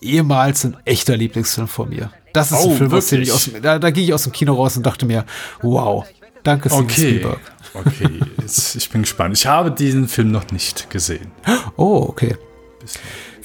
[0.00, 2.10] ehemals ein echter Lieblingsfilm von mir.
[2.32, 4.32] Das ist Oh, ein Film, dem ich aus, dem- da, da ging ich aus dem
[4.32, 5.24] Kino raus und dachte mir,
[5.62, 6.04] wow,
[6.44, 7.40] danke Steven Okay, Spielberg.
[7.74, 9.36] okay, jetzt, ich bin gespannt.
[9.36, 11.32] Ich habe diesen Film noch nicht gesehen.
[11.76, 12.36] Oh, okay.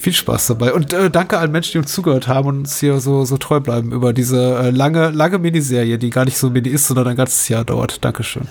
[0.00, 0.72] Viel Spaß dabei.
[0.72, 3.60] Und äh, danke allen Menschen, die uns zugehört haben und uns hier so, so treu
[3.60, 7.16] bleiben über diese äh, lange, lange Miniserie, die gar nicht so mini ist, sondern ein
[7.16, 8.02] ganzes Jahr dauert.
[8.02, 8.48] Dankeschön.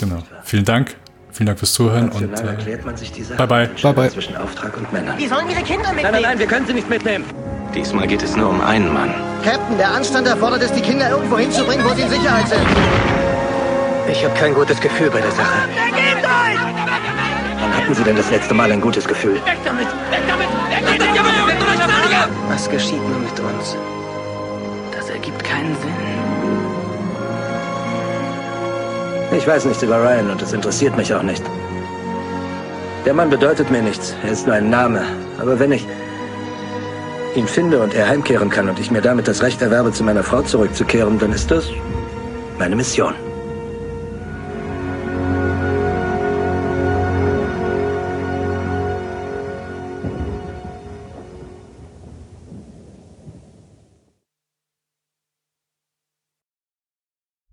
[0.00, 0.22] Genau.
[0.44, 0.96] Vielen Dank.
[1.30, 3.70] Vielen Dank fürs Zuhören und äh, erklärt man sich die Sache bye bye.
[3.82, 4.10] Bye bye.
[4.10, 5.18] zwischen Auftrag und Männern.
[5.18, 6.22] Die sollen ihre Kinder Nein, nein, mitnehmen.
[6.22, 7.24] nein, wir können sie nicht mitnehmen.
[7.74, 9.12] Diesmal geht es nur um einen Mann.
[9.44, 12.62] Captain, der Anstand erfordert es, die Kinder irgendwo hinzubringen, wo sie in Sicherheit sind.
[14.10, 15.52] Ich habe kein gutes Gefühl bei der Sache.
[17.60, 19.38] Wann hatten Sie denn das letzte Mal ein gutes Gefühl?
[22.48, 23.76] Was geschieht nun mit uns?
[24.96, 25.92] Das ergibt keinen Sinn.
[29.36, 31.42] Ich weiß nichts über Ryan und es interessiert mich auch nicht.
[33.04, 34.14] Der Mann bedeutet mir nichts.
[34.24, 35.02] Er ist nur ein Name.
[35.38, 35.86] Aber wenn ich
[37.36, 40.22] ihn finde und er heimkehren kann und ich mir damit das Recht erwerbe, zu meiner
[40.22, 41.68] Frau zurückzukehren, dann ist das
[42.58, 43.14] meine Mission.